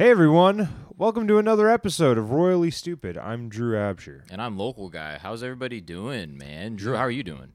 Hey 0.00 0.08
everyone, 0.08 0.86
welcome 0.96 1.28
to 1.28 1.36
another 1.36 1.68
episode 1.68 2.16
of 2.16 2.30
Royally 2.30 2.70
Stupid. 2.70 3.18
I'm 3.18 3.50
Drew 3.50 3.74
Absher. 3.74 4.22
And 4.30 4.40
I'm 4.40 4.56
local 4.56 4.88
guy. 4.88 5.18
How's 5.18 5.42
everybody 5.42 5.82
doing, 5.82 6.38
man? 6.38 6.76
Drew, 6.76 6.96
how 6.96 7.02
are 7.02 7.10
you 7.10 7.22
doing? 7.22 7.52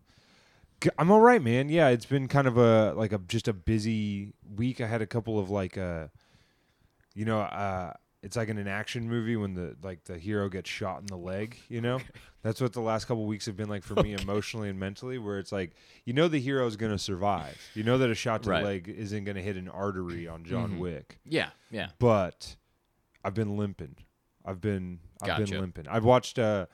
I'm 0.99 1.09
all 1.09 1.21
right, 1.21 1.41
man. 1.41 1.69
Yeah, 1.69 1.87
it's 1.87 2.05
been 2.05 2.27
kind 2.27 2.45
of 2.45 2.55
a 2.55 2.93
like 2.93 3.11
a 3.13 3.17
just 3.17 3.47
a 3.47 3.53
busy 3.53 4.33
week. 4.55 4.79
I 4.79 4.85
had 4.85 5.01
a 5.01 5.07
couple 5.07 5.39
of 5.39 5.49
like 5.49 5.75
uh 5.75 6.09
you 7.15 7.25
know, 7.25 7.39
uh 7.39 7.93
it's 8.25 8.35
like 8.35 8.49
in 8.49 8.57
an 8.57 8.67
action 8.67 9.07
movie 9.07 9.35
when 9.37 9.53
the 9.53 9.75
like 9.83 10.03
the 10.03 10.17
hero 10.17 10.49
gets 10.49 10.69
shot 10.69 10.99
in 10.99 11.05
the 11.05 11.15
leg, 11.15 11.57
you 11.69 11.79
know? 11.79 11.99
That's 12.41 12.59
what 12.59 12.73
the 12.73 12.81
last 12.81 13.05
couple 13.05 13.25
weeks 13.25 13.45
have 13.45 13.55
been 13.55 13.69
like 13.69 13.83
for 13.83 13.95
me 14.03 14.13
emotionally 14.13 14.69
and 14.69 14.79
mentally 14.79 15.17
where 15.17 15.39
it's 15.39 15.51
like 15.51 15.71
you 16.05 16.13
know 16.13 16.27
the 16.27 16.39
hero 16.39 16.65
is 16.67 16.75
going 16.75 16.91
to 16.91 16.97
survive. 16.99 17.57
You 17.75 17.83
know 17.83 17.97
that 17.99 18.09
a 18.09 18.15
shot 18.15 18.43
to 18.43 18.49
Right. 18.49 18.59
the 18.61 18.65
leg 18.65 18.89
isn't 18.89 19.23
going 19.23 19.35
to 19.37 19.41
hit 19.43 19.55
an 19.57 19.69
artery 19.69 20.27
on 20.27 20.43
John 20.43 20.73
Mhm. 20.73 20.79
Wick. 20.79 21.19
Yeah, 21.23 21.49
yeah. 21.71 21.89
but 21.99 22.55
I've 23.23 23.33
been 23.35 23.55
limping. 23.57 23.95
I've 24.43 24.59
been 24.61 24.99
I've 25.21 25.37
been 25.45 25.59
limping. 25.59 25.87
I've 25.87 26.03
watched 26.05 26.37
uh 26.39 26.65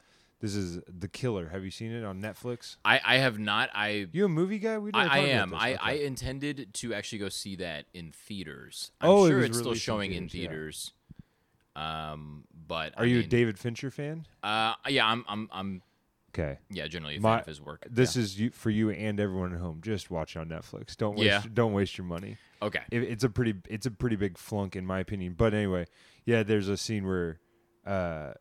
this 0.41 0.55
is 0.55 0.79
The 0.87 1.07
Killer. 1.07 1.49
Have 1.49 1.63
you 1.63 1.69
seen 1.69 1.91
it 1.91 2.03
on 2.03 2.19
Netflix? 2.19 2.77
I, 2.83 2.99
I 3.05 3.17
have 3.17 3.37
not. 3.37 3.69
I 3.75 4.07
You 4.11 4.25
a 4.25 4.29
movie 4.29 4.57
guy? 4.57 4.79
We 4.79 4.89
I, 4.91 5.03
didn't 5.03 5.13
I 5.13 5.17
am. 5.39 5.53
I, 5.53 5.73
Okay. 5.73 5.79
I 5.83 5.91
intended 6.05 6.73
to 6.73 6.93
actually 6.95 7.19
go 7.19 7.29
see 7.29 7.55
that 7.57 7.85
in 7.93 8.11
theaters. 8.11 8.91
I'm 8.99 9.09
Oh, 9.11 9.27
sure 9.27 9.37
was 9.37 9.45
it's 9.45 9.57
still 9.57 9.69
released 9.71 9.87
in 9.87 9.93
showing 9.93 10.11
in 10.13 10.27
theaters, 10.29 10.93
yeah. 10.93 11.00
Um, 11.75 12.43
but 12.67 12.93
Are 12.97 13.03
I 13.03 13.07
you 13.07 13.19
a 13.19 13.23
David 13.23 13.57
Fincher 13.59 13.91
fan? 13.91 14.25
Uh, 14.43 14.73
yeah, 14.87 15.05
I'm. 15.07 15.23
I'm. 15.27 15.49
I'm. 15.51 15.81
Okay. 16.33 16.59
Yeah, 16.69 16.87
generally 16.87 17.17
a 17.17 17.19
My- 17.19 17.39
of 17.41 17.45
his 17.45 17.59
work. 17.61 17.85
This 17.89 18.15
is 18.15 18.39
you, 18.39 18.51
for 18.51 18.69
you 18.69 18.89
and 18.89 19.19
everyone 19.19 19.53
at 19.53 19.59
home. 19.59 19.81
Just 19.81 20.09
watch 20.09 20.35
it 20.35 20.39
on 20.39 20.47
Netflix. 20.47 20.95
Don't 20.95 21.15
waste 21.17 21.25
Yeah. 21.25 21.43
don't 21.53 21.73
waste 21.73 21.97
your 21.97 22.05
money. 22.05 22.37
okay. 22.61 22.79
It, 22.89 23.03
it's 23.03 23.23
a 23.25 23.29
pretty 23.29 23.55
it's 23.67 23.85
a 23.85 23.91
pretty 23.91 24.15
big 24.15 24.37
flunk 24.37 24.75
in 24.77 24.85
my 24.85 24.99
opinion. 24.99 25.33
But 25.37 25.53
anyway, 25.53 25.87
yeah, 26.25 26.43
there's 26.43 26.69
a 26.69 26.77
scene 26.77 27.05
where 27.05 27.39
uh 27.85 28.33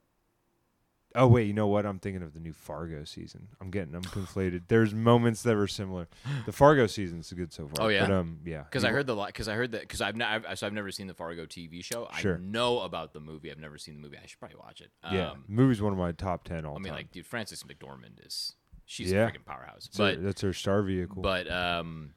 Oh 1.17 1.27
wait, 1.27 1.49
you 1.49 1.53
know 1.53 1.67
what? 1.67 1.85
I'm 1.87 1.99
thinking 1.99 2.23
of 2.23 2.35
the 2.35 2.41
new 2.41 2.53
Fargo 2.53 3.03
season. 3.05 3.49
I'm 3.61 3.71
getting 3.71 3.95
I'm 3.97 4.03
conflated. 4.03 4.63
There's 4.69 4.95
moments 4.95 5.43
that 5.43 5.57
were 5.57 5.67
similar. 5.67 6.07
The 6.47 6.53
Fargo 6.53 6.87
season's 6.87 7.33
good 7.33 7.53
so 7.53 7.67
far. 7.67 7.87
Oh, 7.87 7.89
yeah? 7.89 8.07
But 8.07 8.13
um 8.15 8.39
yeah. 8.45 8.63
Because 8.63 8.85
I 8.85 8.91
heard 8.91 9.07
the 9.09 9.17
because 9.17 9.49
I 9.49 9.55
heard 9.55 9.73
that 9.73 9.81
because 9.81 10.01
I've, 10.01 10.15
not, 10.15 10.47
I've 10.47 10.59
so 10.59 10.67
I've 10.69 10.73
never 10.73 10.93
seen 10.93 11.09
the 11.09 11.15
Fargo 11.15 11.47
TV 11.47 11.83
show. 11.85 12.09
Sure. 12.19 12.37
I 12.37 12.39
know 12.41 12.81
about 12.81 13.13
the 13.13 13.19
movie. 13.21 13.51
I've 13.51 13.59
never 13.59 13.77
seen 13.77 13.97
the 13.97 14.01
movie. 14.01 14.19
I 14.23 14.27
should 14.27 14.39
probably 14.39 14.59
watch 14.59 14.81
it. 14.81 14.91
Um, 15.03 15.17
Yeah, 15.17 15.33
the 15.47 15.53
movie's 15.53 15.83
one 15.83 15.93
of 15.93 15.99
my 15.99 16.13
top 16.13 16.45
ten 16.45 16.65
all 16.65 16.75
time. 16.75 16.83
I 16.83 16.85
mean, 16.85 16.93
time. 16.93 16.99
like, 16.99 17.11
dude, 17.13 17.27
Frances 17.27 17.65
McDormand 17.65 18.25
is 18.25 18.55
she's 18.85 19.11
Yeah. 19.11 19.27
a 19.27 19.31
freaking 19.31 19.45
powerhouse. 19.45 19.89
That's 19.93 19.99
her- 19.99 20.15
but 20.17 20.23
that's 20.25 20.41
her 20.43 20.53
star 20.53 20.83
vehicle. 20.83 21.23
But 21.23 21.51
um, 21.51 22.15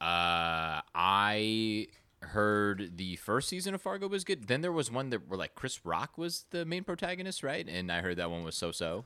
uh, 0.00 0.80
I 0.94 1.88
heard 2.22 2.96
the 2.96 3.16
first 3.16 3.48
season 3.48 3.74
of 3.74 3.82
Fargo 3.82 4.08
was 4.08 4.24
good. 4.24 4.48
Then 4.48 4.60
there 4.62 4.72
was 4.72 4.90
one 4.90 5.10
that 5.10 5.28
where 5.28 5.38
like 5.38 5.54
Chris 5.54 5.84
Rock 5.84 6.16
was 6.18 6.44
the 6.50 6.64
main 6.64 6.84
protagonist, 6.84 7.42
right? 7.42 7.66
And 7.68 7.90
I 7.92 8.00
heard 8.00 8.16
that 8.16 8.30
one 8.30 8.42
was 8.44 8.56
so-so. 8.56 9.04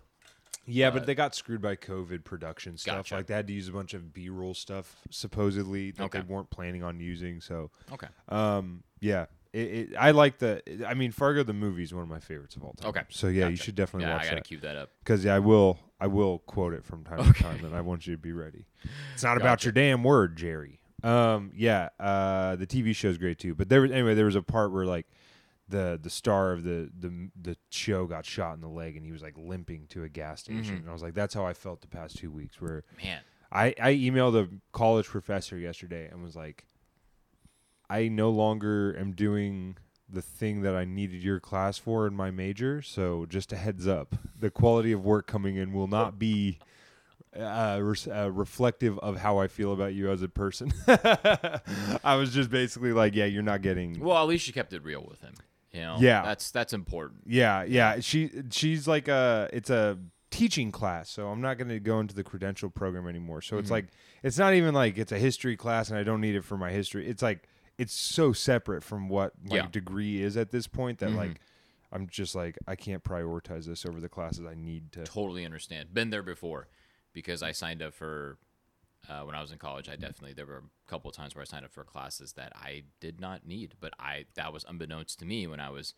yeah, 0.66 0.90
but 0.90 1.06
they 1.06 1.14
got 1.14 1.34
screwed 1.34 1.60
by 1.62 1.74
COVID 1.76 2.24
production 2.24 2.76
stuff. 2.76 2.96
Gotcha. 2.96 3.16
Like 3.16 3.26
they 3.26 3.34
had 3.34 3.46
to 3.48 3.52
use 3.52 3.68
a 3.68 3.72
bunch 3.72 3.94
of 3.94 4.12
B-roll 4.12 4.54
stuff 4.54 4.96
supposedly 5.10 5.90
that 5.92 6.04
Okay. 6.04 6.20
they 6.20 6.24
weren't 6.24 6.50
planning 6.50 6.82
on 6.82 7.00
using. 7.00 7.40
So 7.40 7.70
Okay. 7.92 8.08
um, 8.28 8.82
yeah, 9.00 9.26
it, 9.52 9.58
it, 9.58 9.88
I 9.98 10.12
like 10.12 10.38
the. 10.38 10.62
I 10.86 10.94
mean, 10.94 11.10
Fargo 11.12 11.42
the 11.42 11.52
movie 11.52 11.82
is 11.82 11.92
one 11.92 12.02
of 12.04 12.08
my 12.08 12.20
favorites 12.20 12.54
of 12.56 12.62
all 12.62 12.74
time. 12.74 12.88
Okay. 12.90 13.02
So 13.10 13.26
yeah, 13.28 13.48
you 13.48 13.56
should 13.56 13.74
definitely 13.74 14.08
watch 14.12 14.12
that. 14.12 14.14
I 14.14 14.16
watch 14.18 14.24
gotta 14.30 14.36
that 14.36 14.44
cue 14.48 14.58
that 14.60 14.76
up. 14.76 14.90
because 15.00 15.24
yeah, 15.24 15.34
I 15.34 15.40
will. 15.40 15.78
I 16.02 16.06
will 16.06 16.38
quote 16.40 16.72
it 16.72 16.82
from 16.84 17.04
time 17.04 17.30
to 17.32 17.42
time, 17.42 17.62
and 17.64 17.74
I 17.76 17.80
want 17.82 18.06
you 18.06 18.14
to 18.14 18.18
be 18.22 18.32
ready. 18.32 18.64
It's 19.14 19.22
not 19.22 19.36
about 19.36 19.64
your 19.64 19.72
damn 19.72 20.02
word, 20.02 20.36
Jerry. 20.36 20.79
Um, 21.02 21.52
yeah, 21.54 21.88
uh, 21.98 22.56
the 22.56 22.66
TV 22.66 22.94
show's 22.94 23.18
great 23.18 23.38
too. 23.38 23.54
But 23.54 23.68
there 23.68 23.80
was 23.80 23.90
anyway. 23.90 24.14
There 24.14 24.26
was 24.26 24.36
a 24.36 24.42
part 24.42 24.72
where 24.72 24.84
like 24.86 25.06
the 25.68 25.98
the 26.02 26.10
star 26.10 26.52
of 26.52 26.64
the 26.64 26.90
the 26.98 27.30
the 27.40 27.56
show 27.70 28.06
got 28.06 28.24
shot 28.26 28.54
in 28.54 28.60
the 28.60 28.68
leg, 28.68 28.96
and 28.96 29.04
he 29.06 29.12
was 29.12 29.22
like 29.22 29.34
limping 29.36 29.86
to 29.90 30.04
a 30.04 30.08
gas 30.08 30.40
station. 30.40 30.76
Mhm. 30.76 30.80
And 30.80 30.88
I 30.90 30.92
was 30.92 31.02
like, 31.02 31.14
that's 31.14 31.34
how 31.34 31.46
I 31.46 31.52
felt 31.52 31.80
the 31.80 31.88
past 31.88 32.18
two 32.18 32.30
weeks. 32.30 32.60
Where 32.60 32.84
Man, 33.02 33.20
I 33.52 33.74
I 33.80 33.94
emailed 33.94 34.36
a 34.36 34.48
college 34.72 35.06
professor 35.06 35.56
yesterday 35.56 36.08
and 36.10 36.22
was 36.22 36.36
like, 36.36 36.66
I 37.88 38.08
no 38.08 38.30
longer 38.30 38.96
am 38.98 39.12
doing 39.12 39.76
the 40.12 40.22
thing 40.22 40.62
that 40.62 40.74
I 40.74 40.84
needed 40.84 41.22
your 41.22 41.38
class 41.38 41.78
for 41.78 42.06
in 42.06 42.14
my 42.14 42.30
major. 42.32 42.82
So 42.82 43.26
just 43.26 43.52
a 43.52 43.56
heads 43.56 43.86
up, 43.86 44.16
the 44.38 44.50
quality 44.50 44.90
of 44.90 45.04
work 45.04 45.28
coming 45.28 45.54
in 45.56 45.72
will 45.72 45.86
not 45.86 46.18
be 46.18 46.58
uh, 47.36 47.40
uh, 47.40 48.30
reflective 48.32 48.98
of 48.98 49.16
how 49.16 49.38
I 49.38 49.46
feel 49.48 49.72
about 49.72 49.94
you 49.94 50.10
as 50.10 50.22
a 50.22 50.28
person. 50.28 50.72
I 50.88 52.16
was 52.16 52.32
just 52.32 52.50
basically 52.50 52.92
like, 52.92 53.14
yeah, 53.14 53.24
you're 53.26 53.42
not 53.42 53.62
getting. 53.62 54.00
well, 54.00 54.18
at 54.22 54.28
least 54.28 54.46
you 54.46 54.52
kept 54.52 54.72
it 54.72 54.82
real 54.84 55.04
with 55.08 55.20
him. 55.20 55.34
You 55.72 55.80
know, 55.82 55.96
Yeah. 56.00 56.22
that's 56.22 56.50
that's 56.50 56.72
important. 56.72 57.22
Yeah, 57.26 57.62
yeah. 57.62 58.00
She 58.00 58.30
she's 58.50 58.88
like 58.88 59.06
a 59.06 59.48
it's 59.52 59.70
a 59.70 59.98
teaching 60.30 60.72
class, 60.72 61.08
so 61.10 61.28
I'm 61.28 61.40
not 61.40 61.58
going 61.58 61.68
to 61.68 61.78
go 61.80 62.00
into 62.00 62.14
the 62.14 62.24
credential 62.24 62.70
program 62.70 63.06
anymore. 63.06 63.40
So 63.42 63.58
it's 63.58 63.68
Mhm. 63.68 63.72
like 63.72 63.86
it's 64.24 64.38
not 64.38 64.54
even 64.54 64.74
like 64.74 64.98
it's 64.98 65.12
a 65.12 65.18
history 65.18 65.56
class 65.56 65.88
and 65.90 65.98
I 65.98 66.02
don't 66.02 66.20
need 66.20 66.34
it 66.34 66.44
for 66.44 66.56
my 66.56 66.72
history. 66.72 67.06
It's 67.06 67.22
like 67.22 67.48
it's 67.78 67.94
so 67.94 68.32
separate 68.32 68.82
from 68.82 69.08
what 69.08 69.32
my 69.48 69.56
Yeah. 69.56 69.66
degree 69.70 70.20
is 70.22 70.36
at 70.36 70.50
this 70.50 70.66
point 70.66 70.98
that 70.98 71.10
Mhm. 71.10 71.16
like 71.16 71.40
I'm 71.92 72.08
just 72.08 72.34
like 72.34 72.58
I 72.66 72.74
can't 72.74 73.04
prioritize 73.04 73.66
this 73.66 73.86
over 73.86 74.00
the 74.00 74.08
classes 74.08 74.44
I 74.46 74.54
need 74.54 74.90
to. 74.92 75.04
Totally 75.04 75.44
understand. 75.44 75.94
Been 75.94 76.10
there 76.10 76.22
before, 76.24 76.66
because 77.12 77.42
I 77.42 77.52
signed 77.52 77.82
up 77.82 77.94
for. 77.94 78.38
Uh, 79.08 79.22
when 79.22 79.34
I 79.34 79.40
was 79.40 79.50
in 79.50 79.56
college, 79.56 79.88
I 79.88 79.96
definitely 79.96 80.34
there 80.34 80.44
were 80.44 80.58
a 80.58 80.90
couple 80.90 81.08
of 81.08 81.16
times 81.16 81.34
where 81.34 81.40
I 81.40 81.46
signed 81.46 81.64
up 81.64 81.72
for 81.72 81.84
classes 81.84 82.34
that 82.34 82.52
I 82.54 82.82
did 83.00 83.18
not 83.18 83.46
need, 83.46 83.74
but 83.80 83.94
I 83.98 84.26
that 84.34 84.52
was 84.52 84.62
unbeknownst 84.68 85.18
to 85.20 85.24
me 85.24 85.46
when 85.46 85.58
I 85.58 85.70
was 85.70 85.94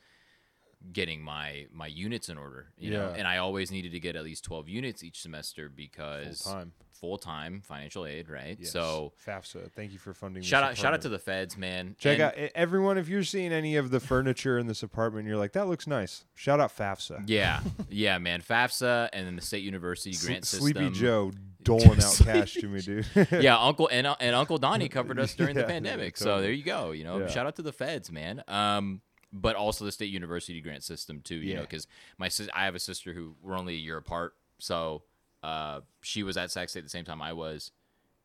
getting 0.93 1.23
my 1.23 1.67
my 1.73 1.87
units 1.87 2.29
in 2.29 2.39
order. 2.39 2.69
You 2.79 2.91
know, 2.93 3.09
Yeah. 3.11 3.17
and 3.19 3.29
I 3.29 3.39
always 3.39 3.71
needed 3.71 3.93
to 3.93 4.01
get 4.01 4.17
at 4.17 4.25
least 4.25 4.45
twelve 4.45 4.69
units 4.69 5.03
each 5.05 5.21
semester 5.21 5.69
because 5.69 6.43
Full 6.43 6.53
time. 6.53 6.73
full 6.93 7.19
time 7.19 7.61
financial 7.65 8.07
aid, 8.07 8.29
right? 8.31 8.57
Yes. 8.59 8.73
So 8.73 9.13
FAFSA, 9.27 9.71
thank 9.73 9.93
you 9.93 9.99
for 9.99 10.15
funding. 10.15 10.43
shout 10.43 10.63
out 10.63 10.77
shout 10.77 10.95
out 10.95 11.03
to 11.03 11.09
the 11.09 11.19
feds, 11.19 11.57
man. 11.57 11.97
Check 11.99 12.15
And- 12.15 12.23
out 12.23 12.35
everyone. 12.55 12.99
If 12.99 13.09
you're 13.09 13.25
seeing 13.25 13.53
any 13.53 13.77
of 13.77 13.91
the 13.91 14.01
furniture 14.01 14.59
in 14.59 14.67
this 14.67 14.83
apartment, 14.83 15.27
you're 15.29 15.37
like, 15.37 15.53
that 15.53 15.69
looks 15.69 15.87
nice. 15.87 16.25
Shout 16.35 16.61
out 16.61 16.77
FAFSA. 16.77 17.25
Yeah, 17.27 17.61
yeah, 17.89 18.19
man. 18.19 18.41
FAFSA 18.43 19.09
and 19.13 19.27
then 19.27 19.37
the 19.37 19.43
state 19.43 19.63
university 19.63 20.17
grant 20.27 20.45
system. 20.47 20.61
Sleepy 20.73 20.91
Joe 20.91 21.33
doling 21.63 22.03
out 22.03 22.21
cash 22.25 22.55
to 22.55 22.67
me, 22.69 22.81
dude. 22.81 23.07
yeah, 23.31 23.57
Uncle 23.57 23.89
and, 23.93 24.07
and 24.19 24.35
Uncle 24.35 24.59
Donnie 24.59 24.89
covered 24.89 25.19
us 25.21 25.35
during 25.37 25.55
Yeah, 25.55 25.63
the 25.63 25.69
pandemic. 25.69 26.17
So 26.17 26.25
totally. 26.27 26.43
there 26.43 26.53
you 26.53 26.65
go. 26.65 26.91
You 26.91 27.05
know, 27.05 27.19
Yeah. 27.21 27.29
shout 27.29 27.47
out 27.47 27.55
to 27.57 27.63
the 27.63 27.73
feds, 27.73 28.11
man. 28.11 28.43
Um, 28.49 29.01
but 29.33 29.57
also 29.57 29.85
the 29.85 29.93
state 29.93 30.11
university 30.11 30.61
grant 30.61 30.83
system 30.85 31.21
too. 31.21 31.37
You 31.37 31.55
know, 31.55 31.61
because 31.63 31.87
my 32.19 32.29
sis- 32.29 32.49
I 32.55 32.65
have 32.65 32.75
a 32.75 32.79
sister 32.81 33.13
who 33.13 33.35
we're 33.43 33.57
only 33.59 33.75
a 33.75 33.79
year 33.79 33.97
apart, 33.97 34.35
so 34.59 35.03
uh, 35.43 35.81
she 36.03 36.23
was 36.23 36.37
at 36.37 36.51
Sac 36.51 36.69
State 36.69 36.81
at 36.81 36.85
the 36.85 36.91
same 36.91 37.05
time 37.05 37.21
I 37.23 37.33
was, 37.33 37.73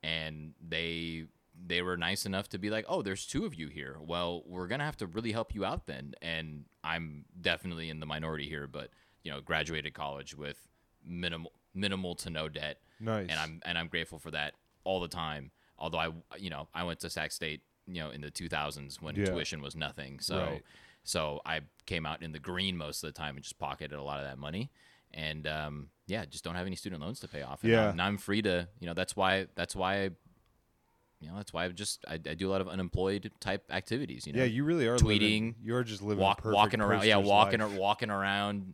and 0.04 0.54
they 0.66 1.26
they 1.66 1.82
were 1.82 1.98
nice 1.98 2.26
enough 2.28 2.48
to 2.50 2.60
be 2.60 2.70
like, 2.70 2.86
oh, 2.88 3.02
there's 3.02 3.26
two 3.26 3.44
of 3.46 3.56
you 3.56 3.68
here. 3.68 3.98
Well, 4.00 4.44
we're 4.46 4.68
gonna 4.68 4.86
have 4.86 4.98
to 4.98 5.08
really 5.08 5.32
help 5.32 5.56
you 5.56 5.66
out 5.66 5.88
then. 5.88 6.14
And 6.22 6.66
I'm 6.84 7.26
definitely 7.42 7.90
in 7.90 8.00
the 8.00 8.06
minority 8.06 8.48
here, 8.48 8.68
but 8.68 8.90
you 9.24 9.32
know, 9.32 9.42
graduated 9.42 9.94
college 9.94 10.36
with 10.36 10.68
minimal 11.06 11.52
minimal 11.74 12.16
to 12.16 12.30
no 12.30 12.50
debt 12.50 12.80
nice. 13.00 13.28
and 13.30 13.40
I'm 13.40 13.62
and 13.66 13.78
I'm 13.78 13.88
grateful 13.88 14.20
for 14.20 14.32
that 14.32 14.54
all 14.84 15.00
the 15.00 15.08
time. 15.08 15.52
Although 15.80 15.98
I, 16.00 16.10
you 16.38 16.50
know, 16.50 16.68
I 16.74 16.84
went 16.84 17.00
to 17.02 17.10
Sac 17.10 17.32
State, 17.32 17.62
you 17.88 18.02
know, 18.02 18.10
in 18.10 18.22
the 18.22 18.32
2000s 18.32 19.00
when 19.02 19.16
Yeah. 19.16 19.26
tuition 19.26 19.62
was 19.62 19.76
nothing. 19.76 20.20
So, 20.20 20.38
Right. 20.40 20.64
So 21.08 21.40
I 21.46 21.62
came 21.86 22.06
out 22.06 22.22
in 22.22 22.34
the 22.34 22.40
green 22.40 22.76
most 22.76 23.02
of 23.02 23.08
the 23.14 23.18
time 23.18 23.36
and 23.38 23.44
just 23.44 23.58
pocketed 23.58 23.98
a 23.98 24.04
lot 24.04 24.20
of 24.20 24.26
that 24.26 24.38
money. 24.38 24.70
And 25.14 25.48
um, 25.48 25.88
yeah, 26.06 26.26
just 26.26 26.44
don't 26.44 26.56
have 26.56 26.68
any 26.68 26.76
student 26.76 27.02
loans 27.02 27.22
to 27.22 27.30
pay 27.30 27.42
off. 27.42 27.64
And 27.64 27.72
Yeah. 27.72 27.94
now 27.96 28.06
I'm 28.06 28.18
free 28.18 28.42
to, 28.42 28.68
you 28.82 28.88
know, 28.88 28.94
that's 28.94 29.16
why 29.16 29.48
that's 29.56 29.74
why, 29.74 29.94
I, 30.04 30.04
you 31.22 31.30
know, 31.30 31.36
that's 31.38 31.54
why 31.54 31.64
I 31.64 31.70
just 31.70 32.04
I, 32.10 32.16
I 32.16 32.34
do 32.36 32.50
a 32.50 32.52
lot 32.52 32.60
of 32.60 32.68
unemployed 32.68 33.32
type 33.40 33.64
activities. 33.72 34.28
You 34.28 34.34
know, 34.34 34.40
yeah, 34.40 34.46
you 34.46 34.66
really 34.66 34.86
are 34.86 34.98
tweeting, 34.98 35.22
living- 35.22 35.56
you 35.64 35.76
are 35.76 35.84
just 35.86 36.02
living. 36.02 36.22
walk 36.22 36.42
walking 36.44 36.82
around, 36.82 37.06
yeah, 37.06 37.16
walking 37.16 37.62
life. 37.62 37.74
or 37.74 37.80
walking 37.80 38.10
around 38.12 38.74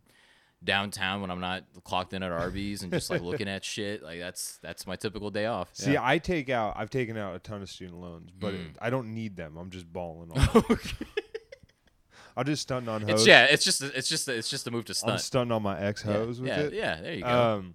downtown 0.62 1.20
when 1.20 1.30
I'm 1.30 1.40
not 1.40 1.64
clocked 1.84 2.14
in 2.14 2.22
at 2.22 2.32
Arby's 2.32 2.82
and 2.82 2.90
just 2.90 3.10
like 3.10 3.20
looking 3.30 3.48
at 3.48 3.64
shit. 3.64 4.02
Like 4.02 4.18
that's 4.18 4.58
that's 4.58 4.86
my 4.88 4.96
typical 4.96 5.30
day 5.30 5.46
off. 5.46 5.68
See, 5.72 5.92
Yeah. 5.92 6.04
I 6.04 6.18
take 6.18 6.50
out. 6.50 6.74
I've 6.76 6.90
taken 6.90 7.16
out 7.16 7.36
a 7.36 7.38
ton 7.38 7.62
of 7.62 7.70
student 7.70 8.00
loans, 8.00 8.30
but 8.36 8.54
Mm. 8.54 8.70
it, 8.70 8.76
I 8.80 8.90
don't 8.90 9.14
need 9.14 9.36
them. 9.36 9.56
I'm 9.56 9.70
just 9.70 9.90
balling 9.90 10.32
on. 10.32 10.64
I'll 12.36 12.44
just 12.44 12.62
stunt 12.62 12.88
on 12.88 13.02
hoes. 13.02 13.10
It's 13.10 13.26
yeah, 13.26 13.44
it's 13.44 13.64
just 13.64 13.82
it's 13.82 14.08
just 14.08 14.28
it's 14.28 14.50
just 14.50 14.66
a 14.66 14.70
move 14.70 14.86
to 14.86 14.94
stun. 14.94 15.10
I'm 15.10 15.18
stunting 15.18 15.52
on 15.52 15.62
my 15.62 15.78
ex 15.78 16.04
yeah, 16.04 16.12
hoes 16.12 16.40
with 16.40 16.48
yeah, 16.48 16.60
it. 16.60 16.72
yeah, 16.72 17.00
there 17.00 17.14
you 17.14 17.22
go. 17.22 17.28
Um, 17.28 17.74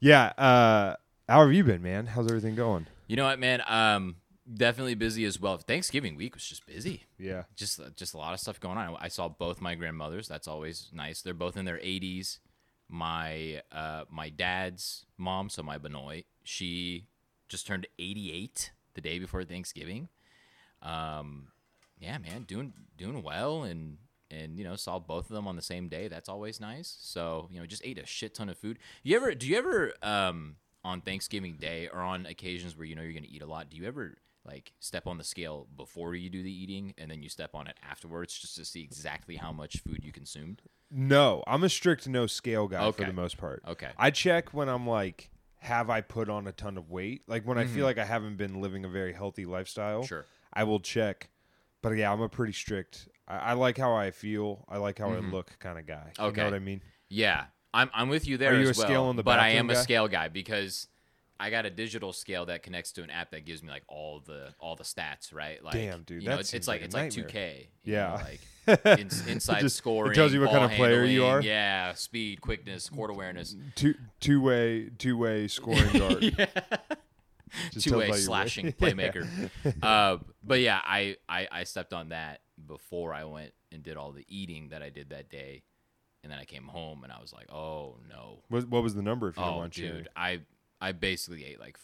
yeah. 0.00 0.26
Uh, 0.38 0.96
how 1.28 1.40
have 1.40 1.52
you 1.52 1.64
been, 1.64 1.82
man? 1.82 2.06
How's 2.06 2.26
everything 2.26 2.54
going? 2.54 2.86
you 3.06 3.16
know 3.16 3.24
what, 3.24 3.38
man? 3.38 3.62
Um, 3.66 4.16
definitely 4.52 4.94
busy 4.94 5.24
as 5.24 5.40
well. 5.40 5.56
Thanksgiving 5.56 6.16
week 6.16 6.34
was 6.34 6.44
just 6.44 6.66
busy. 6.66 7.04
Yeah. 7.18 7.44
Just 7.56 7.80
just 7.96 8.14
a 8.14 8.18
lot 8.18 8.34
of 8.34 8.40
stuff 8.40 8.60
going 8.60 8.78
on. 8.78 8.96
I 9.00 9.08
saw 9.08 9.28
both 9.28 9.60
my 9.60 9.74
grandmothers. 9.74 10.28
That's 10.28 10.48
always 10.48 10.90
nice. 10.92 11.22
They're 11.22 11.34
both 11.34 11.56
in 11.56 11.64
their 11.64 11.78
80s. 11.78 12.38
My 12.88 13.62
uh 13.72 14.04
my 14.10 14.28
dad's 14.28 15.06
mom, 15.16 15.48
so 15.48 15.62
my 15.62 15.78
Benoit, 15.78 16.24
she 16.42 17.06
just 17.48 17.66
turned 17.66 17.86
88 17.98 18.72
the 18.94 19.00
day 19.00 19.18
before 19.18 19.44
Thanksgiving. 19.44 20.08
Um 20.82 21.48
yeah, 21.98 22.18
man, 22.18 22.42
doing 22.42 22.72
doing 22.96 23.22
well 23.22 23.62
and 23.64 23.98
and 24.30 24.58
you 24.58 24.64
know 24.64 24.76
saw 24.76 24.98
both 24.98 25.26
of 25.30 25.34
them 25.34 25.46
on 25.46 25.56
the 25.56 25.62
same 25.62 25.88
day. 25.88 26.08
That's 26.08 26.28
always 26.28 26.60
nice. 26.60 26.96
So 27.00 27.48
you 27.52 27.60
know, 27.60 27.66
just 27.66 27.84
ate 27.84 27.98
a 27.98 28.06
shit 28.06 28.34
ton 28.34 28.48
of 28.48 28.58
food. 28.58 28.78
You 29.02 29.16
ever 29.16 29.34
do 29.34 29.46
you 29.46 29.56
ever 29.56 29.92
um 30.02 30.56
on 30.84 31.00
Thanksgiving 31.00 31.56
Day 31.56 31.88
or 31.92 32.00
on 32.00 32.26
occasions 32.26 32.76
where 32.76 32.84
you 32.86 32.94
know 32.94 33.02
you're 33.02 33.12
gonna 33.12 33.26
eat 33.28 33.42
a 33.42 33.46
lot? 33.46 33.70
Do 33.70 33.76
you 33.76 33.86
ever 33.86 34.16
like 34.46 34.72
step 34.80 35.06
on 35.06 35.16
the 35.16 35.24
scale 35.24 35.66
before 35.74 36.14
you 36.14 36.28
do 36.28 36.42
the 36.42 36.52
eating 36.52 36.92
and 36.98 37.10
then 37.10 37.22
you 37.22 37.30
step 37.30 37.54
on 37.54 37.66
it 37.66 37.76
afterwards 37.88 38.38
just 38.38 38.56
to 38.56 38.64
see 38.64 38.82
exactly 38.82 39.36
how 39.36 39.52
much 39.52 39.78
food 39.80 40.00
you 40.04 40.12
consumed? 40.12 40.60
No, 40.90 41.42
I'm 41.46 41.64
a 41.64 41.68
strict 41.70 42.06
no 42.06 42.26
scale 42.26 42.68
guy 42.68 42.84
Okay. 42.84 43.02
for 43.04 43.08
the 43.08 43.14
most 43.14 43.38
part. 43.38 43.62
Okay. 43.66 43.88
I 43.96 44.10
check 44.10 44.52
when 44.52 44.68
I'm 44.68 44.86
like, 44.86 45.30
have 45.60 45.88
I 45.88 46.02
put 46.02 46.28
on 46.28 46.46
a 46.46 46.52
ton 46.52 46.76
of 46.76 46.90
weight? 46.90 47.22
Like 47.26 47.46
when 47.46 47.56
I 47.56 47.64
Mm-hmm. 47.64 47.74
feel 47.74 47.84
like 47.86 47.96
I 47.98 48.04
haven't 48.04 48.36
been 48.36 48.60
living 48.60 48.84
a 48.84 48.88
very 48.88 49.14
healthy 49.14 49.46
lifestyle. 49.46 50.02
Sure. 50.04 50.26
I 50.52 50.64
will 50.64 50.78
check. 50.80 51.30
But 51.84 51.96
yeah, 51.98 52.10
I'm 52.12 52.20
a 52.22 52.28
pretty 52.28 52.52
strict. 52.54 53.08
I, 53.28 53.36
I 53.36 53.52
like 53.52 53.78
how 53.78 53.94
I 53.94 54.10
feel. 54.10 54.64
I 54.68 54.78
like 54.78 54.98
how 54.98 55.10
I 55.10 55.18
look 55.18 55.56
kind 55.60 55.78
of 55.78 55.86
guy. 55.86 56.06
You 56.06 56.10
Mm-hmm. 56.14 56.24
Okay. 56.24 56.40
know 56.40 56.46
what 56.46 56.54
I 56.54 56.58
mean? 56.58 56.80
Yeah, 57.08 57.44
I'm 57.72 57.90
I'm 57.94 58.08
with 58.08 58.26
you 58.26 58.36
there. 58.38 58.52
Are 58.54 58.56
you 58.60 58.68
as 58.70 58.76
a 58.76 58.80
well, 58.80 58.88
scale 58.88 59.04
on 59.04 59.16
the 59.16 59.22
but 59.22 59.38
I 59.38 59.50
am 59.50 59.70
a 59.70 59.76
scale 59.76 60.08
guy 60.08 60.28
because 60.28 60.88
I 61.38 61.50
got 61.50 61.66
a 61.66 61.70
digital 61.70 62.12
scale 62.12 62.46
that 62.46 62.62
connects 62.62 62.92
to 62.92 63.02
an 63.02 63.10
app 63.10 63.30
that 63.32 63.44
gives 63.44 63.62
me 63.62 63.68
like 63.68 63.82
all 63.88 64.20
the 64.24 64.54
all 64.58 64.76
the 64.76 64.84
stats, 64.84 65.34
right? 65.34 65.62
Like, 65.62 65.74
Damn, 65.74 66.02
dude, 66.04 66.22
you 66.22 66.28
know, 66.30 66.38
it's, 66.38 66.54
it's 66.54 66.66
like, 66.66 66.80
like 66.80 66.86
it's 66.86 67.16
like 67.16 67.26
2K. 67.28 67.66
you 67.84 67.92
know, 67.92 67.98
Yeah. 67.98 68.12
like 68.14 68.40
in, 68.98 69.08
inside 69.28 69.60
just- 69.60 69.82
it 69.84 70.14
tells 70.14 70.32
you 70.32 70.40
what 70.40 70.50
kind 70.50 70.64
of 70.64 70.70
player 70.72 71.04
you 71.04 71.24
are? 71.26 71.42
Yeah, 71.42 71.92
speed, 71.94 72.40
quickness, 72.40 72.88
court 72.88 73.10
awareness, 73.10 73.54
Two 73.74 73.94
two 74.20 74.40
way 74.40 74.88
two 74.96 75.18
way 75.18 75.48
scoring 75.48 75.92
guard. 75.98 76.20
Just 76.22 76.38
two 77.78 77.98
way 77.98 78.12
slashing 78.12 78.72
playmaker. 78.80 79.26
uh, 79.82 80.18
but 80.42 80.60
yeah, 80.60 80.80
I, 80.84 81.16
I 81.28 81.48
I 81.50 81.64
stepped 81.64 81.92
on 81.92 82.10
that 82.10 82.40
before 82.66 83.12
I 83.14 83.24
went 83.24 83.52
and 83.72 83.82
did 83.82 83.96
all 83.96 84.12
the 84.12 84.24
eating 84.28 84.68
that 84.68 84.82
I 84.82 84.88
did 84.90 85.10
that 85.10 85.28
day, 85.30 85.62
and 86.22 86.30
then 86.32 86.38
I 86.38 86.44
came 86.44 86.64
home 86.68 87.02
and 87.04 87.12
I 87.12 87.20
was 87.20 87.32
like, 87.32 87.50
oh 87.52 87.96
no. 88.08 88.40
What, 88.48 88.68
what 88.68 88.82
was 88.82 88.94
the 88.94 89.02
number 89.02 89.28
if 89.28 89.36
you 89.36 89.42
Oh, 89.42 89.66
sharing? 89.70 89.92
dude, 89.96 90.08
I 90.16 90.40
I 90.80 90.92
basically 90.92 91.44
ate 91.44 91.58
like 91.60 91.76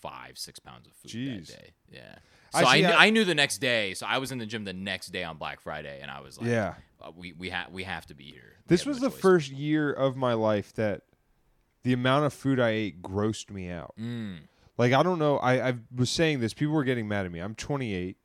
five, 0.00 0.38
six 0.38 0.58
pounds 0.58 0.86
of 0.86 0.92
food 0.94 1.10
Jeez. 1.10 1.46
that 1.48 1.58
day. 1.58 1.70
Yeah. 1.92 2.14
I 2.54 2.60
So 2.62 2.66
I, 2.68 2.74
see, 2.76 2.80
kn- 2.82 2.94
I- 2.94 3.06
I 3.06 3.10
knew 3.10 3.24
the 3.24 3.34
next 3.34 3.58
day. 3.58 3.94
So 3.94 4.06
I 4.06 4.18
was 4.18 4.32
in 4.32 4.38
the 4.38 4.46
gym 4.46 4.64
the 4.64 4.72
next 4.72 5.08
day 5.08 5.22
on 5.24 5.36
Black 5.36 5.60
Friday, 5.60 5.98
and 6.00 6.10
I 6.10 6.20
was 6.20 6.38
like, 6.38 6.48
Yeah. 6.48 6.74
uh, 7.02 7.10
we 7.14 7.32
we 7.32 7.50
have 7.50 7.70
we 7.72 7.82
have 7.84 8.06
to 8.06 8.14
be 8.14 8.24
here. 8.24 8.54
We 8.58 8.64
This 8.68 8.86
was 8.86 9.00
no 9.00 9.08
the 9.08 9.10
choice." 9.12 9.20
first 9.20 9.50
year 9.50 9.92
of 9.92 10.16
my 10.16 10.32
life 10.34 10.72
that 10.74 11.02
the 11.82 11.92
amount 11.92 12.24
of 12.26 12.32
food 12.32 12.58
I 12.58 12.70
ate 12.70 13.02
grossed 13.02 13.50
me 13.50 13.70
out. 13.70 13.94
Mm. 14.00 14.38
Like 14.78 14.92
I 14.92 15.02
don't 15.02 15.18
know. 15.18 15.38
I 15.38 15.68
I 15.70 15.74
was 15.94 16.08
saying 16.08 16.40
this. 16.40 16.54
People 16.54 16.74
were 16.74 16.84
getting 16.84 17.08
mad 17.08 17.26
at 17.26 17.32
me. 17.32 17.40
I'm 17.40 17.54
28, 17.56 18.16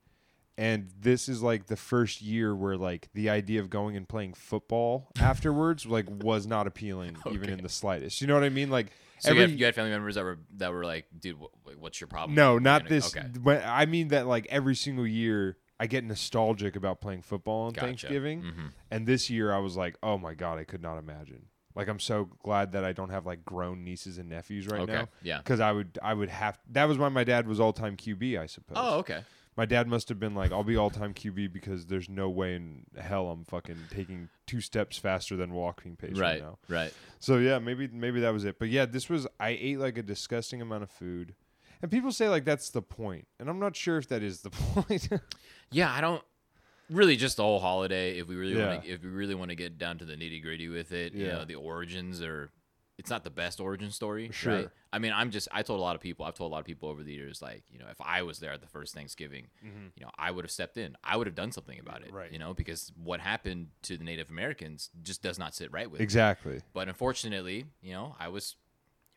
and 0.57 0.89
this 1.00 1.27
is 1.27 1.41
like 1.41 1.65
the 1.65 1.75
first 1.75 2.21
year 2.21 2.55
where 2.55 2.77
like 2.77 3.09
the 3.13 3.29
idea 3.29 3.59
of 3.59 3.69
going 3.69 3.97
and 3.97 4.07
playing 4.07 4.33
football 4.35 5.09
afterwards 5.19 5.85
like 5.85 6.05
was 6.09 6.45
not 6.45 6.67
appealing 6.67 7.17
even 7.31 7.50
in 7.50 7.61
the 7.63 7.69
slightest. 7.69 8.21
You 8.21 8.27
know 8.27 8.35
what 8.35 8.44
I 8.44 8.50
mean? 8.50 8.69
Like 8.69 8.91
So 9.19 9.31
every 9.31 9.41
you, 9.44 9.50
had, 9.50 9.59
you 9.59 9.65
had 9.65 9.75
family 9.75 9.91
members 9.91 10.15
that 10.15 10.23
were 10.23 10.38
that 10.57 10.71
were 10.71 10.85
like, 10.85 11.07
dude, 11.19 11.38
wh- 11.38 11.81
what's 11.81 12.00
your 12.00 12.07
problem? 12.07 12.35
no, 12.35 12.53
We're 12.53 12.59
not 12.59 12.83
gonna- 12.83 12.89
this. 12.95 13.15
Okay. 13.17 13.27
But 13.39 13.63
I 13.65 13.85
mean 13.88 14.09
that 14.09 14.27
like 14.27 14.45
every 14.50 14.75
single 14.75 15.07
year 15.07 15.57
I 15.79 15.88
get 15.88 16.03
nostalgic 16.03 16.75
about 16.75 17.01
playing 17.01 17.23
football 17.23 17.65
on 17.65 17.73
Gotcha. 17.73 17.88
Thanksgiving, 17.88 18.41
Mhm. 18.44 18.71
and 18.91 19.07
this 19.07 19.29
year 19.31 19.51
I 19.51 19.57
was 19.57 19.75
like, 19.75 19.97
oh 20.03 20.17
my 20.19 20.33
god, 20.35 20.59
I 20.59 20.63
could 20.65 20.83
not 20.83 20.97
imagine. 21.00 21.47
Like 21.75 21.88
I'm 21.88 22.00
so 22.00 22.30
glad 22.44 22.72
that 22.74 22.84
I 22.84 22.92
don't 22.94 23.10
have 23.10 23.25
like 23.25 23.44
grown 23.46 23.84
nieces 23.84 24.18
and 24.18 24.30
nephews 24.30 24.68
right 24.68 24.81
Okay. 24.81 24.94
now. 24.94 25.10
Yeah. 25.22 25.38
Because 25.40 25.60
I 25.60 25.72
would, 25.72 25.98
I 26.04 26.14
would 26.14 26.30
have. 26.30 26.60
That 26.72 26.86
was 26.86 26.98
why 26.98 27.10
my 27.10 27.24
dad 27.24 27.48
was 27.48 27.60
all 27.60 27.74
time 27.74 27.98
QB, 27.98 28.40
I 28.40 28.46
suppose. 28.46 28.78
Oh, 28.80 29.00
okay. 29.00 29.22
My 29.56 29.66
dad 29.66 29.88
must 29.88 30.10
have 30.10 30.20
been 30.20 30.34
like, 30.34 30.52
I'll 30.52 30.64
be 30.64 30.78
all 30.78 30.90
time 30.90 31.14
QB 31.14 31.54
because 31.54 31.86
there's 31.86 32.10
no 32.10 32.28
way 32.30 32.56
in 32.56 32.86
hell 33.00 33.30
I'm 33.30 33.44
fucking 33.46 33.78
taking 33.92 34.30
two 34.48 34.62
steps 34.62 34.98
faster 34.98 35.36
than 35.36 35.54
walking 35.54 35.96
pace 35.96 36.14
right, 36.18 36.20
Right. 36.20 36.42
now. 36.42 36.58
Right. 36.68 36.94
So 37.20 37.38
yeah, 37.38 37.60
maybe 37.60 37.88
maybe 37.88 38.20
that 38.22 38.34
was 38.34 38.46
it. 38.46 38.58
But 38.60 38.70
yeah, 38.70 38.86
this 38.86 39.10
was 39.10 39.28
I 39.40 39.50
ate 39.50 39.78
like 39.80 39.98
a 39.98 40.04
disgusting 40.04 40.62
amount 40.62 40.84
of 40.84 40.90
food. 40.92 41.36
And 41.84 41.92
people 41.92 42.12
say 42.12 42.30
like 42.30 42.46
that's 42.46 42.70
the 42.70 42.81
point. 42.81 43.28
And 43.40 43.50
I'm 43.50 43.60
not 43.60 43.75
sure 43.75 43.98
if 43.98 44.08
that 44.10 44.24
is 44.24 44.42
the 44.42 44.50
point. 44.52 45.08
Yeah, 45.72 45.92
I 45.92 46.02
don't 46.02 46.24
really 46.94 47.16
just 47.16 47.38
the 47.38 47.44
whole 47.44 47.60
holiday. 47.60 48.18
If 48.19 48.28
we 48.28 48.36
really 48.36 48.57
Yeah. 48.57 48.68
want 48.69 48.84
to, 48.84 48.90
if 48.90 49.04
we 49.04 49.10
really 49.10 49.36
want 49.36 49.50
to 49.50 49.56
get 49.56 49.78
down 49.78 49.98
to 50.00 50.06
the 50.06 50.16
nitty 50.16 50.42
gritty 50.42 50.69
with 50.69 50.92
it, 50.92 51.13
you 51.13 51.28
know, 51.28 51.45
the 51.45 51.56
origins 51.56 52.22
are. 52.22 52.50
It's 52.95 53.10
not 53.10 53.24
the 53.24 53.31
best 53.31 53.60
origin 53.60 53.90
story, 53.90 54.30
Sure. 54.31 54.54
right? 54.56 54.69
I 54.94 55.00
mean, 55.00 55.13
I'm 55.13 55.31
just. 55.31 55.48
I 55.51 55.63
told 55.63 55.80
a 55.80 55.81
lot 55.81 55.95
of 55.95 56.01
people. 56.01 56.28
I've 56.28 56.36
told 56.36 56.51
a 56.51 56.54
lot 56.54 56.60
of 56.60 56.66
people 56.66 56.90
over 56.90 57.01
the 57.01 57.12
years, 57.12 57.42
like, 57.42 57.63
you 57.72 57.80
know, 57.80 57.88
if 57.90 58.00
I 58.00 58.22
was 58.22 58.38
there 58.38 58.51
at 58.51 58.62
the 58.62 58.68
first 58.68 58.94
Thanksgiving, 58.94 59.48
you 59.63 60.06
know, 60.06 60.12
I 60.16 60.30
would 60.30 60.45
have 60.45 60.51
stepped 60.51 60.78
in. 60.78 60.95
I 61.04 61.18
would 61.18 61.25
have 61.25 61.36
done 61.36 61.51
something 61.51 61.80
about 61.80 62.01
it, 62.04 62.10
Mm-hmm. 62.10 62.16
Right. 62.16 62.31
You 62.31 62.38
know, 62.38 62.54
because 62.54 62.92
what 62.96 63.19
happened 63.19 63.69
to 63.81 63.98
the 63.98 64.04
Native 64.04 64.30
Americans 64.30 64.92
just 65.01 65.24
does 65.24 65.39
not 65.39 65.56
sit 65.56 65.72
right 65.72 65.89
with. 65.89 66.01
me. 66.01 66.04
exactly. 66.04 66.62
But 66.72 66.88
unfortunately, 66.88 67.66
you 67.81 67.94
know, 67.94 68.16
I 68.19 68.28
was 68.28 68.57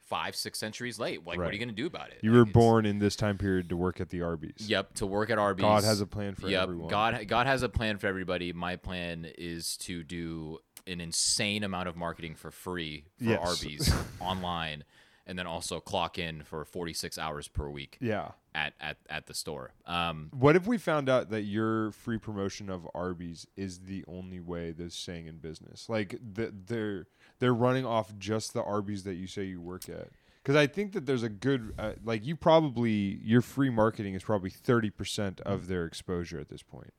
five, 0.09 0.37
six 0.37 0.59
centuries 0.59 0.99
late. 0.99 1.27
Like, 1.27 1.39
what 1.39 1.49
are 1.49 1.53
you 1.53 1.59
going 1.59 1.69
to 1.69 1.75
do 1.75 1.87
about 1.87 2.09
it? 2.09 2.19
You 2.23 2.31
Like, 2.33 2.47
were 2.47 2.53
born 2.53 2.87
in 2.87 2.99
this 2.99 3.17
time 3.17 3.39
period 3.39 3.69
to 3.71 3.77
work 3.77 4.01
at 4.01 4.09
the 4.11 4.23
Arby's. 4.23 4.55
Yep, 4.59 4.95
to 4.95 5.07
work 5.07 5.31
at 5.31 5.39
Arby's. 5.39 5.63
God 5.63 5.85
has 5.85 6.01
a 6.01 6.07
plan 6.07 6.35
for 6.35 6.49
yep, 6.49 6.65
everyone. 6.65 6.89
God 6.89 7.27
God 7.29 7.47
has 7.47 7.63
a 7.63 7.69
plan 7.69 7.99
for 7.99 8.07
everybody. 8.07 8.53
My 8.53 8.77
plan 8.77 9.27
is 9.37 9.77
to 9.79 10.03
do 10.03 10.59
an 10.87 11.01
insane 11.01 11.65
amount 11.65 11.89
of 11.89 11.97
marketing 11.97 12.35
for 12.35 12.51
free 12.51 13.07
for 13.19 13.25
Yes. 13.25 13.63
Arby's 13.63 13.93
online 14.21 14.85
and 15.27 15.39
then 15.39 15.47
also 15.47 15.81
clock 15.81 16.19
in 16.19 16.43
for 16.45 16.65
46 16.65 17.19
hours 17.19 17.49
per 17.49 17.69
week 17.69 17.99
Yeah. 18.01 18.31
at 18.55 18.75
at, 18.81 18.99
at 19.11 19.27
the 19.27 19.35
store. 19.35 19.73
Um 19.87 20.31
What 20.33 20.57
if 20.57 20.67
we 20.67 20.79
found 20.79 21.09
out 21.09 21.31
that 21.31 21.43
your 21.43 21.91
free 21.93 22.19
promotion 22.19 22.71
of 22.71 22.87
Arby's 22.95 23.47
is 23.57 23.81
the 23.81 24.05
only 24.07 24.41
way 24.41 24.73
they're 24.73 24.91
staying 24.91 25.27
in 25.27 25.39
business? 25.39 25.89
Like 25.89 26.19
the, 26.35 26.53
they're 26.67 27.07
they're 27.39 27.55
running 27.55 27.85
off 27.85 28.17
just 28.19 28.55
the 28.55 28.63
Arby's 28.63 29.05
that 29.05 29.15
you 29.15 29.27
say 29.27 29.45
you 29.45 29.61
work 29.61 29.89
at. 29.89 30.09
Because 30.43 30.55
I 30.57 30.69
think 30.69 30.93
that 30.93 31.07
there's 31.07 31.25
a 31.25 31.29
good 31.29 31.75
uh, 31.77 31.95
like 32.05 32.25
you 32.25 32.37
probably 32.37 33.21
your 33.25 33.43
free 33.43 33.69
marketing 33.69 34.15
is 34.15 34.23
probably 34.23 34.51
thirty 34.51 34.91
percent 34.91 35.41
of 35.41 35.67
their 35.67 35.85
exposure 35.85 36.39
at 36.39 36.49
this 36.49 36.63
point. 36.63 36.93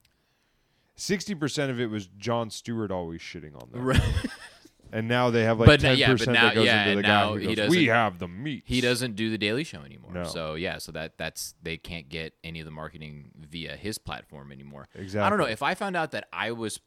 Sixty 0.96 1.34
percent 1.36 1.72
of 1.72 1.80
it 1.80 1.90
was 1.90 2.08
Jon 2.08 2.50
Stewart 2.50 2.92
always 2.92 3.22
shitting 3.22 3.56
on 3.56 3.70
them, 3.72 4.02
and 4.92 5.08
now 5.08 5.30
they 5.30 5.44
have 5.44 5.60
like 5.60 5.68
But 5.68 5.82
now- 5.82 5.90
ten 5.90 5.98
yeah, 5.98 6.08
but 6.08 6.18
percent 6.20 6.34
now- 6.36 6.46
that 6.48 6.56
goes 6.56 6.66
yeah, 6.66 6.84
into 6.86 6.96
the 6.98 7.02
guy 7.04 7.28
who 7.28 7.36
he 7.38 7.46
goes, 7.48 7.56
doesn't- 7.58 7.72
"We 7.72 7.86
have 7.88 8.20
the 8.20 8.28
meat." 8.28 8.64
he 8.66 8.82
doesn't 8.82 9.16
do 9.16 9.30
the 9.30 9.38
Daily 9.38 9.64
Show 9.64 9.82
anymore. 9.82 10.12
No. 10.14 10.24
So 10.26 10.56
yeah, 10.56 10.78
so 10.78 10.92
that 10.94 11.18
that's 11.18 11.56
they 11.62 11.78
can't 11.78 12.10
get 12.10 12.34
any 12.44 12.60
of 12.60 12.66
the 12.66 12.72
marketing 12.72 13.32
via 13.38 13.76
his 13.76 13.98
platform 13.98 14.52
anymore. 14.52 14.88
Exactly. 14.96 15.26
I 15.26 15.30
don't 15.30 15.40
know 15.40 15.46
if 15.46 15.62
I 15.62 15.74
found 15.76 15.96
out 15.96 16.12
that 16.12 16.28
I 16.34 16.52
was 16.52 16.80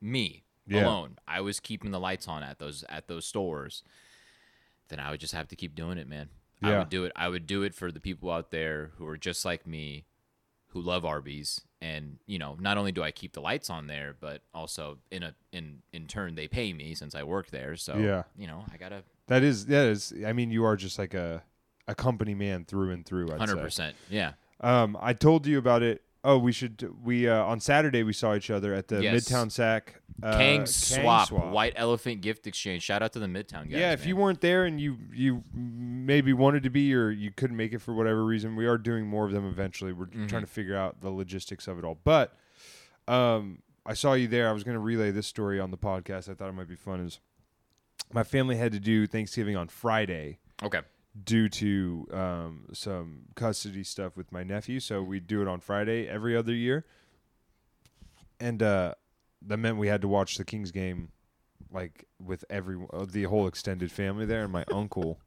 me 0.00 0.44
Yeah. 0.66 0.84
alone, 0.86 1.18
I 1.28 1.40
was 1.40 1.60
keeping 1.60 1.90
the 1.90 2.00
lights 2.00 2.28
on 2.28 2.42
at 2.42 2.58
those 2.58 2.84
at 2.88 3.08
those 3.08 3.26
stores, 3.26 3.82
then 4.88 4.98
I 5.00 5.10
would 5.10 5.20
just 5.20 5.34
have 5.34 5.48
to 5.48 5.56
keep 5.56 5.74
doing 5.74 5.98
it, 5.98 6.08
man. 6.08 6.28
I 6.62 6.70
Yeah. 6.70 6.78
would 6.80 6.88
do 6.90 7.04
it. 7.04 7.12
I 7.16 7.28
would 7.28 7.46
do 7.46 7.62
it 7.62 7.74
for 7.74 7.90
the 7.90 8.00
people 8.00 8.30
out 8.30 8.50
there 8.50 8.92
who 8.96 9.06
are 9.06 9.16
just 9.16 9.44
like 9.44 9.66
me, 9.66 10.04
who 10.68 10.80
love 10.82 11.04
Arby's, 11.04 11.62
and 11.82 12.18
you 12.26 12.38
know, 12.38 12.56
not 12.60 12.76
only 12.78 12.92
do 12.92 13.02
I 13.02 13.10
keep 13.10 13.32
the 13.32 13.40
lights 13.40 13.70
on 13.70 13.86
there, 13.86 14.14
but 14.20 14.42
also 14.54 14.98
in 15.10 15.22
a 15.22 15.34
in 15.52 15.82
in 15.92 16.06
turn 16.06 16.34
they 16.34 16.48
pay 16.48 16.72
me 16.72 16.94
since 16.94 17.14
I 17.14 17.22
work 17.22 17.50
there. 17.50 17.76
So 17.76 17.96
Yeah. 17.96 18.24
you 18.36 18.46
know, 18.46 18.64
I 18.72 18.76
gotta 18.76 19.02
That 19.28 19.42
is 19.42 19.66
that 19.66 19.86
is. 19.86 20.12
I 20.26 20.32
mean, 20.32 20.50
you 20.50 20.64
are 20.64 20.76
just 20.76 20.98
like 20.98 21.14
a 21.14 21.42
a 21.88 21.94
company 21.94 22.34
man 22.34 22.64
through 22.64 22.90
and 22.92 23.04
through. 23.06 23.32
I'd 23.32 23.38
hundred 23.38 23.56
say. 23.56 23.62
percent, 23.62 23.96
yeah. 24.10 24.32
Um, 24.60 24.96
I 25.00 25.12
told 25.14 25.46
you 25.46 25.58
about 25.58 25.82
it. 25.82 26.02
Oh, 26.22 26.36
we 26.38 26.52
should. 26.52 26.86
We 27.02 27.28
uh, 27.28 27.42
on 27.44 27.60
Saturday 27.60 28.02
we 28.02 28.12
saw 28.12 28.34
each 28.34 28.50
other 28.50 28.74
at 28.74 28.88
the 28.88 29.02
Yes. 29.02 29.28
Midtown 29.28 29.50
Sac. 29.50 30.00
Uh, 30.22 30.36
Kang 30.36 30.66
swap, 30.66 31.28
Swap. 31.28 31.50
White 31.50 31.72
Elephant 31.76 32.20
Gift 32.20 32.46
Exchange. 32.46 32.82
Shout 32.82 33.02
out 33.02 33.14
to 33.14 33.18
the 33.18 33.26
Midtown 33.26 33.70
guys. 33.70 33.80
yeah, 33.80 33.92
if 33.92 34.00
man. 34.00 34.08
you 34.08 34.16
weren't 34.16 34.40
there 34.42 34.66
and 34.66 34.78
you 34.78 34.98
you 35.14 35.42
maybe 35.54 36.34
wanted 36.34 36.62
to 36.64 36.68
be 36.70 36.94
or 36.94 37.10
you 37.10 37.30
couldn't 37.34 37.56
make 37.56 37.72
it 37.72 37.78
for 37.78 37.94
whatever 37.94 38.22
reason, 38.24 38.54
we 38.54 38.66
are 38.66 38.76
doing 38.76 39.06
more 39.06 39.24
of 39.24 39.32
them 39.32 39.46
eventually. 39.48 39.92
We're 39.94 40.06
Mm-hmm. 40.06 40.26
trying 40.26 40.42
to 40.42 40.46
figure 40.50 40.76
out 40.76 41.00
the 41.00 41.08
logistics 41.10 41.66
of 41.66 41.78
it 41.78 41.84
all. 41.86 41.98
But 42.04 42.34
um, 43.08 43.62
I 43.86 43.94
saw 43.94 44.12
you 44.12 44.28
there. 44.28 44.46
I 44.48 44.52
was 44.52 44.62
going 44.62 44.74
to 44.74 44.80
relay 44.80 45.10
this 45.10 45.26
story 45.26 45.58
on 45.58 45.70
the 45.70 45.78
podcast. 45.78 46.28
I 46.28 46.34
thought 46.34 46.48
it 46.50 46.54
might 46.54 46.68
be 46.68 46.76
fun. 46.76 47.00
Is 47.00 47.18
my 48.12 48.24
family 48.24 48.56
had 48.56 48.72
to 48.72 48.80
do 48.80 49.06
Thanksgiving 49.06 49.56
on 49.56 49.68
Friday. 49.68 50.38
okay, 50.62 50.80
due 51.24 51.48
to 51.48 52.06
um, 52.12 52.66
some 52.72 53.22
custody 53.34 53.84
stuff 53.84 54.16
with 54.16 54.30
my 54.32 54.42
nephew. 54.42 54.80
So 54.80 55.02
we 55.02 55.20
do 55.20 55.42
it 55.42 55.48
on 55.48 55.60
Friday 55.60 56.08
every 56.08 56.36
other 56.36 56.54
year, 56.54 56.84
and 58.38 58.62
uh, 58.62 58.94
that 59.42 59.56
meant 59.56 59.76
we 59.76 59.88
had 59.88 60.02
to 60.02 60.08
watch 60.08 60.36
the 60.36 60.44
Kings 60.44 60.70
game 60.70 61.10
like 61.72 62.06
with 62.24 62.44
every 62.50 62.78
uh, 62.92 63.06
the 63.08 63.24
whole 63.24 63.46
extended 63.46 63.92
family 63.92 64.26
there. 64.26 64.44
And 64.44 64.52
my 64.52 64.64
uncle 64.72 65.20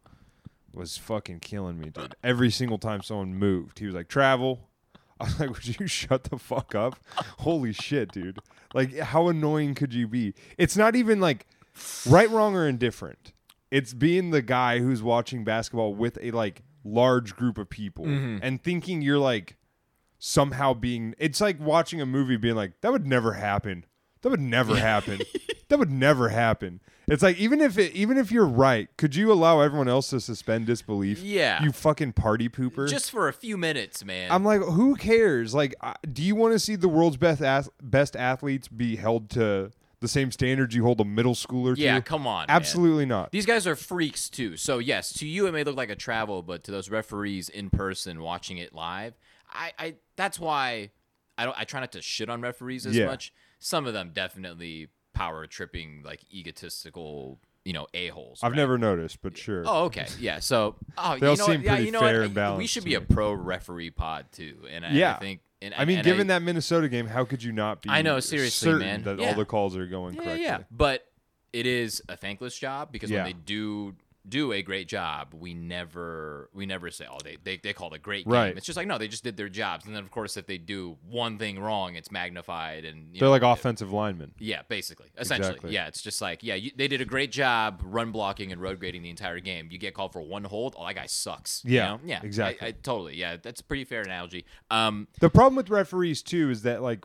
was 0.74 0.98
fucking 0.98 1.40
killing 1.40 1.80
me, 1.80 1.90
dude. 1.90 2.16
Every 2.24 2.50
single 2.50 2.78
time 2.78 3.02
someone 3.02 3.36
moved, 3.36 3.80
he 3.80 3.86
was 3.86 3.96
like, 3.96 4.08
"Travel." 4.08 4.70
I 5.20 5.26
was 5.26 5.40
like, 5.40 5.50
"Would 5.52 5.80
you 5.80 5.88
shut 5.88 6.26
the 6.26 6.38
fuck 6.38 6.76
up?" 6.76 6.96
Holy 7.40 7.74
shit, 7.74 8.12
dude! 8.12 8.40
Like, 8.74 8.98
how 8.98 9.28
annoying 9.28 9.76
could 9.76 9.94
you 9.94 10.08
be? 10.08 10.34
It's 10.58 10.76
not 10.76 10.96
even 10.96 11.20
like 11.20 11.46
right, 12.08 12.30
wrong, 12.30 12.56
or 12.56 12.68
indifferent. 12.68 13.34
It's 13.74 13.94
being 13.94 14.30
the 14.30 14.42
guy 14.44 14.80
who's 14.80 15.02
watching 15.02 15.44
basketball 15.44 15.96
with 15.96 16.18
a 16.22 16.30
like 16.32 16.62
large 16.84 17.36
group 17.36 17.58
of 17.58 17.70
people 17.70 18.06
Mm-hmm. 18.06 18.38
and 18.44 18.62
thinking 18.62 19.02
you're 19.02 19.18
like 19.18 19.58
somehow 20.20 20.74
being 20.74 21.16
it's 21.18 21.42
like 21.42 21.60
watching 21.60 22.00
a 22.00 22.06
movie 22.06 22.38
being 22.38 22.56
like 22.56 22.74
that 22.82 22.92
would 22.92 23.06
never 23.08 23.34
happen. 23.34 23.86
That 24.22 24.30
would 24.30 24.40
never 24.40 24.78
happen. 24.78 25.20
that 25.70 25.80
would 25.80 25.92
never 25.92 26.30
happen. 26.30 26.80
It's 27.08 27.22
like 27.22 27.38
even 27.38 27.60
if 27.60 27.78
it 27.78 27.92
even 27.94 28.18
if 28.18 28.32
you're 28.32 28.46
right, 28.46 28.88
could 28.98 29.16
you 29.16 29.32
allow 29.34 29.60
everyone 29.60 29.90
else 29.90 30.10
to 30.12 30.22
suspend 30.22 30.66
disbelief? 30.68 31.22
Yeah. 31.22 31.62
You 31.62 31.72
fucking 31.74 32.14
party 32.14 32.48
pooper. 32.48 32.88
Just 32.90 33.12
for 33.12 33.28
a 33.28 33.34
few 33.34 33.58
minutes, 33.58 34.06
man. 34.06 34.32
I'm 34.32 34.46
like, 34.46 34.62
who 34.62 34.96
cares? 34.96 35.54
Like, 35.54 35.76
do 36.14 36.22
you 36.24 36.36
want 36.36 36.54
to 36.54 36.60
see 36.60 36.76
the 36.78 36.88
world's 36.88 37.18
best 37.18 37.42
ath- 37.42 37.70
best 37.82 38.16
athletes 38.16 38.70
be 38.70 38.96
held 38.96 39.30
to 39.32 39.72
the 40.04 40.08
same 40.08 40.32
standards 40.32 40.76
you 40.76 40.84
hold 40.84 41.00
a 41.02 41.06
middle 41.06 41.34
schooler 41.34 41.76
yeah, 41.76 41.96
to? 41.96 42.02
come 42.02 42.28
on. 42.28 42.46
man. 42.48 42.56
Absolutely 42.56 43.06
not. 43.08 43.32
These 43.32 43.48
guys 43.48 43.66
are 43.66 43.76
freaks 43.76 44.30
too. 44.30 44.56
So 44.58 44.78
yes, 44.78 45.12
to 45.14 45.28
you 45.28 45.48
it 45.48 45.52
may 45.54 45.64
look 45.64 45.76
like 45.78 45.90
a 45.90 45.96
travel, 45.96 46.44
but 46.44 46.64
to 46.66 46.72
those 46.72 46.90
referees 46.92 47.50
in 47.50 47.70
person 47.72 48.22
watching 48.22 48.58
it 48.60 48.74
live, 48.76 49.16
I, 49.52 49.72
I 49.80 49.96
that's 50.16 50.40
why 50.40 50.92
I 51.38 51.46
don't 51.46 51.58
I 51.58 51.64
try 51.64 51.80
not 51.80 51.92
to 51.94 52.02
shit 52.02 52.30
on 52.30 52.42
referees 52.42 52.86
as 52.86 52.96
Yeah. 52.96 53.08
much. 53.08 53.34
Some 53.60 53.88
of 53.88 53.94
them 53.94 54.12
definitely 54.14 54.90
power 55.14 55.48
tripping 55.48 56.02
like 56.04 56.20
egotistical, 56.34 57.40
you 57.66 57.74
know, 57.74 57.88
a 57.94 58.08
holes. 58.10 58.40
I've 58.44 58.56
never 58.56 58.78
noticed, 58.78 59.22
but 59.22 59.38
sure. 59.38 59.64
Oh, 59.66 59.86
okay. 59.86 60.08
Yeah. 60.20 60.40
So, 60.40 60.76
oh, 60.98 61.18
They 61.18 61.28
all 61.28 61.34
you 61.34 61.38
know 61.38 61.46
what? 61.46 61.52
seem 61.54 61.62
Yeah, 61.64 61.70
pretty 61.72 61.86
you 61.86 61.92
know 61.92 62.00
fair 62.02 62.20
what? 62.20 62.26
and 62.26 62.34
balanced 62.34 62.58
We 62.60 62.68
should 62.68 62.84
be 62.84 62.96
a 62.96 63.02
pro 63.02 63.34
referee 63.34 63.92
pod 63.92 64.26
too, 64.32 64.58
and 64.70 64.86
I, 64.86 64.92
Yeah. 64.92 65.16
I 65.16 65.20
think. 65.20 65.42
And, 65.64 65.74
I 65.78 65.86
mean, 65.86 65.98
and 66.00 66.06
given 66.06 66.28
that 66.28 66.42
Minnesota 66.42 66.90
game, 66.90 67.08
how 67.08 67.24
could 67.24 67.42
you 67.42 67.52
not 67.54 67.82
be? 67.82 67.90
I 67.90 68.02
know, 68.02 68.20
seriously, 68.20 68.74
man. 68.74 69.04
that 69.04 69.18
Yeah. 69.20 69.30
all 69.30 69.34
the 69.36 69.46
calls 69.46 69.78
are 69.78 69.86
going 69.88 70.16
Yeah, 70.16 70.22
correctly. 70.24 70.44
yeah. 70.44 70.58
But 70.70 71.08
it 71.54 71.66
is 71.66 72.02
a 72.10 72.18
thankless 72.18 72.58
job 72.58 72.92
because 72.92 73.10
Yeah. 73.10 73.24
when 73.24 73.34
they 73.34 73.40
do 73.46 73.96
do 74.28 74.54
a 74.54 74.62
great 74.62 74.88
job, 74.88 75.34
we 75.34 75.54
never 75.54 76.50
we 76.54 76.66
never 76.66 76.90
say, 76.90 77.06
oh, 77.12 77.18
they 77.24 77.38
they, 77.44 77.58
they 77.58 77.74
called 77.74 77.94
a 77.94 78.00
great 78.00 78.24
game. 78.26 78.34
Right. 78.34 78.56
It's 78.56 78.66
just 78.66 78.78
like 78.78 78.88
no, 78.88 78.98
they 78.98 79.08
just 79.10 79.24
did 79.24 79.36
their 79.36 79.50
jobs, 79.50 79.86
and 79.86 79.94
then 79.96 80.02
of 80.04 80.12
course 80.12 80.38
if 80.38 80.46
they 80.48 80.58
do 80.58 80.98
one 81.06 81.38
thing 81.38 81.60
wrong, 81.60 81.96
it's 81.96 82.10
magnified 82.10 82.86
and 82.86 83.14
you 83.14 83.20
They're 83.20 83.28
know, 83.28 83.32
like 83.32 83.42
offensive 83.42 83.92
linemen. 83.92 84.32
yeah, 84.40 84.62
basically, 84.70 85.08
essentially, 85.18 85.50
Exactly. 85.56 85.74
yeah. 85.74 85.88
It's 85.88 86.02
just 86.02 86.22
like 86.22 86.42
yeah, 86.42 86.56
you, 86.56 86.72
they 86.76 86.88
did 86.88 87.02
a 87.02 87.06
great 87.06 87.32
job 87.34 87.82
run 87.84 88.12
blocking 88.12 88.52
and 88.54 88.62
road 88.62 88.80
grading 88.80 89.04
the 89.04 89.10
entire 89.10 89.40
game. 89.42 89.68
You 89.72 89.78
get 89.78 89.94
called 89.94 90.14
for 90.14 90.22
one 90.22 90.46
hold, 90.46 90.76
oh 90.80 90.86
that 90.88 90.96
guy 90.96 91.06
sucks. 91.06 91.62
you 91.66 91.76
Yeah, 91.76 91.88
know? 91.90 92.00
yeah, 92.06 92.20
exactly. 92.24 92.68
I, 92.68 92.72
totally, 92.72 93.18
yeah. 93.18 93.36
That's 93.42 93.60
a 93.60 93.64
pretty 93.66 93.84
fair 93.84 94.02
analogy. 94.04 94.46
Um, 94.72 95.08
The 95.20 95.30
problem 95.30 95.56
with 95.56 95.70
referees 95.70 96.24
too 96.24 96.50
is 96.50 96.62
that 96.64 96.82
like 96.82 97.04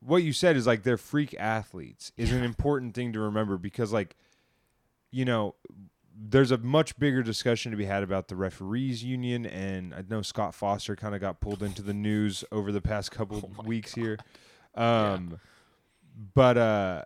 what 0.00 0.22
you 0.22 0.32
said 0.32 0.56
is 0.56 0.66
like 0.66 0.82
they're 0.82 0.96
freak 0.96 1.34
athletes 1.38 2.12
is 2.16 2.32
an 2.32 2.42
important 2.42 2.94
thing 2.94 3.12
to 3.12 3.20
remember 3.20 3.56
because 3.56 3.92
like 3.92 4.16
you 5.12 5.24
know 5.24 5.54
there's 6.14 6.50
a 6.50 6.58
much 6.58 6.98
bigger 6.98 7.22
discussion 7.22 7.70
to 7.70 7.76
be 7.76 7.84
had 7.84 8.02
about 8.02 8.28
the 8.28 8.36
referees 8.36 9.04
union 9.04 9.46
and 9.46 9.94
I 9.94 10.02
know 10.08 10.22
Scott 10.22 10.54
Foster 10.54 10.96
kind 10.96 11.14
of 11.14 11.20
got 11.20 11.40
pulled 11.40 11.62
into 11.62 11.82
the 11.82 11.94
news 11.94 12.44
over 12.50 12.72
the 12.72 12.80
past 12.80 13.10
couple 13.10 13.50
Oh 13.58 13.62
weeks 13.62 13.94
here. 13.94 14.18
Um 14.74 15.38
but 16.34 16.58
uh 16.58 17.04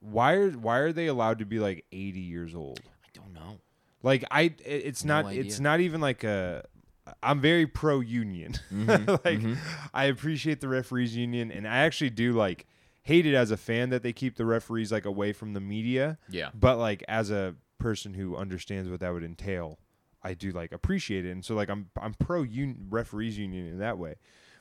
why 0.00 0.34
are 0.34 0.50
why 0.50 0.78
are 0.78 0.92
they 0.92 1.06
allowed 1.06 1.38
to 1.40 1.46
be 1.46 1.58
like 1.58 1.84
80 1.92 2.20
years 2.20 2.54
old? 2.54 2.80
I 3.04 3.08
don't 3.12 3.32
know. 3.32 3.58
Like 4.02 4.24
I 4.30 4.54
it's 4.64 5.04
No 5.04 5.22
not 5.22 5.34
it's 5.34 5.60
not 5.60 5.80
even 5.80 6.00
like 6.00 6.24
a 6.24 6.64
I'm 7.22 7.40
very 7.40 7.66
pro 7.66 8.00
union. 8.00 8.54
like 9.24 9.40
I 9.92 10.06
appreciate 10.06 10.60
the 10.60 10.68
referees 10.68 11.16
union 11.16 11.50
and 11.50 11.66
I 11.66 11.78
actually 11.78 12.10
do 12.10 12.32
like 12.32 12.66
hate 13.04 13.26
it 13.26 13.34
as 13.34 13.50
a 13.50 13.56
fan 13.56 13.90
that 13.90 14.02
they 14.02 14.12
keep 14.12 14.36
the 14.36 14.44
referees 14.44 14.90
like 14.90 15.04
away 15.04 15.32
from 15.32 15.52
the 15.54 15.60
media. 15.60 16.18
Yeah. 16.28 16.50
But 16.54 16.78
like 16.78 17.04
as 17.08 17.30
a 17.30 17.54
person 17.78 18.14
who 18.14 18.36
understands 18.36 18.88
what 18.90 19.00
that 19.00 19.12
would 19.12 19.22
entail, 19.24 19.78
I 20.22 20.34
do 20.34 20.50
like 20.50 20.72
appreciate 20.72 21.24
it. 21.26 21.30
And 21.30 21.44
so 21.44 21.54
like 21.54 21.68
I'm 21.68 21.90
I'm 22.00 22.14
pro 22.14 22.42
un- 22.42 22.86
referees 22.90 23.38
union 23.38 23.66
in 23.66 23.78
that 23.78 23.98
way. 23.98 24.16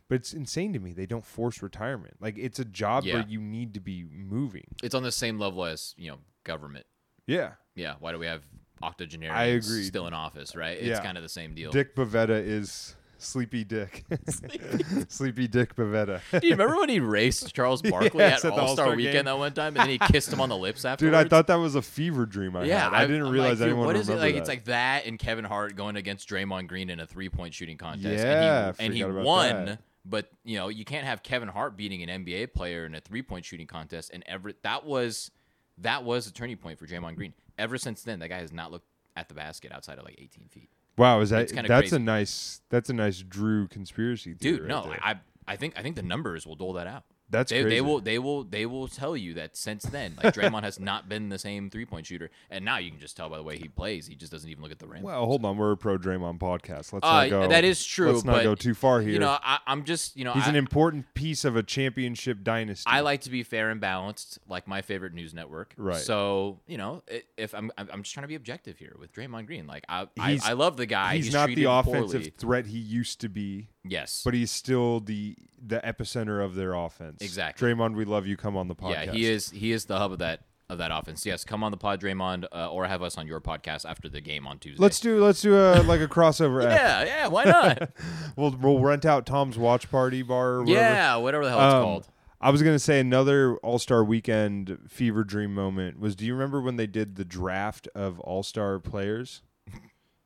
But 0.10 0.16
it's 0.16 0.34
insane 0.34 0.74
to 0.74 0.80
me 0.80 0.92
they 0.94 1.06
don't 1.06 1.26
force 1.26 1.62
retirement. 1.64 2.18
Like 2.20 2.38
it's 2.38 2.60
a 2.60 2.66
job 2.66 3.06
Yeah. 3.06 3.16
where 3.16 3.26
you 3.28 3.40
need 3.42 3.74
to 3.76 3.80
be 3.80 4.06
moving. 4.12 4.66
It's 4.84 4.94
on 4.94 5.04
the 5.04 5.12
same 5.12 5.40
level 5.40 5.64
as 5.66 5.96
you 5.98 6.12
know 6.12 6.18
government. 6.44 6.86
Yeah. 7.26 7.54
Yeah, 7.76 7.96
why 8.00 8.12
do 8.12 8.20
we 8.20 8.26
have 8.28 8.44
octogenarians 8.84 9.40
I 9.40 9.46
agree. 9.46 9.84
still 9.86 10.06
in 10.08 10.14
office, 10.14 10.56
right? 10.56 10.78
It's 10.78 10.88
Yeah. 10.88 11.02
kind 11.04 11.18
of 11.18 11.24
the 11.24 11.30
same 11.30 11.56
deal. 11.56 11.72
Dick 11.72 11.96
Bavetta 11.96 12.38
is 12.46 12.96
Sleepy 13.24 13.64
Dick. 13.64 14.04
Sleepy 15.10 15.48
Dick 15.48 15.76
Bavetta. 15.76 16.22
Do 16.40 16.46
you 16.48 16.54
remember 16.54 16.78
when 16.78 16.90
he 16.90 17.00
raced 17.02 17.54
Charles 17.56 17.82
Barkley 17.82 18.20
Yes, 18.20 18.44
at 18.46 18.54
at 18.54 18.60
All 18.60 18.74
Star 18.76 18.96
Weekend 18.96 19.14
game. 19.14 19.26
that 19.26 19.38
one 19.38 19.54
time, 19.54 19.76
and 19.78 19.78
then 19.78 19.90
he 19.90 19.98
kissed 19.98 20.32
him 20.32 20.40
on 20.42 20.50
the 20.50 20.58
lips 20.58 20.86
afterwards? 20.86 21.16
Dude, 21.18 21.26
I 21.26 21.28
thought 21.28 21.48
that 21.48 21.56
was 21.56 21.76
a 21.76 21.82
fever 21.82 22.26
dream 22.26 22.56
I 22.56 22.66
Yeah, 22.66 22.86
had. 22.90 22.94
I, 22.94 23.08
didn't 23.08 23.28
I'm 23.28 23.32
realize 23.32 23.60
like, 23.60 23.68
anyone 23.70 23.86
What 23.88 23.96
is 23.96 24.10
it 24.10 24.18
like? 24.18 24.34
that. 24.34 24.40
It's 24.40 24.50
like 24.50 24.66
that 24.66 25.06
and 25.06 25.18
Kevin 25.18 25.46
Hart 25.46 25.76
going 25.76 25.96
against 25.96 26.28
Draymond 26.30 26.68
Green 26.68 26.90
in 26.90 27.00
a 27.00 27.08
three 27.08 27.30
point 27.30 27.54
shooting 27.54 27.78
contest. 27.78 28.24
Yeah, 28.24 28.74
and 28.80 28.94
he, 28.94 29.02
and 29.02 29.14
he 29.16 29.22
won. 29.24 29.66
that. 29.66 29.80
But 30.06 30.30
you 30.44 30.58
know, 30.58 30.68
you 30.68 30.84
can't 30.84 31.06
have 31.06 31.24
Kevin 31.24 31.48
Hart 31.48 31.78
beating 31.78 32.04
an 32.08 32.26
NBA 32.26 32.54
player 32.54 32.86
in 32.86 32.94
a 32.94 33.00
three 33.00 33.22
point 33.22 33.46
shooting 33.46 33.68
contest. 33.68 34.12
And 34.14 34.24
ever 34.28 34.52
that 34.64 34.86
was 34.86 35.32
that 35.78 36.04
was 36.04 36.28
a 36.28 36.34
turning 36.34 36.58
point 36.58 36.78
for 36.78 36.86
Draymond 36.86 37.16
Green. 37.16 37.34
Ever 37.58 37.78
since 37.78 38.04
then, 38.04 38.20
that 38.20 38.28
guy 38.30 38.40
has 38.40 38.52
not 38.52 38.72
looked 38.72 38.88
at 39.16 39.30
the 39.30 39.34
basket 39.36 39.72
outside 39.72 39.98
of 40.00 40.04
like 40.06 40.16
18 40.20 40.50
feet. 40.50 40.70
Wow, 40.98 41.20
is 41.22 41.30
that 41.30 41.50
that's 41.50 41.70
crazy. 41.70 41.96
a 41.96 42.00
nice 42.00 42.62
that's 42.70 42.90
a 42.90 42.94
nice 42.94 43.20
Drew 43.20 43.68
conspiracy 43.68 44.34
theory. 44.34 44.58
Dude, 44.58 44.62
right 44.62 44.70
no, 44.70 44.90
there. 44.90 45.00
I 45.02 45.16
I 45.48 45.56
think 45.56 45.78
I 45.78 45.82
think 45.82 45.96
the 45.96 46.04
numbers 46.04 46.46
will 46.46 46.56
dole 46.56 46.74
that 46.74 46.88
out. 46.88 47.04
That's 47.30 47.52
They, 47.52 47.64
they 47.64 47.82
will 47.82 48.00
they 48.00 48.20
will 48.20 48.44
they 48.44 48.66
will 48.66 48.88
tell 48.88 49.18
you 49.18 49.34
that 49.36 49.58
since 49.58 49.84
then, 49.84 50.14
like 50.24 50.34
Draymond 50.36 50.64
has 50.64 50.80
not 50.80 51.10
been 51.10 51.30
the 51.30 51.40
same 51.40 51.70
three 51.70 51.86
point 51.86 52.06
shooter, 52.06 52.30
and 52.50 52.64
now 52.64 52.78
you 52.78 52.92
can 52.92 53.00
just 53.00 53.18
tell 53.18 53.30
by 53.30 53.38
the 53.38 53.44
way 53.44 53.58
he 53.58 53.68
plays, 53.68 54.08
he 54.08 54.16
just 54.16 54.32
doesn't 54.32 54.50
even 54.50 54.62
look 54.62 54.72
at 54.72 54.80
the 54.80 54.88
rim. 54.88 55.02
Well, 55.04 55.26
hold 55.26 55.44
on, 55.46 55.58
we're 55.58 55.72
a 55.72 55.78
pro 55.78 55.98
Draymond 55.98 56.40
podcast. 56.40 56.94
Let's 56.94 57.04
Uh, 57.04 57.22
not 57.24 57.30
go. 57.30 57.48
that 57.48 57.64
is 57.64 57.84
true, 57.84 58.12
Let's 58.12 58.24
not 58.24 58.44
go 58.44 58.56
too 58.56 58.74
far 58.74 59.02
here. 59.02 59.12
You 59.12 59.20
know, 59.20 59.38
I, 59.42 59.60
I'm 59.66 59.84
just 59.84 60.16
you 60.16 60.24
know 60.26 60.34
He's 60.34 60.46
I, 60.48 60.50
an 60.50 60.56
important 60.56 61.14
piece 61.14 61.46
of 61.46 61.56
a 61.56 61.64
championship 61.64 62.44
dynasty. 62.44 62.90
I 62.90 63.00
like 63.02 63.22
to 63.22 63.30
be 63.30 63.44
fair 63.44 63.70
and 63.70 63.82
balanced, 63.82 64.40
like 64.48 64.68
my 64.68 64.82
favorite 64.82 65.14
news 65.14 65.34
network. 65.34 65.74
Right. 65.78 65.98
So 65.98 66.60
you 66.68 66.78
know, 66.78 67.04
if 67.38 67.54
I'm 67.56 67.72
I'm 67.78 68.04
just 68.04 68.14
trying 68.14 68.24
to 68.24 68.28
be 68.28 68.36
objective 68.36 68.78
here 68.78 68.96
with 69.00 69.14
Draymond 69.14 69.48
Green. 69.48 69.68
Like 69.68 69.86
I 69.90 70.08
I, 70.20 70.40
I 70.44 70.54
love 70.54 70.78
the 70.78 70.86
guy. 70.86 71.16
he's, 71.18 71.34
not 71.34 71.50
the 71.50 71.66
offensive 71.66 72.12
poorly. 72.22 72.34
threat 72.38 72.66
he 72.68 72.78
used 72.78 73.20
to 73.22 73.30
be, 73.30 73.70
Yes. 73.86 74.22
but 74.24 74.34
he's 74.34 74.52
still 74.52 75.00
the 75.00 75.36
the 75.66 75.80
epicenter 75.84 76.44
of 76.44 76.56
their 76.56 76.74
offense. 76.74 77.22
Exactly. 77.22 77.68
Draymond, 77.74 77.96
we 77.96 78.06
love 78.06 78.26
you. 78.28 78.36
Come 78.38 78.56
on 78.58 78.68
the 78.68 78.76
podcast. 78.76 79.06
Yeah, 79.08 79.12
he 79.12 79.26
is. 79.26 79.50
He 79.52 79.72
is 79.72 79.86
the 79.86 79.98
hub 79.98 80.12
of 80.14 80.20
that 80.20 80.42
of 80.70 80.78
that 80.78 80.92
offense. 80.92 81.26
Yes, 81.26 81.44
come 81.44 81.64
on 81.64 81.72
the 81.72 81.78
pod, 81.78 82.00
Draymond, 82.02 82.46
uh, 82.54 82.72
or 82.72 82.86
have 82.88 83.02
us 83.04 83.18
on 83.18 83.28
your 83.28 83.42
podcast 83.42 83.88
after 83.88 84.08
the 84.10 84.22
game 84.22 84.48
on 84.48 84.60
Tuesday. 84.60 84.82
Let's 84.82 85.00
do 85.00 85.24
let's 85.24 85.42
do 85.42 85.56
a 85.56 85.84
like 85.84 86.02
a 86.02 86.08
crossover. 86.08 86.64
Yeah, 86.70 87.04
yeah. 87.04 87.28
Why 87.28 87.44
not? 87.44 87.90
We'll 88.38 88.52
we'll 88.52 88.80
rent 88.80 89.06
out 89.06 89.26
Tom's 89.26 89.58
watch 89.58 89.92
party 89.92 90.22
bar. 90.24 90.54
Or 90.56 90.60
whatever. 90.64 90.80
yeah, 90.80 91.16
whatever 91.18 91.44
the 91.44 91.50
hell 91.52 91.60
it's 91.68 91.74
Um, 91.76 91.84
called. 91.84 92.08
I 92.42 92.50
was 92.50 92.62
gonna 92.64 92.80
say 92.80 93.00
another 93.00 93.56
All 93.58 93.80
Star 93.80 94.04
Weekend 94.04 94.78
fever 94.88 95.24
dream 95.24 95.54
moment 95.54 96.00
was. 96.00 96.16
Do 96.16 96.26
you 96.26 96.34
remember 96.34 96.62
when 96.62 96.78
they 96.78 96.88
did 96.88 97.16
the 97.16 97.26
draft 97.26 97.88
of 97.96 98.20
All 98.22 98.44
Star 98.44 98.80
players? 98.80 99.42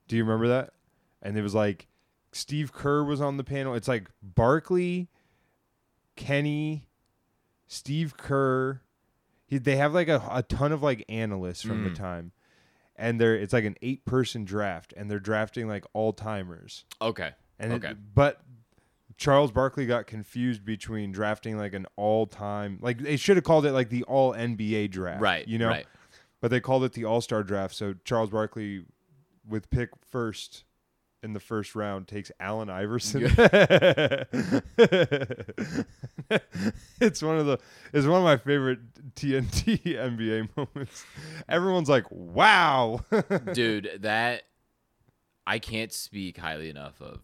do 0.07 0.15
you 0.15 0.23
remember 0.23 0.47
that? 0.47 0.71
And 1.21 1.37
it 1.37 1.41
was 1.41 1.53
like 1.53 1.87
Steve 2.31 2.72
Kerr 2.74 3.03
was 3.03 3.22
on 3.22 3.38
the 3.38 3.43
panel. 3.43 3.74
It's 3.74 3.88
like 3.88 4.10
Barkley, 4.22 5.10
Kenny, 6.15 6.88
Steve 7.67 8.17
Kerr. 8.17 8.81
He, 9.46 9.57
they 9.57 9.77
have 9.77 9.93
like 9.93 10.07
a, 10.10 10.22
a 10.29 10.43
ton 10.43 10.72
of 10.72 10.84
like 10.84 11.05
analysts 11.10 11.62
from 11.62 11.84
the 11.84 11.89
Mm. 11.91 11.96
time, 11.96 12.31
and 12.96 13.19
they're 13.19 13.36
it's 13.36 13.53
like 13.53 13.63
an 13.65 13.75
eight 13.81 14.05
person 14.05 14.43
draft, 14.43 14.93
and 14.98 15.10
they're 15.10 15.19
drafting 15.19 15.67
like 15.67 15.86
all 15.93 16.13
timers. 16.13 16.86
Okay. 17.01 17.31
And 17.60 17.72
it- 17.74 17.84
Okay. 17.84 17.93
but 18.13 18.41
Charles 19.17 19.51
Barkley 19.51 19.86
got 19.88 20.05
confused 20.05 20.63
between 20.63 21.12
drafting 21.12 21.57
like 21.57 21.74
an 21.74 21.88
all-time 21.96 22.77
like 22.81 23.00
they 23.00 23.17
should 23.17 23.36
have 23.38 23.43
called 23.43 23.65
it 23.65 23.72
like 23.72 23.89
the 23.89 24.03
all 24.03 24.34
NBA 24.34 24.91
draft. 24.91 25.22
Right. 25.22 25.48
You 25.48 25.57
know? 25.57 25.69
Right. 25.69 25.88
But 26.39 26.51
they 26.51 26.60
called 26.60 26.84
it 26.84 26.93
the 26.93 27.05
All-Star 27.05 27.41
draft. 27.41 27.74
So 27.74 27.96
Charles 28.05 28.29
Barkley 28.29 28.86
with 29.48 29.72
pick 29.72 29.89
first 30.07 30.65
in 31.24 31.33
the 31.33 31.39
first 31.39 31.75
round 31.75 32.07
takes 32.07 32.31
Allen 32.39 32.69
Iverson. 32.69 33.24
it's 37.00 37.21
one 37.21 37.38
of 37.38 37.45
the 37.45 37.59
it's 37.93 38.05
one 38.07 38.17
of 38.19 38.24
my 38.24 38.38
favorite 38.38 38.79
TNT 39.15 39.79
NBA 39.83 40.50
moments. 40.57 41.05
Everyone's 41.50 41.89
like, 41.89 42.05
"Wow." 42.12 43.01
Dude, 43.53 43.89
that 44.01 44.43
I 45.45 45.59
can't 45.59 45.91
speak 45.91 46.38
highly 46.38 46.69
enough 46.69 47.01
of 47.01 47.19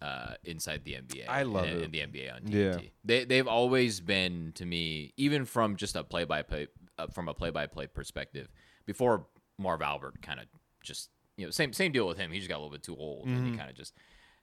uh, 0.00 0.34
inside 0.44 0.84
the 0.84 0.92
NBA. 0.94 1.28
I 1.28 1.42
love 1.42 1.64
and, 1.64 1.78
it. 1.80 1.84
and 1.84 1.92
the 1.92 1.98
NBA 2.00 2.34
on 2.34 2.40
Yeah. 2.46 2.72
TNT. 2.74 2.90
They 3.04 3.24
they've 3.24 3.48
always 3.48 4.00
been 4.00 4.52
to 4.56 4.64
me, 4.64 5.12
even 5.16 5.44
from 5.44 5.76
just 5.76 5.96
a 5.96 6.04
play 6.04 6.24
by 6.24 6.42
play 6.42 6.68
uh, 6.98 7.08
from 7.08 7.28
a 7.28 7.34
play 7.34 7.50
by 7.50 7.66
play 7.66 7.86
perspective. 7.86 8.48
Before 8.86 9.26
Marv 9.58 9.82
Albert 9.82 10.22
kind 10.22 10.38
of 10.40 10.46
just 10.82 11.10
you 11.36 11.44
know 11.46 11.50
same 11.50 11.72
same 11.72 11.92
deal 11.92 12.06
with 12.06 12.18
him. 12.18 12.30
He 12.30 12.38
just 12.38 12.48
got 12.48 12.56
a 12.56 12.62
little 12.62 12.70
bit 12.72 12.82
too 12.82 12.96
old, 12.96 13.26
and 13.26 13.36
Mm-hmm. 13.38 13.52
he 13.52 13.56
kind 13.58 13.70
of 13.70 13.76
just 13.76 13.94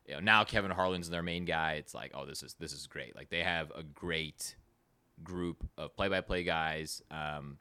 you 0.07 0.13
know 0.15 0.19
now 0.19 0.43
Kevin 0.43 0.71
Harlan's 0.71 1.09
their 1.09 1.23
main 1.23 1.45
guy. 1.45 1.73
It's 1.73 1.93
like 1.93 2.11
oh 2.13 2.25
this 2.25 2.43
is 2.43 2.55
this 2.59 2.73
is 2.73 2.87
great. 2.87 3.15
Like 3.15 3.29
they 3.29 3.43
have 3.43 3.71
a 3.75 3.83
great 3.83 4.55
group 5.23 5.65
of 5.77 5.95
play 5.95 6.07
by 6.09 6.21
play 6.21 6.43
guys. 6.43 7.01
Um, 7.11 7.57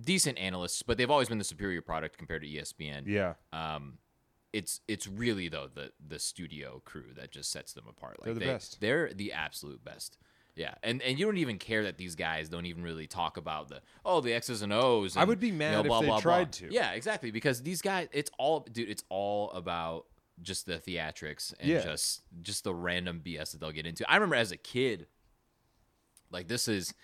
decent 0.00 0.38
analysts, 0.38 0.82
but 0.82 0.98
they've 0.98 1.10
always 1.10 1.28
been 1.28 1.38
the 1.38 1.44
superior 1.44 1.80
product 1.80 2.18
compared 2.18 2.42
to 2.42 2.48
ESPN. 2.48 3.04
yeah. 3.06 3.34
Um, 3.52 3.98
it's 4.52 4.80
it's 4.86 5.08
really 5.08 5.48
though 5.48 5.68
the 5.72 5.90
the 6.06 6.18
studio 6.20 6.80
crew 6.84 7.06
that 7.16 7.32
just 7.32 7.50
sets 7.50 7.72
them 7.72 7.84
apart. 7.88 8.18
Like 8.20 8.24
They're 8.26 8.34
the 8.34 8.40
they, 8.40 8.46
best. 8.46 8.80
They're 8.80 9.12
the 9.12 9.32
absolute 9.32 9.84
best. 9.84 10.16
Yeah, 10.56 10.74
and 10.84 11.02
and 11.02 11.18
you 11.18 11.26
don't 11.26 11.38
even 11.38 11.58
care 11.58 11.82
that 11.82 11.98
these 11.98 12.14
guys 12.14 12.48
don't 12.48 12.66
even 12.66 12.82
really 12.84 13.06
talk 13.08 13.36
about 13.36 13.68
the 13.68 13.80
oh 14.04 14.20
the 14.20 14.32
X's 14.32 14.62
and 14.62 14.72
O's. 14.72 15.16
I 15.16 15.24
would 15.24 15.40
be 15.40 15.48
you 15.48 15.52
know, 15.54 15.58
mad 15.58 15.76
if 15.78 15.82
they 15.84 15.88
blah, 15.88 16.02
blah. 16.02 16.20
tried 16.20 16.52
to. 16.54 16.72
Yeah, 16.72 16.92
exactly. 16.92 17.30
Because 17.32 17.62
these 17.62 17.82
guys, 17.82 18.08
it's 18.12 18.30
all 18.38 18.60
dude. 18.60 18.88
It's 18.88 19.02
all 19.08 19.50
about 19.50 20.06
just 20.42 20.66
the 20.66 20.78
theatrics 20.78 21.52
and 21.58 21.68
Yeah. 21.68 21.80
just 21.80 22.22
just 22.42 22.62
the 22.64 22.74
random 22.74 23.20
BS 23.24 23.50
that 23.52 23.60
they'll 23.60 23.72
get 23.72 23.86
into. 23.86 24.08
I 24.08 24.14
remember 24.14 24.36
as 24.36 24.52
a 24.52 24.56
kid, 24.56 25.06
like 26.30 26.46
this 26.48 26.68
is 26.68 26.94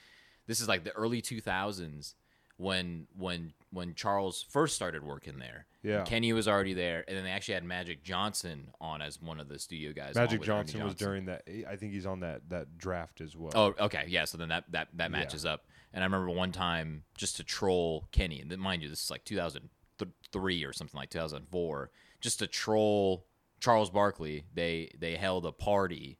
this 0.46 0.60
is 0.60 0.68
like 0.68 0.84
the 0.84 0.92
early 0.92 1.20
2000s 1.22 2.14
when 2.60 3.06
when 3.16 3.54
when 3.72 3.94
Charles 3.94 4.44
first 4.48 4.76
started 4.76 5.02
working 5.02 5.38
there. 5.38 5.66
Yeah. 5.82 6.02
Kenny 6.02 6.34
was 6.34 6.46
already 6.46 6.74
there, 6.74 7.04
and 7.08 7.16
then 7.16 7.24
they 7.24 7.30
actually 7.30 7.54
had 7.54 7.64
Magic 7.64 8.02
Johnson 8.02 8.68
on 8.80 9.00
as 9.00 9.20
one 9.20 9.40
of 9.40 9.48
the 9.48 9.58
studio 9.58 9.92
guys. 9.94 10.14
Magic 10.14 10.40
Ernie 10.40 10.46
Johnson 10.46 10.84
was 10.84 10.94
during 10.94 11.24
that. 11.26 11.42
I 11.68 11.76
think 11.76 11.92
he's 11.92 12.04
on 12.04 12.20
that 12.20 12.42
that 12.50 12.76
draft 12.76 13.22
as 13.22 13.34
well. 13.34 13.52
Oh, 13.54 13.84
okay, 13.86 14.04
yeah. 14.08 14.26
So 14.26 14.36
then 14.36 14.50
that 14.50 14.64
that 14.72 14.88
that 14.94 15.10
matches 15.10 15.46
up. 15.46 15.64
And 15.92 16.04
I 16.04 16.06
remember 16.06 16.30
one 16.30 16.52
time 16.52 17.04
just 17.16 17.36
to 17.36 17.44
troll 17.44 18.08
Kenny, 18.12 18.40
and 18.40 18.56
mind 18.58 18.82
you, 18.82 18.90
this 18.90 19.04
is 19.04 19.10
like 19.10 19.24
2003 19.24 20.64
or 20.64 20.72
something 20.72 20.98
like 20.98 21.10
2004, 21.10 21.90
just 22.20 22.38
to 22.40 22.46
troll 22.46 23.26
Charles 23.58 23.90
Barkley. 23.90 24.44
They 24.52 24.92
they 24.98 25.16
held 25.16 25.46
a 25.46 25.52
party 25.52 26.18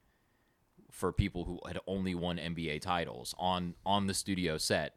for 0.91 1.13
people 1.13 1.45
who 1.45 1.61
had 1.67 1.79
only 1.87 2.15
won 2.15 2.39
NBA 2.39 2.81
titles 2.81 3.35
on 3.39 3.75
on 3.85 4.07
the 4.07 4.15
studio 4.15 4.57
set, 4.57 4.95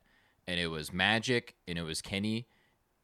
and 0.47 0.59
it 0.59 0.67
was 0.67 0.91
Magic 0.93 1.55
and 1.67 1.77
it 1.77 1.83
was 1.83 2.01
Kenny. 2.01 2.47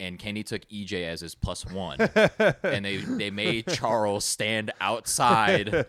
And 0.02 0.18
Kenny 0.18 0.44
took 0.44 0.62
EJ 0.70 1.04
as 1.06 1.20
his 1.20 1.36
plus 1.36 1.66
one, 1.66 1.98
and 2.64 2.86
they 2.86 2.98
they 2.98 3.32
made 3.32 3.68
Charles 3.68 4.24
stand 4.24 4.72
outside 4.80 5.88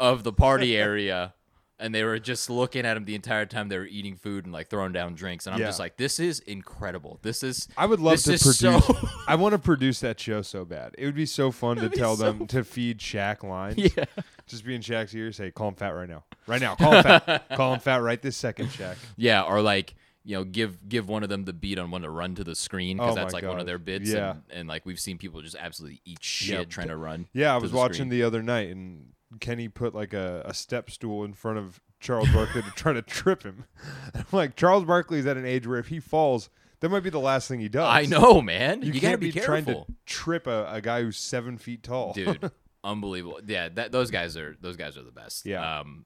of 0.00 0.24
the 0.24 0.32
party 0.32 0.76
area 0.76 1.34
and 1.78 1.94
they 1.94 2.02
were 2.04 2.18
just 2.18 2.48
looking 2.50 2.84
at 2.84 2.96
him 2.96 3.04
the 3.04 3.14
entire 3.14 3.46
time 3.46 3.68
they 3.68 3.78
were 3.78 3.86
eating 3.86 4.14
food 4.16 4.44
and 4.44 4.52
like 4.52 4.68
throwing 4.68 4.92
down 4.92 5.14
drinks 5.14 5.46
and 5.46 5.54
i'm 5.54 5.60
Yeah. 5.60 5.66
just 5.66 5.78
like 5.80 5.96
this 5.96 6.18
is 6.20 6.38
incredible 6.40 7.18
this 7.22 7.42
is 7.42 7.68
I 7.76 7.86
would 7.86 7.98
love 8.00 8.14
this 8.22 8.24
to 8.24 8.32
is 8.34 8.42
produce. 8.42 8.84
so- 8.86 9.08
I 9.28 9.34
want 9.36 9.52
to 9.52 9.58
produce 9.60 10.00
that 10.00 10.18
show 10.20 10.42
so 10.42 10.64
bad. 10.64 10.94
It 10.98 11.04
would 11.06 11.14
be 11.14 11.26
so 11.26 11.50
fun 11.52 11.76
to 11.76 11.82
That'd 11.82 11.92
be 11.92 11.98
tell 11.98 12.16
so 12.16 12.24
them 12.32 12.46
to 12.48 12.64
feed 12.64 12.98
Shaq 12.98 13.42
lines. 13.44 13.78
yeah 13.78 14.04
Just 14.46 14.64
be 14.64 14.74
in 14.74 14.80
Shaq's 14.82 15.14
ear, 15.14 15.30
say, 15.32 15.50
"Call 15.52 15.68
him 15.68 15.74
fat 15.74 15.90
right 15.90 16.08
now, 16.08 16.24
right 16.48 16.60
now. 16.60 16.74
Call 16.74 16.92
him 16.94 17.02
fat. 17.04 17.48
Call 17.56 17.74
him 17.74 17.80
fat 17.80 17.98
right 18.02 18.20
this 18.20 18.36
second, 18.36 18.68
Shaq." 18.68 18.96
yeah 19.16 19.42
or 19.42 19.60
like 19.62 19.94
you 20.24 20.36
know 20.36 20.44
give 20.44 20.88
give 20.88 21.08
one 21.08 21.22
of 21.22 21.28
them 21.28 21.44
the 21.44 21.52
beat 21.52 21.78
on 21.78 21.90
when 21.90 22.02
to 22.02 22.10
run 22.10 22.34
to 22.36 22.44
the 22.44 22.54
screen 22.54 22.96
because 22.96 23.12
Oh 23.12 23.14
that's 23.14 23.34
like 23.34 23.44
one 23.44 23.58
of 23.60 23.66
their 23.66 23.78
bits 23.78 24.10
Yeah. 24.10 24.30
and, 24.30 24.42
and 24.52 24.68
like 24.68 24.86
we've 24.86 25.00
seen 25.00 25.18
people 25.18 25.40
just 25.42 25.56
absolutely 25.58 26.00
eat 26.04 26.22
shit 26.22 26.58
Yeah, 26.58 26.64
trying 26.64 26.88
to 26.88 26.96
run 26.96 27.26
Yeah, 27.32 27.54
I 27.54 27.58
was 27.58 27.70
the 27.72 27.76
watching 27.76 27.94
screen. 27.94 28.08
the 28.10 28.22
other 28.22 28.42
night, 28.42 28.70
and 28.70 29.08
Kenny 29.40 29.68
put 29.68 29.94
like 29.94 30.12
a, 30.12 30.42
a 30.44 30.54
step 30.54 30.90
stool 30.90 31.24
in 31.24 31.32
front 31.34 31.58
of 31.58 31.80
Charles 32.00 32.28
Barkley 32.30 32.62
to 32.62 32.70
try 32.76 32.92
to 32.92 33.02
trip 33.02 33.42
him. 33.44 33.64
I'm 34.14 34.24
like, 34.32 34.56
Charles 34.56 34.84
Barkley's 34.84 35.26
at 35.26 35.36
an 35.36 35.46
age 35.46 35.66
where 35.66 35.78
if 35.78 35.86
he 35.88 36.00
falls, 36.00 36.50
that 36.80 36.88
might 36.90 37.00
be 37.04 37.10
the 37.10 37.20
last 37.20 37.46
thing 37.48 37.60
he 37.60 37.68
does. 37.68 37.88
i 37.88 38.04
know 38.06 38.40
man 38.42 38.82
You, 38.82 38.88
you, 38.92 39.00
can't 39.00 39.02
gotta 39.12 39.18
be, 39.18 39.32
trying 39.32 39.64
careful 39.64 39.84
to 39.86 39.94
trip 40.04 40.46
a, 40.48 40.66
a 40.70 40.80
guy 40.80 41.02
who's 41.02 41.16
seven 41.16 41.56
feet 41.58 41.82
tall. 41.82 42.12
dude 42.12 42.50
unbelievable 42.84 43.40
yeah 43.46 43.68
that 43.68 43.92
those 43.92 44.10
guys 44.10 44.36
are 44.36 44.56
those 44.60 44.76
guys 44.76 44.96
are 44.98 45.02
the 45.04 45.12
best 45.12 45.46
Yeah. 45.46 45.80
um 45.80 46.04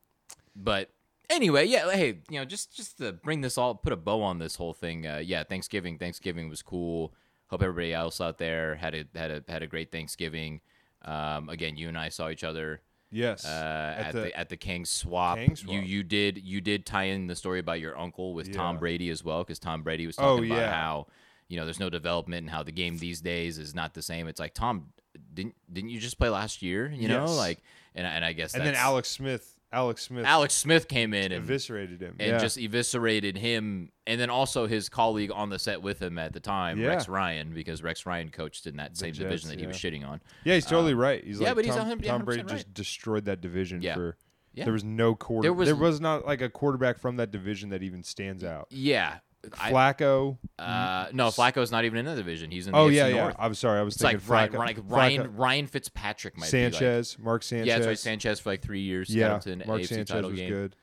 but 0.54 0.90
anyway 1.30 1.64
yeah 1.64 1.90
hey 1.92 2.18
you 2.30 2.38
know 2.38 2.45
just 2.45 2.75
just 2.76 2.99
to 2.99 3.12
bring 3.12 3.40
this 3.40 3.59
all 3.59 3.75
put 3.75 3.92
a 3.92 3.97
bow 3.97 4.23
on 4.23 4.38
this 4.38 4.56
whole 4.56 4.73
thing 4.73 5.06
uh 5.06 5.21
yeah 5.25 5.42
thanksgiving 5.45 5.99
thanksgiving 5.99 6.49
was 6.49 6.62
cool 6.62 7.12
hope 7.49 7.62
everybody 7.62 7.92
else 7.92 8.21
out 8.21 8.38
there 8.38 8.75
had 8.76 8.95
a 8.95 9.04
had 9.18 9.30
a 9.30 9.45
had 9.49 9.62
a 9.62 9.66
great 9.66 9.90
thanksgiving 9.90 10.61
um 11.04 11.49
again 11.49 11.76
you 11.76 11.88
and 11.88 11.99
i 11.99 12.09
saw 12.09 12.28
each 12.28 12.45
other 12.45 12.80
yes. 13.11 13.45
uh, 13.45 13.95
at, 13.99 14.12
the, 14.12 14.21
the- 14.21 14.38
at 14.38 14.49
the 14.49 14.56
Kang 14.56 14.85
swap. 14.85 15.37
Kang 15.38 15.50
You 15.50 15.56
swap. 15.56 15.85
you 15.87 16.02
did 16.02 16.38
you 16.38 16.61
did 16.61 16.85
tie 16.85 17.04
in 17.04 17.26
the 17.28 17.37
story 17.37 17.61
about 17.61 17.80
your 17.80 17.97
uncle 17.99 18.35
with 18.35 18.52
Tom 18.52 18.78
Brady 18.78 19.11
as 19.11 19.23
well 19.25 19.42
because 19.45 19.59
Tom 19.61 19.83
Brady 19.83 20.06
was 20.06 20.16
Oh, 20.18 20.37
talking 20.37 20.50
about 20.50 20.61
yeah. 20.62 20.73
how 20.73 21.06
you 21.49 21.56
know 21.56 21.64
there's 21.64 21.78
no 21.80 21.88
development 21.88 22.42
and 22.42 22.50
how 22.50 22.62
the 22.64 22.72
game 22.72 22.98
these 22.98 23.20
days 23.20 23.59
is 23.59 23.74
not 23.74 23.94
the 23.94 24.03
same. 24.03 24.27
It's 24.27 24.40
like 24.40 24.53
Tom 24.55 24.88
didn't 25.33 25.55
didn't 25.72 25.90
you 25.90 26.00
just 26.00 26.18
play 26.18 26.29
last 26.29 26.61
year? 26.62 26.90
You 26.94 27.07
know, 27.09 27.27
like 27.27 27.61
and 27.94 28.07
and 28.07 28.24
I 28.24 28.33
guess 28.33 28.55
and 28.55 28.66
then 28.66 28.74
Alex 28.74 29.09
Smith, 29.09 29.56
Alex 29.72 30.02
Smith, 30.05 30.24
Alex 30.24 30.55
Smith 30.55 30.88
came 30.88 31.12
in 31.12 31.33
and 31.33 31.44
eviscerated 31.44 32.00
him. 32.00 32.16
and 32.20 32.31
yeah. 32.33 32.38
just 32.38 32.57
eviscerated 32.57 33.37
him, 33.37 33.90
and 34.07 34.20
then 34.20 34.31
also 34.31 34.66
his 34.66 34.88
colleague 34.88 35.31
on 35.35 35.50
the 35.50 35.59
set 35.59 35.83
with 35.83 36.00
him 36.00 36.18
at 36.18 36.33
the 36.33 36.40
time, 36.40 36.79
Yeah. 36.79 36.88
Rex 36.88 37.09
Ryan, 37.09 37.52
because 37.52 37.83
Rex 37.83 38.07
Ryan 38.07 38.31
coached 38.31 38.66
in 38.66 38.76
that 38.76 38.96
same 38.96 39.12
division 39.12 39.50
Jets, 39.50 39.57
that 39.57 39.61
he 39.61 39.66
was 39.66 39.76
shitting 39.76 40.07
on. 40.09 40.20
yeah, 40.44 40.55
he's 40.55 40.66
totally 40.66 40.92
um, 40.92 40.98
right. 40.98 41.22
He's 41.24 41.40
yeah, 41.40 41.48
like 41.48 41.57
but 41.57 41.64
he's 41.64 41.74
Tom, 41.74 41.88
100 41.88 42.07
Tom 42.07 42.24
Brady 42.24 42.42
100% 42.44 42.48
just 42.48 42.74
destroyed 42.74 43.24
that 43.26 43.40
division 43.40 43.83
Yeah. 43.83 43.94
for. 43.94 44.16
Yeah. 44.55 44.64
There 44.64 44.72
was 44.72 44.85
no 44.85 45.14
quarter. 45.14 45.48
There 45.48 45.64
There 45.66 45.74
was- 45.76 45.92
was, 45.94 46.00
not 46.00 46.24
like 46.24 46.40
a 46.40 46.48
quarterback 46.48 46.98
from 46.98 47.16
that 47.16 47.31
division 47.31 47.68
that 47.70 47.83
even 47.83 48.02
stands 48.02 48.42
out. 48.42 48.68
Yeah, 48.70 49.18
I, 49.59 49.72
Flacco. 49.72 50.38
uh, 50.59 51.06
no, 51.12 51.28
Flacco's 51.28 51.70
not 51.70 51.85
even 51.85 51.98
in 51.98 52.04
the 52.06 52.14
division. 52.16 52.50
He's 52.50 52.66
in 52.66 52.72
the 52.72 52.78
oh 52.78 52.88
AFC 52.88 52.94
yeah, 52.94 53.06
yeah. 53.09 53.16
North. 53.22 53.37
I'm 53.38 53.54
sorry. 53.54 53.80
I 53.80 53.82
was 53.82 53.94
It's 53.94 54.02
like 54.04 54.20
thinking 54.20 54.30
Ryan, 54.32 54.52
Flacco. 54.52 54.82
Ryan, 54.90 55.22
Flacco- 55.22 55.38
Ryan, 55.38 55.66
Fitzpatrick 55.66 56.37
might 56.37 56.50
be 56.50 56.64
like, 56.64 56.72
Sanchez, 56.74 57.18
Mark 57.18 57.42
Sanchez. 57.42 57.66
yeah, 57.66 57.74
that's 57.76 57.87
right. 57.87 57.98
Sanchez 57.98 58.40
for 58.40 58.50
like 58.50 58.62
three 58.62 58.80
years. 58.80 59.09
Yeah, 59.14 59.40
him 59.40 59.62
Mark 59.66 59.80
AFC 59.82 59.87
Sanchez 59.88 60.09
title 60.09 60.30
was 60.30 60.38
game. 60.38 60.48
good, 60.50 60.76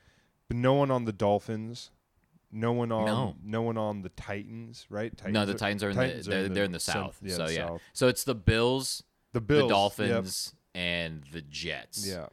but 0.48 0.56
no 0.56 0.74
one 0.74 0.90
on 0.90 1.04
the 1.04 1.12
Dolphins. 1.12 1.90
No 2.56 2.72
one 2.72 2.92
on 2.92 3.36
No. 3.44 3.62
one 3.62 3.76
on 3.76 4.02
the 4.02 4.10
Titans, 4.10 4.86
right? 4.88 5.16
Titans 5.16 5.34
No, 5.34 5.44
the 5.44 5.54
Titans 5.54 5.82
are 5.82 5.90
in 5.90 5.96
Titans 5.96 6.26
the 6.26 6.32
are 6.32 6.40
they're, 6.42 6.48
they're 6.50 6.64
in 6.64 6.70
the 6.72 6.78
south. 6.78 7.18
yeah, 7.20 7.34
so 7.36 7.46
the 7.46 7.52
yeah, 7.54 7.66
South. 7.66 7.82
so 7.92 8.06
it's 8.08 8.22
the 8.22 8.34
Bills, 8.36 9.02
the 9.32 9.40
Bills, 9.40 9.58
the 9.58 9.64
yep. 9.64 9.70
Dolphins, 9.70 10.54
and 10.72 11.24
the 11.32 11.40
Jets. 11.42 12.06
Yeah, 12.06 12.26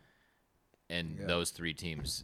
and 0.91 1.17
Yeah. 1.19 1.25
those 1.25 1.49
three 1.49 1.73
teams 1.73 2.23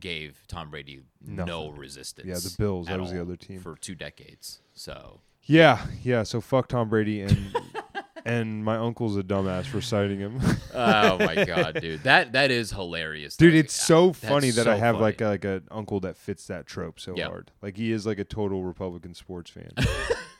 gave 0.00 0.44
Tom 0.48 0.70
Brady 0.70 1.00
no 1.24 1.68
resistance. 1.70 2.26
Yeah, 2.28 2.34
the 2.34 2.54
Bills, 2.58 2.86
that 2.86 3.00
was 3.00 3.10
the 3.12 3.20
other 3.20 3.36
team. 3.36 3.60
for 3.60 3.76
two 3.76 3.94
decades. 3.94 4.60
So 4.72 5.20
yeah, 5.44 5.86
yeah. 6.02 6.22
So 6.22 6.40
fuck 6.40 6.68
Tom 6.68 6.88
Brady 6.88 7.20
and 7.22 7.56
and 8.24 8.64
my 8.64 8.76
uncle's 8.76 9.16
a 9.16 9.22
dumbass 9.22 9.64
for 9.66 9.80
citing 9.80 10.18
him. 10.20 10.40
oh 10.74 11.18
my 11.18 11.44
god, 11.44 11.78
dude, 11.80 12.02
that 12.04 12.32
that 12.32 12.50
is 12.50 12.70
hilarious, 12.70 13.36
Dude, 13.36 13.54
though. 13.54 13.58
it's 13.58 13.74
so 13.74 14.08
That's 14.08 14.18
funny 14.20 14.50
that 14.50 14.66
I 14.68 14.76
have 14.76 14.94
funny. 14.96 15.02
like 15.02 15.20
a, 15.20 15.26
like 15.28 15.44
an 15.44 15.66
uncle 15.70 16.00
that 16.00 16.16
fits 16.16 16.46
that 16.46 16.66
trope 16.66 17.00
so 17.00 17.16
Yep. 17.16 17.28
hard. 17.28 17.50
Like 17.60 17.76
he 17.76 17.90
is 17.92 18.06
like 18.06 18.18
a 18.18 18.24
total 18.24 18.62
Republican 18.64 19.14
sports 19.14 19.50
fan. 19.50 19.70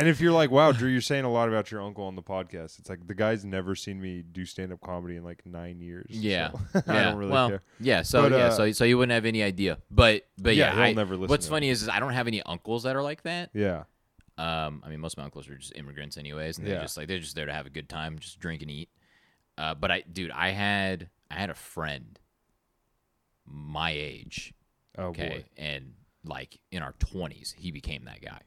and 0.00 0.08
if 0.08 0.20
you're 0.20 0.32
like, 0.32 0.50
wow, 0.50 0.72
Drew, 0.72 0.88
you're 0.88 1.00
saying 1.02 1.24
a 1.24 1.30
lot 1.30 1.48
about 1.48 1.70
your 1.70 1.82
uncle 1.82 2.04
on 2.04 2.16
the 2.16 2.22
podcast. 2.22 2.78
It's 2.78 2.88
like 2.88 3.06
the 3.06 3.14
guy's 3.14 3.44
never 3.44 3.74
seen 3.76 4.00
me 4.00 4.22
do 4.22 4.44
stand 4.46 4.72
up 4.72 4.80
comedy 4.80 5.16
in 5.16 5.22
like 5.24 5.44
nine 5.44 5.80
years. 5.80 6.06
Yeah, 6.08 6.50
so 6.72 6.82
I 6.88 7.02
don't 7.04 7.16
really 7.18 7.30
well, 7.32 7.48
care. 7.50 7.62
yeah. 7.78 8.02
So 8.02 8.22
But, 8.22 8.32
yeah, 8.32 8.46
uh, 8.46 8.50
so 8.50 8.72
so 8.72 8.84
you 8.84 8.96
wouldn't 8.98 9.12
have 9.12 9.26
any 9.26 9.42
idea, 9.42 9.78
but 9.90 10.26
but 10.38 10.56
Yeah, 10.56 10.74
yeah, 10.74 10.80
I, 10.82 10.92
never 10.94 11.14
listen 11.16 11.28
What's 11.28 11.46
funny 11.46 11.68
is, 11.68 11.82
is 11.82 11.88
I 11.88 12.00
don't 12.00 12.12
have 12.14 12.26
any 12.26 12.42
uncles 12.42 12.82
that 12.84 12.96
are 12.96 13.02
like 13.02 13.22
that. 13.24 13.50
Yeah. 13.52 13.84
Um, 14.38 14.82
I 14.84 14.88
mean, 14.88 15.00
most 15.00 15.14
of 15.14 15.18
my 15.18 15.24
uncles 15.24 15.48
are 15.50 15.56
just 15.56 15.76
immigrants, 15.76 16.16
anyways, 16.16 16.56
and 16.56 16.66
they're 16.66 16.76
Yeah. 16.76 16.80
just 16.82 16.96
like 16.96 17.06
they're 17.06 17.18
just 17.18 17.34
there 17.36 17.44
to 17.46 17.52
have 17.52 17.66
a 17.66 17.70
good 17.70 17.88
time, 17.90 18.18
just 18.18 18.38
drink 18.40 18.62
and 18.62 18.70
eat. 18.70 18.88
Uh, 19.58 19.74
but 19.74 19.90
I, 19.90 20.02
dude, 20.10 20.30
I 20.30 20.50
had 20.50 21.10
I 21.30 21.34
had 21.34 21.50
a 21.50 21.54
friend 21.54 22.18
my 23.46 23.90
age, 23.90 24.54
Oh 24.96 25.08
okay, 25.08 25.28
boy. 25.28 25.44
and 25.56 25.92
like 26.24 26.58
in 26.70 26.82
our 26.82 26.94
twenties, 26.98 27.54
he 27.58 27.70
became 27.70 28.04
that 28.06 28.22
guy. 28.22 28.40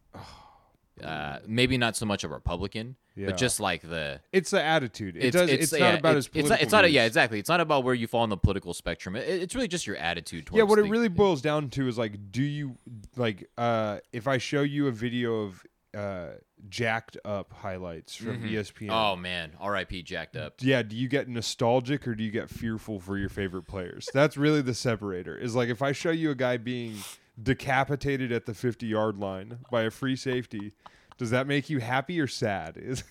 Uh, 1.01 1.39
maybe 1.47 1.77
not 1.77 1.95
so 1.95 2.05
much 2.05 2.23
a 2.23 2.27
Republican, 2.27 2.95
Yeah. 3.15 3.27
but 3.27 3.37
just 3.37 3.59
like 3.59 3.81
the 3.81 4.21
It's 4.31 4.51
the 4.51 4.63
attitude. 4.63 5.15
It 5.17 5.23
it's 5.25 5.35
does. 5.35 5.49
it's, 5.49 5.73
It's, 5.73 5.79
not 5.79 5.99
about 5.99 6.17
it's, 6.17 6.27
his. 6.27 6.35
it's 6.41 6.49
not 6.49 6.61
it's 6.61 6.71
not 6.71 6.85
a, 6.85 6.89
yeah 6.89 7.05
exactly. 7.05 7.39
It's 7.39 7.49
not 7.49 7.59
about 7.61 7.83
where 7.83 7.95
you 7.95 8.05
fall 8.05 8.21
on 8.21 8.29
the 8.29 8.37
political 8.37 8.73
spectrum. 8.75 9.15
It, 9.15 9.27
it's 9.27 9.55
really 9.55 9.67
just 9.67 9.87
your 9.87 9.95
attitude 9.97 10.45
towards. 10.45 10.57
Yeah, 10.59 10.63
what 10.65 10.77
it 10.77 10.83
really 10.83 11.07
boils 11.07 11.41
down 11.41 11.69
to 11.71 11.87
is 11.87 11.97
like, 11.97 12.31
do 12.31 12.43
you 12.43 12.75
like 13.15 13.49
uh 13.57 13.99
if 14.11 14.27
I 14.27 14.37
show 14.37 14.61
you 14.61 14.87
a 14.87 14.91
video 14.91 15.41
of 15.43 15.63
uh 15.95 16.27
jacked 16.69 17.17
up 17.25 17.53
highlights 17.53 18.15
from 18.15 18.45
E 18.45 18.51
ESPN? 18.53 18.89
Oh 18.91 19.15
man, 19.15 19.51
R.I.P. 19.59 20.03
Jacked 20.03 20.35
up. 20.35 20.53
yeah, 20.61 20.83
do 20.83 20.95
you 20.95 21.07
get 21.07 21.27
nostalgic 21.27 22.07
or 22.07 22.13
do 22.15 22.23
you 22.23 22.31
get 22.31 22.49
fearful 22.51 22.99
for 22.99 23.17
your 23.17 23.29
favorite 23.29 23.63
players? 23.63 24.07
That's 24.13 24.37
really 24.37 24.61
the 24.61 24.73
separator. 24.75 25.35
Is 25.35 25.55
like 25.55 25.69
if 25.69 25.81
I 25.81 25.91
show 25.91 26.11
you 26.11 26.29
a 26.29 26.35
guy 26.35 26.57
being 26.57 26.95
decapitated 27.41 28.31
at 28.31 28.45
the 28.45 28.53
50 28.53 28.85
yard 28.85 29.17
line 29.17 29.59
by 29.71 29.83
a 29.83 29.91
free 29.91 30.15
safety, 30.15 30.73
does 31.17 31.31
that 31.31 31.47
make 31.47 31.69
you 31.69 31.79
happy 31.79 32.19
or 32.19 32.27
sad? 32.27 32.77
Is 32.77 33.03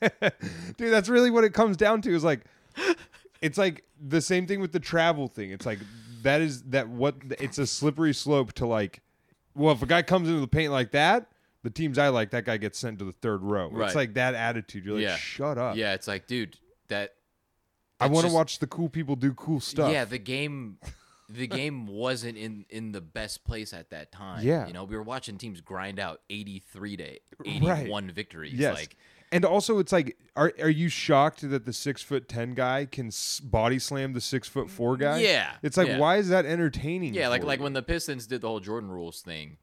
Dude, 0.00 0.92
that's 0.92 1.08
really 1.08 1.30
what 1.30 1.44
it 1.44 1.52
comes 1.54 1.76
down 1.76 2.02
to 2.02 2.14
is 2.14 2.24
like 2.24 2.40
it's 3.40 3.58
like 3.58 3.84
the 4.00 4.20
same 4.20 4.46
thing 4.46 4.60
with 4.60 4.72
the 4.72 4.80
travel 4.80 5.28
thing. 5.28 5.50
It's 5.50 5.66
like 5.66 5.78
that 6.22 6.40
is 6.40 6.62
that 6.64 6.88
what 6.88 7.16
it's 7.38 7.58
a 7.58 7.66
slippery 7.66 8.14
slope 8.14 8.52
to 8.54 8.66
like 8.66 9.00
well, 9.54 9.72
if 9.74 9.82
a 9.82 9.86
guy 9.86 10.02
comes 10.02 10.28
into 10.28 10.40
the 10.40 10.48
paint 10.48 10.72
like 10.72 10.92
that, 10.92 11.26
the 11.62 11.70
teams 11.70 11.98
I 11.98 12.08
like, 12.08 12.30
that 12.30 12.44
guy 12.44 12.56
gets 12.56 12.78
sent 12.78 12.98
to 13.00 13.04
the 13.04 13.12
third 13.12 13.42
row. 13.42 13.68
Right. 13.70 13.86
It's 13.86 13.94
like 13.94 14.14
that 14.14 14.34
attitude. 14.34 14.84
You're 14.84 14.94
like, 14.94 15.02
Yeah. 15.02 15.16
shut 15.16 15.58
up. 15.58 15.76
Yeah, 15.76 15.94
it's 15.94 16.08
like, 16.08 16.26
dude, 16.26 16.56
that. 16.88 17.14
I 18.00 18.06
want 18.06 18.26
to 18.26 18.32
watch 18.32 18.58
the 18.58 18.66
cool 18.66 18.88
people 18.88 19.14
do 19.14 19.32
cool 19.34 19.60
stuff. 19.60 19.92
Yeah, 19.92 20.04
the 20.04 20.18
game, 20.18 20.78
the 21.32 21.46
game 21.46 21.86
wasn't 21.86 22.36
in 22.38 22.64
in 22.70 22.92
the 22.92 23.00
best 23.00 23.44
place 23.44 23.72
at 23.72 23.90
that 23.90 24.12
time. 24.12 24.44
Yeah. 24.44 24.66
you 24.66 24.72
know, 24.72 24.84
we 24.84 24.96
were 24.96 25.02
watching 25.02 25.38
teams 25.38 25.60
grind 25.60 25.98
out 25.98 26.20
eighty 26.30 26.58
three 26.58 26.96
to 26.96 27.18
eighty 27.44 27.88
one 27.90 28.10
victories. 28.10 28.54
Yes. 28.54 28.74
Like, 28.76 28.96
And 29.32 29.44
also, 29.44 29.78
it's 29.78 29.92
like, 29.92 30.16
are 30.36 30.52
are 30.60 30.68
you 30.68 30.88
shocked 30.88 31.48
that 31.48 31.64
the 31.64 31.72
six 31.72 32.02
foot 32.02 32.28
ten 32.28 32.54
guy 32.54 32.84
can 32.86 33.10
body 33.44 33.78
slam 33.78 34.12
the 34.12 34.20
six 34.20 34.46
foot 34.48 34.68
four 34.70 34.96
guy? 34.96 35.20
Yeah, 35.20 35.52
It's 35.62 35.76
like, 35.76 35.88
yeah. 35.88 35.98
why 35.98 36.16
is 36.18 36.28
that 36.28 36.44
entertaining? 36.46 37.14
Yeah, 37.14 37.28
like 37.28 37.40
for 37.42 37.46
like 37.46 37.60
when 37.60 37.72
the 37.72 37.82
Pistons 37.82 38.26
did 38.26 38.40
the 38.42 38.48
whole 38.48 38.60
Jordan 38.60 38.90
rules 38.90 39.22
thing, 39.22 39.56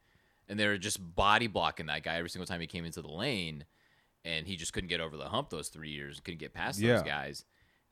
and 0.47 0.60
they 0.60 0.65
were 0.67 0.77
just 0.79 0.99
body 1.15 1.47
blocking 1.47 1.86
that 1.86 2.03
guy 2.03 2.15
every 2.17 2.29
single 2.29 2.47
time 2.47 2.62
he 2.62 2.67
came 2.67 2.84
into 2.86 3.01
the 3.03 3.12
lane, 3.12 3.65
and 4.25 4.47
he 4.47 4.55
just 4.55 4.73
couldn't 4.73 4.89
get 4.89 4.99
over 5.01 5.15
the 5.17 5.29
hump 5.29 5.49
those 5.51 5.69
three 5.69 5.91
years, 5.91 6.19
couldn't 6.19 6.39
get 6.39 6.53
past 6.53 6.79
Yeah. 6.79 6.93
those 6.95 7.03
guys. 7.03 7.45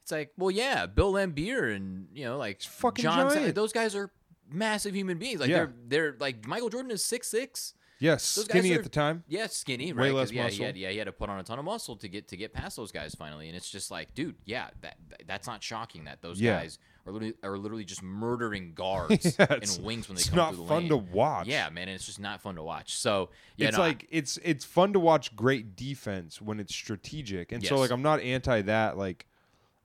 It's 0.07 0.11
like, 0.13 0.31
well, 0.37 0.49
yeah, 0.51 0.85
Bill 0.85 1.11
Laimbeer 1.11 1.75
and 1.75 2.07
you 2.13 2.23
know 2.23 2.37
like 2.37 2.61
fucking 2.61 3.03
John, 3.03 3.29
Sa- 3.29 3.51
those 3.51 3.73
guys 3.73 3.93
are 3.93 4.09
massive 4.49 4.95
human 4.95 5.17
beings. 5.17 5.41
Like 5.41 5.49
Yeah. 5.49 5.65
they're 5.65 5.73
they're 6.11 6.15
like 6.17 6.47
Michael 6.47 6.69
Jordan 6.69 6.91
is 6.91 7.03
six 7.03 7.27
six. 7.27 7.73
yes, 7.99 8.35
those 8.35 8.47
guys 8.47 8.59
skinny 8.61 8.73
are- 8.73 8.77
at 8.77 8.83
the 8.85 8.89
time. 8.89 9.25
Yeah, 9.27 9.47
skinny, 9.47 9.91
Way 9.91 10.03
right? 10.03 10.11
'cause, 10.11 10.15
less 10.15 10.31
yeah, 10.31 10.41
He 10.43 10.47
muscle. 10.49 10.65
had, 10.67 10.77
yeah, 10.77 10.89
he 10.91 10.97
had 10.97 11.05
to 11.07 11.11
put 11.11 11.29
on 11.29 11.39
a 11.39 11.43
ton 11.43 11.59
of 11.59 11.65
muscle 11.65 11.97
to 11.97 12.07
get 12.07 12.29
to 12.29 12.37
get 12.37 12.53
past 12.53 12.77
those 12.77 12.93
guys 12.93 13.15
finally, 13.15 13.47
and 13.49 13.57
it's 13.57 13.69
just 13.69 13.91
like, 13.91 14.13
dude, 14.13 14.35
yeah, 14.45 14.69
that, 14.79 14.95
that- 15.09 15.23
that's 15.27 15.45
not 15.45 15.61
shocking 15.61 16.05
that 16.05 16.21
those 16.21 16.39
Yeah. 16.39 16.57
guys 16.61 16.79
are 17.05 17.11
literally 17.11 17.33
are 17.43 17.57
literally 17.57 17.83
just 17.83 18.01
murdering 18.01 18.73
guards 18.75 19.35
Yeah, 19.37 19.47
it's- 19.51 19.75
and 19.75 19.85
wings 19.85 20.07
when 20.07 20.15
they 20.15 20.21
It's 20.21 20.29
come 20.29 20.37
not 20.37 20.53
through 20.53 20.63
the 20.63 20.69
fun 20.69 20.79
lane. 20.83 20.89
to 20.89 20.97
watch. 20.97 21.47
Yeah, 21.47 21.67
man, 21.69 21.89
and 21.89 21.95
it's 21.95 22.05
just 22.05 22.21
not 22.21 22.41
fun 22.41 22.55
to 22.55 22.63
watch. 22.63 22.95
So 22.97 23.31
yeah, 23.57 23.67
it's 23.67 23.75
no, 23.77 23.83
I- 23.83 23.87
like 23.87 24.07
it's 24.09 24.37
it's 24.41 24.63
fun 24.63 24.93
to 24.93 25.01
watch 25.01 25.35
great 25.35 25.75
defense 25.75 26.41
when 26.41 26.61
it's 26.61 26.73
strategic, 26.73 27.51
and 27.51 27.61
so 27.61 27.75
Yes. 27.75 27.81
like 27.81 27.91
I'm 27.91 28.01
not 28.01 28.21
anti 28.21 28.61
that. 28.61 28.97
Like, 28.97 29.25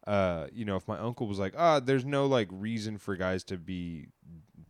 uh, 0.07 0.47
you 0.53 0.65
know, 0.65 0.77
if 0.77 0.87
my 0.88 0.99
uncle 0.99 1.27
was 1.27 1.38
like, 1.38 1.55
ah, 1.57 1.81
there's 1.81 2.05
no 2.05 2.27
like 2.27 2.49
reason 2.51 2.99
for 2.99 3.17
guys 3.17 3.45
to 3.45 3.57
be 3.57 4.07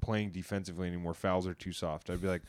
playing 0.00 0.30
defensively 0.30 0.86
anymore, 0.88 1.14
fouls 1.14 1.46
are 1.46 1.54
too 1.54 1.72
soft. 1.72 2.10
I'd 2.10 2.20
be 2.20 2.28
like, 2.28 2.42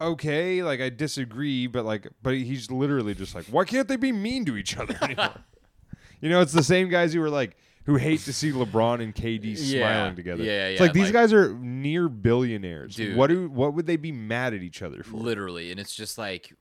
okay, 0.00 0.62
like 0.62 0.80
I 0.80 0.88
disagree, 0.90 1.66
but 1.66 1.84
like, 1.84 2.08
but 2.22 2.34
he's 2.34 2.70
literally 2.70 3.14
just 3.14 3.34
like, 3.34 3.46
why 3.46 3.64
can't 3.64 3.88
they 3.88 3.96
be 3.96 4.12
mean 4.12 4.44
to 4.46 4.56
each 4.56 4.76
other 4.76 4.96
anymore? 5.02 5.34
you 6.20 6.28
know, 6.28 6.40
it's 6.40 6.52
the 6.52 6.62
same 6.62 6.88
guys 6.88 7.12
who 7.12 7.20
were 7.20 7.30
like. 7.30 7.56
Who 7.84 7.96
hate 7.96 8.20
to 8.24 8.34
see 8.34 8.52
LeBron 8.52 9.02
and 9.02 9.14
KD 9.14 9.54
Yeah. 9.56 9.80
smiling 9.88 10.14
together? 10.14 10.44
Yeah, 10.44 10.66
It's 10.66 10.78
yeah, 10.78 10.84
like 10.84 10.92
these 10.92 11.04
like- 11.04 11.12
guys 11.14 11.32
are 11.32 11.54
near 11.54 12.10
billionaires. 12.10 12.94
Dude. 12.96 13.16
What 13.16 13.28
do 13.28 13.48
what 13.48 13.72
would 13.72 13.86
they 13.86 13.96
be 13.96 14.12
mad 14.12 14.52
at 14.52 14.60
each 14.62 14.82
other 14.82 15.02
for? 15.02 15.16
literally, 15.16 15.70
and 15.70 15.80
it's 15.80 15.94
just 15.96 16.18
like. 16.18 16.52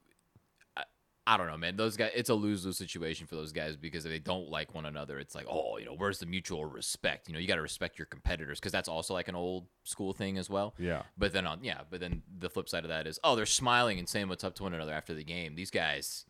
I, 1.27 1.37
don't 1.37 1.47
know, 1.47 1.57
man. 1.57 1.75
Those 1.75 1.97
guys, 1.97 2.11
it's 2.15 2.29
a 2.29 2.33
lose 2.33 2.65
lose 2.65 2.77
situation 2.77 3.27
for 3.27 3.35
those 3.35 3.51
guys 3.51 3.75
because 3.75 4.05
if 4.05 4.11
they 4.11 4.19
don't 4.19 4.49
like 4.49 4.73
one 4.73 4.85
another, 4.85 5.19
it's 5.19 5.35
like, 5.35 5.45
oh, 5.49 5.77
you 5.77 5.85
know, 5.85 5.93
where's 5.95 6.19
the 6.19 6.25
mutual 6.25 6.65
respect? 6.65 7.27
You 7.27 7.33
know, 7.33 7.39
you 7.39 7.47
got 7.47 7.55
to 7.55 7.61
respect 7.61 7.99
your 7.99 8.05
competitors 8.05 8.59
because 8.59 8.71
that's 8.71 8.89
also 8.89 9.13
like 9.13 9.27
an 9.27 9.35
old 9.35 9.65
school 9.83 10.13
thing 10.13 10.37
as 10.37 10.49
well. 10.49 10.73
Yeah. 10.79 11.03
But 11.17 11.33
then 11.33 11.45
on 11.45 11.59
yeah, 11.63 11.81
but 11.89 11.99
then 11.99 12.21
the 12.39 12.49
flip 12.49 12.69
side 12.69 12.83
of 12.83 12.89
that 12.89 13.05
is 13.07 13.19
oh 13.23 13.35
they're 13.35 13.45
smiling 13.45 13.99
and 13.99 14.07
saying 14.07 14.29
what's 14.29 14.43
up 14.43 14.55
to 14.55 14.63
one 14.63 14.73
another 14.73 14.93
after 14.93 15.13
the 15.13 15.23
game. 15.23 15.55
These 15.55 15.69
guys, 15.71 16.25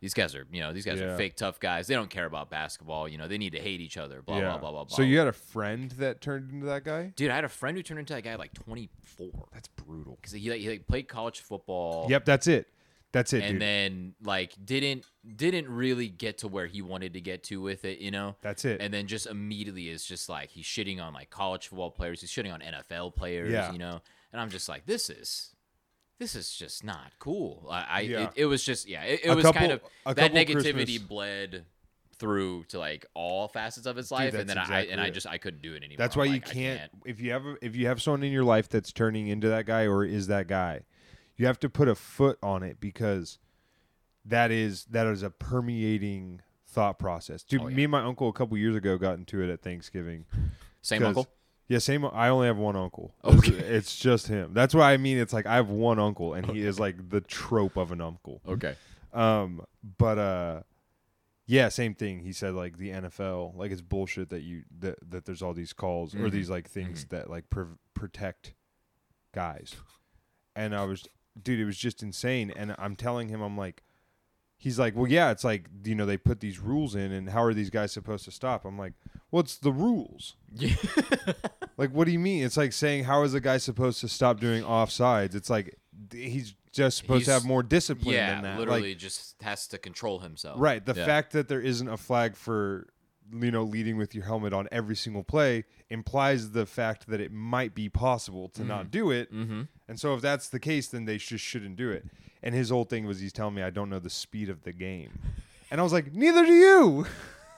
these 0.00 0.14
guys 0.14 0.34
are 0.34 0.46
you 0.52 0.60
know 0.60 0.72
these 0.72 0.84
guys 0.84 0.98
Yeah. 1.00 1.06
are 1.06 1.16
fake 1.16 1.36
tough 1.36 1.60
guys. 1.60 1.86
They 1.86 1.94
don't 1.94 2.10
care 2.10 2.26
about 2.26 2.50
basketball. 2.50 3.08
You 3.08 3.18
know 3.18 3.28
they 3.28 3.38
need 3.38 3.52
to 3.52 3.60
hate 3.60 3.80
each 3.80 3.96
other. 3.96 4.20
Blah 4.20 4.40
blah 4.40 4.58
blah 4.58 4.70
blah 4.72 4.84
blah. 4.84 4.96
So 4.96 5.02
you 5.02 5.18
had 5.18 5.28
a 5.28 5.32
friend 5.32 5.90
that 5.92 6.20
turned 6.20 6.50
into 6.50 6.66
that 6.66 6.84
guy? 6.84 7.12
dude, 7.16 7.30
I 7.30 7.34
had 7.36 7.44
a 7.44 7.48
friend 7.48 7.76
who 7.76 7.82
turned 7.82 8.00
into 8.00 8.14
that 8.14 8.22
guy 8.22 8.30
at 8.32 8.38
like 8.38 8.52
24 8.54 9.48
That's 9.52 9.68
brutal. 9.68 10.18
because 10.20 10.32
he 10.32 10.40
he 10.58 10.68
like 10.68 10.86
played 10.86 11.08
college 11.08 11.40
football. 11.40 12.06
Yep, 12.10 12.24
that's 12.24 12.46
it. 12.46 12.66
That's 13.14 13.32
it, 13.32 13.42
And 13.44 13.52
dude. 13.54 13.62
then 13.62 14.14
like 14.22 14.52
didn't 14.62 15.06
didn't 15.36 15.68
really 15.70 16.08
get 16.08 16.38
to 16.38 16.48
where 16.48 16.66
he 16.66 16.82
wanted 16.82 17.14
to 17.14 17.20
get 17.20 17.44
to 17.44 17.60
with 17.62 17.84
it, 17.86 18.00
you 18.00 18.10
know. 18.10 18.34
that's 18.42 18.64
it. 18.66 18.80
And 18.82 18.92
then 18.92 19.06
just 19.06 19.26
immediately 19.26 19.88
is 19.88 20.04
just 20.04 20.28
like 20.28 20.50
he's 20.50 20.66
shitting 20.66 21.00
on 21.00 21.14
like 21.14 21.30
college 21.30 21.68
football 21.68 21.90
players. 21.92 22.20
He's 22.20 22.30
shitting 22.30 22.52
on 22.52 22.60
NFL 22.60 23.14
players, 23.14 23.52
Yeah. 23.52 23.72
you 23.72 23.78
know. 23.78 24.02
And 24.32 24.40
I'm 24.40 24.50
just 24.50 24.68
like, 24.68 24.84
this 24.84 25.08
is 25.08 25.54
this 26.18 26.34
is 26.34 26.50
just 26.54 26.84
not 26.84 27.12
cool. 27.20 27.66
I, 27.70 27.84
I 27.88 28.00
Yeah. 28.00 28.22
it, 28.24 28.30
it 28.36 28.46
was 28.46 28.62
just 28.64 28.88
yeah, 28.88 29.04
it, 29.04 29.20
it 29.24 29.34
was 29.34 29.44
couple- 29.44 29.60
kind 29.60 29.72
of 29.72 30.16
that 30.16 30.32
negativity 30.32 30.74
Christmas- 30.74 30.98
bled 30.98 31.64
through 32.18 32.64
to 32.68 32.78
like 32.78 33.04
all 33.14 33.48
facets 33.48 33.86
of 33.86 33.96
his 33.96 34.10
life, 34.12 34.32
that's 34.32 34.40
and 34.42 34.48
then 34.50 34.58
I 34.58 34.62
exactly 34.62 34.92
and 34.92 35.00
I 35.00 35.10
just 35.10 35.26
I 35.26 35.38
couldn't 35.38 35.62
do 35.62 35.74
it 35.74 35.78
anymore. 35.82 35.96
that's 35.98 36.16
why 36.16 36.24
you 36.26 36.34
like, 36.34 36.48
I 36.48 36.52
can't, 36.52 36.90
if 37.04 37.20
you 37.20 37.32
have 37.32 37.44
if 37.62 37.74
you 37.74 37.86
have 37.88 38.00
someone 38.02 38.22
in 38.22 38.30
your 38.32 38.44
life 38.44 38.68
that's 38.68 38.92
turning 38.92 39.26
into 39.28 39.48
that 39.48 39.66
guy 39.66 39.86
or 39.86 40.04
is 40.04 40.28
that 40.28 40.46
guy, 40.46 40.82
you 41.36 41.46
have 41.46 41.58
to 41.60 41.68
put 41.68 41.88
a 41.88 41.94
foot 41.94 42.38
on 42.42 42.62
it 42.62 42.78
because 42.80 43.38
that 44.24 44.50
is 44.50 44.84
that 44.86 45.06
is 45.06 45.22
a 45.22 45.30
permeating 45.30 46.40
thought 46.66 46.98
process. 46.98 47.42
Dude, 47.42 47.60
Oh, 47.62 47.68
yeah. 47.68 47.76
me 47.76 47.84
and 47.84 47.90
my 47.92 48.02
uncle 48.02 48.28
a 48.28 48.32
couple 48.32 48.56
years 48.58 48.74
ago 48.76 48.98
got 48.98 49.18
into 49.18 49.40
it 49.42 49.50
at 49.50 49.60
Thanksgiving. 49.62 50.24
Same 50.82 51.02
uncle. 51.04 51.28
Yeah, 51.68 51.78
same. 51.78 52.04
I 52.04 52.28
only 52.28 52.46
have 52.46 52.58
one 52.58 52.76
uncle. 52.76 53.14
Okay. 53.24 53.52
It's, 53.52 53.96
just 53.96 54.26
him. 54.28 54.52
That's 54.54 54.74
why 54.74 54.92
I 54.92 54.96
mean. 54.98 55.18
It's 55.18 55.32
like 55.32 55.46
I 55.46 55.54
have 55.56 55.70
one 55.70 55.98
uncle, 55.98 56.34
and 56.34 56.46
he 56.50 56.62
is 56.62 56.78
like 56.80 57.08
the 57.10 57.20
trope 57.20 57.76
of 57.76 57.90
an 57.92 58.00
uncle. 58.00 58.40
Okay. 58.46 58.74
Um, 59.12 59.62
but 59.98 60.18
uh, 60.18 60.60
yeah, 61.46 61.68
same 61.70 61.94
thing. 61.94 62.20
He 62.20 62.32
said 62.32 62.52
like 62.54 62.76
the 62.78 62.90
NFL, 62.90 63.56
like 63.56 63.70
it's 63.70 63.80
bullshit 63.80 64.28
that 64.30 64.42
you 64.42 64.64
that 64.80 64.96
that 65.10 65.24
there's 65.24 65.40
all 65.42 65.54
these 65.54 65.72
calls 65.72 66.14
or 66.14 66.18
Mhm. 66.18 66.30
these 66.32 66.50
like 66.50 66.68
things 66.68 67.04
that 67.06 67.30
like 67.30 67.48
pr- 67.50 67.76
protect 67.94 68.52
guys. 69.32 69.74
And 70.56 70.74
I 70.74 70.84
was, 70.84 71.06
dude, 71.40 71.60
it 71.60 71.64
was 71.64 71.76
just 71.78 72.02
insane. 72.02 72.52
And 72.54 72.74
I'm 72.78 72.96
telling 72.96 73.28
him, 73.28 73.40
I'm 73.42 73.56
like, 73.56 73.82
he's 74.56 74.78
like, 74.78 74.94
well, 74.96 75.06
yeah, 75.08 75.30
it's 75.30 75.44
like 75.44 75.68
you 75.84 75.94
know 75.94 76.06
they 76.06 76.16
put 76.16 76.40
these 76.40 76.58
rules 76.58 76.94
in, 76.94 77.12
and 77.12 77.30
how 77.30 77.42
are 77.42 77.54
these 77.54 77.70
guys 77.70 77.92
supposed 77.92 78.24
to 78.26 78.30
stop? 78.30 78.64
I'm 78.64 78.78
like, 78.78 78.92
well, 79.30 79.44
the 79.62 79.72
rules. 79.72 80.36
Yeah. 80.52 80.74
Like, 81.76 81.90
what 81.90 82.04
do 82.04 82.12
you 82.12 82.20
mean? 82.20 82.44
It's 82.44 82.56
like 82.56 82.72
saying, 82.72 83.02
how 83.02 83.24
is 83.24 83.34
a 83.34 83.40
guy 83.40 83.56
supposed 83.56 83.98
to 84.02 84.08
stop 84.08 84.38
doing 84.38 84.62
offsides? 84.62 85.34
It's 85.34 85.50
like 85.50 85.76
he's 86.12 86.54
just 86.72 86.98
supposed 86.98 87.24
to 87.24 87.32
have 87.32 87.44
more 87.44 87.64
discipline 87.64 88.14
yeah, 88.14 88.34
than 88.34 88.44
that. 88.44 88.58
literally 88.60 88.90
Like, 88.90 88.98
just 88.98 89.42
has 89.42 89.66
to 89.66 89.78
control 89.78 90.20
himself. 90.20 90.60
right. 90.60 90.86
The 90.86 90.94
Yeah. 90.94 91.04
fact 91.04 91.32
that 91.32 91.48
there 91.48 91.60
isn't 91.60 91.88
a 91.88 91.96
flag 91.96 92.36
for, 92.36 92.86
you 93.32 93.50
know, 93.50 93.62
leading 93.62 93.96
with 93.96 94.14
your 94.14 94.24
helmet 94.24 94.52
on 94.52 94.68
every 94.70 94.96
single 94.96 95.22
play 95.22 95.64
implies 95.90 96.50
the 96.52 96.66
fact 96.66 97.06
that 97.08 97.20
it 97.20 97.32
might 97.32 97.74
be 97.74 97.88
possible 97.88 98.48
to 98.50 98.64
not 98.64 98.90
do 98.90 99.10
it. 99.10 99.32
Mm-hmm. 99.32 99.62
And 99.88 100.00
so, 100.00 100.14
if 100.14 100.20
that's 100.20 100.48
the 100.48 100.60
case, 100.60 100.88
then 100.88 101.04
they 101.04 101.18
just 101.18 101.44
shouldn't 101.44 101.76
do 101.76 101.90
it. 101.90 102.04
And 102.42 102.54
his 102.54 102.70
whole 102.70 102.84
thing 102.84 103.06
was 103.06 103.20
he's 103.20 103.32
telling 103.32 103.54
me 103.54 103.62
I 103.62 103.70
don't 103.70 103.88
know 103.88 103.98
the 103.98 104.10
speed 104.10 104.48
of 104.48 104.62
the 104.62 104.72
game, 104.72 105.18
and 105.70 105.80
I 105.80 105.84
was 105.84 105.92
like, 105.92 106.12
neither 106.12 106.44
do 106.44 106.52
you. 106.52 107.06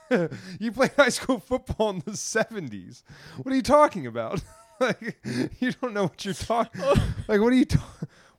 you 0.59 0.71
played 0.71 0.91
high 0.95 1.09
school 1.09 1.39
football 1.39 1.89
in 1.89 1.99
the 1.99 2.11
'70s. 2.11 3.03
What 3.37 3.51
are 3.51 3.55
you 3.55 3.61
talking 3.61 4.07
about? 4.07 4.41
like, 4.79 5.17
you 5.59 5.73
don't 5.73 5.93
know 5.93 6.03
what 6.03 6.23
you're 6.23 6.33
talking. 6.33 6.81
like, 7.27 7.41
what 7.41 7.51
are 7.51 7.55
you? 7.55 7.65
Ta- 7.65 7.83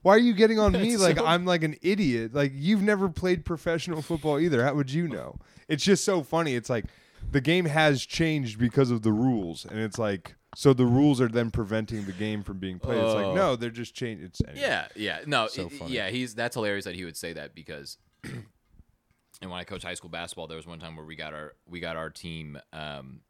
Why 0.01 0.15
are 0.15 0.19
you 0.19 0.33
getting 0.33 0.59
on 0.59 0.71
me 0.71 0.97
like 0.97 1.17
so- 1.17 1.25
I'm 1.25 1.45
like 1.45 1.63
an 1.63 1.75
idiot? 1.81 2.33
Like 2.33 2.53
you've 2.55 2.81
never 2.81 3.09
played 3.09 3.45
professional 3.45 4.01
football 4.01 4.39
either. 4.39 4.63
How 4.63 4.73
would 4.73 4.91
you 4.91 5.07
know? 5.07 5.37
It's 5.67 5.83
just 5.83 6.03
so 6.03 6.23
funny. 6.23 6.55
It's 6.55 6.69
like 6.69 6.85
the 7.31 7.41
game 7.41 7.65
has 7.65 8.05
changed 8.05 8.59
because 8.59 8.91
of 8.91 9.01
the 9.01 9.11
rules, 9.11 9.65
and 9.65 9.79
it's 9.79 9.97
like 9.99 10.35
so 10.55 10.73
the 10.73 10.85
rules 10.85 11.21
are 11.21 11.27
then 11.27 11.51
preventing 11.51 12.05
the 12.05 12.11
game 12.11 12.43
from 12.43 12.57
being 12.57 12.79
played. 12.79 12.97
It's 12.97 13.13
like 13.13 13.25
Oh. 13.25 13.35
no, 13.35 13.55
they're 13.55 13.69
just 13.69 13.93
changing. 13.95 14.25
It's 14.25 14.41
anyway. 14.47 14.61
Yeah, 14.61 14.87
yeah. 14.95 15.19
No, 15.27 15.47
So 15.47 15.67
it- 15.67 15.73
funny. 15.73 15.91
yeah, 15.93 16.09
he's 16.09 16.33
that's 16.35 16.55
hilarious 16.55 16.85
that 16.85 16.95
he 16.95 17.05
would 17.05 17.17
say 17.17 17.33
that 17.33 17.53
because 17.53 17.97
and 18.23 19.51
when 19.51 19.59
I 19.59 19.63
coached 19.63 19.83
high 19.85 19.93
school 19.93 20.09
basketball, 20.09 20.47
there 20.47 20.57
was 20.57 20.67
one 20.67 20.79
time 20.79 20.95
where 20.95 21.05
we 21.05 21.15
got 21.15 21.33
our 21.33 21.53
we 21.67 21.79
got 21.79 21.95
our 21.97 22.09
team 22.09 22.57
um 22.73 23.21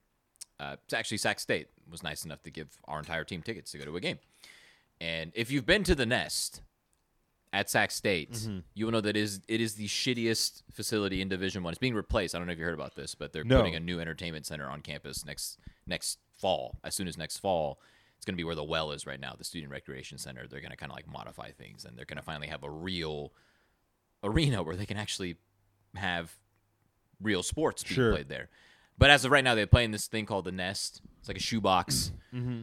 uh 0.59 0.75
it's 0.85 0.93
actually 0.93 1.17
Sac 1.17 1.39
State 1.39 1.67
was 1.89 2.03
nice 2.03 2.25
enough 2.25 2.41
to 2.43 2.51
give 2.51 2.67
our 2.85 2.99
entire 2.99 3.23
team 3.23 3.41
tickets 3.41 3.71
to 3.71 3.77
go 3.77 3.85
to 3.85 3.95
a 3.97 3.99
game. 4.01 4.19
And 5.01 5.31
if 5.35 5.49
you've 5.51 5.65
been 5.65 5.83
to 5.85 5.95
the 5.95 6.05
Nest 6.05 6.61
at 7.51 7.69
Sac 7.69 7.89
State, 7.91 8.33
Mm-hmm. 8.33 8.59
you 8.75 8.85
will 8.85 8.91
know 8.91 9.01
that 9.01 9.15
it 9.17 9.21
is 9.21 9.41
it 9.47 9.59
is 9.61 9.73
the 9.75 9.87
shittiest 9.87 10.63
facility 10.71 11.21
in 11.21 11.29
Division 11.29 11.63
One. 11.63 11.71
It's 11.71 11.79
being 11.79 11.95
replaced. 11.95 12.35
I 12.35 12.37
don't 12.37 12.47
know 12.47 12.53
if 12.53 12.59
you 12.59 12.65
heard 12.65 12.73
about 12.75 12.95
this, 12.95 13.15
but 13.15 13.33
they're 13.33 13.43
No. 13.43 13.57
putting 13.57 13.75
a 13.75 13.79
new 13.79 13.99
entertainment 13.99 14.45
center 14.45 14.67
on 14.69 14.81
campus 14.81 15.25
next 15.25 15.57
next 15.87 16.19
fall. 16.37 16.77
As 16.83 16.93
soon 16.95 17.07
as 17.07 17.17
next 17.17 17.37
fall, 17.37 17.79
it's 18.17 18.25
going 18.25 18.33
to 18.35 18.37
be 18.37 18.43
where 18.43 18.55
the 18.55 18.63
well 18.63 18.91
is 18.91 19.05
right 19.07 19.19
now, 19.19 19.33
the 19.37 19.43
student 19.43 19.71
recreation 19.71 20.17
center. 20.17 20.45
They're 20.47 20.61
going 20.61 20.71
to 20.71 20.77
kind 20.77 20.91
of 20.91 20.95
like 20.95 21.07
modify 21.07 21.51
things, 21.51 21.85
and 21.85 21.97
they're 21.97 22.05
going 22.05 22.17
to 22.17 22.23
finally 22.23 22.47
have 22.47 22.63
a 22.63 22.69
real 22.69 23.33
arena 24.23 24.61
where 24.61 24.75
they 24.75 24.85
can 24.85 24.97
actually 24.97 25.37
have 25.95 26.35
real 27.21 27.41
sports 27.43 27.83
being 27.83 27.95
Sure. 27.95 28.11
played 28.13 28.29
there. 28.29 28.49
But 28.97 29.09
as 29.09 29.23
of 29.25 29.31
right 29.31 29.43
now, 29.43 29.55
they're 29.55 29.65
playing 29.65 29.91
this 29.91 30.07
thing 30.07 30.25
called 30.25 30.43
the 30.45 30.51
Nest. 30.51 31.01
It's 31.19 31.27
like 31.29 31.37
a 31.37 31.41
shoebox. 31.41 32.11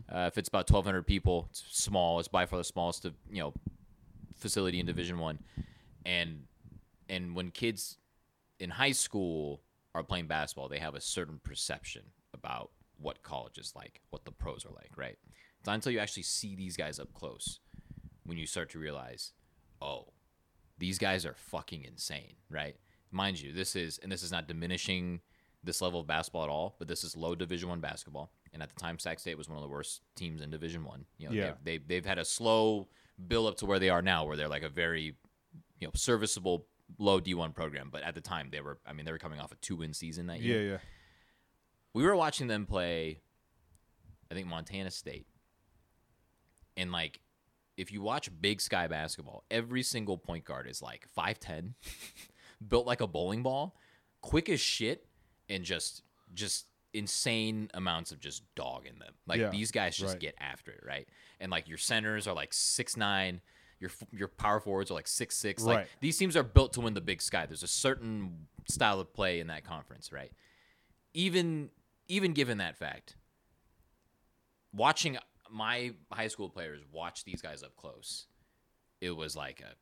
Uh, 0.09 0.31
fits 0.31 0.49
about 0.49 0.71
1,200 0.71 1.03
people. 1.07 1.47
It's 1.51 1.65
small. 1.71 2.19
It's 2.21 2.29
by 2.29 2.47
far 2.47 2.59
the 2.59 2.65
smallest 2.65 3.05
of 3.05 3.15
you 3.31 3.41
know 3.41 3.55
facility 4.37 4.81
in 4.81 4.87
Division 4.87 5.19
One, 5.19 5.39
and 6.05 6.45
and 7.09 7.35
when 7.37 7.51
kids 7.51 7.99
in 8.59 8.71
high 8.71 8.93
school 8.93 9.63
are 9.95 10.03
playing 10.03 10.27
basketball, 10.27 10.69
they 10.69 10.79
have 10.79 10.95
a 10.95 11.01
certain 11.01 11.41
perception 11.43 12.03
about 12.35 12.71
what 12.99 13.23
college 13.23 13.59
is 13.59 13.73
like, 13.77 14.01
what 14.11 14.25
the 14.25 14.33
pros 14.33 14.65
are 14.65 14.73
like, 14.73 14.91
right? 14.97 15.17
It's 15.59 15.67
not 15.67 15.75
until 15.75 15.93
you 15.93 15.99
actually 15.99 16.23
see 16.25 16.55
these 16.57 16.77
guys 16.77 16.99
up 16.99 17.13
close 17.15 17.61
when 18.25 18.39
you 18.39 18.47
start 18.47 18.71
to 18.71 18.79
realize, 18.79 19.33
oh, 19.81 20.09
these 20.79 20.99
guys 20.99 21.25
are 21.25 21.35
fucking 21.35 21.85
insane, 21.85 22.35
right? 22.51 22.77
Mind 23.11 23.41
you, 23.41 23.53
this 23.53 23.77
is 23.77 23.99
and 24.03 24.11
this 24.11 24.23
is 24.23 24.33
not 24.33 24.49
diminishing 24.49 25.21
this 25.65 25.81
level 25.81 26.01
of 26.01 26.07
basketball 26.07 26.45
at 26.45 26.49
all, 26.51 26.77
but 26.79 26.89
this 26.89 27.03
is 27.05 27.17
low 27.17 27.35
Division 27.35 27.69
One 27.69 27.81
basketball. 27.81 28.31
And 28.53 28.63
at 28.63 28.69
the 28.75 28.81
time, 28.81 28.99
Sac 28.99 29.19
State 29.21 29.37
was 29.37 29.49
one 29.49 29.59
of 29.59 29.63
the 29.63 29.69
worst 29.69 30.01
teams 30.15 30.41
in 30.41 30.51
Division 30.51 30.85
One. 30.85 31.05
You 31.19 31.29
know, 31.29 31.35
Yeah. 31.35 31.53
they, 31.63 31.79
they 31.79 31.85
they've 31.87 32.07
had 32.07 32.19
a 32.19 32.25
slow 32.25 32.89
build 33.25 33.49
up 33.49 33.57
to 33.59 33.67
where 33.67 33.79
they 33.79 33.91
are 33.91 34.03
now, 34.03 34.25
where 34.25 34.37
they're 34.37 34.49
like 34.49 34.63
a 34.63 34.69
very 34.69 35.17
you 35.81 35.87
know 35.87 35.93
serviceable 35.95 36.67
low 36.99 37.21
D1 37.21 37.55
program, 37.55 37.89
but 37.91 38.03
at 38.03 38.15
the 38.15 38.21
time 38.21 38.49
they 38.51 38.61
were. 38.61 38.79
I 38.87 38.93
mean, 38.93 39.07
they 39.07 39.13
were 39.13 39.19
coming 39.19 39.41
off 39.41 39.53
a 39.53 39.57
two 39.57 39.77
win 39.77 39.93
season 39.93 40.27
that 40.27 40.41
year. 40.41 40.63
Yeah, 40.63 40.71
yeah. 40.73 40.79
We 41.93 42.05
were 42.05 42.17
watching 42.17 42.47
them 42.47 42.67
play. 42.67 43.21
I 44.31 44.35
think 44.35 44.49
Montana 44.49 44.91
State, 44.91 45.27
and 46.77 46.91
like, 46.91 47.21
if 47.77 47.93
you 47.93 48.03
watch 48.03 48.29
Big 48.41 48.61
Sky 48.61 48.89
basketball, 48.89 49.45
every 49.51 49.83
single 49.83 50.19
point 50.19 50.45
guard 50.45 50.67
is 50.67 50.83
like 50.83 51.07
five 51.15 51.39
ten, 51.39 51.75
built 52.69 52.87
like 52.87 53.01
a 53.01 53.07
bowling 53.07 53.43
ball, 53.43 53.77
quick 54.21 54.49
as 54.49 54.61
shit, 54.61 55.07
and 55.49 55.65
just 55.65 56.03
just 56.35 56.67
insane 56.97 57.71
amounts 57.75 58.11
of 58.11 58.19
just 58.21 58.43
dog 58.55 58.87
in 58.87 58.99
them. 58.99 59.13
Like 59.27 59.39
Yeah, 59.41 59.51
these 59.51 59.71
guys 59.71 59.97
just 59.97 60.15
right. 60.15 60.21
get 60.21 60.35
after 60.41 60.73
it, 60.73 60.83
right? 60.87 61.09
And 61.41 61.51
like 61.51 61.69
your 61.69 61.79
centers 61.79 62.27
are 62.27 62.35
like 62.35 62.53
six 62.53 62.97
nine. 62.97 63.41
Your, 63.79 63.91
your 64.11 64.29
power 64.29 64.59
forwards 64.59 64.91
are 64.91 64.95
like 64.95 65.07
six 65.07 65.37
six. 65.37 65.63
Like 65.63 65.77
Right. 65.79 65.87
these 66.01 66.17
teams 66.17 66.37
are 66.37 66.43
built 66.43 66.73
to 66.75 66.81
win 66.81 66.95
the 66.95 67.01
Big 67.01 67.21
Sky. 67.21 67.45
There's 67.47 67.63
a 67.63 67.69
certain 67.69 68.47
style 68.69 68.99
of 69.01 69.13
play 69.13 69.39
in 69.41 69.49
that 69.49 69.65
conference, 69.65 70.13
right? 70.13 70.33
Even 71.15 71.71
even 72.09 72.33
given 72.33 72.59
that 72.59 72.77
fact, 72.77 73.17
watching 74.73 75.19
my 75.51 75.93
high 76.11 76.29
school 76.29 76.49
players 76.49 76.81
watch 76.93 77.25
these 77.25 77.43
guys 77.43 77.63
up 77.63 77.77
close, 77.77 78.27
it 79.01 79.11
was 79.11 79.37
like 79.37 79.61
a 79.61 79.75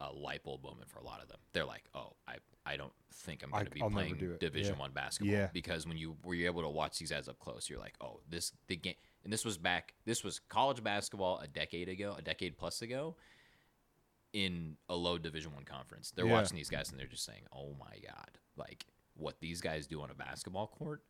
a 0.00 0.12
light 0.12 0.44
bulb 0.44 0.62
moment 0.62 0.88
for 0.90 0.98
a 0.98 1.04
lot 1.04 1.22
of 1.22 1.28
them. 1.28 1.38
They're 1.52 1.64
like, 1.64 1.84
"Oh, 1.94 2.12
I 2.28 2.36
I 2.66 2.76
don't 2.76 2.92
think 3.12 3.42
I'm 3.42 3.50
going 3.50 3.64
to 3.64 3.70
be 3.70 3.80
I'll 3.80 3.90
playing. 3.90 4.36
Division 4.38 4.74
Yeah. 4.74 4.80
One 4.80 4.92
basketball." 4.92 5.32
Yeah. 5.34 5.48
Because 5.52 5.86
when 5.86 5.96
you 5.96 6.16
were 6.24 6.34
you 6.34 6.46
able 6.46 6.62
to 6.62 6.68
watch 6.68 6.98
these 6.98 7.10
guys 7.10 7.28
up 7.28 7.38
close, 7.38 7.68
you're 7.70 7.78
like, 7.80 7.94
"Oh, 8.00 8.20
this 8.28 8.52
the 8.66 8.76
game." 8.76 8.94
And 9.24 9.32
this 9.32 9.44
was 9.44 9.56
back. 9.58 9.94
This 10.04 10.22
was 10.22 10.38
college 10.38 10.82
basketball 10.84 11.38
a 11.38 11.48
decade 11.48 11.88
ago, 11.88 12.14
a 12.18 12.22
decade 12.22 12.56
plus 12.58 12.82
ago, 12.82 13.16
in 14.32 14.76
a 14.88 14.94
low 14.94 15.18
Division 15.18 15.54
One 15.54 15.64
conference. 15.64 16.10
They're 16.10 16.26
Yeah. 16.26 16.32
watching 16.32 16.56
these 16.56 16.68
guys 16.70 16.90
and 16.90 16.98
they're 17.00 17.06
just 17.06 17.24
saying, 17.24 17.46
"Oh 17.52 17.74
my 17.74 17.98
god!" 18.04 18.38
Like 18.56 18.86
what 19.14 19.40
these 19.40 19.60
guys 19.62 19.86
do 19.86 20.02
on 20.02 20.10
a 20.10 20.14
basketball 20.14 20.66
court 20.66 21.02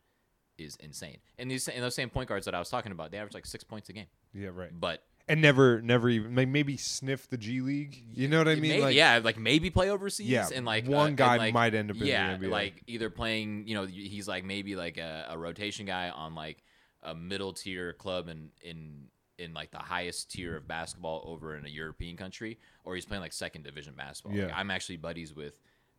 is 0.59 0.77
insane. 0.77 1.19
And 1.39 1.51
these 1.51 1.69
and 1.69 1.83
those 1.83 1.95
same 1.95 2.09
point 2.09 2.29
guards 2.29 2.45
that 2.45 2.55
I 2.55 2.59
was 2.59 2.71
talking 2.71 2.93
about, 2.93 3.11
they 3.11 3.19
average 3.19 3.35
like 3.35 3.47
six 3.47 3.65
points 3.65 3.89
a 3.89 3.93
game. 3.93 4.07
Yeah, 4.33 4.51
right. 4.53 4.71
But 4.73 5.05
And 5.29 5.43
never, 5.43 5.83
never 5.83 6.09
even 6.09 6.35
maybe 6.53 6.77
sniff 6.77 7.29
the 7.29 7.37
G 7.37 7.61
League. 7.61 8.01
You 8.15 8.29
know 8.29 8.39
what 8.39 8.47
I 8.47 8.55
mean? 8.55 8.71
Maybe, 8.71 8.83
like, 8.83 8.95
yeah, 8.95 9.21
like 9.23 9.37
maybe 9.37 9.71
play 9.71 9.91
overseas. 9.91 10.29
Yeah, 10.29 10.49
and 10.55 10.65
like 10.65 10.87
one 10.87 11.15
uh, 11.15 11.17
guy 11.17 11.37
like, 11.37 11.55
might 11.55 11.75
end 11.75 11.91
up 11.91 11.97
in 11.97 12.03
the 12.03 12.09
yeah, 12.09 12.37
NBA. 12.37 12.49
like 12.49 12.83
either 12.87 13.11
playing. 13.11 13.67
You 13.67 13.75
know, 13.75 13.87
he's 13.87 14.29
like 14.29 14.45
maybe 14.45 14.77
like 14.77 14.99
a, 14.99 15.27
a 15.31 15.37
rotation 15.37 15.85
guy 15.85 16.11
on 16.11 16.37
like 16.37 16.63
a 17.03 17.13
middle 17.15 17.53
tier 17.53 17.93
club 17.95 18.29
in 18.29 18.51
in 18.63 19.09
in 19.39 19.53
like 19.53 19.73
the 19.73 19.79
highest 19.79 20.31
tier 20.31 20.57
of 20.57 20.69
basketball 20.69 21.25
over 21.27 21.57
in 21.57 21.67
a 21.67 21.69
European 21.69 22.17
country, 22.17 22.59
or 22.85 22.95
he's 22.95 23.05
playing 23.05 23.21
like 23.21 23.33
second 23.33 23.65
division 23.65 23.95
basketball. 23.97 24.39
Like, 24.39 24.49
Yeah. 24.51 24.57
I'm 24.57 24.71
actually 24.71 24.99
buddies 24.99 25.35
with. 25.35 25.55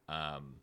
Um, 0.07 0.55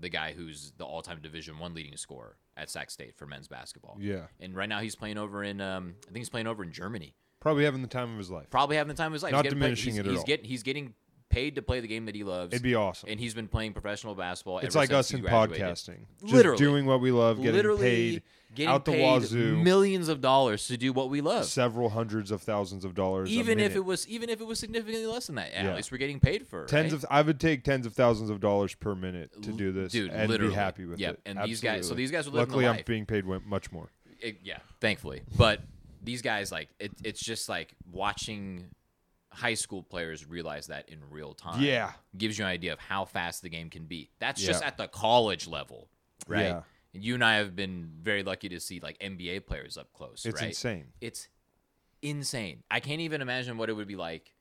the 0.00 0.08
guy 0.08 0.32
who's 0.32 0.72
the 0.78 0.84
all-time 0.84 1.18
Division 1.20 1.58
One 1.58 1.74
leading 1.74 1.96
scorer 1.96 2.36
at 2.56 2.70
Sac 2.70 2.90
State 2.90 3.16
for 3.16 3.26
men's 3.26 3.48
basketball. 3.48 3.96
Yeah. 4.00 4.26
and 4.40 4.54
right 4.54 4.68
now 4.68 4.78
he's 4.80 4.94
playing 4.94 5.18
over 5.18 5.42
in 5.42 5.60
um, 5.60 5.94
I 6.04 6.06
think 6.06 6.18
he's 6.18 6.28
playing 6.28 6.46
over 6.46 6.62
in 6.62 6.72
Germany 6.72 7.14
Probably 7.40 7.64
having 7.64 7.82
the 7.82 7.88
time 7.88 8.12
of 8.12 8.18
his 8.18 8.30
life. 8.30 8.48
probably 8.50 8.76
having 8.76 8.88
the 8.88 8.94
time 8.94 9.08
of 9.08 9.12
his 9.14 9.22
life. 9.22 9.32
Not 9.32 9.44
he's 9.44 9.52
paid- 9.54 9.58
diminishing 9.60 9.92
he's, 9.94 9.98
it 9.98 10.06
at 10.06 10.10
he's 10.10 10.18
all. 10.20 10.24
Getting, 10.24 10.44
he's 10.46 10.62
getting 10.62 10.94
paid 11.30 11.56
to 11.56 11.62
play 11.62 11.78
the 11.80 11.86
game 11.88 12.06
that 12.06 12.14
he 12.14 12.24
loves. 12.24 12.52
It'd 12.54 12.62
be 12.62 12.74
awesome. 12.74 13.08
and 13.10 13.20
he's 13.20 13.34
been 13.34 13.48
playing 13.48 13.74
professional 13.74 14.14
basketball. 14.14 14.58
It's 14.60 14.74
like 14.74 14.92
us 14.92 15.12
in 15.12 15.20
graduated. 15.20 15.64
podcasting. 15.66 15.98
Just 16.22 16.32
Literally. 16.32 16.58
doing 16.58 16.86
what 16.86 17.00
we 17.00 17.10
love, 17.10 17.36
getting 17.36 17.52
Literally 17.52 17.80
paid 17.82 18.22
getting 18.54 18.70
out 18.72 18.86
the 18.86 18.92
paid 18.92 19.02
wazoo, 19.04 19.56
millions 19.58 20.08
of 20.08 20.22
dollars 20.22 20.66
to 20.68 20.78
do 20.78 20.90
what 20.90 21.10
we 21.10 21.20
love. 21.20 21.44
several 21.44 21.90
hundreds 21.90 22.30
of 22.30 22.40
thousands 22.40 22.82
of 22.82 22.94
dollars. 22.94 23.28
Even 23.28 23.60
if 23.60 23.76
it 23.76 23.84
was, 23.84 24.08
even 24.08 24.30
if 24.30 24.40
it 24.40 24.46
was 24.46 24.58
significantly 24.58 25.04
less 25.06 25.26
than 25.26 25.36
that, 25.36 25.52
at 25.52 25.66
Yeah. 25.66 25.76
least 25.76 25.92
we're 25.92 25.98
getting 25.98 26.18
paid 26.18 26.46
for 26.46 26.62
it, 26.64 26.68
tens 26.68 26.92
right? 26.94 27.02
of, 27.04 27.06
I 27.10 27.20
would 27.20 27.38
take 27.38 27.62
tens 27.62 27.84
of 27.84 27.92
thousands 27.92 28.30
of 28.30 28.40
dollars 28.40 28.74
per 28.74 28.94
minute 28.94 29.30
to 29.42 29.52
do 29.52 29.70
this, 29.70 29.92
dude, 29.92 30.10
and 30.10 30.30
literally. 30.30 30.52
be 30.52 30.56
happy 30.56 30.86
with 30.86 30.98
Yep, 30.98 31.12
it. 31.14 31.20
and 31.26 31.38
these 31.44 31.60
guys- 31.60 31.86
so 31.86 31.94
these 31.94 32.10
guys 32.10 32.26
are 32.26 32.30
living 32.30 32.48
the 32.48 32.56
Luckily, 32.56 32.66
I'm 32.66 32.82
being 32.86 33.04
paid 33.04 33.26
much 33.46 33.70
more. 33.70 33.90
it- 34.18 34.38
yeah, 34.42 34.58
thankfully. 34.80 35.20
But 35.36 35.60
these 36.08 36.22
guys, 36.22 36.50
like, 36.50 36.70
it, 36.80 36.90
it's 37.04 37.20
just 37.20 37.50
like 37.50 37.74
watching 37.92 38.70
high 39.30 39.52
school 39.52 39.82
players 39.82 40.26
realize 40.26 40.68
that 40.68 40.88
in 40.88 40.98
real 41.10 41.34
time. 41.34 41.60
Yeah. 41.60 41.92
gives 42.16 42.38
you 42.38 42.46
an 42.46 42.50
idea 42.50 42.72
of 42.72 42.78
how 42.78 43.04
fast 43.04 43.42
the 43.42 43.50
game 43.50 43.68
can 43.68 43.84
be. 43.84 44.10
That's 44.18 44.40
just 44.40 44.64
at 44.64 44.78
the 44.78 44.88
college 44.88 45.46
level, 45.46 45.88
right? 46.26 46.44
Yeah. 46.44 46.62
And 46.94 47.04
you 47.04 47.14
and 47.14 47.22
I 47.22 47.36
have 47.36 47.54
been 47.54 47.90
very 48.00 48.22
lucky 48.22 48.48
to 48.48 48.58
see 48.58 48.80
like 48.80 48.98
NBA 49.00 49.44
players 49.44 49.76
up 49.76 49.92
close. 49.92 50.24
It's 50.24 50.40
right? 50.40 50.48
insane. 50.48 50.86
It's 51.02 51.28
insane. 52.00 52.62
I 52.70 52.80
can't 52.80 53.02
even 53.02 53.20
imagine 53.20 53.58
what 53.58 53.68
it 53.68 53.74
would 53.74 53.86
be 53.86 53.96
like 53.96 54.32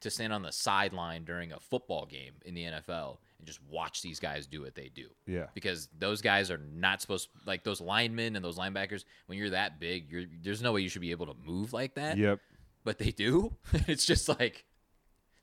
to 0.00 0.10
stand 0.10 0.34
on 0.34 0.42
the 0.42 0.52
sideline 0.52 1.24
during 1.24 1.52
a 1.52 1.58
football 1.58 2.04
game 2.04 2.34
in 2.44 2.52
the 2.52 2.64
NFL 2.64 3.16
and 3.44 3.46
just 3.46 3.60
watch 3.70 4.00
these 4.00 4.18
guys 4.18 4.46
do 4.46 4.62
what 4.62 4.74
they 4.74 4.88
do. 4.94 5.08
Yeah. 5.26 5.46
Because 5.54 5.88
those 5.98 6.22
guys 6.22 6.50
are 6.50 6.56
not 6.72 7.02
supposed 7.02 7.28
like 7.44 7.62
those 7.62 7.78
linemen 7.82 8.36
and 8.36 8.42
those 8.44 8.56
linebackers. 8.58 9.04
When 9.26 9.36
you're 9.38 9.50
that 9.50 9.78
big, 9.78 10.10
you're 10.10 10.24
there's 10.42 10.62
no 10.62 10.72
way 10.72 10.80
you 10.80 10.88
should 10.88 11.02
be 11.02 11.10
able 11.10 11.26
to 11.26 11.34
move 11.44 11.74
like 11.74 11.94
that. 11.96 12.16
Yep. 12.16 12.40
But 12.84 12.98
they 12.98 13.10
do. 13.10 13.54
it's 13.86 14.06
just 14.06 14.28
like 14.30 14.64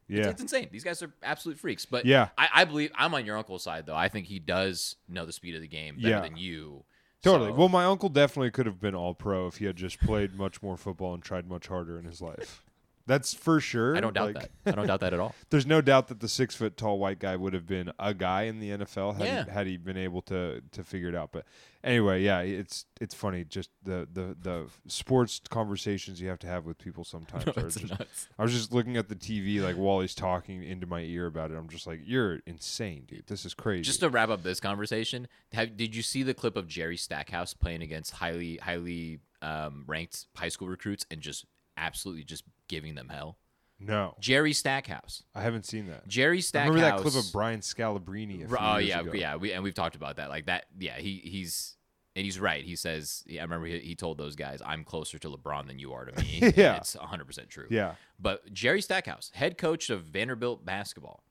Yeah. 0.07 0.29
it's 0.29 0.41
insane. 0.41 0.69
These 0.71 0.83
guys 0.83 1.03
are 1.03 1.13
absolute 1.21 1.59
freaks. 1.59 1.85
But 1.85 2.05
Yeah. 2.05 2.29
I, 2.39 2.49
I 2.55 2.65
believe 2.65 2.91
I'm 2.95 3.13
on 3.13 3.23
your 3.25 3.37
uncle's 3.37 3.61
side 3.63 3.85
though. 3.85 3.95
I 3.95 4.09
think 4.09 4.25
he 4.25 4.39
does 4.39 4.95
know 5.07 5.27
the 5.27 5.31
speed 5.33 5.53
of 5.55 5.61
the 5.61 5.67
game 5.67 5.97
better 5.97 6.09
Yeah. 6.09 6.21
than 6.21 6.37
you. 6.37 6.83
Totally. 7.21 7.51
So- 7.51 7.55
Well, 7.55 7.69
my 7.69 7.85
uncle 7.85 8.09
definitely 8.09 8.49
could 8.49 8.65
have 8.65 8.79
been 8.81 8.95
all 8.95 9.13
pro 9.13 9.45
if 9.45 9.57
he 9.57 9.65
had 9.65 9.75
just 9.75 9.99
played 9.99 10.33
much 10.33 10.63
more 10.63 10.75
football 10.77 11.13
and 11.13 11.21
tried 11.21 11.47
much 11.47 11.67
harder 11.67 11.99
in 11.99 12.05
his 12.05 12.19
life. 12.19 12.63
That's 13.07 13.33
for 13.33 13.59
sure. 13.59 13.95
I 13.95 13.99
don't 13.99 14.13
doubt 14.13 14.35
Like, 14.35 14.51
that. 14.63 14.73
I 14.73 14.75
don't 14.75 14.87
doubt 14.87 14.99
that 15.01 15.13
at 15.13 15.19
all. 15.19 15.35
There's 15.49 15.65
no 15.65 15.81
doubt 15.81 16.07
that 16.09 16.19
the 16.19 16.27
six 16.29 16.55
foot 16.55 16.77
tall 16.77 16.99
white 16.99 17.19
guy 17.19 17.35
would 17.35 17.53
have 17.53 17.65
been 17.67 17.91
a 17.99 18.13
guy 18.13 18.43
in 18.43 18.59
the 18.59 18.69
NFL 18.71 19.17
had, 19.17 19.25
Yeah. 19.25 19.45
he, 19.45 19.51
had 19.51 19.67
he 19.67 19.77
been 19.77 19.97
able 19.97 20.21
to 20.23 20.61
to 20.71 20.83
figure 20.83 21.09
it 21.09 21.15
out. 21.15 21.31
But 21.31 21.45
anyway, 21.83 22.21
yeah, 22.23 22.41
it's 22.41 22.85
it's 22.99 23.13
funny 23.15 23.43
just 23.43 23.69
the 23.83 24.07
the 24.11 24.35
the 24.39 24.65
sports 24.87 25.41
conversations 25.49 26.21
you 26.21 26.29
have 26.29 26.39
to 26.39 26.47
have 26.47 26.65
with 26.65 26.77
people 26.77 27.03
sometimes. 27.03 27.45
are 27.57 27.65
it's 27.67 27.75
just, 27.75 27.99
nuts. 27.99 28.27
I 28.37 28.43
was 28.43 28.51
just 28.53 28.71
looking 28.71 28.97
at 28.97 29.09
the 29.09 29.15
TV 29.15 29.61
like 29.61 29.75
while 29.75 29.99
he's 30.01 30.15
talking 30.15 30.63
into 30.63 30.85
my 30.87 31.01
ear 31.01 31.25
about 31.25 31.51
it. 31.51 31.57
I'm 31.57 31.69
just 31.69 31.87
like, 31.87 31.99
you're 32.03 32.39
insane, 32.45 33.05
dude. 33.07 33.27
This 33.27 33.45
is 33.45 33.53
crazy. 33.53 33.83
Just 33.83 33.99
to 34.01 34.09
wrap 34.09 34.29
up 34.29 34.43
this 34.43 34.59
conversation, 34.59 35.27
have, 35.53 35.75
did 35.75 35.95
you 35.95 36.01
see 36.01 36.23
the 36.23 36.33
clip 36.33 36.55
of 36.55 36.67
Jerry 36.67 36.97
Stackhouse 36.97 37.53
playing 37.53 37.81
against 37.81 38.11
highly 38.11 38.57
highly 38.57 39.19
um, 39.41 39.83
ranked 39.87 40.27
high 40.35 40.49
school 40.49 40.67
recruits 40.67 41.05
and 41.09 41.19
just 41.21 41.45
absolutely 41.77 42.23
just 42.23 42.43
giving 42.71 42.95
them 42.95 43.09
hell? 43.09 43.37
no, 43.79 44.15
Jerry 44.19 44.53
Stackhouse. 44.53 45.23
I 45.35 45.41
haven't 45.41 45.65
seen 45.65 45.87
that. 45.87 46.07
Jerry 46.07 46.37
I 46.37 46.41
Stackhouse. 46.41 46.75
remember 46.75 46.97
that 46.97 47.01
clip 47.11 47.15
of 47.23 47.31
Brian 47.33 47.59
Scalabrine. 47.61 48.47
Oh 48.59 48.77
yeah, 48.77 49.01
ago. 49.01 49.11
yeah. 49.13 49.35
We 49.35 49.51
and 49.53 49.63
we've 49.63 49.73
talked 49.73 49.95
about 49.95 50.15
that. 50.17 50.29
Like 50.29 50.45
that. 50.45 50.65
Yeah, 50.79 50.97
he 50.97 51.21
he's 51.23 51.75
and 52.15 52.23
he's 52.25 52.39
right. 52.39 52.63
He 52.63 52.75
says. 52.75 53.23
Yeah, 53.27 53.41
I 53.41 53.43
remember 53.43 53.65
he, 53.67 53.79
he 53.79 53.95
told 53.95 54.17
those 54.17 54.35
guys, 54.35 54.61
"I'm 54.65 54.83
closer 54.83 55.17
to 55.19 55.29
LeBron 55.29 55.67
than 55.67 55.79
you 55.79 55.93
are 55.93 56.05
to 56.05 56.21
me." 56.21 56.39
Yeah. 56.55 56.77
it's 56.77 56.95
100 56.95 57.25
percent 57.25 57.49
true. 57.49 57.67
yeah. 57.69 57.95
But 58.19 58.53
Jerry 58.53 58.81
Stackhouse, 58.81 59.31
head 59.33 59.57
coach 59.57 59.89
of 59.89 60.03
Vanderbilt 60.03 60.63
basketball, 60.63 61.23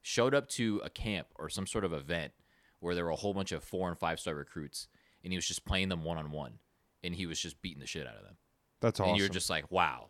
showed 0.00 0.34
up 0.34 0.48
to 0.50 0.80
a 0.84 0.90
camp 0.90 1.28
or 1.36 1.48
some 1.48 1.66
sort 1.68 1.84
of 1.84 1.92
event 1.92 2.32
where 2.80 2.94
there 2.96 3.04
were 3.04 3.10
a 3.12 3.16
whole 3.16 3.32
bunch 3.34 3.52
of 3.52 3.62
four 3.62 3.88
and 3.88 3.96
five 3.98 4.18
star 4.18 4.34
recruits, 4.34 4.88
and 5.22 5.32
he 5.32 5.36
was 5.36 5.46
just 5.46 5.64
playing 5.64 5.88
them 5.88 6.02
one 6.02 6.18
on 6.18 6.32
one, 6.32 6.58
and 7.04 7.14
he 7.14 7.26
was 7.26 7.38
just 7.38 7.62
beating 7.62 7.78
the 7.80 7.86
shit 7.86 8.08
out 8.08 8.16
of 8.16 8.24
them. 8.24 8.36
That's 8.80 8.98
awesome. 8.98 9.10
And 9.10 9.18
you're 9.20 9.28
just 9.28 9.48
like, 9.48 9.70
wow, 9.70 10.08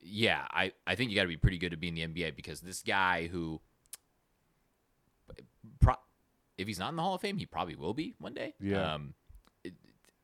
yeah, 0.00 0.46
I, 0.50 0.72
I 0.86 0.94
think 0.94 1.10
you 1.10 1.16
got 1.16 1.22
to 1.22 1.28
be 1.28 1.36
pretty 1.36 1.58
good 1.58 1.70
to 1.70 1.76
be 1.76 1.88
in 1.88 1.94
the 1.94 2.06
NBA 2.06 2.36
because 2.36 2.60
this 2.60 2.82
guy 2.82 3.26
who, 3.26 3.60
pro, 5.80 5.94
if 6.56 6.66
he's 6.66 6.78
not 6.78 6.90
in 6.90 6.96
the 6.96 7.02
Hall 7.02 7.14
of 7.14 7.20
Fame, 7.20 7.36
he 7.36 7.46
probably 7.46 7.76
will 7.76 7.94
be 7.94 8.14
one 8.18 8.34
day. 8.34 8.54
Yeah. 8.60 8.94
Um, 8.94 9.14
it, 9.64 9.74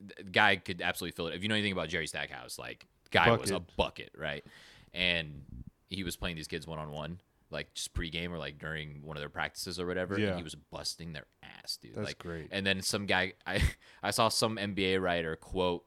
the 0.00 0.24
guy 0.24 0.56
could 0.56 0.80
absolutely 0.80 1.16
fill 1.16 1.28
it. 1.28 1.34
If 1.34 1.42
you 1.42 1.48
know 1.48 1.54
anything 1.54 1.72
about 1.72 1.88
Jerry 1.88 2.06
Stackhouse, 2.06 2.58
like 2.58 2.86
guy 3.10 3.30
was 3.30 3.50
a 3.50 3.60
Bucket. 3.60 3.76
bucket, 3.76 4.10
right? 4.16 4.44
And 4.92 5.42
he 5.88 6.04
was 6.04 6.16
playing 6.16 6.36
these 6.36 6.48
kids 6.48 6.66
one 6.66 6.78
on 6.78 6.90
one, 6.90 7.20
like 7.50 7.74
just 7.74 7.94
pregame 7.94 8.30
or 8.30 8.38
like 8.38 8.58
during 8.58 9.00
one 9.02 9.16
of 9.16 9.20
their 9.20 9.28
practices 9.28 9.80
or 9.80 9.86
whatever. 9.86 10.18
Yeah. 10.18 10.28
And 10.28 10.36
he 10.36 10.42
was 10.42 10.54
busting 10.54 11.12
their 11.12 11.26
ass, 11.42 11.78
dude. 11.80 11.94
That's 11.94 12.08
like, 12.08 12.18
great. 12.18 12.48
And 12.50 12.66
then 12.66 12.82
some 12.82 13.06
guy, 13.06 13.34
I 13.46 13.62
I 14.02 14.10
saw 14.10 14.28
some 14.28 14.56
NBA 14.56 15.00
writer 15.00 15.36
quote 15.36 15.84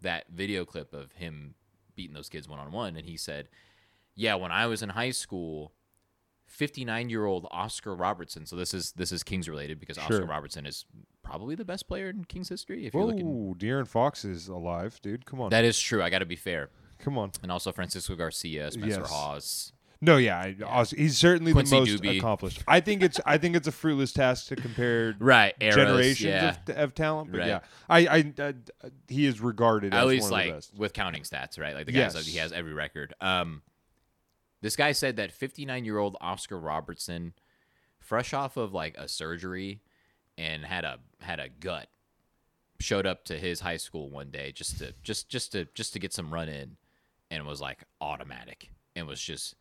that 0.00 0.26
video 0.32 0.64
clip 0.64 0.94
of 0.94 1.12
him 1.12 1.54
beating 1.98 2.14
those 2.14 2.30
kids 2.30 2.48
one 2.48 2.58
on 2.58 2.72
one, 2.72 2.96
and 2.96 3.04
he 3.04 3.18
said, 3.18 3.48
"Yeah, 4.14 4.36
when 4.36 4.50
I 4.50 4.66
was 4.66 4.82
in 4.82 4.88
high 4.90 5.10
school." 5.10 5.72
59 6.46 7.10
year 7.10 7.26
old 7.26 7.46
Oscar 7.50 7.94
Robertson. 7.94 8.46
So 8.46 8.56
this 8.56 8.72
is 8.72 8.92
this 8.92 9.12
is 9.12 9.22
Kings 9.22 9.50
related 9.50 9.78
because 9.78 9.98
Oscar 9.98 10.24
Robertson 10.24 10.64
is 10.64 10.86
probably 11.22 11.54
the 11.54 11.64
best 11.66 11.86
player 11.86 12.08
in 12.08 12.24
Kings 12.24 12.48
history. 12.48 12.86
If 12.86 12.94
you're 12.94 13.04
looking, 13.04 13.26
Whoa, 13.26 13.54
De'Aaron 13.54 13.86
Fox 13.86 14.24
is 14.24 14.48
alive, 14.48 14.98
dude. 15.02 15.26
Come 15.26 15.42
on. 15.42 15.50
that 15.50 15.66
is 15.66 15.78
true. 15.78 16.02
I 16.02 16.08
got 16.08 16.20
to 16.20 16.24
be 16.24 16.36
fair. 16.36 16.70
Come 17.00 17.18
on. 17.18 17.32
And 17.42 17.52
also 17.52 17.70
Francisco 17.70 18.16
Garcia, 18.16 18.70
Spencer 18.70 19.00
Yes. 19.00 19.10
Hawes. 19.10 19.72
No, 20.00 20.16
yeah, 20.16 20.54
I, 20.64 20.84
he's 20.84 21.18
certainly 21.18 21.52
Quincy 21.52 21.74
the 21.74 21.80
most 21.80 22.02
Doobie. 22.02 22.18
accomplished. 22.18 22.62
I 22.68 22.78
think 22.80 23.02
it's 23.02 23.20
I 23.26 23.36
think 23.36 23.56
it's 23.56 23.66
a 23.66 23.72
fruitless 23.72 24.12
task 24.12 24.46
to 24.48 24.56
compare 24.56 25.16
Right, 25.18 25.54
eras, 25.60 25.74
generations 25.74 26.24
yeah. 26.30 26.56
of, 26.68 26.76
of 26.76 26.94
talent, 26.94 27.32
but 27.32 27.38
Right. 27.38 27.48
yeah, 27.48 27.60
I, 27.88 27.98
I, 28.06 28.32
I 28.38 28.54
he 29.08 29.26
is 29.26 29.40
regarded 29.40 29.92
at 29.92 30.00
as 30.02 30.06
least 30.06 30.30
one 30.30 30.40
of 30.40 30.46
the 30.46 30.52
like 30.54 30.64
with 30.76 30.92
counting 30.92 31.22
stats, 31.24 31.58
right? 31.58 31.74
Like 31.74 31.86
the 31.86 31.92
guys, 31.92 32.14
Yes. 32.14 32.26
he 32.26 32.38
has 32.38 32.52
every 32.52 32.74
record. 32.74 33.12
Um, 33.20 33.62
this 34.60 34.76
guy 34.76 34.92
said 34.92 35.16
that 35.16 35.32
59 35.32 35.84
year 35.84 35.98
old 35.98 36.16
Oscar 36.20 36.58
Robertson 36.58 37.32
fresh 37.98 38.32
off 38.32 38.56
of 38.56 38.72
like 38.72 38.96
a 38.96 39.08
surgery 39.08 39.80
and 40.36 40.64
had 40.64 40.84
a 40.84 40.98
had 41.20 41.40
a 41.40 41.48
gut 41.48 41.88
showed 42.78 43.04
up 43.06 43.24
to 43.24 43.36
his 43.36 43.58
high 43.60 43.76
school 43.76 44.08
one 44.08 44.30
day 44.30 44.52
just 44.52 44.78
to 44.78 44.94
just 45.02 45.28
just 45.28 45.50
to 45.52 45.66
just 45.74 45.92
to 45.92 45.98
get 45.98 46.12
some 46.12 46.32
run 46.32 46.48
in 46.48 46.76
and 47.32 47.44
was 47.44 47.60
like 47.60 47.82
automatic 48.00 48.70
and 48.94 49.06
was 49.08 49.20
just 49.20 49.56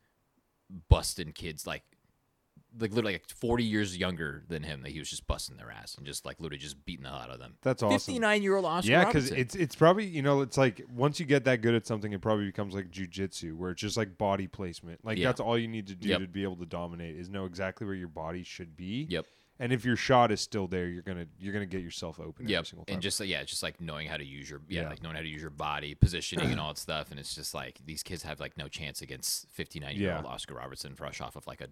busting 0.89 1.32
kids 1.32 1.65
like 1.65 1.84
like 2.80 2.91
literally 2.91 3.13
like 3.13 3.27
40 3.30 3.63
years 3.63 3.97
younger 3.97 4.43
than 4.49 4.62
him 4.62 4.82
that 4.84 4.89
he 4.91 4.99
was 4.99 5.10
just 5.10 5.25
busting 5.25 5.58
their 5.58 5.71
ass 5.71 5.95
and 5.95 6.06
just 6.06 6.25
like 6.25 6.39
literally 6.39 6.60
just 6.60 6.84
beating 6.86 7.03
the 7.03 7.10
hell 7.10 7.17
out 7.17 7.30
of 7.32 7.39
them. 7.39 7.56
That's 7.63 7.82
awesome. 7.82 7.97
59 7.97 8.43
year 8.43 8.56
old 8.56 8.65
Oscar 8.65 8.91
yeah, 8.91 9.06
because 9.06 9.32
it's 9.32 9.56
it's 9.56 9.75
probably 9.75 10.06
you 10.06 10.21
know 10.21 10.41
it's 10.41 10.58
like 10.58 10.82
once 10.93 11.19
you 11.19 11.25
get 11.25 11.45
that 11.45 11.62
good 11.62 11.73
at 11.73 11.88
something, 11.88 12.12
it 12.13 12.21
probably 12.21 12.45
becomes 12.45 12.75
like 12.75 12.91
jujitsu, 12.91 13.53
where 13.56 13.71
it's 13.71 13.82
just 13.82 13.97
like 13.97 14.17
body 14.17 14.47
placement. 14.47 15.03
Like 15.03 15.17
Yeah. 15.17 15.30
that's 15.30 15.39
all 15.39 15.58
you 15.58 15.67
need 15.67 15.88
to 15.88 15.95
do 15.95 16.10
Yep. 16.10 16.19
to 16.19 16.27
be 16.27 16.43
able 16.43 16.58
to 16.58 16.65
dominate 16.65 17.15
is 17.15 17.30
know 17.30 17.45
exactly 17.45 17.88
where 17.88 17.95
your 17.95 18.10
body 18.10 18.43
should 18.43 18.75
be. 18.75 19.08
Yep. 19.10 19.25
And 19.60 19.74
if 19.74 19.84
your 19.86 19.96
shot 19.96 20.32
is 20.32 20.39
still 20.41 20.67
there, 20.67 20.88
you're 20.88 21.02
gonna 21.02 21.26
you're 21.39 21.54
gonna 21.54 21.65
get 21.65 21.82
yourself 21.82 22.20
open 22.20 22.48
Yep. 22.48 22.58
every 22.58 22.65
single 22.67 22.86
time. 22.86 22.93
And 22.93 23.02
just 23.02 23.20
yeah, 23.20 23.43
just 23.43 23.63
like 23.63 23.82
knowing 23.82 24.08
how 24.08 24.17
to 24.17 24.26
use 24.26 24.50
your 24.50 24.62
yeah, 24.67 24.84
Yeah. 24.84 24.89
like 24.89 25.02
knowing 25.02 25.15
how 25.15 25.22
to 25.22 25.28
use 25.28 25.41
your 25.41 25.50
body, 25.50 25.96
positioning 25.96 26.52
and 26.52 26.60
all 26.60 26.70
that 26.70 26.78
stuff. 26.78 27.10
And 27.12 27.20
it's 27.20 27.34
just 27.34 27.54
like 27.54 27.80
these 27.86 28.04
kids 28.04 28.24
have 28.24 28.39
like 28.39 28.56
no 28.58 28.67
chance 28.67 29.02
against 29.02 29.50
59 29.52 29.96
year 29.96 30.15
old 30.15 30.26
Yeah. 30.26 30.30
Oscar 30.30 30.56
Robertson 30.56 30.93
fresh 30.96 31.22
off 31.22 31.36
of 31.36 31.48
like 31.48 31.62
a 31.62 31.67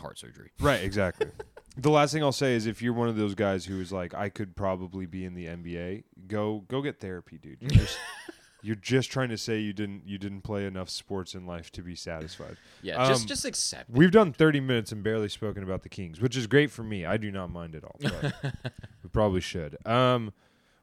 heart 0.00 0.18
surgery. 0.18 0.50
Right, 0.60 0.82
exactly. 0.82 1.26
the 1.76 1.90
last 1.90 2.12
thing 2.12 2.22
I'll 2.22 2.32
say 2.32 2.54
is 2.54 2.66
if 2.66 2.80
you're 2.82 2.92
one 2.94 3.08
of 3.08 3.16
those 3.16 3.34
guys 3.34 3.64
who 3.64 3.80
is 3.80 3.92
like, 3.92 4.12
I 4.14 4.28
could 4.28 4.56
probably 4.56 5.06
be 5.06 5.24
in 5.24 5.34
the 5.34 5.46
NBA, 5.46 6.04
go 6.26 6.64
go 6.68 6.82
get 6.82 7.00
therapy, 7.00 7.38
dude. 7.38 7.60
Just, 7.68 7.96
you're 8.62 8.76
just 8.76 9.10
trying 9.10 9.28
to 9.30 9.38
say 9.38 9.58
you 9.58 9.72
didn't 9.72 10.02
you 10.06 10.18
didn't 10.18 10.42
play 10.42 10.66
enough 10.66 10.88
sports 10.90 11.34
in 11.34 11.46
life 11.46 11.70
to 11.72 11.82
be 11.82 11.94
satisfied. 11.94 12.56
Yeah, 12.82 13.06
just 13.08 13.22
Um, 13.22 13.26
just 13.28 13.44
accept. 13.44 13.90
We've 13.90 14.10
done 14.10 14.32
30 14.32 14.60
minutes 14.60 14.92
and 14.92 15.02
barely 15.02 15.28
spoken 15.28 15.62
about 15.62 15.82
the 15.82 15.88
Kings, 15.88 16.20
which 16.20 16.36
is 16.36 16.46
great 16.46 16.70
for 16.70 16.82
me. 16.82 17.04
I 17.06 17.16
do 17.16 17.30
not 17.30 17.50
mind 17.50 17.74
at 17.74 17.84
all. 17.84 17.96
But 18.00 18.34
we 19.02 19.08
probably 19.10 19.40
should. 19.40 19.76
Um, 19.86 20.32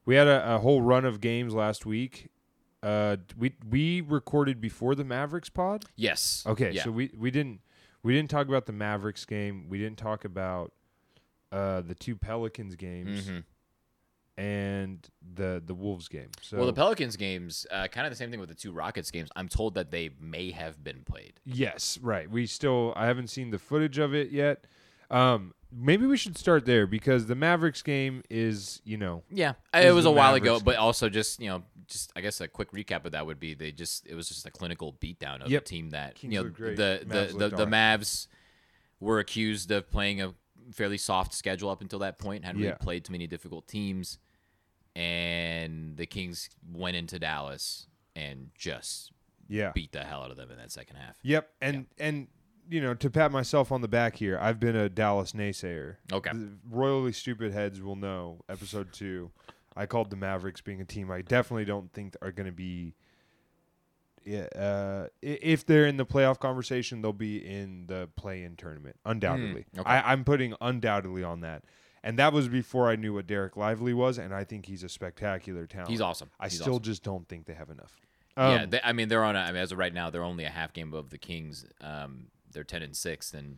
we 0.06 0.16
had 0.16 0.28
a, 0.28 0.56
a 0.56 0.60
whole 0.60 0.82
run 0.82 1.06
of 1.06 1.20
games 1.22 1.54
last 1.54 1.86
week. 1.86 2.30
Uh, 2.84 3.18
we 3.38 3.54
we 3.70 4.02
recorded 4.02 4.62
before 4.62 4.96
the 4.96 5.04
Mavericks 5.04 5.50
pod. 5.50 5.86
Yes. 5.96 6.44
Okay, 6.48 6.72
Yeah. 6.72 6.84
so 6.84 6.92
we 6.92 7.12
we 7.18 7.32
didn't 7.32 7.60
we 8.04 8.14
didn't 8.14 8.30
talk 8.30 8.48
about 8.48 8.66
the 8.68 8.72
Mavericks 8.74 9.26
game. 9.26 9.68
We 9.68 9.78
didn't 9.80 9.98
talk 9.98 10.24
about 10.24 10.72
uh, 11.52 11.82
the 11.82 11.96
two 11.96 12.16
Pelicans 12.16 12.76
games 12.76 13.28
Mhm. 13.28 13.44
And 14.38 15.08
the 15.36 15.62
the 15.66 15.74
Wolves 15.74 16.08
game. 16.08 16.30
So 16.42 16.58
well, 16.58 16.68
the 16.68 16.74
Pelicans 16.74 17.16
games, 17.16 17.66
uh, 17.72 17.88
kind 17.88 18.06
of 18.06 18.12
the 18.12 18.18
same 18.18 18.30
thing 18.32 18.40
with 18.40 18.50
the 18.50 18.56
two 18.56 18.72
Rockets 18.72 19.10
games. 19.12 19.30
I'm 19.36 19.48
told 19.50 19.74
that 19.76 19.92
they 19.92 20.12
may 20.20 20.52
have 20.52 20.84
been 20.84 21.02
played. 21.04 21.40
yes, 21.46 21.98
right. 22.02 22.30
We 22.30 22.46
still 22.46 22.94
I 22.96 23.08
haven't 23.08 23.28
seen 23.28 23.50
the 23.52 23.60
footage 23.60 23.98
of 23.98 24.14
it 24.14 24.30
yet. 24.32 24.66
Um, 25.10 25.54
maybe 25.72 26.06
we 26.06 26.18
should 26.18 26.38
start 26.38 26.66
there 26.66 26.86
because 26.86 27.28
the 27.28 27.36
Mavericks 27.36 27.82
game 27.82 28.24
is 28.30 28.82
you 28.84 28.98
know 28.98 29.24
Yeah, 29.32 29.54
it 29.74 29.94
was 29.94 30.06
a 30.06 30.12
while 30.12 30.34
Mavericks 30.34 30.58
ago, 30.58 30.60
but 30.64 30.76
also 30.76 31.08
just 31.10 31.40
you 31.42 31.48
know, 31.50 31.64
just 31.88 32.12
I 32.16 32.22
guess 32.22 32.42
a 32.42 32.48
quick 32.48 32.72
recap 32.74 33.06
of 33.06 33.14
that 33.14 33.26
would 33.26 33.40
be 33.40 33.54
they 33.54 33.72
just 33.72 34.06
it 34.06 34.16
was 34.16 34.28
just 34.28 34.46
a 34.46 34.52
clinical 34.52 34.94
beatdown 35.02 35.42
of 35.44 35.50
Yep. 35.50 35.64
the 35.64 35.70
team 35.70 35.90
that 35.92 36.16
Kings 36.16 36.34
you 36.34 36.44
know 36.44 36.50
the 36.50 37.06
Mavs 37.08 37.32
the 37.32 37.38
the, 37.38 37.56
the 37.56 37.66
Mavs 37.66 38.28
were 39.00 39.20
accused 39.20 39.72
of 39.72 39.90
playing 39.90 40.22
a 40.22 40.34
fairly 40.74 40.98
soft 40.98 41.34
schedule 41.34 41.70
up 41.70 41.82
until 41.82 42.00
that 42.00 42.20
point, 42.20 42.44
hadn't 42.44 42.60
Yeah. 42.62 42.68
really 42.72 42.78
played 42.80 43.06
too 43.06 43.14
many 43.14 43.28
difficult 43.28 43.66
teams, 43.70 44.18
and 44.98 45.96
the 45.96 46.08
Kings 46.08 46.50
went 46.74 46.98
into 46.98 47.20
Dallas 47.20 47.86
and 48.16 48.50
just 48.58 49.12
yeah 49.48 49.72
beat 49.74 49.92
the 49.92 50.04
hell 50.04 50.24
out 50.24 50.32
of 50.32 50.38
them 50.38 50.50
in 50.50 50.58
that 50.58 50.72
second 50.72 50.96
half. 50.96 51.18
Yep, 51.22 51.50
and 51.62 51.86
and 52.00 52.28
you 52.68 52.82
know 52.82 52.96
to 52.96 53.10
pat 53.12 53.32
myself 53.32 53.72
on 53.72 53.82
the 53.82 53.88
back 53.88 54.16
here, 54.16 54.40
I've 54.42 54.60
been 54.60 54.76
a 54.76 54.90
Dallas 54.90 55.34
naysayer. 55.34 55.98
Okay. 56.12 56.32
The 56.34 56.50
royally 56.70 57.14
stupid 57.14 57.54
heads 57.54 57.80
will 57.80 57.96
know. 57.96 58.42
Episode 58.50 58.92
two, 58.92 59.32
I 59.76 59.86
called 59.86 60.10
the 60.10 60.16
Mavericks 60.16 60.62
being 60.62 60.82
a 60.82 60.86
team 60.86 61.12
I 61.12 61.22
definitely 61.22 61.66
don't 61.66 61.94
think 61.94 62.18
are 62.22 62.32
going 62.32 62.48
to 62.48 62.52
be. 62.52 62.96
Yeah, 64.26 64.48
uh, 64.58 65.08
if 65.22 65.66
they're 65.66 65.86
in 65.86 65.96
the 65.96 66.06
playoff 66.06 66.38
conversation, 66.38 67.02
they'll 67.02 67.14
be 67.14 67.38
in 67.38 67.86
the 67.88 68.10
play-in 68.18 68.58
tournament, 68.58 68.98
undoubtedly. 69.06 69.68
Hmm, 69.74 69.80
okay. 69.80 69.90
I, 69.90 70.12
I'm 70.12 70.26
putting 70.26 70.54
undoubtedly 70.60 71.24
on 71.24 71.42
that, 71.42 71.64
and 72.08 72.18
that 72.20 72.32
was 72.34 72.48
before 72.48 72.90
I 72.90 72.96
knew 72.96 73.14
what 73.14 73.28
Dereck 73.28 73.56
Lively 73.58 73.94
was, 73.94 74.18
and 74.18 74.34
I 74.34 74.44
think 74.44 74.66
he's 74.66 74.84
a 74.84 74.90
spectacular 74.90 75.66
talent. 75.68 75.90
He's 75.90 76.02
awesome. 76.02 76.30
I 76.40 76.46
He's 76.46 76.60
still 76.60 76.76
awesome. 76.76 76.84
just 76.84 77.04
don't 77.04 77.28
think 77.28 77.46
they 77.46 77.54
have 77.54 77.70
enough. 77.70 78.00
yeah, 78.38 78.64
Um, 78.64 78.70
they, 78.70 78.80
I 78.84 78.94
mean 78.94 79.10
they're 79.10 79.24
on. 79.24 79.36
A, 79.36 79.40
I 79.40 79.48
mean, 79.52 79.62
as 79.62 79.72
of 79.72 79.78
right 79.78 79.94
now, 79.94 80.10
they're 80.10 80.24
only 80.24 80.46
a 80.46 80.50
half 80.50 80.74
game 80.74 80.90
above 80.90 81.10
the 81.10 81.18
Kings. 81.18 81.66
Um, 81.82 82.28
they're 82.52 82.64
ten 82.64 82.82
and 82.82 82.96
six, 82.96 83.34
and 83.34 83.58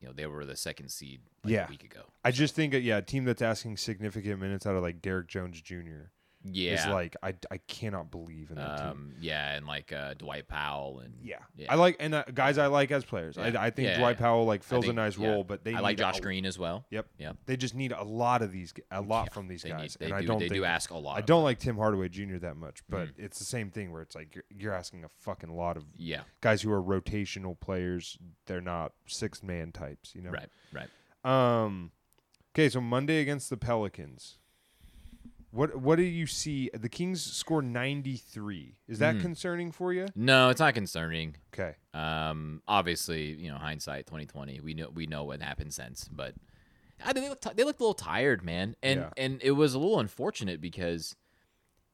you 0.00 0.06
know 0.06 0.12
they 0.14 0.26
were 0.26 0.44
the 0.46 0.56
second 0.56 0.90
seed 0.90 1.20
like 1.44 1.52
Yeah. 1.52 1.66
a 1.66 1.70
week 1.70 1.82
ago. 1.84 2.02
I 2.24 2.30
just 2.30 2.54
think, 2.54 2.74
uh, 2.74 2.78
yeah, 2.78 2.98
a 2.98 3.02
team 3.02 3.24
that's 3.24 3.42
asking 3.42 3.76
significant 3.78 4.40
minutes 4.40 4.66
out 4.66 4.76
of 4.76 4.82
like 4.82 5.02
Derrick 5.02 5.26
Jones 5.28 5.60
Jr. 5.60 6.10
Yeah, 6.52 6.74
is 6.74 6.86
like 6.86 7.16
I, 7.22 7.34
I 7.50 7.58
cannot 7.66 8.10
believe 8.10 8.50
in 8.50 8.56
that 8.56 8.76
team. 8.78 8.86
um, 8.88 9.12
yeah, 9.20 9.54
and 9.54 9.66
like 9.66 9.92
uh, 9.92 10.14
Dwight 10.14 10.46
Powell 10.48 11.00
and 11.04 11.14
Yeah. 11.22 11.38
yeah. 11.56 11.72
I 11.72 11.76
like 11.76 11.96
and 12.00 12.14
uh, 12.14 12.24
guys 12.32 12.58
I 12.58 12.66
like 12.66 12.90
as 12.90 13.04
players. 13.04 13.36
Yeah. 13.36 13.52
I, 13.60 13.66
I 13.66 13.70
think 13.70 13.88
Yeah, 13.88 13.98
Dwight. 13.98 14.18
Powell 14.18 14.44
like 14.44 14.62
fills 14.62 14.84
think- 14.84 14.92
a 14.92 14.96
nice 14.96 15.16
role, 15.18 15.44
but 15.44 15.64
they 15.64 15.74
I 15.74 15.80
like 15.80 15.98
Josh 15.98 16.18
a- 16.18 16.22
Green 16.22 16.46
as 16.46 16.58
well. 16.58 16.84
Yep. 16.90 17.06
Yep. 17.18 17.36
They 17.46 17.56
just 17.56 17.74
need 17.74 17.92
a 17.92 18.02
lot 18.04 18.42
of 18.42 18.52
these, 18.52 18.72
a 18.90 19.00
lot 19.00 19.32
from 19.34 19.48
these 19.48 19.64
guys, 19.64 19.96
need, 20.00 20.06
and 20.06 20.14
I 20.14 20.20
do. 20.20 20.26
don't 20.28 20.38
they 20.38 20.48
think 20.48 20.54
do 20.60 20.64
ask 20.64 20.90
a 20.90 20.96
lot. 20.96 21.16
I 21.18 21.20
don't 21.20 21.42
like 21.44 21.58
Tim 21.58 21.76
Hardaway 21.76 22.08
Jr. 22.08 22.36
that 22.38 22.56
much, 22.56 22.82
but 22.88 23.08
Mm. 23.08 23.12
it's 23.18 23.38
the 23.38 23.44
same 23.44 23.70
thing 23.70 23.92
where 23.92 24.02
it's 24.02 24.14
like 24.14 24.34
you're, 24.34 24.44
you're 24.50 24.72
asking 24.74 25.04
a 25.04 25.08
fucking 25.08 25.50
lot 25.56 25.76
of 25.76 25.84
Yeah. 25.96 26.22
guys 26.40 26.62
who 26.62 26.70
are 26.72 26.82
rotational 26.82 27.58
players. 27.58 28.18
They're 28.46 28.60
not 28.60 28.92
six 29.06 29.42
man 29.42 29.72
types, 29.72 30.14
you 30.14 30.22
know. 30.22 30.30
Right. 30.30 30.48
Right. 30.72 30.88
Um. 31.24 31.90
Okay, 32.54 32.68
so 32.70 32.80
Monday 32.80 33.20
against 33.20 33.50
the 33.50 33.56
Pelicans. 33.56 34.38
What 35.56 35.76
what 35.76 35.96
do 35.96 36.02
you 36.02 36.26
see? 36.26 36.70
The 36.74 36.88
Kings 36.88 37.22
score 37.22 37.62
93. 37.62 38.76
Is 38.88 38.98
that 38.98 39.16
Mhm. 39.16 39.20
concerning 39.22 39.72
for 39.72 39.92
you? 39.92 40.06
No, 40.14 40.50
it's 40.50 40.60
not 40.60 40.74
concerning. 40.74 41.36
Okay. 41.54 41.76
Um, 41.94 42.62
obviously, 42.68 43.32
you 43.32 43.48
know, 43.50 43.56
hindsight, 43.58 44.06
twenty 44.06 44.26
twenty. 44.26 44.60
We 44.60 44.74
know 44.74 44.90
we 44.90 45.06
know 45.06 45.24
what 45.24 45.40
happened 45.42 45.72
since, 45.72 46.08
but 46.08 46.34
I 47.02 47.12
mean, 47.12 47.24
they 47.24 47.28
looked, 47.30 47.56
they 47.56 47.64
looked 47.64 47.80
a 47.80 47.82
little 47.82 47.94
tired, 47.94 48.42
man, 48.44 48.76
and 48.82 49.00
Yeah. 49.00 49.10
and 49.16 49.40
it 49.42 49.52
was 49.52 49.74
a 49.74 49.78
little 49.78 49.98
unfortunate 49.98 50.60
because 50.60 51.16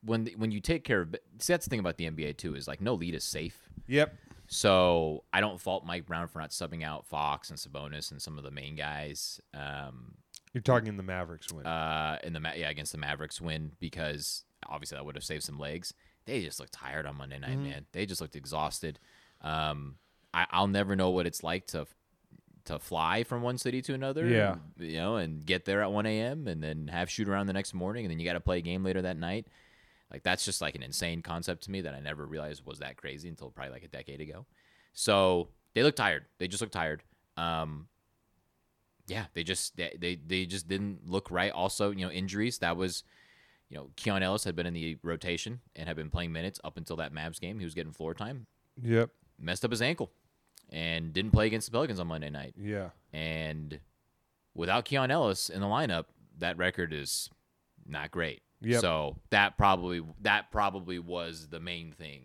when 0.05 0.27
when 0.37 0.51
you 0.51 0.61
take 0.61 0.83
care 0.85 1.03
of 1.03 1.15
see 1.39 1.53
that's 1.53 1.65
the 1.67 1.71
thing 1.71 1.79
about 1.81 1.97
the 1.97 2.07
NBA 2.07 2.33
too 2.37 2.55
is 2.57 2.67
like 2.67 2.81
no 2.81 2.95
lead 2.95 3.15
is 3.15 3.23
safe. 3.25 3.69
Yep. 3.87 4.17
So 4.49 5.25
I 5.33 5.41
don't 5.41 5.61
fault 5.61 5.87
Mike 5.87 6.05
Brown 6.05 6.27
for 6.29 6.41
not 6.41 6.51
subbing 6.51 6.83
out 6.83 7.07
Fox 7.07 7.49
and 7.49 7.59
Sabonis 7.59 8.11
and 8.11 8.21
some 8.21 8.37
of 8.39 8.45
the 8.45 8.51
main 8.51 8.75
guys. 8.75 9.41
Um, 9.55 10.17
You're 10.53 10.63
talking 10.63 10.89
in 10.89 10.97
the 10.97 11.03
Mavericks 11.03 11.51
win. 11.53 11.67
uh, 11.67 12.19
in 12.23 12.33
the 12.33 12.41
Ma- 12.41 12.53
yeah 12.55 12.69
against 12.71 12.93
the 12.93 12.99
Mavericks 12.99 13.41
win 13.41 13.73
because 13.81 14.45
obviously 14.69 14.97
that 14.97 15.05
would 15.05 15.15
have 15.17 15.25
saved 15.25 15.43
some 15.45 15.59
legs. 15.59 15.95
They 16.27 16.43
just 16.43 16.61
looked 16.61 16.73
tired 16.73 17.07
on 17.07 17.17
Monday 17.17 17.39
night, 17.39 17.59
Mhm. 17.59 17.63
man. 17.71 17.87
They 17.93 18.07
just 18.07 18.21
looked 18.21 18.37
exhausted. 18.37 18.99
Um, 19.41 19.97
I, 20.35 20.47
I'll 20.51 20.69
never 20.69 20.95
know 20.97 21.11
what 21.11 21.27
it's 21.27 21.43
like 21.43 21.67
to 21.69 21.87
to 22.67 22.79
fly 22.79 23.25
from 23.25 23.43
one 23.43 23.59
city 23.59 23.83
to 23.83 23.93
another. 23.93 24.25
Yeah. 24.27 24.57
you 24.79 24.99
know, 24.99 25.17
and 25.17 25.45
get 25.45 25.65
there 25.65 25.83
at 25.83 25.91
one 25.91 26.07
a.m. 26.07 26.47
and 26.47 26.63
then 26.63 26.87
have 26.89 27.11
shoot 27.11 27.29
around 27.29 27.49
the 27.49 27.53
next 27.53 27.75
morning, 27.75 28.05
and 28.05 28.13
then 28.13 28.21
you 28.21 28.25
got 28.25 28.35
to 28.35 28.41
play 28.41 28.59
a 28.59 28.61
game 28.63 28.85
later 28.85 29.03
that 29.03 29.17
night. 29.17 29.49
Like 30.13 30.23
that's 30.23 30.45
just 30.45 30.61
like 30.61 30.75
an 30.77 30.83
insane 30.83 31.23
concept 31.23 31.65
to 31.65 31.71
me 31.73 31.81
that 31.81 31.95
I 31.95 31.99
never 32.01 32.25
realized 32.27 32.65
was 32.65 32.79
that 32.79 32.97
crazy 32.99 33.29
until 33.29 33.51
probably 33.51 33.73
like 33.73 33.83
a 33.83 33.89
decade 33.89 34.21
ago. 34.21 34.47
So 34.93 35.49
they 35.75 35.83
look 35.83 35.97
tired. 35.97 36.27
They 36.39 36.47
just 36.47 36.61
look 36.61 36.71
tired. 36.71 37.03
Um, 37.37 37.89
yeah, 39.07 39.27
they 39.35 39.43
just 39.43 39.77
they, 39.77 40.19
they 40.27 40.47
just 40.47 40.69
didn't 40.69 41.09
look 41.09 41.31
right. 41.31 41.53
Also, 41.53 41.91
you 41.91 42.05
know, 42.05 42.11
injuries. 42.11 42.59
That 42.59 42.77
was, 42.77 43.05
you 43.69 43.77
know, 43.77 43.91
Keon 43.97 44.23
Ellis 44.23 44.45
had 44.45 44.55
been 44.57 44.67
in 44.67 44.75
the 44.75 44.99
rotation 45.03 45.61
and 45.77 45.89
had 45.89 45.97
been 45.97 46.11
playing 46.11 46.33
minutes 46.33 46.61
up 46.65 46.77
until 46.77 46.97
that 46.97 47.13
Mavs 47.13 47.41
game. 47.41 47.59
He 47.59 47.65
was 47.65 47.75
getting 47.75 47.93
floor 47.93 48.15
time. 48.15 48.47
yep. 48.83 49.11
Messed 49.39 49.65
up 49.65 49.73
his 49.73 49.83
ankle, 49.83 50.13
and 50.71 51.13
didn't 51.13 51.33
play 51.33 51.47
against 51.47 51.67
the 51.67 51.73
Pelicans 51.73 51.99
on 51.99 52.07
Monday 52.07 52.31
night. 52.31 52.55
Yeah. 52.57 52.91
And 53.13 53.81
without 54.55 54.85
Keon 54.85 55.11
Ellis 55.11 55.49
in 55.49 55.61
the 55.61 55.67
lineup, 55.67 56.05
that 56.39 56.57
record 56.59 56.93
is 56.93 57.29
not 57.85 58.11
great. 58.13 58.43
Yep. 58.61 58.81
So 58.81 59.17
that 59.31 59.59
probably 59.59 60.03
that 60.21 60.53
probably 60.53 61.01
was 61.01 61.49
the 61.49 61.59
main 61.59 61.93
thing 61.93 62.23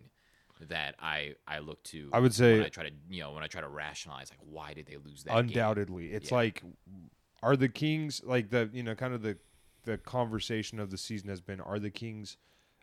that 0.69 0.95
I 0.99 1.35
I 1.47 1.59
look 1.59 1.83
to. 1.85 2.09
I 2.13 2.19
would 2.19 2.33
say 2.33 2.53
when 2.57 2.65
I 2.65 2.69
try 2.69 2.83
to 2.89 2.95
you 3.09 3.21
know 3.21 3.31
when 3.33 3.43
I 3.43 3.47
try 3.47 3.61
to 3.61 3.67
rationalize 3.67 4.29
like 4.29 4.39
why 4.41 4.73
did 4.73 4.85
they 4.87 4.97
lose 4.97 5.23
that? 5.23 5.31
game? 5.31 5.39
undoubtedly. 5.39 6.07
It's 6.13 6.31
Yeah. 6.31 6.37
like 6.37 6.63
are 7.43 7.55
the 7.55 7.69
Kings 7.69 8.21
like 8.23 8.49
the 8.49 8.69
you 8.73 8.83
know 8.83 8.95
kind 8.95 9.13
of 9.13 9.21
the 9.21 9.37
the 9.83 9.97
conversation 9.97 10.79
of 10.79 10.89
the 10.91 10.97
season 10.97 11.29
has 11.29 11.39
been 11.41 11.61
are 11.61 11.79
the 11.79 11.89
Kings 11.89 12.37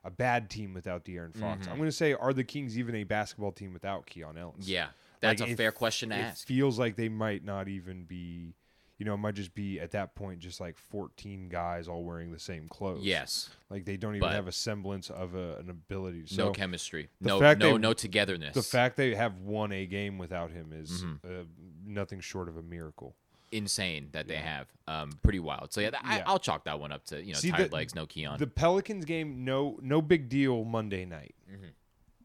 a 0.04 0.10
bad 0.10 0.50
team 0.50 0.74
without 0.74 1.04
De'Aaron 1.04 1.34
Fox? 1.34 1.66
Mhm. 1.66 1.70
I'm 1.70 1.76
going 1.78 1.88
to 1.88 1.92
say 1.92 2.12
are 2.12 2.32
the 2.32 2.44
Kings 2.44 2.78
even 2.78 2.94
a 2.94 3.04
basketball 3.04 3.52
team 3.52 3.72
without 3.72 4.06
Keon 4.06 4.36
Ellis? 4.36 4.68
Yeah, 4.68 4.88
that's 5.20 5.40
Like, 5.40 5.50
a 5.50 5.56
fair 5.56 5.72
question 5.72 6.10
to 6.10 6.16
it 6.16 6.20
ask. 6.20 6.46
feels 6.46 6.78
like 6.78 6.96
they 6.96 7.08
might 7.08 7.42
not 7.44 7.68
even 7.68 8.04
be 8.04 8.54
you 8.98 9.04
know, 9.04 9.14
it 9.14 9.18
might 9.18 9.34
just 9.34 9.54
be 9.54 9.80
at 9.80 9.90
that 9.90 10.14
point 10.14 10.38
just 10.38 10.60
like 10.60 10.78
14 10.78 11.48
guys 11.48 11.88
all 11.88 12.04
wearing 12.04 12.30
the 12.32 12.38
same 12.38 12.68
clothes. 12.68 13.02
Yes, 13.04 13.50
Like 13.70 13.84
they 13.84 13.96
don't 13.96 14.14
even 14.16 14.28
have 14.28 14.46
a 14.46 14.52
semblance 14.52 15.10
of 15.10 15.34
a, 15.34 15.56
an 15.56 15.68
ability. 15.70 16.24
So 16.26 16.46
no 16.46 16.52
chemistry, 16.52 17.08
no 17.20 17.38
no 17.40 17.54
they- 17.54 17.78
no 17.78 17.92
togetherness. 17.92 18.54
the 18.54 18.62
fact 18.62 18.96
they 18.96 19.14
have 19.14 19.38
won 19.40 19.72
a 19.72 19.84
game 19.86 20.16
without 20.18 20.50
him 20.52 20.72
is 20.72 21.02
Mhm. 21.04 21.18
uh, 21.24 21.44
nothing 21.84 22.20
short 22.20 22.48
of 22.48 22.56
a 22.56 22.62
miracle. 22.62 23.14
insane 23.52 24.08
that 24.10 24.26
they 24.26 24.34
have. 24.36 24.66
Um, 24.88 25.12
pretty 25.22 25.38
wild. 25.38 25.72
So 25.72 25.80
yeah, 25.80 25.90
th- 25.90 26.02
I, 26.04 26.16
Yeah. 26.16 26.22
I'll 26.26 26.40
chalk 26.40 26.64
that 26.64 26.80
one 26.80 26.90
up 26.90 27.04
to 27.06 27.22
you 27.22 27.34
know 27.34 27.38
See, 27.38 27.52
tired 27.52 27.70
the- 27.70 27.74
legs, 27.76 27.94
no 27.94 28.04
Keon. 28.04 28.38
The 28.40 28.48
Pelicans 28.48 29.04
game, 29.04 29.44
no 29.44 29.78
no 29.80 30.02
big 30.02 30.28
deal 30.28 30.64
Monday 30.64 31.04
night. 31.04 31.36
Mm-hmm. 31.48 31.68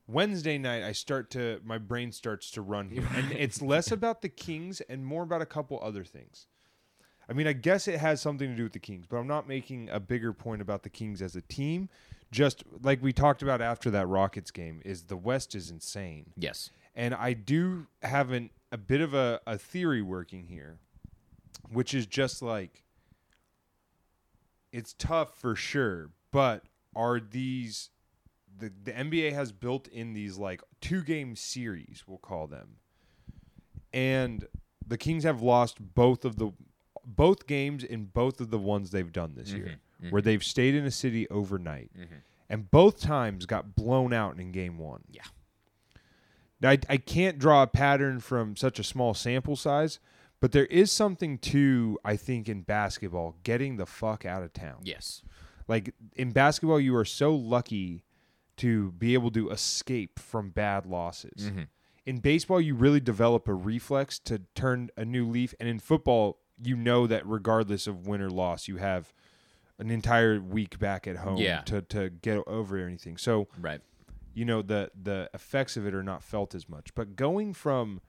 Wednesday 0.07 0.57
night, 0.57 0.81
I 0.83 0.91
start 0.91 1.29
to 1.31 1.61
my 1.63 1.77
brain 1.77 2.11
starts 2.11 2.49
to 2.51 2.61
run 2.63 2.89
here, 2.89 3.07
and 3.15 3.31
it's 3.31 3.61
less 3.61 3.91
about 3.91 4.21
the 4.23 4.29
Kings 4.29 4.81
and 4.81 5.05
more 5.05 5.21
about 5.23 5.41
a 5.43 5.45
couple 5.45 5.79
other 5.83 6.03
things. 6.03 6.47
I 7.29 7.33
mean, 7.33 7.45
I 7.45 7.53
guess 7.53 7.87
it 7.87 7.99
has 7.99 8.21
something 8.21 8.49
to 8.49 8.55
do 8.55 8.63
with 8.63 8.73
the 8.73 8.79
Kings, 8.79 9.05
but 9.07 9.17
I'm 9.17 9.27
not 9.27 9.47
making 9.47 9.89
a 9.89 9.99
bigger 9.99 10.33
point 10.33 10.61
about 10.61 10.81
the 10.81 10.89
Kings 10.89 11.21
as 11.21 11.35
a 11.35 11.41
team. 11.41 11.89
Just 12.31 12.63
like 12.81 13.01
we 13.01 13.13
talked 13.13 13.41
about 13.41 13.61
after 13.61 13.91
that 13.91 14.07
Rockets 14.07 14.51
game, 14.51 14.81
is 14.83 15.03
the 15.03 15.17
West 15.17 15.55
is 15.55 15.69
insane. 15.69 16.33
yes. 16.35 16.71
And 16.95 17.13
I 17.13 17.33
do 17.33 17.87
have 18.01 18.31
an, 18.31 18.49
a 18.71 18.77
bit 18.77 18.99
of 18.99 19.13
a, 19.13 19.39
a 19.47 19.57
theory 19.57 20.01
working 20.01 20.47
here, 20.47 20.79
which 21.71 21.93
is 21.93 22.05
just 22.05 22.41
like 22.41 22.83
it's 24.71 24.93
tough 24.97 25.35
for 25.39 25.55
sure, 25.55 26.09
but 26.31 26.63
are 26.95 27.19
these 27.19 27.89
the, 28.57 28.71
the 28.83 28.91
NBA 28.91 29.33
has 29.33 29.51
built 29.51 29.87
in 29.87 30.13
these 30.13 30.37
like 30.37 30.61
two 30.81 31.01
game 31.01 31.35
series, 31.35 32.03
we'll 32.05 32.17
call 32.17 32.47
them. 32.47 32.77
And 33.93 34.45
the 34.85 34.97
Kings 34.97 35.23
have 35.23 35.41
lost 35.41 35.77
both 35.95 36.25
of 36.25 36.37
the 36.37 36.51
both 37.15 37.47
games 37.47 37.83
in 37.83 38.05
both 38.05 38.39
of 38.39 38.49
the 38.49 38.59
ones 38.59 38.91
they've 38.91 39.11
done 39.11 39.33
this 39.35 39.51
year, 39.51 39.65
mm-hmm. 39.65 40.05
Mm-hmm. 40.05 40.09
where 40.11 40.21
they've 40.21 40.43
stayed 40.43 40.75
in 40.75 40.85
a 40.85 40.91
city 40.91 41.27
overnight. 41.29 41.91
Mm-hmm. 41.97 42.15
And 42.49 42.71
both 42.71 42.99
times 42.99 43.45
got 43.45 43.75
blown 43.75 44.11
out 44.11 44.39
in 44.39 44.51
game 44.51 44.77
one. 44.77 45.01
Yeah. 45.09 45.25
Now, 46.61 46.71
I, 46.71 46.79
I 46.89 46.97
can't 46.97 47.37
draw 47.37 47.63
a 47.63 47.67
pattern 47.67 48.19
from 48.19 48.55
such 48.55 48.79
a 48.79 48.83
small 48.83 49.13
sample 49.13 49.55
size, 49.55 49.99
but 50.39 50.51
there 50.51 50.65
is 50.65 50.91
something 50.91 51.37
to, 51.39 51.99
I 52.03 52.15
think, 52.15 52.49
in 52.49 52.61
basketball, 52.61 53.35
getting 53.43 53.77
the 53.77 53.85
fuck 53.85 54.25
out 54.25 54.41
of 54.41 54.53
town. 54.53 54.79
Yes. 54.83 55.21
Like 55.67 55.93
in 56.15 56.31
basketball, 56.31 56.79
you 56.79 56.95
are 56.95 57.05
so 57.05 57.35
lucky 57.35 58.03
to 58.57 58.91
be 58.93 59.13
able 59.13 59.31
to 59.31 59.51
escape 59.51 60.19
from 60.19 60.49
bad 60.49 60.85
losses. 60.85 61.51
In 62.05 62.17
baseball, 62.17 62.59
you 62.59 62.73
really 62.73 62.99
develop 62.99 63.47
a 63.47 63.53
reflex 63.53 64.17
to 64.19 64.41
turn 64.55 64.89
a 64.97 65.05
new 65.05 65.29
leaf. 65.29 65.53
And 65.59 65.69
in 65.69 65.79
football, 65.79 66.39
you 66.63 66.75
know 66.75 67.07
that 67.07 67.25
regardless 67.25 67.87
of 67.87 68.07
win 68.07 68.21
or 68.21 68.29
loss, 68.29 68.67
you 68.67 68.77
have 68.77 69.13
an 69.77 69.89
entire 69.89 70.39
week 70.41 70.77
back 70.79 71.07
at 71.07 71.17
home 71.17 71.37
Yeah. 71.37 71.61
to, 71.61 71.81
to 71.83 72.09
get 72.09 72.37
over 72.47 72.77
anything. 72.77 73.17
So 73.17 73.47
Right. 73.59 73.81
you 74.33 74.43
know 74.45 74.61
the 74.61 74.91
the 75.01 75.29
effects 75.33 75.77
of 75.77 75.85
it 75.87 75.93
are 75.93 76.03
not 76.03 76.21
felt 76.23 76.53
as 76.53 76.67
much. 76.67 76.93
But 76.95 77.15
going 77.15 77.53
from 77.53 78.01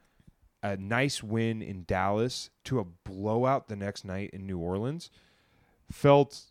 a 0.62 0.76
nice 0.76 1.22
win 1.22 1.62
in 1.62 1.84
Dallas 1.86 2.51
to 2.64 2.80
a 2.80 2.84
blowout 2.84 3.68
the 3.68 3.76
next 3.76 4.05
night 4.05 4.30
in 4.32 4.46
New 4.46 4.59
Orleans 4.59 5.11
felt 5.90 6.42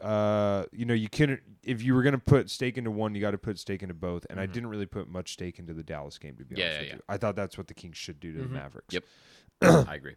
uh 0.00 0.64
you 0.72 0.86
know 0.86 0.94
you 0.94 1.08
couldn't 1.10 1.40
if 1.62 1.82
you 1.82 1.94
were 1.94 2.02
going 2.02 2.14
to 2.14 2.18
put 2.18 2.48
stake 2.48 2.78
into 2.78 2.90
one 2.90 3.14
you 3.14 3.20
got 3.20 3.32
to 3.32 3.38
put 3.38 3.58
stake 3.58 3.82
into 3.82 3.94
both 3.94 4.24
and 4.30 4.40
I 4.40 4.46
didn't 4.46 4.70
really 4.70 4.86
put 4.86 5.08
much 5.08 5.34
stake 5.34 5.58
into 5.58 5.74
the 5.74 5.82
Dallas 5.82 6.16
game 6.16 6.36
to 6.36 6.44
be 6.44 6.54
Yeah, 6.56 6.64
honest 6.66 6.74
yeah, 6.76 6.80
with 6.80 6.88
yeah. 6.88 6.94
you. 6.94 7.02
I 7.08 7.16
thought 7.18 7.36
that's 7.36 7.58
what 7.58 7.66
the 7.68 7.74
Kings 7.74 7.98
should 7.98 8.18
do 8.18 8.32
to 8.32 8.38
the 8.42 8.48
Mavericks. 8.48 8.94
Yep. 8.94 9.04
I 9.62 9.94
agree. 9.94 10.14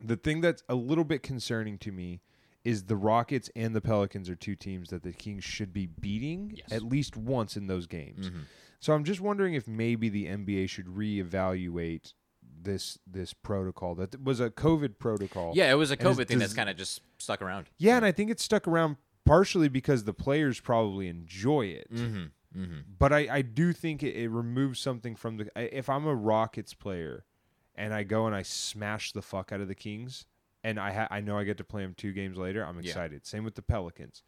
The 0.00 0.16
thing 0.16 0.40
that's 0.40 0.62
a 0.68 0.74
little 0.74 1.04
bit 1.04 1.22
concerning 1.22 1.78
to 1.78 1.92
me 1.92 2.20
is 2.64 2.84
the 2.84 2.96
Rockets 2.96 3.50
and 3.56 3.74
the 3.74 3.80
Pelicans 3.80 4.28
are 4.30 4.36
two 4.36 4.54
teams 4.54 4.90
that 4.90 5.02
the 5.02 5.12
Kings 5.12 5.42
should 5.44 5.72
be 5.72 5.86
beating 5.86 6.52
Yes. 6.56 6.72
at 6.72 6.82
least 6.82 7.16
once 7.16 7.56
in 7.56 7.66
those 7.66 7.86
games. 7.86 8.30
So 8.80 8.92
I'm 8.92 9.04
just 9.04 9.20
wondering 9.20 9.54
if 9.54 9.66
maybe 9.68 10.08
the 10.08 10.26
NBA 10.26 10.68
should 10.68 10.86
reevaluate 10.86 12.14
this 12.64 12.98
this 13.06 13.32
protocol 13.32 13.94
that 13.96 14.22
was 14.22 14.38
a 14.40 14.48
COVID 14.50 14.98
protocol. 14.98 15.52
Yeah, 15.54 15.70
it 15.70 15.74
was 15.74 15.90
a 15.90 15.96
COVID 15.96 16.26
thing 16.28 16.38
that's 16.38 16.54
kind 16.54 16.70
of 16.70 16.76
just 16.76 17.00
stuck 17.18 17.42
around. 17.42 17.68
Yeah, 17.78 17.96
and 17.96 18.04
I 18.04 18.12
think 18.12 18.30
it's 18.30 18.42
stuck 18.42 18.68
around 18.68 18.96
partially 19.24 19.68
because 19.68 20.04
the 20.04 20.12
players 20.14 20.60
probably 20.60 21.08
enjoy 21.08 21.66
it. 21.66 21.92
Mm-hmm. 21.92 22.60
Mm-hmm. 22.60 22.78
But 22.98 23.12
I, 23.12 23.28
I 23.30 23.42
do 23.42 23.72
think 23.72 24.02
it, 24.02 24.14
it 24.14 24.28
removes 24.28 24.78
something 24.78 25.16
from 25.16 25.38
the. 25.38 25.76
If 25.76 25.88
I'm 25.88 26.06
a 26.06 26.14
Rockets 26.14 26.74
player, 26.74 27.24
and 27.74 27.92
I 27.94 28.02
go 28.02 28.26
and 28.26 28.34
I 28.34 28.42
smash 28.42 29.12
the 29.12 29.22
fuck 29.22 29.52
out 29.52 29.60
of 29.60 29.68
the 29.68 29.74
Kings, 29.74 30.26
and 30.64 30.78
I 30.78 30.92
ha- 30.92 31.08
I 31.10 31.20
know 31.20 31.38
I 31.38 31.44
get 31.44 31.56
to 31.58 31.64
play 31.64 31.82
them 31.82 31.94
two 31.94 32.12
games 32.12 32.36
later, 32.36 32.64
I'm 32.64 32.76
Yeah. 32.80 32.88
excited. 32.90 33.26
Same 33.26 33.44
with 33.44 33.54
the 33.54 33.62
Pelicans. 33.62 34.22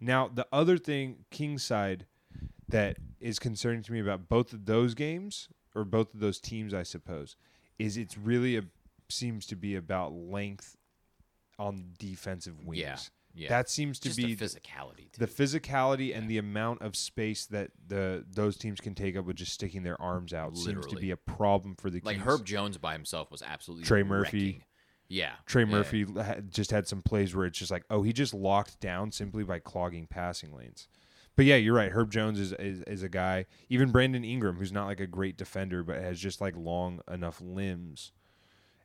Now 0.00 0.28
the 0.28 0.46
other 0.52 0.76
thing, 0.78 1.24
Kings 1.30 1.62
side, 1.62 2.06
that 2.68 2.98
is 3.20 3.38
concerning 3.38 3.82
to 3.84 3.92
me 3.92 4.00
about 4.00 4.28
both 4.28 4.52
of 4.52 4.66
those 4.66 4.94
games 4.94 5.48
or 5.74 5.84
both 5.84 6.12
of 6.14 6.20
those 6.20 6.40
teams, 6.40 6.74
I 6.74 6.82
suppose, 6.82 7.36
is 7.78 7.96
it's 7.96 8.16
really 8.18 8.56
a 8.56 8.64
seems 9.08 9.46
to 9.46 9.56
be 9.56 9.74
about 9.76 10.12
length 10.12 10.76
on 11.58 11.92
defensive 11.98 12.64
wings. 12.64 12.80
Yeah. 12.80 12.98
Yeah. 13.36 13.48
That 13.48 13.68
seems 13.68 13.98
to 14.00 14.08
just 14.08 14.16
be 14.16 14.34
the 14.34 14.44
physicality. 14.44 15.10
the 15.18 15.26
Too. 15.26 15.42
physicality 15.42 16.16
and 16.16 16.28
the 16.30 16.38
amount 16.38 16.82
of 16.82 16.94
space 16.94 17.46
that 17.46 17.72
the 17.88 18.24
those 18.30 18.56
teams 18.56 18.80
can 18.80 18.94
take 18.94 19.16
up 19.16 19.24
with 19.24 19.36
just 19.36 19.52
sticking 19.52 19.82
their 19.82 20.00
arms 20.00 20.32
out 20.32 20.56
seems 20.56 20.86
to 20.86 20.96
be 20.96 21.10
a 21.10 21.16
problem 21.16 21.74
for 21.76 21.90
the 21.90 22.00
like 22.04 22.16
Kings. 22.16 22.26
Herb 22.28 22.44
Jones 22.44 22.78
by 22.78 22.92
himself 22.92 23.30
was 23.32 23.42
absolutely 23.42 23.84
Trey 23.86 24.02
Murphy. 24.04 24.44
wrecking. 24.46 24.64
Yeah. 25.08 25.32
Trey 25.46 25.62
Yeah. 25.64 25.68
Murphy 25.70 26.06
just 26.48 26.70
had 26.70 26.86
some 26.86 27.02
plays 27.02 27.34
where 27.34 27.44
it's 27.46 27.58
just 27.58 27.70
like, 27.70 27.84
oh, 27.90 28.02
he 28.02 28.12
just 28.12 28.34
locked 28.34 28.80
down 28.80 29.10
simply 29.12 29.42
by 29.44 29.58
clogging 29.58 30.06
passing 30.06 30.54
lanes. 30.54 30.88
But 31.36 31.44
yeah, 31.46 31.56
you're 31.56 31.74
right. 31.74 31.90
Herb 31.90 32.12
Jones 32.12 32.38
is, 32.38 32.52
is 32.52 32.82
is 32.82 33.02
a 33.02 33.08
guy. 33.08 33.46
Even 33.68 33.90
Brandon 33.90 34.24
Ingram, 34.24 34.56
who's 34.56 34.70
not 34.72 34.86
like 34.86 35.00
a 35.00 35.06
great 35.08 35.36
defender, 35.36 35.82
but 35.82 36.00
has 36.00 36.20
just 36.20 36.40
like 36.40 36.54
long 36.56 37.00
enough 37.10 37.40
limbs. 37.40 38.12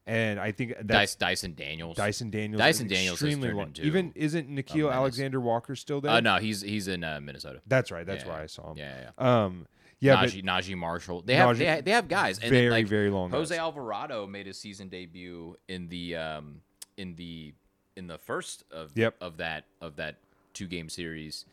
And 0.09 0.39
I 0.39 0.51
think 0.51 0.73
that's 0.81 1.13
Dyson, 1.13 1.53
Daniels. 1.53 1.95
Dyson 1.95 2.31
Daniels. 2.31 2.57
Dyson 2.59 2.87
is 2.87 2.91
Daniels 2.91 3.21
extremely 3.21 3.51
long. 3.51 3.75
Even 3.79 4.11
isn't 4.15 4.49
Nickeil. 4.49 4.91
Alexander 4.91 5.39
Walker 5.39 5.75
still 5.75 6.01
there? 6.01 6.11
Uh, 6.13 6.19
no, 6.19 6.37
he's 6.37 6.61
he's 6.61 6.87
in 6.87 7.03
uh, 7.03 7.19
Minnesota. 7.21 7.61
That's 7.67 7.91
right. 7.91 8.05
That's 8.07 8.23
Yeah, 8.25 8.29
why. 8.31 8.41
I 8.41 8.45
saw 8.47 8.71
him. 8.71 8.77
Yeah, 8.79 9.11
yeah. 9.19 9.43
Um, 9.45 9.67
yeah, 9.99 10.15
but 10.21 10.29
Naji, 10.29 10.43
Naji 10.43 10.75
Marshall. 10.75 11.21
They 11.21 11.35
have, 11.35 11.49
Naji- 11.49 11.57
they 11.59 11.65
have 11.65 11.85
they 11.85 11.91
have 11.91 12.07
guys. 12.07 12.39
And 12.39 12.49
very 12.49 12.63
then, 12.63 12.71
like, 12.71 12.87
very 12.87 13.11
long. 13.11 13.29
Jose 13.29 13.53
guys. 13.53 13.59
Alvarado 13.59 14.25
made 14.25 14.47
his 14.47 14.57
season 14.57 14.89
debut 14.89 15.55
in 15.67 15.89
the 15.89 16.15
um 16.15 16.61
in 16.97 17.13
the 17.15 17.53
in 17.95 18.07
the 18.07 18.17
first 18.17 18.63
of 18.71 18.91
Yep. 18.95 19.15
of 19.21 19.37
that 19.37 19.65
of 19.79 19.97
that 19.97 20.15
two 20.53 20.65
game 20.65 20.89
series. 20.89 21.45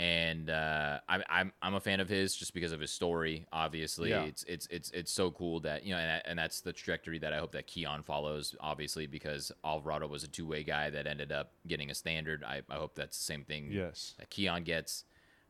And 0.00 0.48
uh, 0.48 1.00
I'm 1.08 1.24
I'm 1.28 1.52
I'm 1.60 1.74
a 1.74 1.80
fan 1.80 1.98
of 1.98 2.08
his 2.08 2.36
just 2.36 2.54
because 2.54 2.70
of 2.70 2.78
his 2.78 2.92
story. 2.92 3.46
Obviously, 3.52 4.10
Yeah. 4.10 4.22
it's 4.22 4.44
it's 4.44 4.68
it's 4.70 4.90
it's 4.92 5.10
so 5.10 5.32
cool 5.32 5.58
that 5.60 5.84
you 5.84 5.92
know, 5.92 5.98
and, 5.98 6.22
and 6.24 6.38
that's 6.38 6.60
the 6.60 6.72
trajectory 6.72 7.18
that 7.18 7.32
I 7.32 7.38
hope 7.38 7.50
that 7.52 7.66
Keon 7.66 8.04
follows. 8.04 8.54
Obviously, 8.60 9.08
because 9.08 9.50
Alvarado 9.64 10.06
was 10.06 10.22
a 10.22 10.28
two 10.28 10.46
way 10.46 10.62
guy 10.62 10.88
that 10.90 11.08
ended 11.08 11.32
up 11.32 11.50
getting 11.66 11.90
a 11.90 11.94
standard. 11.94 12.44
I, 12.44 12.62
I 12.70 12.74
hope 12.76 12.94
that's 12.94 13.18
the 13.18 13.24
same 13.24 13.42
thing 13.42 13.70
Yes. 13.72 14.14
that 14.20 14.30
Keon 14.30 14.62
gets, 14.62 15.04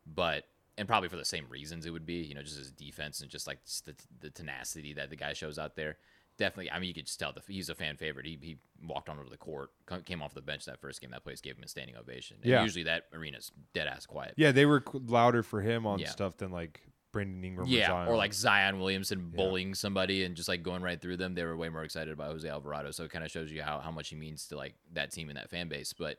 but 0.07 0.45
and 0.79 0.89
probably 0.89 1.11
for 1.11 1.17
the 1.17 1.25
same 1.27 1.45
reasons 1.51 1.85
it 1.85 1.91
would 1.91 2.07
be, 2.07 2.23
you 2.23 2.35
know, 2.35 2.43
just 2.43 2.57
his 2.57 2.71
defense 2.71 3.21
and 3.21 3.29
just 3.29 3.47
like 3.47 3.59
the, 3.85 3.95
the 4.21 4.31
tenacity 4.31 4.95
that 4.95 5.11
the 5.11 5.17
guy 5.17 5.35
shows 5.35 5.59
out 5.59 5.77
there. 5.77 5.99
Definitely, 6.39 6.71
I 6.71 6.79
mean, 6.79 6.89
you 6.89 6.95
could 6.95 7.07
just 7.07 7.19
tell 7.19 7.33
the, 7.33 7.43
he's 7.49 7.69
a 7.69 7.75
fan 7.75 7.97
favorite. 7.97 8.25
He, 8.25 8.39
he 8.41 8.57
walked 8.87 9.09
onto 9.09 9.29
the 9.29 9.37
court, 9.37 9.71
came 10.05 10.23
off 10.23 10.35
the 10.35 10.41
bench 10.41 10.65
that 10.67 10.81
first 10.81 11.01
game. 11.01 11.11
That 11.11 11.25
place 11.25 11.41
gave 11.41 11.57
him 11.57 11.65
a 11.65 11.69
standing 11.69 11.97
ovation. 11.97 12.37
And 12.43 12.49
Yeah. 12.51 12.63
usually 12.63 12.85
that 12.85 13.07
arena's 13.13 13.51
dead 13.75 13.89
ass 13.89 14.07
quiet. 14.07 14.35
Yeah, 14.37 14.53
they 14.53 14.65
were 14.65 14.83
louder 14.95 15.43
for 15.43 15.61
him 15.61 15.85
on 15.87 15.99
Yeah. 15.99 16.11
stuff 16.11 16.37
than 16.37 16.53
like 16.53 16.81
Brandon 17.11 17.43
Ingram. 17.43 17.67
or, 17.67 17.71
Yeah, 17.71 17.89
Zion. 17.89 18.09
or 18.09 18.17
like 18.17 18.33
Zion 18.33 18.79
Williamson 18.79 19.31
bullying 19.35 19.75
somebody 19.75 20.23
and 20.25 20.37
just 20.37 20.49
like 20.49 20.63
going 20.63 20.83
right 20.83 21.01
through 21.01 21.17
them. 21.17 21.35
They 21.35 21.43
were 21.43 21.57
way 21.57 21.71
more 21.71 21.83
excited 21.83 22.13
about 22.13 22.31
Jose 22.31 22.49
Alvarado. 22.49 22.93
So 22.93 23.03
it 23.03 23.11
kind 23.11 23.25
of 23.25 23.31
shows 23.33 23.51
you 23.51 23.63
how, 23.63 23.81
how 23.81 23.91
much 23.91 24.11
he 24.11 24.15
means 24.17 24.47
to 24.49 24.57
like 24.57 24.75
that 24.93 25.11
team 25.11 25.29
and 25.31 25.37
that 25.39 25.51
fan 25.51 25.69
base. 25.69 25.93
But 25.93 26.19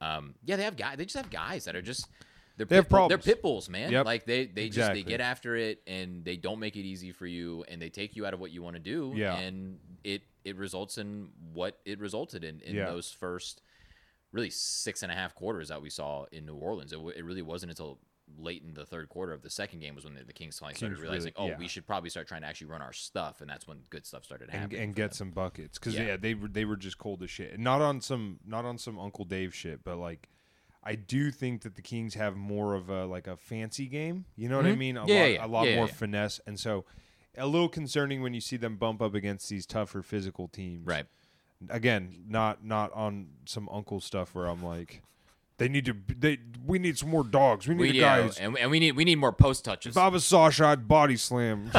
um, 0.00 0.34
yeah, 0.44 0.56
they 0.56 0.64
have 0.64 0.76
guys. 0.76 0.96
They 0.96 1.04
just 1.04 1.16
have 1.16 1.30
guys 1.30 1.66
that 1.66 1.76
are 1.76 1.82
just 1.82 2.08
they're 2.60 2.66
They 2.66 2.76
pit 2.82 2.88
bull- 2.88 2.96
problems. 2.98 3.24
They're 3.24 3.34
pit 3.34 3.42
bulls, 3.42 3.68
man. 3.68 3.90
Yep. 3.90 4.04
Like 4.06 4.24
they 4.26 4.46
they 4.46 4.68
just 4.68 4.92
they 4.92 5.02
get 5.02 5.20
after 5.20 5.56
it 5.56 5.82
and 5.86 6.24
they 6.24 6.36
don't 6.36 6.58
make 6.60 6.76
it 6.76 6.82
easy 6.82 7.10
for 7.12 7.26
you 7.26 7.64
and 7.68 7.80
they 7.80 7.88
take 7.88 8.16
you 8.16 8.26
out 8.26 8.34
of 8.34 8.40
what 8.40 8.50
you 8.50 8.62
want 8.62 8.76
to 8.76 8.80
do. 8.80 9.12
Yeah. 9.16 9.36
and 9.38 9.78
it 10.04 10.22
it 10.44 10.56
results 10.56 10.98
in 10.98 11.28
what 11.52 11.78
it 11.84 11.98
resulted 11.98 12.44
in 12.44 12.60
in 12.60 12.74
Yeah. 12.76 12.86
those 12.86 13.10
first 13.10 13.62
really 14.32 14.50
six 14.50 15.02
and 15.02 15.10
a 15.10 15.14
half 15.14 15.34
quarters 15.34 15.68
that 15.68 15.82
we 15.82 15.90
saw 15.90 16.24
in 16.32 16.46
New 16.46 16.54
Orleans. 16.54 16.92
It, 16.92 16.96
w- 16.96 17.14
it 17.16 17.24
really 17.24 17.42
wasn't 17.42 17.70
until 17.70 17.98
late 18.38 18.62
in 18.62 18.74
the 18.74 18.86
third 18.86 19.08
quarter 19.08 19.32
of 19.32 19.42
the 19.42 19.50
second 19.50 19.80
game 19.80 19.94
was 19.96 20.04
when 20.04 20.14
the, 20.14 20.22
the 20.22 20.32
Kings 20.32 20.56
finally 20.58 20.76
started 20.76 20.94
Kings 20.94 21.02
realizing, 21.02 21.32
really- 21.36 21.48
oh, 21.48 21.52
yeah. 21.52 21.58
we 21.58 21.66
should 21.66 21.84
probably 21.84 22.10
start 22.10 22.28
trying 22.28 22.42
to 22.42 22.46
actually 22.46 22.68
run 22.68 22.80
our 22.80 22.92
stuff, 22.92 23.40
and 23.40 23.50
that's 23.50 23.66
when 23.66 23.78
good 23.90 24.06
stuff 24.06 24.24
started 24.24 24.48
and, 24.50 24.60
happening. 24.60 24.82
and 24.82 24.92
for 24.92 24.96
get 24.98 25.10
them. 25.10 25.16
some 25.16 25.30
buckets 25.30 25.78
because 25.78 25.96
Yeah. 25.96 26.06
yeah. 26.06 26.16
they 26.16 26.34
were 26.34 26.46
they 26.48 26.64
were 26.64 26.76
just 26.76 26.96
cold 26.96 27.22
as 27.24 27.30
shit. 27.30 27.58
Not 27.58 27.80
on 27.80 28.00
some 28.00 28.38
not 28.46 28.64
on 28.64 28.78
some 28.78 28.98
Uncle 29.00 29.24
Dave 29.24 29.52
shit, 29.54 29.82
but 29.82 29.96
like 29.96 30.28
I 30.82 30.94
do 30.94 31.30
think 31.30 31.62
that 31.62 31.74
the 31.76 31.82
Kings 31.82 32.14
have 32.14 32.36
more 32.36 32.74
of 32.74 32.88
a 32.88 33.04
like 33.04 33.26
a 33.26 33.36
fancy 33.36 33.86
game. 33.86 34.24
You 34.36 34.48
know 34.48 34.56
what 34.56 34.66
I 34.66 34.72
Mhm. 34.72 34.78
mean? 34.78 34.96
A 34.96 35.06
Yeah, 35.06 35.20
lot, 35.20 35.30
yeah, 35.30 35.44
a 35.44 35.48
lot 35.48 35.66
Yeah, 35.68 35.76
more 35.76 35.88
finesse, 35.88 36.40
and 36.46 36.58
so 36.58 36.84
a 37.36 37.46
little 37.46 37.68
concerning 37.68 38.22
when 38.22 38.32
you 38.34 38.40
see 38.40 38.56
them 38.56 38.76
bump 38.76 39.00
up 39.02 39.14
against 39.14 39.48
these 39.48 39.66
tougher 39.66 40.02
physical 40.02 40.48
teams. 40.48 40.86
right. 40.86 41.06
Again, 41.68 42.24
not 42.26 42.64
not 42.64 42.90
on 42.92 43.28
some 43.44 43.68
uncle 43.70 44.00
stuff 44.00 44.34
where 44.34 44.46
I'm 44.46 44.64
like. 44.64 45.02
They 45.60 45.68
need 45.68 45.84
to. 45.84 45.94
They 46.18 46.38
we 46.66 46.78
need 46.78 46.96
some 46.96 47.10
more 47.10 47.22
dogs. 47.22 47.68
We 47.68 47.74
need 47.74 47.92
We 47.92 47.98
a 47.98 48.00
guys. 48.00 48.38
and, 48.38 48.56
and 48.56 48.70
we 48.70 48.80
need 48.80 48.92
we 48.92 49.04
need 49.04 49.16
more 49.16 49.30
post 49.32 49.62
touches. 49.62 49.94
If 49.94 49.98
I 49.98 50.08
was 50.08 50.24
Sasha, 50.24 50.64
I'd 50.64 50.88
body 50.88 51.16
slam. 51.18 51.70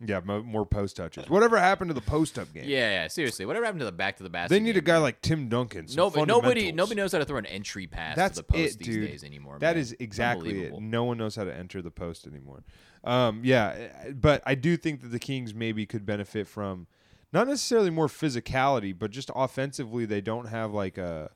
yeah, 0.00 0.20
mo- 0.24 0.44
more 0.44 0.64
post 0.64 0.96
touches. 0.96 1.28
Whatever 1.28 1.58
happened 1.58 1.90
to 1.90 1.94
the 1.94 2.00
post 2.00 2.38
up 2.38 2.52
game? 2.54 2.68
Yeah, 2.68 2.90
yeah, 3.02 3.08
seriously. 3.08 3.46
Whatever 3.46 3.64
happened 3.64 3.80
to 3.80 3.84
the 3.86 3.90
back 3.90 4.16
to 4.18 4.22
the 4.22 4.30
basket? 4.30 4.50
They 4.54 4.60
need 4.60 4.76
a 4.76 4.80
guy 4.80 4.98
like 4.98 5.20
Tim 5.22 5.48
Duncan. 5.48 5.88
some 5.88 5.96
Nobody, 5.96 6.24
nobody, 6.26 6.60
fundamentals. 6.60 6.76
nobody 6.76 7.00
knows 7.00 7.12
how 7.12 7.18
to 7.18 7.24
throw 7.24 7.38
an 7.38 7.46
entry 7.46 7.88
pass 7.88 8.14
That's 8.14 8.36
to 8.36 8.42
the 8.42 8.52
post 8.52 8.74
it, 8.76 8.78
these 8.78 8.86
dude. 8.94 9.08
days 9.10 9.24
anymore. 9.24 9.58
That 9.58 9.74
man. 9.74 9.82
is 9.82 9.96
exactly 9.98 10.50
it. 10.50 10.52
Unbelievable. 10.52 10.80
No 10.82 11.02
one 11.04 11.18
knows 11.18 11.34
how 11.34 11.42
to 11.42 11.52
enter 11.54 11.82
the 11.82 11.90
post 11.90 12.28
anymore. 12.28 12.62
Um, 13.02 13.40
yeah, 13.42 13.88
eh, 14.04 14.12
but 14.12 14.40
I 14.46 14.54
do 14.54 14.76
think 14.76 15.00
that 15.00 15.08
the 15.08 15.18
Kings 15.18 15.52
maybe 15.52 15.84
could 15.84 16.06
benefit 16.06 16.46
from 16.46 16.86
not 17.32 17.48
necessarily 17.48 17.90
more 17.90 18.06
physicality, 18.06 18.96
but 18.96 19.10
just 19.10 19.30
offensively, 19.34 20.04
they 20.04 20.20
don't 20.20 20.46
have 20.46 20.72
like 20.72 20.96
a 20.96 21.30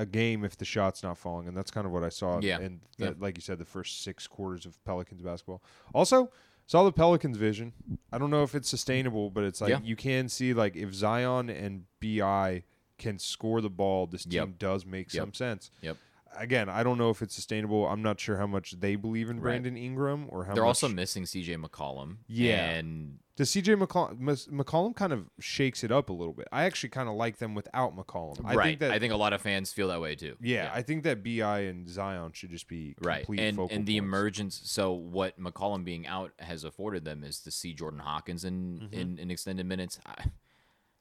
a 0.00 0.06
game 0.06 0.44
if 0.44 0.56
the 0.56 0.64
shot's 0.64 1.02
not 1.02 1.18
falling, 1.18 1.46
and 1.46 1.56
that's 1.56 1.70
kind 1.70 1.86
of 1.86 1.92
what 1.92 2.02
I 2.02 2.08
saw. 2.08 2.40
Yeah. 2.40 2.58
And 2.58 2.80
the, 2.98 3.04
Yeah. 3.06 3.12
like 3.18 3.36
you 3.36 3.42
said, 3.42 3.58
the 3.58 3.64
first 3.64 4.02
six 4.02 4.26
quarters 4.26 4.64
of 4.66 4.82
Pelicans 4.84 5.20
basketball. 5.22 5.62
Also, 5.94 6.30
saw 6.66 6.84
the 6.84 6.92
Pelicans 6.92 7.36
vision. 7.36 7.72
I 8.12 8.18
don't 8.18 8.30
know 8.30 8.42
if 8.42 8.54
it's 8.54 8.68
sustainable, 8.68 9.28
but 9.30 9.44
it's 9.44 9.60
like 9.60 9.70
Yeah. 9.70 9.80
you 9.82 9.96
can 9.96 10.28
see 10.28 10.54
like 10.54 10.74
if 10.76 10.94
Zion 10.94 11.50
and 11.50 11.84
Bi 12.00 12.62
can 12.98 13.18
score 13.18 13.60
the 13.60 13.70
ball, 13.70 14.06
this 14.06 14.24
team 14.24 14.32
Yep. 14.32 14.58
does 14.58 14.86
make 14.86 15.12
Yep. 15.12 15.22
some 15.22 15.34
sense 15.34 15.70
Yep. 15.82 15.96
Again, 16.36 16.68
I 16.68 16.82
don't 16.82 16.98
know 16.98 17.10
if 17.10 17.22
it's 17.22 17.34
sustainable. 17.34 17.86
I'm 17.86 18.02
not 18.02 18.20
sure 18.20 18.36
how 18.36 18.46
much 18.46 18.72
they 18.80 18.96
believe 18.96 19.30
in 19.30 19.36
Right. 19.36 19.42
Brandon 19.62 19.76
Ingram 19.76 20.26
or 20.28 20.44
how 20.44 20.54
They're 20.54 20.62
much. 20.62 20.68
also 20.68 20.88
missing 20.88 21.26
C.J. 21.26 21.56
McCollum. 21.56 22.18
Yeah. 22.26 22.70
and 22.70 23.18
Does 23.36 23.50
CJ 23.50 23.82
McCollum, 23.82 24.48
McCollum 24.48 24.94
kind 24.94 25.12
of 25.12 25.30
shakes 25.38 25.82
it 25.82 25.90
up 25.90 26.10
a 26.10 26.12
little 26.12 26.34
bit? 26.34 26.48
I 26.52 26.64
actually 26.64 26.90
kind 26.90 27.08
of 27.08 27.14
like 27.14 27.38
them 27.38 27.54
without 27.54 27.96
McCollum. 27.96 28.44
I 28.44 28.54
right. 28.54 28.64
think 28.64 28.80
that 28.80 28.90
I 28.90 28.98
think 28.98 29.12
a 29.12 29.16
lot 29.16 29.32
of 29.32 29.40
fans 29.40 29.72
feel 29.72 29.88
that 29.88 30.00
way 30.00 30.14
too. 30.14 30.36
yeah, 30.40 30.70
I 30.74 30.82
think 30.82 31.04
that 31.04 31.24
Bi 31.24 31.60
and 31.60 31.88
Zion 31.88 32.32
should 32.32 32.50
just 32.50 32.68
be 32.68 32.94
right. 33.02 33.26
And 33.28 33.38
and 33.38 33.56
the 33.58 33.66
points. 33.66 33.88
emergence. 33.88 34.60
So 34.64 34.92
what 34.92 35.40
McCollum 35.40 35.84
being 35.84 36.06
out 36.06 36.32
has 36.38 36.64
afforded 36.64 37.04
them 37.04 37.24
is 37.24 37.40
to 37.40 37.50
see 37.50 37.72
Jordan 37.72 38.00
Hawkins 38.00 38.44
in 38.44 38.80
mm-hmm. 38.82 38.94
in, 38.94 39.18
in 39.18 39.30
extended 39.30 39.66
minutes. 39.66 39.98
I, 40.04 40.24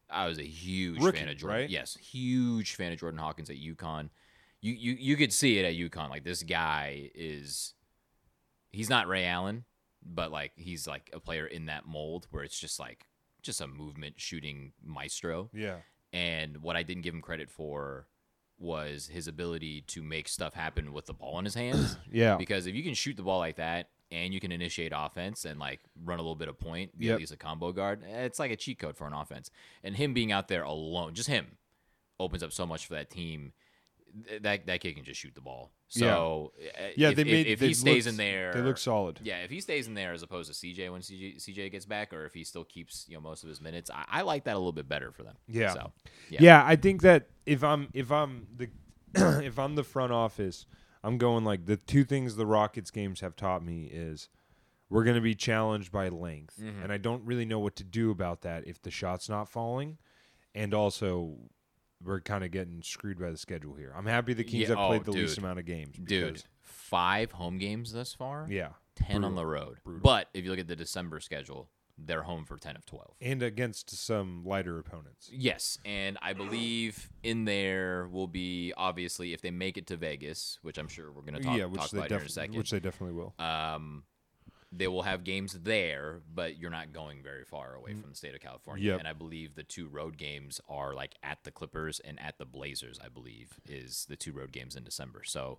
I 0.10 0.28
was 0.28 0.40
a 0.40 0.44
huge 0.44 1.02
Rookie, 1.04 1.20
fan 1.20 1.30
of 1.30 1.38
Jordan. 1.38 1.60
right? 1.60 1.70
Yes, 1.70 1.96
huge 1.98 2.76
fan 2.76 2.92
of 2.92 3.00
Jordan 3.00 3.20
Hawkins 3.20 3.50
at 3.50 3.58
UConn. 3.58 4.10
You 4.62 4.74
you 4.74 4.93
you 4.99 5.16
could 5.18 5.32
see 5.34 5.57
it 5.57 5.66
at 5.66 5.74
UConn. 5.74 6.10
Like 6.10 6.24
this 6.24 6.43
guy 6.43 7.10
is, 7.16 7.74
he's 8.72 8.89
not 8.89 9.07
Ray 9.07 9.26
Allen, 9.26 9.64
but 10.05 10.32
like 10.32 10.51
he's 10.55 10.88
like 10.88 11.10
a 11.14 11.20
player 11.20 11.45
in 11.45 11.68
that 11.68 11.88
mold 11.88 12.28
where 12.32 12.43
it's 12.43 12.60
just 12.60 12.80
like 12.80 13.07
just 13.41 13.62
a 13.62 13.68
movement 13.68 14.16
shooting 14.20 14.74
maestro. 14.84 15.49
Yeah, 15.53 15.78
And 16.12 16.57
what 16.62 16.76
I 16.76 16.84
didn't 16.84 17.03
give 17.03 17.14
him 17.14 17.22
credit 17.22 17.49
for 17.49 18.07
was 18.57 19.07
his 19.07 19.28
ability 19.30 19.80
to 19.88 20.03
make 20.03 20.28
stuff 20.28 20.53
happen 20.53 20.91
with 20.91 21.05
the 21.05 21.14
ball 21.14 21.39
in 21.39 21.45
his 21.45 21.55
hands. 21.55 21.95
yeah, 22.12 22.36
because 22.36 22.68
if 22.68 22.76
you 22.76 22.84
can 22.84 22.93
shoot 22.93 23.16
the 23.16 23.24
ball 23.24 23.39
like 23.39 23.55
that 23.55 23.88
and 24.12 24.34
you 24.34 24.41
can 24.41 24.51
initiate 24.51 24.91
offense 24.93 25.45
and 25.45 25.57
like 25.60 25.80
run 26.03 26.20
a 26.20 26.22
little 26.22 26.36
bit 26.36 26.49
of 26.49 26.60
point, 26.60 26.97
be 26.99 27.05
Yep. 27.05 27.14
at 27.14 27.20
least 27.22 27.32
a 27.32 27.38
combo 27.38 27.72
guard, 27.72 28.03
it's 28.05 28.39
like 28.39 28.51
a 28.51 28.57
cheat 28.57 28.78
code 28.80 28.97
for 28.97 29.07
an 29.07 29.14
offense. 29.14 29.49
And 29.84 29.95
him 29.95 30.14
being 30.14 30.34
out 30.34 30.49
there 30.49 30.64
alone, 30.64 31.14
just 31.14 31.30
him, 31.30 31.57
opens 32.20 32.43
up 32.43 32.51
so 32.51 32.66
much 32.66 32.86
for 32.86 32.95
that 32.95 33.10
team. 33.10 33.53
Th- 34.28 34.41
That 34.41 34.66
that 34.68 34.80
kid 34.82 34.95
can 34.95 35.03
just 35.03 35.20
shoot 35.20 35.34
the 35.36 35.41
ball. 35.41 35.72
So 35.88 36.53
eh, 36.62 36.91
yeah. 36.95 37.10
if, 37.10 37.16
they 37.16 37.22
if- 37.24 37.28
made. 37.28 37.47
if, 37.47 37.60
they 37.60 37.68
he 37.70 37.74
stays 37.74 38.05
looked- 38.05 38.14
in 38.14 38.18
there, 38.18 38.53
They 38.53 38.62
look 38.62 38.78
solid. 38.78 39.20
yeah, 39.24 39.38
if 39.39 39.49
he 39.49 39.60
stays 39.62 39.88
in 39.88 39.93
there 39.93 40.14
as 40.14 40.22
opposed 40.24 40.51
to 40.51 40.55
CJ 40.55 40.91
when 40.91 41.01
CJ, 41.01 41.38
CJ 41.38 41.72
gets 41.72 41.86
back, 41.86 42.14
or 42.14 42.26
if 42.26 42.34
he 42.34 42.43
still 42.43 42.64
keeps 42.64 43.05
you 43.07 43.16
know 43.16 43.22
most 43.22 43.43
of 43.43 43.49
his 43.49 43.60
minutes, 43.62 43.89
I, 43.89 44.05
I 44.10 44.22
like 44.22 44.43
that 44.45 44.55
a 44.55 44.60
little 44.60 44.72
bit 44.72 44.88
better 44.89 45.12
for 45.12 45.24
them. 45.24 45.36
Yeah. 45.47 45.74
So, 45.74 45.91
Yeah. 46.30 46.39
Yeah. 46.41 46.64
I 46.66 46.76
think 46.76 47.01
that 47.01 47.30
if 47.45 47.64
I'm 47.64 47.89
if 47.93 48.12
I'm 48.12 48.47
the 48.55 48.70
if 49.43 49.57
I'm 49.57 49.76
the 49.76 49.84
front 49.84 50.12
office, 50.14 50.66
I'm 51.03 51.18
going 51.18 51.43
like 51.45 51.66
the 51.66 51.78
two 51.78 52.03
things 52.03 52.36
the 52.36 52.45
Rockets 52.45 52.91
games 52.91 53.22
have 53.22 53.36
taught 53.36 53.64
me 53.64 53.86
is 53.91 54.30
we're 54.91 55.03
going 55.03 55.16
to 55.16 55.22
be 55.22 55.36
challenged 55.36 55.91
by 55.91 56.10
length, 56.10 56.57
Mm-hmm. 56.62 56.84
and 56.84 56.91
I 56.91 56.97
don't 56.97 57.24
really 57.26 57.45
know 57.45 57.60
what 57.60 57.76
to 57.78 57.84
do 57.84 58.10
about 58.12 58.41
that 58.41 58.68
if 58.68 58.82
the 58.82 58.89
shot's 58.91 59.30
not 59.30 59.47
falling, 59.47 59.97
and 60.55 60.74
also 60.74 61.38
we're 62.04 62.22
kind 62.22 62.43
of 62.43 62.52
getting 62.52 62.82
screwed 62.82 63.20
by 63.20 63.30
the 63.30 63.38
schedule 63.38 63.76
here. 63.76 63.93
I'm 63.95 64.06
happy 64.06 64.34
the 64.34 64.43
Kings 64.43 64.70
Yeah, 64.70 64.76
have 64.76 64.88
played 64.88 65.02
oh, 65.02 65.12
the 65.12 65.20
least 65.20 65.38
amount 65.38 65.60
of 65.60 65.66
games, 65.66 65.95
dude, 66.02 66.43
five 66.62 67.32
home 67.32 67.58
games 67.58 67.91
thus 67.91 68.14
far. 68.14 68.47
Yeah, 68.50 68.70
10 68.95 69.24
on 69.24 69.36
the 69.36 69.45
road. 69.45 69.78
brutal. 69.84 70.02
But 70.04 70.30
if 70.34 70.43
you 70.43 70.50
look 70.52 70.60
at 70.60 70.68
the 70.68 70.76
December 70.76 71.20
schedule, 71.20 71.70
they're 71.97 72.24
home 72.24 72.45
for 72.45 72.58
10 72.58 72.78
of 72.78 72.86
12. 72.86 73.16
and 73.22 73.43
against 73.43 73.89
some 73.89 74.43
lighter 74.45 74.80
opponents. 74.80 75.30
Yes, 75.32 75.78
and 75.84 76.18
I 76.22 76.34
believe 76.34 77.10
in 77.24 77.45
there 77.45 78.08
will 78.08 78.28
be 78.28 78.74
obviously 78.78 79.34
if 79.34 79.41
they 79.41 79.52
make 79.52 79.78
it 79.78 79.88
to 79.88 79.97
Vegas, 79.97 80.60
which 80.62 80.78
I'm 80.78 80.88
sure 80.88 81.12
we're 81.12 81.22
going 81.22 81.36
to 81.36 81.41
talk, 81.41 81.58
yeah, 81.58 81.64
talk 81.64 81.91
about 81.91 82.10
here 82.10 82.20
in 82.20 82.26
a 82.26 82.30
second. 82.30 82.56
which 82.56 82.72
they 82.72 82.80
definitely 82.80 83.16
will. 83.16 83.34
um, 83.39 84.04
they 84.72 84.88
will 84.88 85.02
have 85.02 85.24
games 85.24 85.54
there, 85.64 86.22
but 86.34 86.58
you're 86.60 86.70
not 86.70 86.94
going 86.94 87.24
very 87.24 87.44
far 87.44 87.74
away 87.74 87.94
from 87.96 88.12
the 88.12 88.16
state 88.16 88.36
of 88.36 88.42
California. 88.42 88.84
Mm. 88.84 88.88
Yep. 88.88 89.00
And 89.00 89.08
I 89.08 89.14
believe 89.14 89.56
the 89.56 89.64
two 89.64 89.88
road 89.88 90.16
games 90.18 90.62
are 90.70 90.94
like 90.94 91.16
at 91.24 91.40
the 91.44 91.52
Clippers 91.52 92.00
and 92.00 92.20
at 92.22 92.38
the 92.38 92.46
Blazers. 92.46 93.00
I 93.04 93.10
believe 93.10 93.60
is 93.68 94.06
the 94.08 94.16
two 94.16 94.32
road 94.32 94.52
games 94.52 94.76
in 94.76 94.84
December. 94.84 95.24
So 95.26 95.58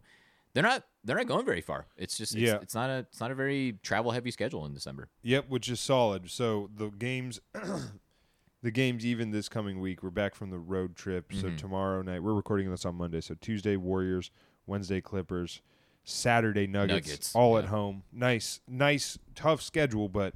they're 0.55 0.63
not 0.63 0.85
they're 1.05 1.17
not 1.17 1.27
going 1.27 1.45
very 1.45 1.61
far. 1.61 1.87
It's 1.97 2.17
just 2.17 2.35
it's, 2.35 2.43
Yeah. 2.43 2.59
it's 2.63 2.75
not 2.75 2.89
a 2.89 2.99
it's 3.11 3.21
not 3.21 3.31
a 3.33 3.35
very 3.35 3.79
travel 3.83 4.13
heavy 4.13 4.31
schedule 4.31 4.65
in 4.65 4.75
December. 4.75 5.09
Yep, 5.23 5.49
which 5.49 5.69
is 5.69 5.81
solid. 5.81 6.31
So 6.31 6.71
the 6.77 6.91
games, 6.91 7.41
the 8.63 8.71
games 8.71 9.05
even 9.07 9.31
this 9.31 9.49
coming 9.49 9.81
week. 9.81 10.03
We're 10.03 10.11
back 10.11 10.35
from 10.35 10.51
the 10.51 10.59
road 10.59 10.95
trip. 10.97 11.33
So 11.33 11.49
Mhm. 11.49 11.57
tomorrow 11.57 12.03
night 12.03 12.23
we're 12.23 12.35
recording 12.35 12.71
this 12.71 12.85
on 12.85 12.95
Monday. 12.97 13.21
So 13.21 13.35
Tuesday 13.41 13.77
Warriors, 13.77 14.31
Wednesday 14.67 15.01
Clippers, 15.01 15.63
Saturday 16.11 16.67
Nuggets, 16.67 17.09
Nuggets, 17.09 17.35
all 17.35 17.59
at 17.59 17.67
home. 17.67 18.03
Nice, 18.13 18.61
nice, 18.69 19.19
tough 19.35 19.63
schedule, 19.63 20.09
but 20.09 20.35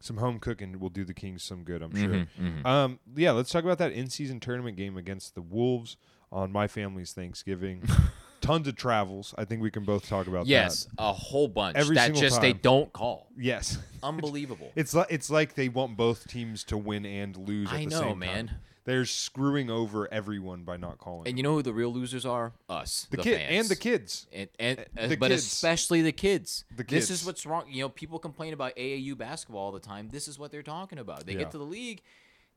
some 0.00 0.18
home 0.18 0.38
cooking 0.38 0.78
will 0.78 0.88
do 0.88 1.04
the 1.04 1.14
Kings 1.14 1.42
some 1.42 1.62
good. 1.64 1.82
I'm 1.82 1.94
sure. 1.96 2.26
Mm-hmm. 2.40 2.66
Um, 2.66 2.98
yeah, 3.14 3.32
let's 3.32 3.50
talk 3.50 3.64
about 3.64 3.78
that 3.78 3.92
in-season 3.92 4.40
tournament 4.40 4.76
game 4.76 4.96
against 4.96 5.34
the 5.34 5.42
Wolves 5.42 5.96
on 6.30 6.52
my 6.52 6.66
family's 6.68 7.12
Thanksgiving. 7.12 7.82
Tons 8.42 8.68
of 8.68 8.76
travels. 8.76 9.34
I 9.38 9.44
think 9.44 9.62
we 9.62 9.70
can 9.70 9.84
both 9.84 10.08
talk 10.08 10.26
about 10.26 10.46
Yes, 10.46 10.84
that. 10.84 10.90
a 10.98 11.12
whole 11.12 11.48
bunch 11.48 11.76
Every 11.76 11.96
that 11.96 12.14
just 12.14 12.40
they 12.40 12.52
don't 12.52 12.92
call. 12.92 13.28
Yes. 13.36 13.78
Unbelievable. 14.02 14.70
It's 14.76 14.94
like 14.94 15.08
it's 15.10 15.30
like 15.30 15.54
they 15.54 15.68
want 15.68 15.96
both 15.96 16.28
teams 16.28 16.62
to 16.64 16.76
win 16.76 17.06
and 17.06 17.36
lose. 17.36 17.68
At 17.68 17.74
I 17.74 17.84
know, 17.86 18.14
man. 18.14 18.48
Time. 18.48 18.56
They're 18.86 19.04
screwing 19.04 19.68
over 19.68 20.10
everyone 20.12 20.62
by 20.62 20.76
not 20.78 20.96
calling. 20.98 21.28
And 21.28 21.36
you 21.36 21.42
know 21.42 21.54
who 21.56 21.62
the 21.62 21.72
real 21.74 21.92
losers 21.92 22.24
are? 22.24 22.52
Us, 22.68 23.06
the 23.10 23.18
the, 23.18 23.22
kid 23.24 23.36
fans. 23.38 23.50
and 23.60 23.68
the 23.68 23.76
kids. 23.76 24.26
and, 24.32 24.48
and 24.58 24.78
Uh, 24.96 25.06
the 25.08 25.16
but 25.16 25.30
kids. 25.32 25.44
especially 25.44 26.00
the 26.02 26.12
kids. 26.12 26.64
The 26.74 26.84
This 26.84 27.10
is 27.10 27.26
what's 27.26 27.44
wrong. 27.44 27.64
You 27.68 27.82
know, 27.82 27.88
people 27.90 28.18
complain 28.18 28.52
about 28.54 28.74
AAU 28.76 29.14
basketball 29.18 29.60
all 29.60 29.72
the 29.72 29.80
time. 29.80 30.08
This 30.10 30.26
is 30.28 30.38
what 30.38 30.50
they're 30.52 30.62
talking 30.62 30.98
about. 30.98 31.26
They 31.26 31.32
Yeah. 31.32 31.40
get 31.40 31.50
to 31.50 31.58
the 31.58 31.64
league, 31.64 32.00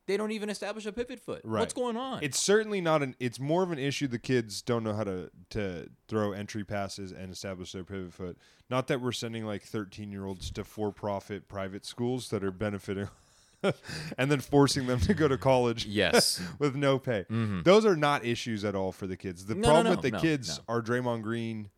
they 0.05 0.17
don't 0.17 0.32
even 0.32 0.49
establish 0.49 0.86
a 0.88 0.91
pivot 0.91 1.19
foot. 1.19 1.41
Right. 1.43 1.59
What's 1.59 1.73
going 1.73 1.95
on? 1.97 2.23
It's 2.23 2.39
certainly 2.39 2.82
not 2.82 3.03
an. 3.03 3.15
It's 3.19 3.39
more 3.39 3.61
of 3.63 3.71
an 3.71 3.77
issue. 3.80 4.07
The 4.07 4.17
kids 4.17 4.61
don't 4.61 4.84
know 4.84 4.93
how 4.93 5.03
to 5.03 5.30
to 5.51 5.89
throw 6.07 6.32
entry 6.32 6.63
passes 6.63 7.11
and 7.11 7.32
establish 7.32 7.71
their 7.73 7.84
pivot 7.84 8.13
foot. 8.13 8.38
Not 8.71 8.88
that 8.88 9.01
we're 9.01 9.11
sending 9.11 9.45
like 9.45 9.63
thirteen 9.63 10.11
year 10.11 10.25
olds 10.25 10.49
to 10.51 10.63
for 10.63 10.91
profit 10.91 11.47
private 11.47 11.86
schools 11.86 12.30
that 12.30 12.43
are 12.43 12.51
benefiting, 12.51 13.07
and 14.18 14.32
then 14.32 14.39
forcing 14.39 14.88
them 14.88 14.99
to 15.01 15.14
go 15.14 15.28
to 15.28 15.38
college. 15.38 15.86
yes. 15.86 16.41
with 16.60 16.76
no 16.76 16.99
pay. 16.99 17.26
Mhm. 17.30 17.64
Those 17.64 17.86
are 17.86 17.95
not 17.95 18.26
issues 18.26 18.64
at 18.66 18.76
all 18.76 18.91
for 18.91 19.07
the 19.07 19.18
kids. 19.18 19.45
The 19.45 19.55
No, 19.55 19.62
no, 19.62 19.68
problem 19.68 19.84
no, 19.86 19.91
with 19.91 20.01
the 20.01 20.12
no, 20.12 20.20
kids 20.20 20.57
no. 20.68 20.76
are 20.76 20.82
Draymond 20.82 21.22
Green, 21.24 21.70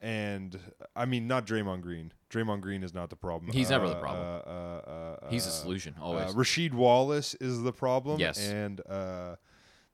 and 0.00 0.58
I 0.96 1.04
mean 1.04 1.26
not 1.26 1.46
Draymond 1.46 1.82
Green. 1.82 2.12
Draymond 2.30 2.60
Green 2.60 2.82
is 2.82 2.94
not 2.94 3.10
the 3.10 3.16
problem. 3.16 3.52
He's 3.52 3.70
never 3.70 3.88
the 3.88 3.96
Uh, 3.96 4.00
problem. 4.00 4.26
Uh, 4.26 4.50
uh, 4.50 5.16
uh, 5.26 5.30
He's 5.30 5.44
the 5.44 5.50
uh, 5.50 5.54
solution 5.54 5.94
uh, 6.00 6.04
always. 6.04 6.34
Rasheed 6.34 6.72
Wallace 6.72 7.34
is 7.40 7.62
the 7.62 7.72
problem. 7.72 8.18
Yes. 8.20 8.38
and 8.48 8.80
uh, 8.88 9.36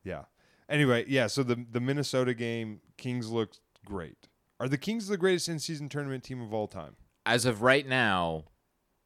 yeah. 0.04 0.24
Anyway, 0.68 1.04
yeah. 1.08 1.26
So 1.28 1.42
the 1.42 1.64
the 1.70 1.80
Minnesota 1.80 2.34
game, 2.34 2.80
Kings 2.96 3.30
looked 3.30 3.60
great. 3.84 4.28
Are 4.58 4.68
the 4.68 4.78
Kings 4.78 5.06
the 5.08 5.16
greatest 5.16 5.48
in 5.48 5.58
season 5.58 5.88
tournament 5.88 6.24
team 6.24 6.40
of 6.40 6.52
all 6.54 6.66
time? 6.66 6.96
As 7.24 7.44
of 7.44 7.60
right 7.62 7.86
now, 7.86 8.44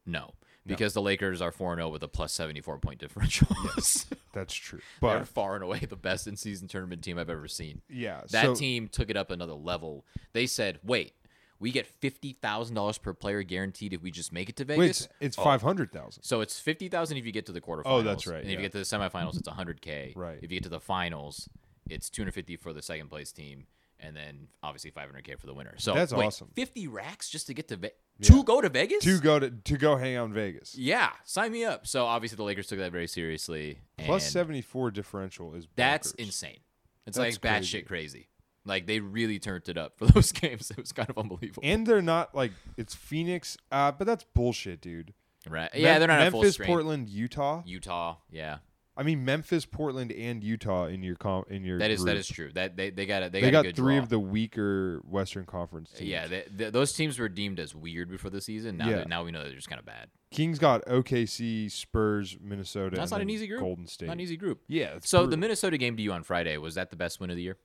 no. 0.05 0.31
Because 0.65 0.93
the 0.93 1.01
Lakers 1.01 1.41
are 1.41 1.51
4 1.51 1.75
0 1.75 1.89
with 1.89 2.03
a 2.03 2.07
plus 2.07 2.31
74 2.33 2.77
point 2.79 2.99
differential. 2.99 3.47
That's 4.33 4.53
true. 4.53 4.79
They're 5.01 5.19
But 5.19 5.27
far 5.27 5.55
and 5.55 5.63
away 5.63 5.79
the 5.79 5.95
best 5.95 6.27
in 6.27 6.35
season 6.37 6.67
tournament 6.67 7.03
team 7.03 7.17
I've 7.17 7.29
ever 7.31 7.47
seen. 7.47 7.81
yeah, 7.89 8.21
That 8.29 8.45
so, 8.45 8.55
team 8.55 8.87
took 8.87 9.09
it 9.09 9.17
up 9.17 9.31
another 9.31 9.53
level. 9.53 10.05
They 10.33 10.45
said, 10.45 10.79
wait, 10.83 11.13
we 11.59 11.71
get 11.71 11.87
$50,000 12.01 13.01
per 13.01 13.13
player 13.13 13.43
guaranteed 13.43 13.93
if 13.93 14.01
we 14.01 14.11
just 14.11 14.31
make 14.31 14.49
it 14.49 14.55
to 14.57 14.63
wait, 14.63 14.77
Vegas? 14.77 15.01
it's, 15.01 15.09
it's 15.19 15.37
Oh. 15.39 15.43
five 15.43 15.61
hundred 15.61 15.91
thousand. 15.91 16.23
So 16.23 16.41
it's 16.41 16.59
50000 16.59 17.17
if 17.17 17.25
you 17.25 17.31
get 17.31 17.45
to 17.47 17.51
the 17.51 17.61
quarterfinals. 17.61 17.81
Oh, 17.85 18.01
that's 18.01 18.25
right, 18.27 18.41
And 18.41 18.49
if 18.51 18.57
you 18.57 18.61
get 18.61 18.71
to 18.73 18.77
the 18.79 18.83
semifinals, 18.83 19.37
it's 19.37 19.47
100K. 19.49 20.13
Right. 20.15 20.37
If 20.41 20.43
you 20.51 20.57
get 20.59 20.63
to 20.63 20.69
the 20.69 20.79
finals, 20.79 21.49
it's 21.89 22.09
250 22.09 22.55
for 22.57 22.71
the 22.73 22.81
second 22.81 23.09
place 23.09 23.31
team. 23.31 23.65
And 24.03 24.15
then 24.15 24.47
obviously 24.63 24.89
500K 24.89 25.37
for 25.39 25.45
the 25.45 25.53
winner. 25.53 25.75
So 25.77 25.93
That's 25.93 26.11
wait, 26.11 26.25
awesome. 26.25 26.49
50 26.55 26.87
racks 26.87 27.29
just 27.29 27.45
to 27.47 27.53
get 27.53 27.67
to 27.67 27.75
Ve- 27.75 27.91
Yeah. 28.21 28.35
to 28.35 28.43
go 28.43 28.61
to 28.61 28.69
Vegas? 28.69 29.03
To 29.03 29.19
go 29.19 29.39
to 29.39 29.49
to 29.49 29.77
go 29.77 29.95
hang 29.97 30.15
out 30.15 30.25
in 30.25 30.33
Vegas. 30.33 30.75
Yeah, 30.75 31.09
sign 31.23 31.51
me 31.51 31.65
up. 31.65 31.87
So 31.87 32.05
obviously 32.05 32.35
the 32.37 32.43
Lakers 32.43 32.67
took 32.67 32.79
that 32.79 32.91
very 32.91 33.07
seriously. 33.07 33.79
Plus 33.97 34.29
seventy 34.29 34.61
four 34.61 34.91
differential 34.91 35.53
is 35.55 35.67
That's 35.75 36.11
insane. 36.13 36.59
It's 37.07 37.17
That's 37.17 37.35
like 37.35 37.41
crazy. 37.41 37.79
batshit 37.81 37.87
crazy. 37.87 38.27
Like 38.63 38.85
they 38.85 38.99
really 38.99 39.39
turned 39.39 39.67
it 39.69 39.77
up 39.77 39.97
for 39.97 40.05
those 40.13 40.31
games. 40.31 40.69
It 40.71 40.77
was 40.77 40.91
kind 40.91 41.09
of 41.09 41.17
unbelievable. 41.17 41.63
And 41.65 41.85
they're 41.87 42.01
not 42.01 42.35
like 42.35 42.51
it's 42.77 42.93
Phoenix, 42.93 43.57
uh, 43.71 43.91
but 43.91 44.05
that's 44.05 44.23
bullshit, 44.35 44.81
dude. 44.81 45.13
right? 45.49 45.71
Yeah, 45.73 45.97
they're 45.97 46.07
not 46.07 46.31
Memphis. 46.31 46.57
Portland, 46.57 47.09
Utah. 47.09 47.63
Utah, 47.65 48.17
yeah, 48.29 48.57
I 48.97 49.03
mean 49.03 49.23
Memphis, 49.23 49.65
Portland, 49.65 50.11
and 50.11 50.43
Utah 50.43 50.85
in 50.85 51.01
your 51.01 51.15
com- 51.15 51.45
in 51.49 51.63
your 51.63 51.79
that 51.79 51.91
is 51.91 52.03
that 52.03 52.11
group. 52.11 52.19
is 52.19 52.27
true. 52.27 52.51
That 52.53 52.75
they 52.75 52.89
they 52.89 53.05
got 53.05 53.23
a, 53.23 53.29
they, 53.29 53.39
They, 53.41 53.49
got, 53.51 53.59
got 53.63 53.65
a 53.65 53.69
good 53.69 53.75
three 53.77 53.95
draw. 53.95 54.03
of 54.03 54.09
the 54.09 54.19
weaker 54.19 55.01
Western 55.07 55.45
Conference 55.45 55.91
teams. 55.91 56.09
Yeah, 56.09 56.27
they, 56.27 56.43
they, 56.53 56.69
those 56.69 56.91
teams 56.93 57.17
were 57.17 57.29
deemed 57.29 57.59
as 57.59 57.73
weird 57.73 58.09
before 58.09 58.29
the 58.31 58.41
season. 58.41 58.77
Now, 58.77 58.89
Yeah. 58.89 58.95
that- 58.97 59.07
now 59.07 59.23
we 59.23 59.31
know 59.31 59.43
they're 59.43 59.53
just 59.55 59.69
kind 59.69 59.79
of 59.79 59.85
bad. 59.85 60.09
Kings 60.31 60.59
got 60.59 60.85
OKC, 60.85 61.69
Spurs, 61.71 62.37
Minnesota. 62.41 62.95
That's 62.97 63.11
and 63.11 63.19
not 63.19 63.21
an 63.21 63.29
easy 63.29 63.47
group. 63.47 63.61
Golden 63.61 63.87
State. 63.87 64.07
Not 64.07 64.13
an 64.13 64.19
easy 64.21 64.37
group. 64.37 64.61
Yeah. 64.67 64.97
So 65.03 65.25
the. 65.25 65.37
Minnesota 65.37 65.77
game 65.77 65.95
to 65.97 66.03
you 66.03 66.11
on 66.11 66.23
Friday 66.23 66.57
was 66.57 66.75
that 66.75 66.89
the 66.89 66.95
best 66.95 67.19
win 67.19 67.29
of 67.29 67.35
the 67.37 67.43
year? 67.43 67.57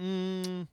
Mm, 0.00 0.68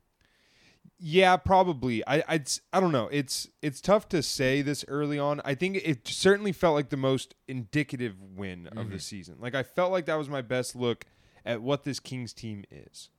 yeah, 0.99 1.37
probably. 1.37 2.05
I 2.05 2.23
I'd, 2.27 2.41
s- 2.41 2.61
I 2.73 2.79
don't 2.79 2.91
know. 2.91 3.07
It's 3.11 3.47
it's 3.61 3.79
tough 3.81 4.09
to 4.09 4.21
say 4.21 4.61
this 4.61 4.83
early 4.87 5.17
on. 5.17 5.41
I 5.45 5.55
think 5.55 5.77
it 5.77 6.07
certainly 6.07 6.51
felt 6.51 6.75
like 6.75 6.89
the 6.89 6.97
most 6.97 7.35
indicative 7.47 8.15
win 8.35 8.67
of 8.67 8.73
Mm-hmm. 8.73 8.91
the 8.91 8.99
season. 8.99 9.35
Like 9.39 9.55
I 9.55 9.63
felt 9.63 9.91
like 9.91 10.05
that 10.05 10.15
was 10.17 10.29
my 10.29 10.41
best 10.41 10.75
look 10.75 11.05
at 11.45 11.61
what 11.61 11.83
this 11.85 11.99
Kings 11.99 12.33
team 12.33 12.65
is, 12.69 13.09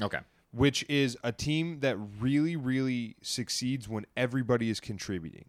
Okay. 0.00 0.20
which 0.50 0.84
is 0.88 1.16
a 1.22 1.30
team 1.32 1.80
that 1.80 1.96
really 2.20 2.56
really 2.56 3.16
succeeds 3.22 3.88
when 3.88 4.06
everybody 4.16 4.70
is 4.70 4.80
contributing. 4.80 5.44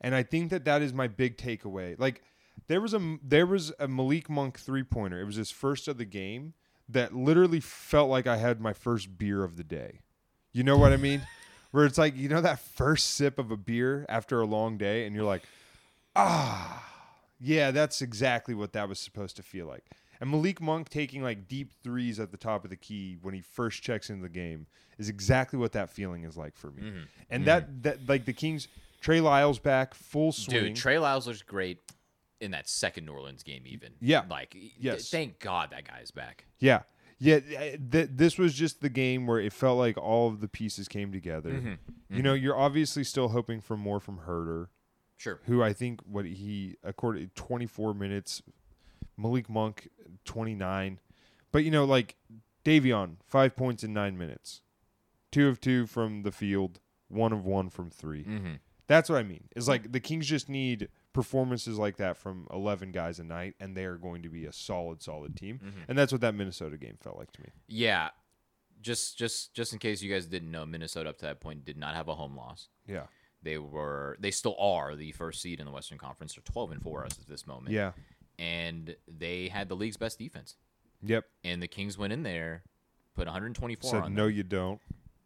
And 0.00 0.14
I 0.14 0.22
think 0.22 0.50
that 0.50 0.64
that 0.64 0.82
is 0.82 0.92
my 0.92 1.06
big 1.08 1.36
takeaway. 1.36 1.98
Like 1.98 2.22
there 2.66 2.80
was 2.80 2.94
a 2.94 3.18
there 3.22 3.46
was 3.46 3.72
a 3.78 3.86
Malik 3.88 4.30
Monk 4.30 4.58
three 4.58 4.82
pointer. 4.84 5.20
It 5.20 5.24
was 5.24 5.36
his 5.36 5.50
first 5.50 5.86
of 5.88 5.98
the 5.98 6.04
game 6.06 6.54
that 6.88 7.14
literally 7.14 7.60
felt 7.60 8.08
like 8.10 8.26
I 8.26 8.36
had 8.36 8.60
my 8.60 8.72
first 8.72 9.16
beer 9.18 9.44
of 9.44 9.56
the 9.56 9.64
day. 9.64 10.00
You 10.54 10.62
know 10.62 10.78
what 10.78 10.92
I 10.92 10.96
mean? 10.96 11.20
Where 11.72 11.84
it's 11.84 11.98
like 11.98 12.16
you 12.16 12.28
know 12.28 12.40
that 12.40 12.60
first 12.60 13.14
sip 13.14 13.38
of 13.38 13.50
a 13.50 13.56
beer 13.56 14.06
after 14.08 14.40
a 14.40 14.46
long 14.46 14.78
day, 14.78 15.04
and 15.04 15.14
you're 15.14 15.24
like, 15.24 15.42
ah, 16.14 16.82
yeah, 17.40 17.72
that's 17.72 18.00
exactly 18.00 18.54
what 18.54 18.72
that 18.72 18.88
was 18.88 19.00
supposed 19.00 19.36
to 19.36 19.42
feel 19.42 19.66
like. 19.66 19.84
And 20.20 20.30
Malik 20.30 20.60
Monk 20.60 20.88
taking 20.88 21.22
like 21.22 21.48
deep 21.48 21.72
threes 21.82 22.20
at 22.20 22.30
the 22.30 22.36
top 22.36 22.62
of 22.64 22.70
the 22.70 22.76
key 22.76 23.18
when 23.20 23.34
he 23.34 23.40
first 23.40 23.82
checks 23.82 24.08
into 24.08 24.22
the 24.22 24.28
game 24.28 24.66
is 24.96 25.08
exactly 25.08 25.58
what 25.58 25.72
that 25.72 25.90
feeling 25.90 26.22
is 26.22 26.36
like 26.36 26.56
for 26.56 26.70
me. 26.70 26.82
Mm-hmm. 26.82 27.02
And 27.30 27.44
that 27.46 27.82
that 27.82 28.08
like 28.08 28.24
the 28.24 28.32
Kings, 28.32 28.68
Trey 29.00 29.20
Lyles 29.20 29.58
back 29.58 29.92
full 29.94 30.30
swing. 30.30 30.66
Dude, 30.66 30.76
Trey 30.76 31.00
Lyles 31.00 31.26
looks 31.26 31.42
great 31.42 31.80
in 32.40 32.52
that 32.52 32.68
second 32.68 33.06
New 33.06 33.12
Orleans 33.12 33.42
game. 33.42 33.64
Even 33.66 33.92
Yeah. 34.00 34.22
like 34.30 34.56
Yes. 34.78 35.10
Thank 35.10 35.40
God 35.40 35.70
that 35.70 35.88
guy 35.88 35.98
is 36.00 36.12
back. 36.12 36.46
Yeah. 36.60 36.82
Yeah, 37.18 37.40
th- 37.40 38.10
this 38.12 38.38
was 38.38 38.54
just 38.54 38.80
the 38.80 38.88
game 38.88 39.26
where 39.26 39.38
it 39.40 39.52
felt 39.52 39.78
like 39.78 39.96
all 39.96 40.28
of 40.28 40.40
the 40.40 40.48
pieces 40.48 40.88
came 40.88 41.12
together. 41.12 41.50
Mm-hmm. 41.50 42.16
You 42.16 42.22
know, 42.22 42.34
you're 42.34 42.56
obviously 42.58 43.04
still 43.04 43.28
hoping 43.28 43.60
for 43.60 43.76
more 43.76 44.00
from 44.00 44.20
Huerter, 44.26 44.68
Sure. 45.16 45.40
who 45.46 45.62
I 45.62 45.72
think 45.72 46.00
what 46.02 46.26
he 46.26 46.76
according 46.82 47.30
24 47.34 47.94
minutes, 47.94 48.42
Malik 49.16 49.48
Monk 49.48 49.88
29, 50.24 50.98
but 51.52 51.64
you 51.64 51.70
know 51.70 51.84
like 51.84 52.16
Davion 52.64 53.16
five 53.26 53.54
points 53.56 53.84
in 53.84 53.92
nine 53.92 54.18
minutes, 54.18 54.60
two 55.30 55.48
of 55.48 55.60
two 55.60 55.86
from 55.86 56.22
the 56.22 56.32
field, 56.32 56.80
one 57.08 57.32
of 57.32 57.44
one 57.44 57.70
from 57.70 57.90
3 57.90 58.24
Mm-hmm. 58.24 58.52
That's 58.86 59.08
what 59.08 59.18
I 59.18 59.22
mean. 59.22 59.44
Is 59.56 59.66
like 59.68 59.92
the 59.92 60.00
Kings 60.00 60.26
just 60.26 60.48
need 60.48 60.88
performances 61.14 61.78
like 61.78 61.96
that 61.96 62.18
from 62.18 62.46
11 62.52 62.92
guys 62.92 63.18
a 63.18 63.24
night, 63.24 63.54
and 63.58 63.74
they 63.74 63.86
are 63.86 63.96
going 63.96 64.22
to 64.22 64.28
be 64.28 64.44
a 64.44 64.52
solid, 64.52 65.02
solid 65.02 65.34
team. 65.34 65.60
Mm-hmm. 65.64 65.80
And 65.88 65.96
that's 65.96 66.12
what 66.12 66.20
that 66.20 66.34
Minnesota 66.34 66.76
game 66.76 66.98
felt 67.00 67.16
like 67.16 67.32
to 67.32 67.40
me. 67.40 67.48
Yeah. 67.66 68.10
Just 68.82 69.16
just 69.16 69.54
just 69.54 69.72
in 69.72 69.78
case 69.78 70.02
you 70.02 70.12
guys 70.12 70.26
didn't 70.26 70.50
know, 70.50 70.66
Minnesota 70.66 71.08
up 71.08 71.18
to 71.18 71.24
that 71.24 71.40
point 71.40 71.64
did 71.64 71.78
not 71.78 71.94
have 71.94 72.08
a 72.08 72.14
home 72.14 72.36
loss. 72.36 72.68
Yeah. 72.86 73.04
They 73.42 73.56
were 73.56 74.18
they 74.20 74.30
still 74.30 74.56
are 74.58 74.94
the 74.94 75.12
first 75.12 75.40
seed 75.40 75.58
in 75.58 75.64
the 75.64 75.72
Western 75.72 75.96
Conference. 75.96 76.34
They're 76.34 76.42
twelve 76.44 76.70
and 76.70 76.82
four 76.82 77.06
as 77.06 77.16
of 77.16 77.26
this 77.26 77.46
moment. 77.46 77.72
Yeah. 77.72 77.92
And 78.38 78.94
they 79.08 79.48
had 79.48 79.70
the 79.70 79.76
league's 79.76 79.96
best 79.96 80.18
defense. 80.18 80.56
Yep. 81.02 81.24
And 81.44 81.62
the 81.62 81.68
Kings 81.68 81.96
went 81.96 82.12
in 82.12 82.24
there, 82.24 82.62
put 83.14 83.26
124 83.26 83.90
Said 83.90 84.02
on 84.02 84.14
no, 84.14 84.26
them, 84.26 84.34
you 84.34 84.42
don't. 84.42 84.80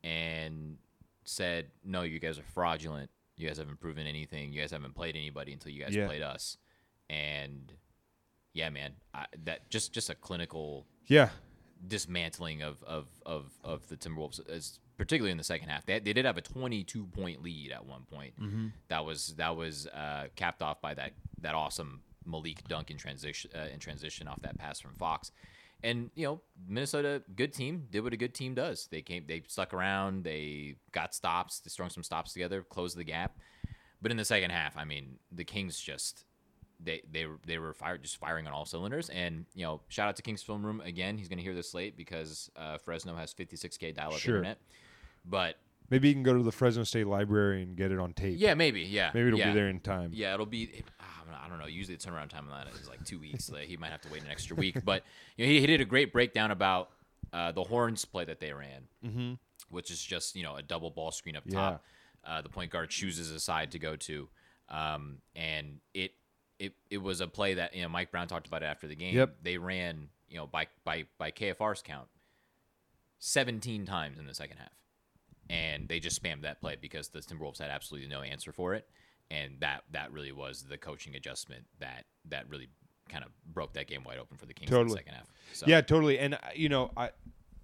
and 0.04 0.76
said, 1.24 1.66
"No, 1.84 2.02
you 2.02 2.18
guys 2.18 2.38
are 2.38 2.44
fraudulent. 2.54 3.10
You 3.38 3.46
guys 3.48 3.56
haven't 3.58 3.80
proven 3.80 4.06
anything. 4.06 4.52
You 4.52 4.60
guys 4.60 4.70
haven't 4.72 4.94
played 4.94 5.16
anybody 5.16 5.52
until 5.52 5.72
you 5.72 5.82
guys 5.82 5.94
Yeah. 5.94 6.06
played 6.06 6.22
us." 6.22 6.58
And 7.08 7.72
yeah, 8.52 8.68
man, 8.70 8.92
I, 9.14 9.26
that 9.44 9.70
just 9.70 9.92
just 9.92 10.10
a 10.10 10.14
clinical 10.14 10.86
Yeah. 11.06 11.30
dismantling 11.86 12.62
of 12.62 12.82
of 12.82 13.06
of, 13.24 13.52
of 13.64 13.88
the 13.88 13.96
Timberwolves, 13.96 14.40
as, 14.50 14.80
particularly 14.96 15.30
in 15.30 15.38
the 15.38 15.44
second 15.44 15.68
half. 15.68 15.86
They, 15.86 16.00
they 16.00 16.12
did 16.12 16.24
have 16.24 16.36
a 16.36 16.42
22 16.42 17.06
point 17.06 17.42
lead 17.42 17.70
at 17.72 17.86
one 17.86 18.02
point. 18.04 18.34
That 18.88 19.04
was 19.04 19.34
that 19.36 19.56
was 19.56 19.86
uh, 19.86 20.26
capped 20.36 20.60
off 20.62 20.80
by 20.80 20.94
that 20.94 21.12
that 21.40 21.54
awesome 21.54 22.02
Malik 22.24 22.66
dunk 22.68 22.90
in 22.90 22.96
transition 22.98 23.50
uh, 23.54 23.68
in 23.72 23.78
transition 23.78 24.26
off 24.28 24.40
that 24.42 24.58
pass 24.58 24.80
from 24.80 24.94
Fox. 24.94 25.30
And 25.84 26.10
you 26.14 26.26
know, 26.26 26.40
Minnesota, 26.66 27.22
good 27.36 27.52
team, 27.52 27.86
did 27.90 28.00
what 28.02 28.12
a 28.12 28.16
good 28.16 28.34
team 28.34 28.54
does. 28.54 28.88
They 28.90 29.00
came, 29.02 29.24
they 29.28 29.42
stuck 29.46 29.72
around, 29.72 30.24
they 30.24 30.74
got 30.92 31.14
stops, 31.14 31.60
they 31.60 31.68
strung 31.70 31.88
some 31.90 32.02
stops 32.02 32.32
together, 32.32 32.62
closed 32.62 32.96
the 32.96 33.04
gap. 33.04 33.38
But 34.02 34.10
in 34.10 34.16
the 34.16 34.24
second 34.24 34.50
half, 34.50 34.76
I 34.76 34.84
mean, 34.84 35.18
the 35.30 35.44
Kings 35.44 35.78
just 35.80 36.24
they 36.80 37.02
they 37.10 37.26
were 37.26 37.38
they 37.46 37.58
were 37.58 37.74
fired 37.74 38.02
just 38.02 38.16
firing 38.18 38.46
on 38.46 38.52
all 38.52 38.64
cylinders. 38.64 39.08
And 39.10 39.46
you 39.54 39.64
know, 39.64 39.80
shout 39.88 40.08
out 40.08 40.16
to 40.16 40.22
Kings 40.22 40.42
Film 40.42 40.64
Room 40.64 40.80
again. 40.80 41.16
He's 41.18 41.28
going 41.28 41.38
to 41.38 41.44
hear 41.44 41.54
this 41.54 41.74
late 41.74 41.96
because 41.96 42.50
uh, 42.56 42.78
Fresno 42.78 43.14
has 43.16 43.32
56k 43.34 43.94
dial-up 43.94 44.18
Sure. 44.18 44.36
internet. 44.36 44.58
But 45.24 45.56
Maybe 45.90 46.08
you 46.08 46.14
can 46.14 46.22
go 46.22 46.36
to 46.36 46.42
the 46.42 46.52
Fresno 46.52 46.84
State 46.84 47.06
Library 47.06 47.62
and 47.62 47.76
get 47.76 47.90
it 47.92 47.98
on 47.98 48.12
tape. 48.12 48.36
yeah, 48.38 48.54
maybe 48.54 48.82
yeah, 48.82 49.10
Maybe 49.14 49.28
it'll 49.28 49.38
yeah. 49.38 49.48
be 49.48 49.54
there 49.54 49.68
in 49.68 49.80
time. 49.80 50.10
Yeah, 50.12 50.34
it'll 50.34 50.46
be. 50.46 50.64
It, 50.64 50.84
ah, 51.00 51.22
I 51.44 51.48
don't 51.48 51.58
know. 51.58 51.66
Usually, 51.66 51.96
the 51.96 52.06
turnaround 52.06 52.28
time 52.28 52.46
on 52.50 52.64
that 52.64 52.74
is 52.74 52.88
like 52.88 53.04
two 53.04 53.18
weeks. 53.18 53.50
Like, 53.50 53.64
he 53.64 53.76
might 53.76 53.90
have 53.90 54.02
to 54.02 54.10
wait 54.10 54.22
an 54.22 54.28
extra 54.28 54.54
week. 54.54 54.76
But 54.84 55.02
you 55.36 55.44
know, 55.46 55.50
he, 55.50 55.60
he 55.60 55.66
did 55.66 55.80
a 55.80 55.84
great 55.84 56.12
breakdown 56.12 56.50
about 56.50 56.90
uh, 57.32 57.52
the 57.52 57.64
horns 57.64 58.04
play 58.04 58.24
that 58.24 58.40
they 58.40 58.52
ran, 58.52 58.88
mm-hmm. 59.04 59.32
which 59.70 59.90
is 59.90 60.02
just 60.02 60.36
you 60.36 60.42
know 60.42 60.56
a 60.56 60.62
double 60.62 60.90
ball 60.90 61.10
screen 61.10 61.36
up 61.36 61.48
top. 61.48 61.82
Uh, 62.26 62.42
the 62.42 62.48
point 62.48 62.70
guard 62.70 62.90
chooses 62.90 63.30
a 63.30 63.40
side 63.40 63.70
to 63.72 63.78
go 63.78 63.96
to, 63.96 64.28
um, 64.68 65.18
and 65.34 65.78
it 65.94 66.12
it 66.58 66.74
it 66.90 66.98
was 66.98 67.22
a 67.22 67.26
play 67.26 67.54
that 67.54 67.74
you 67.74 67.82
know 67.82 67.88
Mike 67.88 68.10
Brown 68.10 68.28
talked 68.28 68.46
about 68.46 68.62
it 68.62 68.66
after 68.66 68.86
the 68.86 68.94
game. 68.94 69.14
Yep. 69.14 69.36
They 69.42 69.56
ran 69.56 70.08
you 70.28 70.36
know 70.36 70.46
by 70.46 70.66
by 70.84 71.06
by 71.16 71.30
KFR's 71.30 71.80
count, 71.80 72.08
seventeen 73.18 73.86
times 73.86 74.18
in 74.18 74.26
the 74.26 74.34
second 74.34 74.58
half 74.58 74.70
and 75.50 75.88
they 75.88 76.00
just 76.00 76.22
spammed 76.22 76.42
that 76.42 76.60
play 76.60 76.76
because 76.80 77.08
the 77.08 77.20
Timberwolves 77.20 77.58
had 77.58 77.70
absolutely 77.70 78.08
no 78.08 78.22
answer 78.22 78.52
for 78.52 78.74
it, 78.74 78.88
and 79.30 79.60
that 79.60 79.84
that 79.92 80.12
really 80.12 80.32
was 80.32 80.64
the 80.68 80.78
coaching 80.78 81.14
adjustment 81.14 81.64
that 81.80 82.04
that 82.26 82.48
really 82.48 82.68
kind 83.08 83.24
of 83.24 83.30
broke 83.52 83.72
that 83.74 83.86
game 83.86 84.04
wide 84.04 84.18
open 84.18 84.36
for 84.36 84.46
the 84.46 84.54
Kings 84.54 84.70
in 84.70 84.86
the 84.86 84.94
second 84.94 85.14
half. 85.14 85.26
So, 85.54 85.66
Yeah, 85.66 85.80
totally. 85.80 86.18
And 86.18 86.34
uh, 86.34 86.38
you 86.54 86.68
know, 86.68 86.90
I 86.96 87.10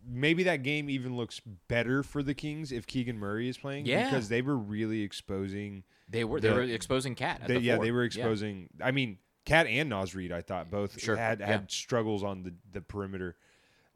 maybe 0.06 0.44
that 0.44 0.62
game 0.62 0.90
even 0.90 1.16
looks 1.16 1.40
better 1.68 2.02
for 2.02 2.22
the 2.22 2.34
Kings 2.34 2.72
if 2.72 2.86
Keegan 2.86 3.18
Murray 3.18 3.48
is 3.48 3.58
playing. 3.58 3.86
Yeah. 3.86 4.04
because 4.04 4.28
they 4.28 4.42
were 4.42 4.56
really 4.56 5.02
exposing. 5.02 5.84
they 6.08 6.24
were 6.24 6.40
they 6.40 6.52
were 6.52 6.62
exposing 6.62 7.14
Cat. 7.14 7.40
At 7.42 7.48
the 7.48 7.60
yeah, 7.60 7.78
they 7.78 7.90
were 7.92 8.04
exposing. 8.04 8.68
I 8.82 8.90
mean, 8.90 9.18
Cat 9.44 9.66
and 9.66 9.88
Naz 9.88 10.14
Reid, 10.14 10.32
I 10.32 10.40
thought 10.40 10.70
both 10.70 11.00
Sure, 11.00 11.16
had 11.16 11.40
yeah. 11.40 11.46
had 11.46 11.70
struggles 11.70 12.22
on 12.22 12.42
the 12.42 12.54
the 12.72 12.80
perimeter. 12.80 13.36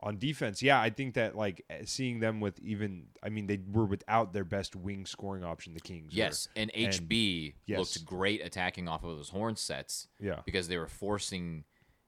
On 0.01 0.16
defense, 0.16 0.62
yeah, 0.62 0.80
I 0.80 0.90
think 0.90 1.14
that 1.14 1.36
like 1.36 1.64
uh, 1.70 1.78
seeing 1.84 2.20
them 2.20 2.38
with 2.38 2.61
even, 2.61 3.07
I 3.22 3.30
mean, 3.30 3.46
they 3.46 3.59
were 3.70 3.84
without 3.84 4.32
their 4.32 4.44
best 4.44 4.76
wing 4.76 5.07
scoring 5.07 5.42
option, 5.42 5.74
the 5.74 5.80
Kings. 5.80 6.12
were. 6.12 6.18
Yes, 6.18 6.49
and 6.55 6.72
HB 6.72 7.55
yes. 7.66 7.78
looked 7.78 8.05
great 8.05 8.44
attacking 8.44 8.86
off 8.86 9.03
of 9.03 9.16
those 9.16 9.30
horn 9.30 9.57
sets. 9.57 10.07
Yeah. 10.20 10.40
because 10.46 10.68
they 10.68 10.78
were 10.78 10.86
forcing, 10.86 11.64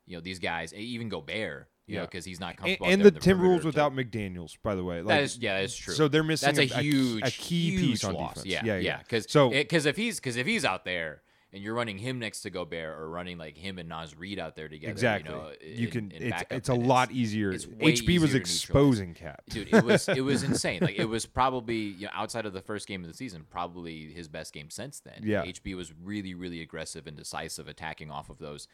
you 0.07 0.17
know, 0.17 0.21
these 0.21 0.39
guys, 0.39 0.73
even 0.73 1.09
Gobert, 1.09 1.69
you 1.87 1.97
Yeah. 1.97 2.03
because 2.03 2.25
he's 2.25 2.39
not 2.39 2.57
comfortable. 2.57 2.87
and 2.87 3.03
out 3.05 3.13
the 3.13 3.31
in 3.31 3.39
Timberwolves 3.39 3.65
without 3.65 3.93
McDaniels, 3.93 4.57
by 4.63 4.77
the 4.77 4.85
way. 4.85 4.99
Like, 5.03 5.09
that 5.09 5.23
is 5.25 5.39
yeah, 5.39 5.55
that 5.57 5.65
is 5.65 5.77
true. 5.77 5.95
So 5.95 6.07
they're 6.07 6.23
missing 6.23 6.55
That's 6.55 6.73
a, 6.73 6.79
a, 6.79 6.83
huge, 6.83 7.27
a 7.27 7.31
key 7.33 7.71
huge 7.71 7.81
piece 7.81 8.05
on 8.05 8.15
defense. 8.15 8.47
Yeah, 8.47 8.65
yeah, 8.65 8.77
yeah. 8.77 8.99
Because 8.99 9.27
so 9.29 9.51
because 9.51 9.87
if 9.87 9.97
he's 9.97 10.21
because 10.21 10.37
if 10.37 10.47
he's 10.47 10.65
out 10.65 10.85
there 10.85 11.23
and 11.53 11.63
you're 11.63 11.75
running 11.75 11.99
him 11.99 12.19
next 12.19 12.43
to 12.43 12.51
Gobert 12.51 12.99
or 12.99 13.11
running 13.11 13.37
like 13.37 13.57
him 13.57 13.79
and 13.79 13.89
Naz 13.89 14.17
Reid 14.17 14.39
out 14.39 14.55
there 14.55 14.69
together, 14.69 14.93
exactly, 14.93 15.33
you, 15.33 15.37
know, 15.37 15.53
you 15.63 15.87
in- 15.87 15.93
can. 15.93 16.11
in 16.13 16.33
it's 16.33 16.43
it's 16.51 16.69
a 16.69 16.75
lot 16.75 17.11
easier. 17.11 17.51
it's 17.51 17.67
HB 17.67 17.81
was 17.81 18.01
easier 18.07 18.29
to 18.29 18.37
exposing 18.37 19.15
Cat. 19.15 19.43
Dude, 19.49 19.73
it 19.73 19.85
was 19.85 20.09
it 20.09 20.21
was 20.21 20.43
insane. 20.45 20.81
Like 20.81 20.99
it 20.99 21.09
was 21.09 21.27
probably 21.27 21.77
you 21.77 22.07
know, 22.07 22.13
outside 22.15 22.47
of 22.47 22.53
the 22.53 22.61
first 22.61 22.87
game 22.87 23.03
of 23.03 23.09
the 23.09 23.17
season, 23.17 23.45
probably 23.51 24.13
his 24.13 24.29
best 24.29 24.53
game 24.53 24.71
since 24.71 25.01
then. 25.01 25.21
Yeah. 25.23 25.45
HB 25.45 25.77
was 25.77 25.93
really 26.03 26.35
really 26.35 26.61
aggressive 26.63 27.07
and 27.07 27.17
decisive, 27.17 27.69
attacking 27.69 28.11
off 28.11 28.31
of 28.31 28.39
those, 28.39 28.69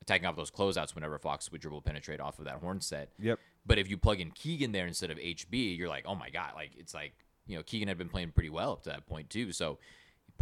attacking 0.00 0.26
off 0.26 0.36
those 0.36 0.50
closeouts 0.50 0.94
whenever 0.94 1.18
Fox 1.18 1.52
would 1.52 1.60
dribble 1.60 1.82
penetrate 1.82 2.20
off 2.20 2.38
of 2.38 2.46
that 2.46 2.56
horn 2.56 2.80
set. 2.80 3.10
Yep. 3.18 3.38
But 3.66 3.78
if 3.78 3.90
you 3.90 3.98
plug 3.98 4.20
in 4.20 4.30
Keegan 4.30 4.72
there 4.72 4.86
instead 4.86 5.10
of 5.10 5.18
HB, 5.18 5.76
you're 5.76 5.88
like, 5.88 6.04
oh 6.06 6.14
my 6.14 6.30
god, 6.30 6.52
like 6.54 6.70
it's 6.78 6.94
like 6.94 7.12
you 7.46 7.56
know 7.56 7.62
Keegan 7.62 7.88
had 7.88 7.98
been 7.98 8.08
playing 8.08 8.32
pretty 8.32 8.50
well 8.50 8.72
up 8.72 8.82
to 8.84 8.88
that 8.88 9.06
point 9.06 9.28
too, 9.28 9.52
so 9.52 9.78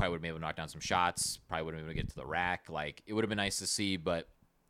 probably 0.00 0.10
would 0.12 0.16
have 0.16 0.22
been 0.22 0.28
able 0.30 0.38
to 0.38 0.44
knock 0.46 0.56
down 0.56 0.68
some 0.68 0.80
shots. 0.80 1.38
Probably 1.48 1.64
would 1.64 1.74
have 1.74 1.80
been 1.82 1.90
able 1.90 1.96
to 2.00 2.02
get 2.02 2.10
to 2.10 2.16
the 2.16 2.26
rack. 2.26 2.68
Like 2.68 3.02
it 3.06 3.12
would 3.12 3.22
have 3.24 3.28
been 3.28 3.36
nice 3.36 3.58
to 3.58 3.66
see, 3.66 3.96
but 3.96 4.28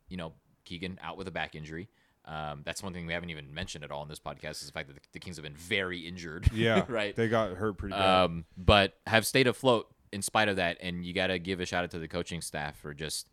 you 0.09 0.17
know 0.17 0.33
Keegan 0.65 0.99
out 1.01 1.17
with 1.17 1.27
a 1.27 1.31
back 1.31 1.55
injury. 1.55 1.89
Um, 2.25 2.61
that's 2.63 2.83
one 2.83 2.93
thing 2.93 3.07
we 3.07 3.13
haven't 3.13 3.31
even 3.31 3.51
mentioned 3.51 3.83
at 3.83 3.89
all 3.89 4.03
in 4.03 4.07
this 4.09 4.19
podcast 4.19 4.61
is 4.61 4.67
the 4.67 4.71
fact 4.71 4.87
that 4.89 4.93
the, 4.95 5.01
the 5.13 5.19
Kings 5.19 5.37
have 5.37 5.43
been 5.43 5.55
very 5.55 5.99
injured. 6.07 6.49
Yeah, 6.53 6.85
right. 6.87 7.15
They 7.15 7.27
got 7.27 7.53
hurt 7.53 7.77
pretty 7.79 7.93
bad. 7.93 8.23
um, 8.25 8.45
but 8.55 8.93
have 9.07 9.25
stayed 9.25 9.47
afloat 9.47 9.87
in 10.11 10.21
spite 10.21 10.47
of 10.47 10.57
that. 10.57 10.77
And 10.81 11.03
you 11.03 11.13
got 11.13 11.27
to 11.27 11.39
give 11.39 11.59
a 11.59 11.65
shout 11.65 11.83
out 11.83 11.91
to 11.91 11.99
the 11.99 12.07
coaching 12.07 12.41
staff 12.41 12.77
for 12.79 12.93
just 12.93 13.27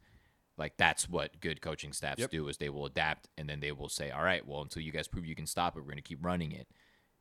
like 0.57 0.77
that's 0.79 1.07
what 1.09 1.39
good 1.41 1.61
coaching 1.61 1.93
staffs 1.93 2.19
Yep. 2.21 2.31
do 2.31 2.49
is 2.49 2.57
they 2.57 2.71
will 2.71 2.87
adapt 2.87 3.29
and 3.37 3.49
then 3.49 3.61
they 3.61 3.73
will 3.73 3.91
say, 3.91 4.11
all 4.11 4.23
right, 4.25 4.47
well, 4.47 4.63
until 4.63 4.81
you 4.83 4.91
guys 4.91 5.07
prove 5.07 5.27
you 5.27 5.35
can 5.35 5.47
stop 5.47 5.77
it, 5.77 5.81
we're 5.81 5.85
going 5.91 5.97
to 5.97 6.03
keep 6.03 6.25
running 6.25 6.53
it. 6.53 6.67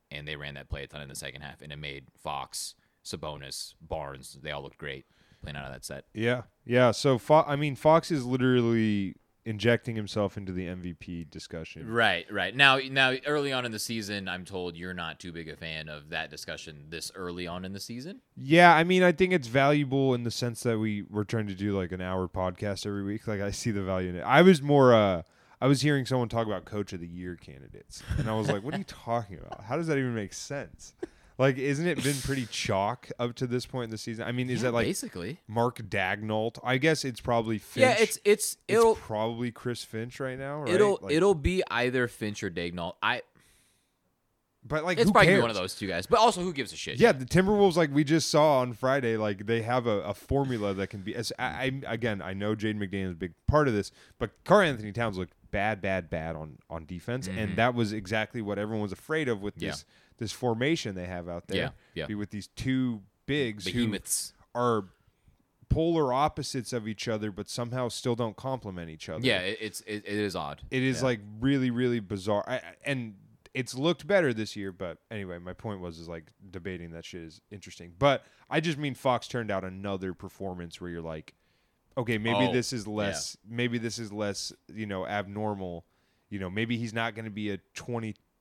And 0.09 0.25
they 0.25 0.37
ran 0.37 0.53
that 0.53 0.69
play 0.69 0.83
a 0.83 0.87
ton 0.87 1.01
in 1.01 1.09
the 1.09 1.15
second 1.15 1.41
half, 1.41 1.61
and 1.61 1.69
it 1.73 1.75
made 1.77 2.05
Fox, 2.23 2.75
Sabonis, 3.07 3.73
Barnes, 3.81 4.37
they 4.41 4.51
all 4.51 4.61
looked 4.63 4.77
great 4.77 5.05
playing 5.41 5.55
out 5.55 5.65
of 5.65 5.71
that 5.73 5.85
set. 5.85 6.05
yeah, 6.13 6.43
yeah. 6.65 6.91
So 6.91 7.17
Fo- 7.17 7.45
I 7.47 7.55
mean, 7.55 7.75
Fox 7.75 8.11
is 8.11 8.25
literally 8.25 9.15
injecting 9.45 9.95
himself 9.95 10.35
into 10.35 10.51
the 10.51 10.65
MVP 10.65 11.29
discussion. 11.31 11.89
Right, 11.89 12.25
right. 12.29 12.53
Now, 12.53 12.79
now, 12.79 13.13
early 13.25 13.53
on 13.53 13.65
in 13.65 13.71
the 13.71 13.79
season, 13.79 14.27
I'm 14.27 14.43
told 14.43 14.75
you're 14.75 14.93
not 14.93 15.21
too 15.21 15.31
big 15.31 15.47
a 15.47 15.55
fan 15.55 15.87
of 15.87 16.09
that 16.09 16.29
discussion 16.29 16.87
this 16.89 17.13
early 17.15 17.47
on 17.47 17.63
in 17.63 17.71
the 17.71 17.79
season. 17.79 18.19
Yeah, 18.35 18.75
I 18.75 18.83
mean, 18.83 19.03
I 19.03 19.13
think 19.13 19.31
it's 19.31 19.47
valuable 19.47 20.13
in 20.13 20.25
the 20.25 20.31
sense 20.31 20.63
that 20.63 20.77
we 20.79 21.03
we're 21.03 21.23
trying 21.23 21.47
to 21.47 21.55
do 21.55 21.77
like 21.77 21.93
an 21.93 22.01
hour 22.01 22.27
podcast 22.27 22.85
every 22.85 23.03
week. 23.03 23.25
Like 23.25 23.39
I 23.39 23.51
see 23.51 23.71
the 23.71 23.83
value 23.83 24.09
in 24.09 24.17
it. 24.17 24.21
I 24.23 24.41
was 24.41 24.61
more 24.61 24.93
uh 24.93 25.21
I 25.61 25.67
was 25.67 25.81
hearing 25.81 26.05
someone 26.05 26.27
talk 26.29 26.45
about 26.45 26.65
coach 26.65 26.91
of 26.93 26.99
the 26.99 27.07
year 27.07 27.35
candidates. 27.35 28.03
And 28.17 28.29
I 28.29 28.33
was 28.35 28.49
like, 28.49 28.63
what 28.63 28.75
are 28.75 28.77
you 28.77 28.83
talking 28.83 29.39
about? 29.39 29.63
How 29.63 29.77
does 29.77 29.87
that 29.87 29.97
even 29.97 30.13
make 30.13 30.33
sense? 30.33 30.93
Like 31.37 31.57
isn't 31.57 31.85
it 31.87 32.03
been 32.03 32.15
pretty 32.23 32.47
chalk 32.47 33.09
up 33.19 33.35
to 33.35 33.47
this 33.47 33.65
point 33.65 33.85
in 33.85 33.89
the 33.91 33.97
season? 33.97 34.25
I 34.25 34.31
mean, 34.31 34.49
is 34.49 34.59
Yeah, 34.61 34.69
that 34.69 34.73
like 34.73 34.87
basically? 34.87 35.39
Mark 35.47 35.77
Daigneault? 35.77 36.57
I 36.63 36.77
guess 36.77 37.05
it's 37.05 37.21
probably 37.21 37.59
Finch. 37.59 37.81
Yeah, 37.83 37.91
it's 37.91 38.17
it's 38.25 38.53
It's 38.53 38.57
it'll 38.79 38.95
probably 38.95 39.51
Chris 39.51 39.83
Finch 39.83 40.19
right 40.19 40.37
now, 40.39 40.61
right? 40.61 40.69
it'll 40.73 40.97
Like- 41.01 41.13
it'll 41.13 41.35
be 41.35 41.61
either 41.69 42.07
Finch 42.07 42.41
or 42.43 42.49
Daigneault. 42.49 42.93
I 43.03 43.21
but 44.65 44.83
like 44.83 44.97
it's 44.99 45.09
probably 45.11 45.39
one 45.39 45.49
of 45.49 45.55
those 45.55 45.75
two 45.75 45.87
guys. 45.87 46.07
But 46.07 46.19
also, 46.19 46.41
who 46.41 46.51
gives 46.51 46.73
a 46.73 46.75
shit? 46.75 46.99
Yeah, 46.99 47.13
the 47.13 47.23
Timberwolves, 47.23 47.77
like 47.77 47.89
we 47.93 48.03
just 48.03 48.29
saw 48.29 48.59
on 48.59 48.73
Friday, 48.73 49.15
like 49.15 49.45
they 49.45 49.61
have 49.61 49.87
a, 49.87 50.01
a 50.01 50.13
formula 50.13 50.73
that 50.73 50.87
can 50.87 51.01
be. 51.01 51.15
As 51.15 51.31
I, 51.39 51.45
I 51.87 51.93
again, 51.93 52.21
I 52.21 52.33
know 52.33 52.53
Jaden 52.53 52.77
McDaniel 52.77 53.05
is 53.05 53.11
a 53.11 53.15
big 53.15 53.33
part 53.47 53.69
of 53.69 53.73
this, 53.73 53.91
but 54.19 54.31
Karl-Anthony 54.43 54.91
Towns 54.91 55.17
looked 55.17 55.33
bad, 55.51 55.81
bad, 55.81 56.09
bad 56.09 56.35
on 56.35 56.57
on 56.69 56.85
defense, 56.85 57.29
and 57.29 57.55
that 57.55 57.75
was 57.75 57.93
exactly 57.93 58.41
what 58.41 58.59
everyone 58.59 58.81
was 58.81 58.91
afraid 58.91 59.29
of 59.29 59.41
with 59.41 59.55
Mm-hmm. 59.55 59.65
Yeah. 59.65 59.71
this 59.71 59.85
this 60.17 60.31
formation 60.31 60.95
they 60.95 61.05
have 61.05 61.27
out 61.29 61.47
there. 61.47 61.57
Yeah, 61.57 61.69
yeah. 61.93 62.05
Be 62.07 62.15
with 62.15 62.29
these 62.31 62.47
two 62.47 63.01
bigs 63.25 63.65
behemoths. 63.65 64.33
who 64.53 64.59
are 64.59 64.85
polar 65.69 66.13
opposites 66.13 66.71
of 66.73 66.87
each 66.87 67.07
other, 67.07 67.31
but 67.31 67.49
somehow 67.49 67.89
still 67.89 68.15
don't 68.15 68.35
complement 68.37 68.89
each 68.89 69.09
other. 69.09 69.25
Yeah, 69.25 69.39
it, 69.39 69.57
it's 69.61 69.81
it, 69.81 70.03
it 70.05 70.05
is 70.05 70.35
odd. 70.35 70.61
It 70.71 70.83
is 70.83 70.99
Yeah. 70.99 71.05
like 71.05 71.19
really, 71.39 71.71
really 71.71 71.99
bizarre, 71.99 72.43
I, 72.47 72.61
and 72.85 73.15
it's 73.53 73.75
looked 73.75 74.07
better 74.07 74.33
this 74.33 74.55
year. 74.55 74.71
But 74.71 74.99
anyway, 75.11 75.39
my 75.39 75.53
point 75.53 75.81
was 75.81 75.99
is 75.99 76.07
like 76.07 76.31
debating 76.49 76.91
that 76.91 77.05
shit 77.05 77.21
is 77.21 77.41
interesting. 77.51 77.93
But 77.97 78.23
I 78.49 78.59
just 78.59 78.77
mean 78.77 78.93
Fox 78.95 79.27
turned 79.27 79.51
out 79.51 79.63
another 79.63 80.13
performance 80.13 80.79
where 80.79 80.89
you're 80.89 81.01
like, 81.01 81.33
okay, 81.97 82.17
maybe 82.17 82.47
Oh, 82.47 82.53
this 82.53 82.71
is 82.71 82.87
less, 82.87 83.35
maybe 83.47 83.77
this 83.77 83.99
is 83.99 84.13
less, 84.13 84.53
you 84.73 84.85
know, 84.85 85.05
abnormal. 85.05 85.85
You 86.29 86.39
know, 86.39 86.49
maybe 86.49 86.77
he's 86.77 86.93
not 86.93 87.15
going 87.15 87.25
to 87.25 87.31
be 87.31 87.51
a 87.51 87.57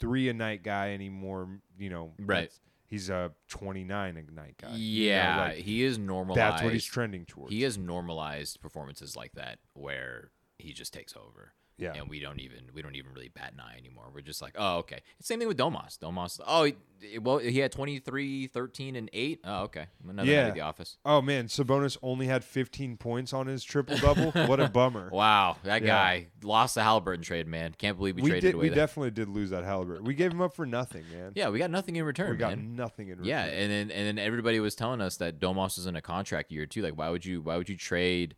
23 0.01 0.29
a 0.29 0.35
night 0.35 0.63
guy 0.63 0.93
anymore. 0.93 1.49
You 1.79 1.91
know, 1.91 2.13
Right. 2.19 2.51
He's 2.89 3.11
a 3.11 3.33
29 3.49 4.17
a 4.17 4.33
night 4.33 4.55
guy. 4.63 4.69
you 4.77 5.09
know, 5.09 5.15
yeah, 5.15 5.41
like, 5.41 5.57
he 5.57 5.83
is 5.83 5.99
normalized. 5.99 6.39
that's 6.39 6.63
what 6.63 6.73
he's 6.73 6.85
trending 6.85 7.25
towards. 7.25 7.53
He 7.53 7.63
has 7.63 7.77
normalized 7.77 8.61
performances 8.61 9.17
like 9.17 9.33
that 9.33 9.59
where 9.75 10.31
he 10.59 10.73
just 10.73 10.93
takes 10.93 11.17
over. 11.17 11.53
Yeah. 11.79 11.93
And 11.95 12.09
we 12.09 12.21
don't 12.21 12.41
even 12.41 12.61
we 12.75 12.81
don't 12.81 12.95
even 12.97 13.13
really 13.13 13.29
bat 13.29 13.53
an 13.53 13.61
eye 13.61 13.77
anymore. 13.79 14.05
We're 14.15 14.23
just 14.23 14.41
like, 14.41 14.55
oh, 14.57 14.79
okay. 14.79 15.01
Same 15.21 15.39
thing 15.39 15.49
with 15.49 15.59
Domas. 15.59 15.99
Domas, 15.99 16.41
oh, 16.47 16.65
he, 16.65 17.19
well, 17.19 17.37
he 17.37 17.59
had 17.59 17.71
23, 17.73 18.47
13, 18.47 18.97
and 18.97 19.11
8. 19.13 19.41
Oh, 19.45 19.63
okay. 19.65 19.87
Another 20.03 20.17
night 20.25 20.27
Yeah. 20.27 20.47
at 20.47 20.55
the 20.55 20.63
office. 20.63 20.97
Oh 21.05 21.21
man, 21.21 21.49
Sabonis 21.49 21.99
only 22.03 22.27
had 22.27 22.45
15 22.45 22.97
points 22.97 23.35
on 23.35 23.47
his 23.47 23.63
triple 23.63 23.99
double. 23.99 24.31
what 24.49 24.59
a 24.59 24.69
bummer. 24.73 25.11
Wow, 25.13 25.59
that 25.65 25.83
Yeah. 25.83 25.89
guy 25.89 26.27
lost 26.43 26.77
the 26.77 26.83
Halliburton 26.83 27.23
trade, 27.23 27.47
man. 27.47 27.75
Can't 27.77 27.99
believe 27.99 28.17
we, 28.17 28.23
we 28.23 28.31
traded 28.31 28.43
did. 28.43 28.55
away 28.55 28.63
We 28.63 28.69
that. 28.71 28.75
definitely 28.77 29.11
did 29.11 29.29
lose 29.29 29.51
that 29.51 29.65
Halliburton. 29.65 30.05
We 30.07 30.15
gave 30.15 30.33
him 30.33 30.41
up 30.41 30.55
for 30.55 30.65
nothing, 30.65 31.05
man. 31.13 31.33
yeah, 31.35 31.51
we 31.51 31.59
got 31.59 31.71
nothing 31.71 31.97
in 31.97 32.05
return, 32.05 32.31
we 32.31 32.37
got 32.39 32.57
man. 32.57 32.75
nothing 32.75 33.09
in 33.09 33.19
return. 33.19 33.27
Yeah, 33.29 33.45
and 33.45 33.71
then 33.71 33.91
and 33.91 34.07
then 34.07 34.19
everybody 34.19 34.61
was 34.61 34.75
telling 34.75 35.03
us 35.03 35.19
that 35.19 35.39
Domas 35.39 35.77
was 35.77 35.87
in 35.87 35.95
a 35.97 36.01
contract 36.03 36.51
year 36.51 36.65
too. 36.65 36.81
Like, 36.81 36.97
why 36.97 37.11
would 37.11 37.27
you 37.27 37.43
why 37.43 37.59
would 37.59 37.69
you 37.69 37.77
trade 37.77 38.35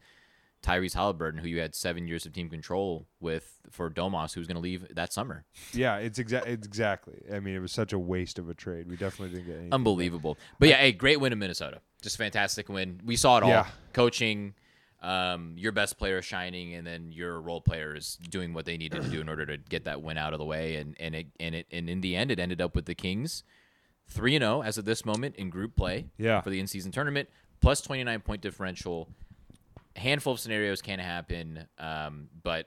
Tyrese 0.63 0.95
Halliburton, 0.95 1.41
who 1.41 1.49
you 1.49 1.61
had 1.61 1.75
seven 1.75 2.09
years 2.09 2.27
of 2.27 2.33
team 2.33 2.49
control 2.49 3.07
with, 3.21 3.61
for 3.71 3.89
Domas, 3.91 4.35
who's 4.35 4.47
going 4.47 4.57
to 4.57 4.61
leave 4.61 4.95
that 4.95 5.13
summer? 5.13 5.45
yeah, 5.73 5.97
it's 5.99 6.19
exactly. 6.19 6.53
It's 6.53 6.67
exactly. 6.67 7.23
I 7.33 7.41
mean, 7.41 7.55
it 7.55 7.61
was 7.61 7.73
such 7.73 7.93
a 7.93 7.99
waste 7.99 8.39
of 8.39 8.49
a 8.49 8.55
trade. 8.55 8.89
We 8.89 8.97
definitely 8.97 9.37
didn't 9.37 9.47
get 9.47 9.55
anything. 9.55 9.73
Unbelievable. 9.73 10.37
But 10.59 10.69
yeah, 10.71 10.77
hey, 10.77 10.93
great 10.93 11.21
win 11.21 11.33
in 11.33 11.39
Minnesota. 11.39 11.81
Just 12.03 12.17
fantastic 12.17 12.69
win. 12.69 13.01
We 13.05 13.17
saw 13.17 13.39
it 13.39 13.45
all. 13.45 13.51
Yeah. 13.51 13.67
Coaching, 13.93 14.55
um, 15.01 15.55
your 15.57 15.73
best 15.73 15.97
player 15.97 16.23
shining, 16.23 16.75
and 16.75 16.87
then 16.87 17.13
your 17.13 17.41
role 17.41 17.61
players 17.61 18.19
doing 18.29 18.53
what 18.53 18.65
they 18.65 18.77
needed 18.77 19.03
to 19.03 19.09
do 19.09 19.21
in 19.21 19.29
order 19.29 19.47
to 19.47 19.57
get 19.57 19.85
that 19.85 20.03
win 20.03 20.19
out 20.19 20.33
of 20.33 20.39
the 20.39 20.45
way. 20.45 20.77
And 20.77 20.97
and 20.99 21.15
it 21.15 21.27
and 21.39 21.55
it 21.55 21.67
and 21.71 21.89
in 21.89 22.01
the 22.01 22.17
end, 22.17 22.31
it 22.31 22.39
ended 22.39 22.61
up 22.61 22.75
with 22.75 22.87
the 22.87 22.95
Kings 22.95 23.45
three 24.09 24.35
and 24.35 24.43
zero 24.43 24.63
as 24.63 24.79
of 24.79 24.85
this 24.87 25.05
moment 25.05 25.37
in 25.37 25.51
group 25.51 25.77
play. 25.77 26.07
Yeah. 26.17 26.41
For 26.41 26.51
the 26.51 26.59
in 26.59 26.67
season 26.67 26.91
tournament, 26.91 27.29
plus 27.61 27.81
twenty 27.81 28.03
nine 28.05 28.21
point 28.21 28.43
differential. 28.43 29.09
A 29.99 30.01
handful 30.01 30.33
of 30.33 30.39
scenarios 30.39 30.81
can 30.81 31.01
happen, 31.01 31.67
um, 31.77 32.29
but 32.45 32.67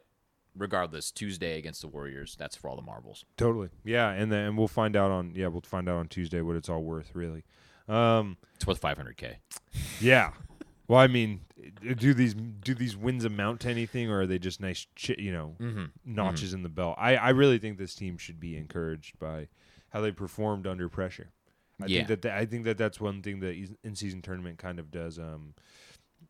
regardless, 0.54 1.12
Tuesday 1.12 1.58
against 1.58 1.80
the 1.82 1.88
Warriors, 1.88 2.36
that's 2.38 2.58
for 2.58 2.70
all 2.70 2.76
the 2.76 2.82
marbles. 2.82 3.24
Totally. 3.38 3.70
Yeah, 3.86 4.10
and 4.12 4.30
then 4.30 4.48
and 4.48 4.58
we'll 4.58 4.68
find 4.68 4.98
out 4.98 5.12
on. 5.12 5.32
Yeah, 5.34 5.48
we'll 5.48 5.62
find 5.62 5.88
out 5.88 5.96
on 5.96 6.10
Tuesday 6.10 6.42
what 6.42 6.58
it's 6.58 6.68
all 6.68 6.84
worth, 6.84 7.12
really. 7.16 7.46
Um. 7.88 8.36
It's 8.56 8.68
worth 8.68 8.80
five 8.80 8.98
hundred 8.98 9.16
k. 9.16 9.38
Yeah. 10.02 10.34
Well, 10.90 11.00
I 11.00 11.08
mean, 11.08 11.42
do 11.96 12.14
these 12.14 12.34
do 12.34 12.74
these 12.76 12.98
wins 12.98 13.24
amount 13.24 13.62
to 13.62 13.70
anything, 13.70 14.12
or 14.12 14.22
are 14.24 14.28
they 14.28 14.38
just 14.40 14.60
nice, 14.60 14.86
chi- 15.02 15.16
you 15.18 15.32
know, 15.32 15.56
Mm-hmm. 15.58 15.86
notches 16.04 16.54
in 16.54 16.64
the 16.64 16.70
belt? 16.70 16.96
I 17.00 17.16
I 17.16 17.30
really 17.30 17.60
think 17.60 17.78
this 17.78 17.96
team 17.96 18.18
should 18.18 18.42
be 18.42 18.58
encouraged 18.58 19.18
by 19.20 19.48
how 19.92 20.02
they 20.02 20.12
performed 20.12 20.68
under 20.68 20.90
pressure. 20.90 21.32
I 21.82 21.86
Yeah. 21.86 22.00
think 22.00 22.08
that 22.10 22.22
th- 22.24 22.34
I 22.34 22.46
think 22.46 22.66
that 22.66 22.78
that's 22.78 23.00
one 23.00 23.22
thing 23.22 23.40
that 23.40 23.56
in 23.86 23.96
season 23.96 24.22
tournament 24.22 24.58
kind 24.58 24.80
of 24.80 24.92
does 24.92 25.18
um 25.18 25.54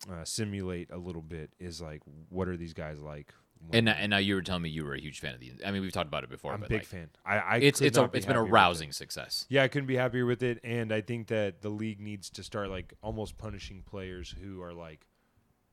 uh, 0.10 0.24
simulate 0.24 0.90
a 0.92 0.98
little 0.98 1.22
bit 1.22 1.52
is 1.60 1.82
like 1.82 2.02
what 2.30 2.48
are 2.48 2.58
these 2.58 2.74
guys 2.74 3.02
like? 3.02 3.34
And 3.72 3.86
now- 3.86 3.92
and 3.92 4.10
now 4.10 4.18
you 4.18 4.34
were 4.34 4.42
telling 4.42 4.64
me 4.64 4.70
you 4.70 4.84
were 4.84 4.96
a 4.96 5.00
huge 5.00 5.20
fan 5.20 5.36
of 5.36 5.40
the. 5.40 5.52
I 5.64 5.70
mean, 5.72 5.84
we've 5.84 5.92
talked 5.92 6.08
about 6.08 6.24
it 6.24 6.30
before. 6.32 6.52
I'm 6.52 6.64
a 6.64 6.68
big 6.68 6.80
like, 6.80 6.86
fan. 6.88 7.10
I, 7.24 7.38
I 7.38 7.58
It's 7.58 7.80
it's 7.80 7.96
a, 7.98 8.08
be 8.08 8.18
it's 8.18 8.26
been 8.26 8.36
a 8.36 8.44
it. 8.44 8.50
rousing 8.50 8.92
success. 8.92 9.46
Yeah, 9.50 9.62
I 9.64 9.68
couldn't 9.68 9.86
be 9.86 9.96
happier 9.98 10.26
with 10.26 10.42
it, 10.42 10.60
and 10.64 10.92
I 10.92 11.02
think 11.02 11.28
that 11.28 11.62
the 11.62 11.70
league 11.70 12.00
needs 12.00 12.32
to 12.32 12.44
start 12.44 12.72
like 12.72 12.94
almost 13.04 13.38
punishing 13.38 13.84
players 13.84 14.34
who 14.42 14.64
are 14.64 14.74
like 14.74 15.06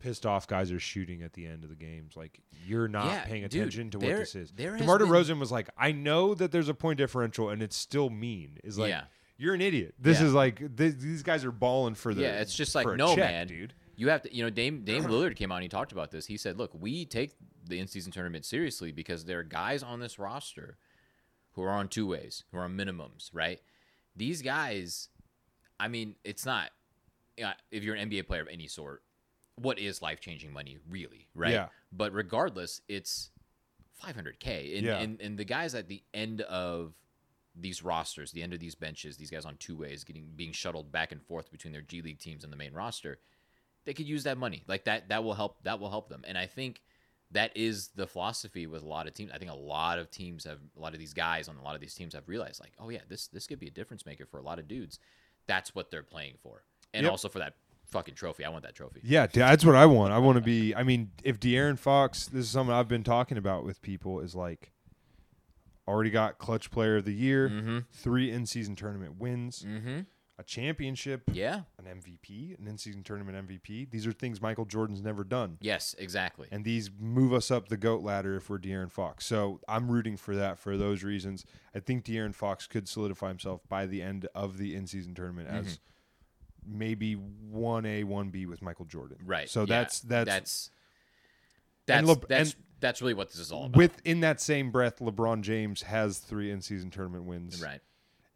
pissed 0.01 0.26
off. 0.26 0.47
Guys 0.47 0.70
are 0.70 0.79
shooting 0.79 1.22
at 1.22 1.33
the 1.33 1.47
end 1.47 1.64
of 1.64 1.70
the 1.70 1.76
games. 1.76 2.14
Like 2.14 2.41
you're 2.66 2.89
not 2.89 3.07
Yeah, 3.07 3.24
paying 3.24 3.43
dude, 3.49 3.55
attention 3.62 3.91
to 3.93 3.99
what 3.99 4.07
there- 4.07 4.18
this 4.18 4.35
is. 4.35 4.51
DeMar 4.51 4.99
been- 4.99 5.09
DeRozan 5.09 5.39
was 5.41 5.51
like, 5.51 5.70
I 5.79 5.93
know 5.93 6.35
that 6.35 6.53
there's 6.53 6.68
a 6.68 6.74
point 6.74 6.99
differential, 6.99 7.49
and 7.49 7.62
it's 7.62 7.76
still 7.76 8.11
mean. 8.11 8.59
Is 8.64 8.79
like, 8.79 8.91
Yeah. 8.91 9.05
you're 9.39 9.55
an 9.55 9.62
idiot. 9.62 9.95
This 9.99 10.20
Yeah. 10.20 10.26
is 10.26 10.35
like 10.35 10.59
th- 10.76 10.97
these 10.99 11.22
guys 11.22 11.43
are 11.43 11.53
balling 11.53 11.95
for 11.95 12.12
the. 12.12 12.20
yeah, 12.20 12.41
it's 12.43 12.55
just 12.55 12.74
like 12.74 12.87
no 12.99 13.14
check, 13.14 13.31
man, 13.31 13.47
dude. 13.47 13.72
You 13.99 14.09
have 14.11 14.23
to, 14.23 14.35
you 14.35 14.45
know, 14.45 14.51
Dame 14.51 14.85
Dame 14.85 15.03
Lillard 15.13 15.35
came 15.35 15.51
out 15.51 15.57
and 15.57 15.65
he 15.65 15.69
talked 15.69 15.91
about 15.91 16.13
this. 16.13 16.27
He 16.27 16.37
said, 16.37 16.57
"Look, 16.57 16.71
we 16.73 17.05
take 17.05 17.33
the 17.67 17.81
in-season 17.81 18.13
tournament 18.13 18.45
seriously 18.45 18.93
because 18.93 19.25
there 19.25 19.41
are 19.41 19.43
guys 19.43 19.83
on 19.83 19.99
this 19.99 20.19
roster 20.19 20.79
who 21.53 21.63
are 21.63 21.71
on 21.71 21.89
two 21.89 22.07
ways, 22.07 22.45
who 22.53 22.59
are 22.59 22.65
on 22.65 22.77
minimums, 22.77 23.31
right? 23.33 23.61
These 24.15 24.41
guys, 24.43 25.09
I 25.81 25.89
mean, 25.89 26.15
it's 26.23 26.47
not. 26.47 26.71
Yeah, 27.37 27.55
if 27.73 27.83
you're 27.83 27.97
an 27.97 28.09
NBA 28.09 28.27
player 28.29 28.41
of 28.43 28.49
any 28.49 28.69
sort, 28.69 29.03
what 29.57 29.79
is 29.81 30.01
life-changing 30.01 30.53
money 30.53 30.79
really, 30.89 31.27
right? 31.35 31.53
Yeah. 31.53 31.69
But 31.93 32.13
regardless, 32.13 32.81
it's 32.89 33.31
500k, 34.05 34.77
and, 34.79 34.87
Yeah. 34.87 34.99
and 34.99 35.21
and 35.21 35.37
the 35.37 35.45
guys 35.45 35.75
at 35.75 35.89
the 35.89 36.03
end 36.15 36.43
of 36.43 36.95
these 37.57 37.83
rosters, 37.83 38.31
the 38.31 38.43
end 38.45 38.53
of 38.53 38.61
these 38.61 38.77
benches, 38.77 39.17
these 39.17 39.31
guys 39.31 39.45
on 39.45 39.57
two 39.57 39.77
ways, 39.77 40.05
getting 40.05 40.31
being 40.37 40.53
shuttled 40.53 40.93
back 40.93 41.11
and 41.11 41.21
forth 41.21 41.51
between 41.51 41.73
their 41.73 41.83
G 41.83 42.01
League 42.01 42.21
teams 42.21 42.45
and 42.45 42.53
the 42.53 42.57
main 42.57 42.73
roster, 42.73 43.19
they 43.89 43.95
could 43.95 44.07
use 44.07 44.24
that 44.24 44.36
money. 44.36 44.62
Like 44.68 44.84
that, 44.84 45.09
that 45.09 45.24
will 45.24 45.32
help. 45.32 45.62
That 45.64 45.80
will 45.80 45.89
help 45.89 46.11
them. 46.11 46.22
And 46.28 46.36
I 46.36 46.45
think 46.45 46.82
that 47.30 47.57
is 47.57 47.89
the 47.95 48.07
philosophy 48.07 48.66
with 48.66 48.82
a 48.82 48.86
lot 48.86 49.07
of 49.07 49.14
teams. 49.14 49.30
I 49.34 49.39
think 49.39 49.51
a 49.51 49.55
lot 49.55 49.99
of 49.99 50.11
teams 50.11 50.45
have, 50.45 50.59
a 50.76 50.80
lot 50.80 50.93
of 50.93 50.99
these 51.01 51.14
guys 51.14 51.49
on 51.49 51.57
a 51.57 51.62
lot 51.62 51.74
of 51.74 51.80
these 51.80 51.95
teams 51.95 52.12
have 52.14 52.28
realized, 52.28 52.61
like, 52.61 52.72
oh 52.78 52.91
yeah, 52.91 53.01
this 53.09 53.28
this 53.28 53.47
could 53.47 53.59
be 53.59 53.66
a 53.68 53.70
difference 53.70 54.05
maker 54.05 54.26
for 54.26 54.36
a 54.39 54.43
lot 54.43 54.59
of 54.59 54.68
dudes. 54.68 54.99
That's 55.47 55.74
what 55.74 55.91
they're 55.91 56.03
playing 56.03 56.34
for, 56.43 56.64
and 56.93 57.05
Yep. 57.05 57.11
also 57.11 57.28
for 57.30 57.39
that 57.39 57.55
fucking 57.86 58.14
trophy. 58.14 58.45
I 58.45 58.51
want 58.51 58.64
that 58.64 58.74
trophy. 58.74 59.01
Yeah, 59.03 59.26
that's 59.26 59.64
what 59.64 59.74
I 59.74 59.86
want. 59.86 60.12
I 60.12 60.18
want 60.18 60.36
to 60.36 60.43
be. 60.45 60.74
I 60.74 60.82
mean, 60.82 61.11
if 61.24 61.41
De'Aaron 61.41 61.78
Fox, 61.78 62.26
this 62.26 62.45
is 62.45 62.51
something 62.51 62.74
I've 62.74 62.89
been 62.89 63.05
talking 63.05 63.39
about 63.39 63.64
with 63.64 63.80
people, 63.80 64.20
is 64.20 64.34
like 64.34 64.72
already 65.86 66.11
got 66.11 66.36
clutch 66.36 66.70
player 66.70 66.97
of 66.99 67.07
the 67.07 67.14
year, 67.14 67.49
Mm-hmm. 67.49 67.78
three 67.93 68.30
in 68.30 68.45
season 68.45 68.76
tournament 68.76 69.18
wins. 69.18 69.64
Mm-hmm. 69.66 70.01
A 70.41 70.45
championship, 70.45 71.22
Yeah. 71.32 71.62
an 71.78 71.86
MVP, 71.86 72.57
an 72.59 72.68
in-season 72.68 73.03
tournament 73.03 73.36
MVP. 73.49 73.91
These 73.91 74.07
are 74.07 74.12
things 74.12 74.41
Michael 74.41 74.66
Jordan's 74.66 75.03
never 75.03 75.24
done. 75.24 75.59
Yes, 75.61 75.97
exactly. 75.99 76.47
And 76.53 76.64
these 76.64 76.91
move 76.97 77.32
us 77.32 77.51
up 77.51 77.68
the 77.68 77.76
goat 77.76 78.03
ladder 78.03 78.36
if 78.36 78.49
we're 78.49 78.59
De'Aaron 78.59 78.91
Fox. 78.91 79.26
So 79.26 79.61
I'm 79.68 79.91
rooting 79.91 80.16
for 80.16 80.36
that 80.36 80.57
for 80.59 80.76
those 80.76 81.03
reasons. 81.03 81.45
I 81.74 81.80
think 81.80 82.05
De'Aaron 82.05 82.34
Fox 82.34 82.68
could 82.68 82.89
solidify 82.89 83.28
himself 83.28 83.62
by 83.68 83.86
the 83.86 84.01
end 84.01 84.28
of 84.34 84.59
the 84.59 84.76
in-season 84.76 85.14
tournament 85.14 85.49
Mm-hmm. 85.49 85.66
as 85.66 85.78
maybe 86.64 87.14
one 87.14 87.84
A, 87.86 88.05
one 88.05 88.28
B 88.30 88.47
with 88.47 88.62
Michael 88.62 88.84
Jordan. 88.84 89.16
right. 89.24 89.49
So 89.49 89.61
yeah. 89.62 89.66
that's 89.66 90.01
that's, 90.01 90.26
that's 90.28 90.70
that's 91.86 92.07
Leb- 92.09 92.28
that's, 92.28 92.53
and- 92.55 92.62
that's 92.80 93.01
really 93.03 93.14
what 93.14 93.28
this 93.30 93.41
is 93.41 93.51
all 93.51 93.64
about. 93.64 93.76
with 93.76 94.01
in 94.05 94.20
that 94.20 94.41
same 94.41 94.70
breath, 94.70 95.01
LeBron 95.01 95.41
James 95.41 95.82
has 95.82 96.18
three 96.18 96.51
in-season 96.53 96.91
tournament 96.91 97.24
wins. 97.24 97.61
right. 97.61 97.80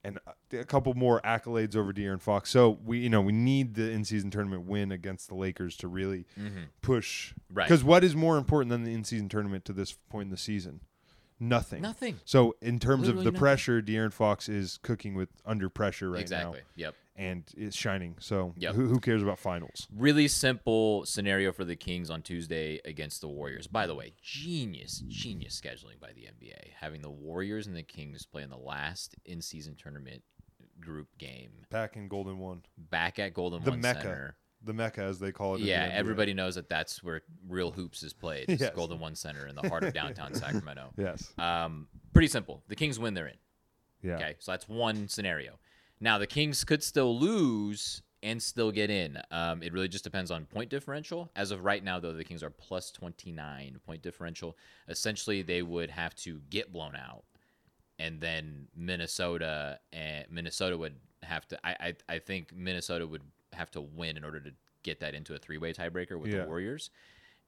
And 0.04 0.18
a- 0.52 0.58
a 0.60 0.64
couple 0.64 0.94
more 0.94 1.20
accolades 1.22 1.76
over 1.76 1.92
De'Aaron 1.92 2.20
Fox. 2.20 2.50
So 2.50 2.78
we, 2.84 2.98
you 2.98 3.08
know, 3.08 3.20
we 3.20 3.32
need 3.32 3.74
the 3.74 3.90
in-season 3.90 4.30
tournament 4.30 4.64
win 4.66 4.90
against 4.92 5.28
the 5.28 5.34
Lakers 5.34 5.76
to 5.78 5.88
really 5.88 6.26
push. 6.80 7.30
Mm-hmm. 7.32 7.58
Right. 7.58 7.68
Because 7.68 7.84
what 7.84 8.02
is 8.04 8.14
more 8.16 8.36
important 8.36 8.70
than 8.70 8.84
the 8.84 8.92
in-season 8.94 9.28
tournament 9.28 9.64
to 9.66 9.72
this 9.72 9.92
point 10.10 10.26
in 10.26 10.30
the 10.30 10.36
season? 10.36 10.80
Nothing. 11.40 11.82
Nothing. 11.82 12.20
So 12.24 12.54
in 12.60 12.78
terms 12.78 13.02
Literally 13.02 13.18
of 13.20 13.24
the 13.24 13.30
nothing. 13.32 13.38
pressure, 13.40 13.82
De'Aaron 13.82 14.12
Fox 14.12 14.48
is 14.48 14.78
cooking 14.82 15.14
with 15.14 15.28
under 15.44 15.68
pressure 15.68 16.10
right 16.10 16.20
exactly. 16.20 16.58
now, 16.60 16.66
Yep. 16.76 16.94
And 17.16 17.44
it's 17.56 17.76
shining. 17.76 18.16
So 18.20 18.54
Yep. 18.56 18.74
who, 18.74 18.88
who 18.88 18.98
cares 19.00 19.22
about 19.22 19.38
finals? 19.38 19.86
Really 19.94 20.28
simple 20.28 21.04
scenario 21.06 21.52
for 21.52 21.64
the 21.64 21.76
Kings 21.76 22.08
on 22.10 22.22
Tuesday 22.22 22.80
against 22.84 23.20
the 23.20 23.28
Warriors. 23.28 23.66
By 23.66 23.86
the 23.86 23.94
way, 23.94 24.14
genius, 24.22 25.02
genius 25.08 25.60
scheduling 25.60 26.00
by 26.00 26.12
the 26.12 26.22
NBA. 26.22 26.70
Having 26.80 27.02
the 27.02 27.10
Warriors 27.10 27.66
and 27.66 27.76
the 27.76 27.82
Kings 27.82 28.24
play 28.26 28.42
in 28.42 28.50
the 28.50 28.56
last 28.56 29.14
in-season 29.24 29.76
tournament 29.76 30.22
group 30.80 31.08
game 31.18 31.50
Back 31.70 31.96
in 31.96 32.08
Golden 32.08 32.38
One, 32.38 32.62
back 32.76 33.18
at 33.18 33.34
Golden 33.34 33.62
the 33.62 33.70
One 33.70 33.80
Mecca, 33.80 34.00
Center. 34.00 34.36
the 34.64 34.72
Mecca 34.72 35.02
as 35.02 35.18
they 35.20 35.30
call 35.32 35.54
it. 35.56 35.60
Yeah, 35.60 35.88
everybody 35.92 36.34
knows 36.34 36.54
that 36.56 36.68
that's 36.68 37.02
where 37.04 37.22
real 37.48 37.70
hoops 37.70 38.02
is 38.02 38.12
played. 38.12 38.46
It's 38.48 38.60
Yes. 38.62 38.72
Golden 38.74 38.98
One 38.98 39.14
Center 39.14 39.46
in 39.46 39.54
the 39.54 39.68
heart 39.68 39.84
of 39.84 39.92
downtown 39.92 40.34
Sacramento. 40.34 40.92
Yes. 40.96 41.32
Um, 41.38 41.86
pretty 42.12 42.28
simple. 42.28 42.62
The 42.68 42.74
Kings 42.74 42.98
win, 42.98 43.14
they're 43.14 43.26
in. 43.28 43.36
Yeah. 44.02 44.16
Okay, 44.16 44.34
so 44.40 44.50
that's 44.50 44.68
one 44.68 45.06
scenario. 45.08 45.58
Now 46.02 46.18
the 46.18 46.26
Kings 46.26 46.64
could 46.64 46.82
still 46.82 47.18
lose 47.18 48.02
and 48.24 48.42
still 48.42 48.70
get 48.70 48.90
in. 48.90 49.18
Um, 49.30 49.62
it 49.62 49.72
really 49.72 49.88
just 49.88 50.04
depends 50.04 50.30
on 50.30 50.44
point 50.46 50.68
differential. 50.68 51.30
As 51.34 51.50
of 51.50 51.64
right 51.64 51.82
now, 51.82 51.98
though, 52.00 52.12
the 52.12 52.24
Kings 52.24 52.42
are 52.42 52.50
plus 52.50 52.90
twenty 52.90 53.32
nine 53.32 53.78
point 53.86 54.02
differential. 54.02 54.56
Essentially, 54.88 55.42
they 55.42 55.62
would 55.62 55.90
have 55.90 56.14
to 56.16 56.40
get 56.50 56.72
blown 56.72 56.94
out, 56.96 57.24
and 57.98 58.20
then 58.20 58.68
Minnesota 58.76 59.78
and 59.92 60.26
Minnesota 60.30 60.76
would 60.76 60.96
have 61.22 61.46
to. 61.48 61.58
I 61.66 61.76
I, 61.80 61.94
I 62.08 62.18
think 62.18 62.52
Minnesota 62.54 63.06
would 63.06 63.22
have 63.52 63.70
to 63.72 63.80
win 63.80 64.16
in 64.16 64.24
order 64.24 64.40
to 64.40 64.50
get 64.82 64.98
that 65.00 65.14
into 65.14 65.34
a 65.34 65.38
three 65.38 65.58
way 65.58 65.72
tiebreaker 65.72 66.18
with 66.18 66.32
Yeah. 66.32 66.40
the 66.42 66.46
Warriors, 66.46 66.90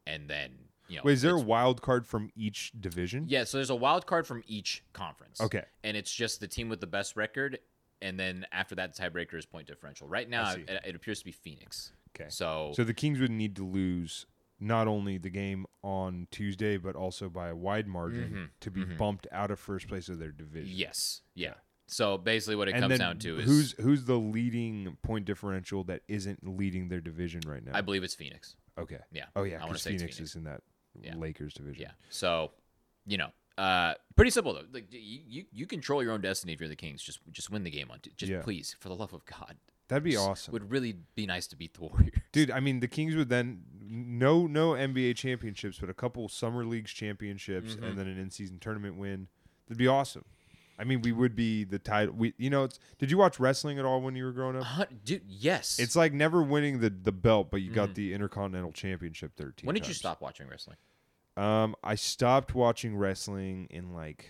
and 0.07 0.29
then 0.29 0.53
you 0.89 0.97
know. 0.97 1.03
Wait, 1.05 1.15
is 1.15 1.23
there 1.23 1.35
a 1.37 1.41
wild 1.41 1.83
card 1.83 2.07
from 2.07 2.31
each 2.37 2.73
division? 2.81 3.25
yeah, 3.29 3.43
so 3.45 3.59
there's 3.59 3.71
a 3.71 3.75
wild 3.75 4.07
card 4.07 4.27
from 4.27 4.43
each 4.47 4.85
conference. 4.93 5.41
Okay. 5.41 5.65
And 5.83 5.97
it's 5.97 6.13
just 6.13 6.41
the 6.41 6.47
team 6.49 6.69
with 6.69 6.81
the 6.81 6.87
best 6.87 7.17
record, 7.17 7.59
and 8.05 8.21
then 8.21 8.47
after 8.53 8.75
that, 8.77 8.95
the 8.95 9.03
tiebreaker 9.03 9.35
is 9.35 9.47
point 9.47 9.67
differential. 9.67 10.07
Right 10.07 10.29
now, 10.29 10.53
it, 10.53 10.69
it 10.85 10.95
appears 10.95 11.19
to 11.21 11.25
be 11.25 11.33
Phoenix. 11.33 11.93
Okay. 12.15 12.29
So, 12.31 12.73
So 12.77 12.85
the 12.85 12.95
Kings 12.95 13.19
would 13.21 13.31
need 13.33 13.57
to 13.57 13.65
lose 13.67 14.27
not 14.61 14.87
only 14.87 15.19
the 15.19 15.31
game 15.31 15.67
on 15.83 16.29
Tuesday, 16.31 16.77
but 16.77 16.95
also 16.95 17.29
by 17.29 17.49
a 17.49 17.57
wide 17.57 17.89
margin 17.89 18.25
Mm-hmm. 18.31 18.45
to 18.61 18.71
be 18.71 18.85
bumped 18.85 19.27
out 19.33 19.51
of 19.51 19.59
first 19.59 19.89
place 19.89 20.09
of 20.09 20.19
their 20.21 20.31
division. 20.31 20.73
yes, 20.77 21.23
yeah. 21.35 21.55
So 21.87 22.17
basically, 22.17 22.57
what 22.57 22.69
it 22.69 22.75
And 22.77 22.83
comes 22.83 22.99
down 22.99 23.19
to 23.19 23.39
is 23.41 23.45
who's 23.45 23.73
who's 23.79 24.05
the 24.05 24.17
leading 24.17 24.97
point 25.03 25.27
differential 25.27 25.85
that 25.85 26.01
isn't 26.09 26.41
leading 26.47 26.89
their 26.89 27.01
division 27.03 27.43
right 27.47 27.63
now? 27.63 27.73
I 27.75 27.83
believe 27.83 28.03
it's 28.05 28.15
Phoenix. 28.15 28.57
okay. 28.79 29.01
Yeah. 29.13 29.25
Oh 29.37 29.43
yeah, 29.43 29.57
I 29.57 29.61
wanna 29.61 29.73
because 29.73 29.83
say 29.83 29.91
Phoenix, 29.99 30.17
Phoenix. 30.17 30.31
is 30.31 30.37
in 30.37 30.45
that 30.45 30.63
Yeah. 30.99 31.15
Lakers 31.17 31.53
division. 31.53 31.83
Yeah. 31.83 31.91
So, 32.09 32.53
you 33.07 33.19
know, 33.19 33.29
uh, 33.59 33.95
pretty 34.17 34.31
simple 34.31 34.55
though. 34.55 34.63
Like 34.73 34.93
you, 34.93 35.21
you, 35.29 35.45
you 35.53 35.67
control 35.67 36.03
your 36.03 36.13
own 36.13 36.21
destiny 36.21 36.53
if 36.53 36.61
you're 36.61 36.69
the 36.69 36.77
Kings. 36.77 37.03
Just, 37.03 37.21
just 37.31 37.51
win 37.51 37.65
the 37.65 37.71
game 37.71 37.91
on. 37.91 38.01
T- 38.01 38.13
just 38.17 38.31
Yeah. 38.31 38.43
please, 38.43 38.75
for 38.81 38.89
the 38.89 38.95
love 38.97 39.13
of 39.13 39.25
God. 39.25 39.57
That'd 39.89 40.03
be 40.05 40.13
Just 40.13 40.27
awesome, 40.27 40.53
Would 40.53 40.71
really 40.71 40.97
be 41.15 41.27
nice 41.27 41.47
to 41.49 41.57
beat 41.57 41.75
the 41.75 41.81
Warriors. 41.83 42.15
dude. 42.33 42.51
I 42.51 42.59
mean, 42.61 42.81
the 42.81 42.89
Kings 42.89 43.15
would 43.17 43.29
then 43.29 43.65
no 43.87 44.47
no 44.47 44.71
NBA 44.71 45.15
championships, 45.17 45.79
but 45.79 45.91
a 45.91 45.95
couple 45.95 46.27
summer 46.29 46.65
leagues 46.65 46.91
championships, 46.91 47.75
Mm-hmm. 47.75 47.85
and 47.85 47.99
then 47.99 48.07
an 48.09 48.19
in 48.19 48.31
season 48.31 48.59
tournament 48.59 48.97
win. 48.97 49.29
That'd 49.67 49.77
be 49.79 49.87
awesome. 49.87 50.25
I 50.79 50.85
mean, 50.85 51.03
we 51.03 51.13
would 51.13 51.37
be 51.37 51.63
the 51.65 51.79
title. 51.79 52.15
We, 52.17 52.33
you 52.37 52.51
know, 52.51 52.65
it's, 52.65 52.81
did 52.99 53.09
you 53.11 53.17
watch 53.19 53.39
wrestling 53.39 53.79
at 53.79 53.85
all 53.85 54.01
when 54.01 54.17
you 54.17 54.25
were 54.25 54.33
growing 54.33 54.57
up? 54.57 54.67
Uh, 54.81 54.85
dude, 55.05 55.23
yes. 55.29 55.79
It's 55.79 55.95
like 55.95 56.13
never 56.13 56.43
winning 56.43 56.81
the, 56.81 56.91
the 56.91 57.13
belt, 57.13 57.51
but 57.53 57.61
you 57.63 57.71
got 57.71 57.95
the 57.95 58.13
Intercontinental 58.13 58.73
Championship 58.73 59.37
13 59.37 59.53
Mm-hmm. 59.53 59.67
when 59.67 59.75
did 59.75 59.87
you 59.87 59.95
stop 59.95 60.21
watching 60.21 60.49
wrestling? 60.49 60.77
Um, 61.37 61.75
I 61.83 61.95
stopped 61.97 62.55
watching 62.55 62.97
wrestling 62.97 63.67
in 63.71 63.93
like 63.93 64.27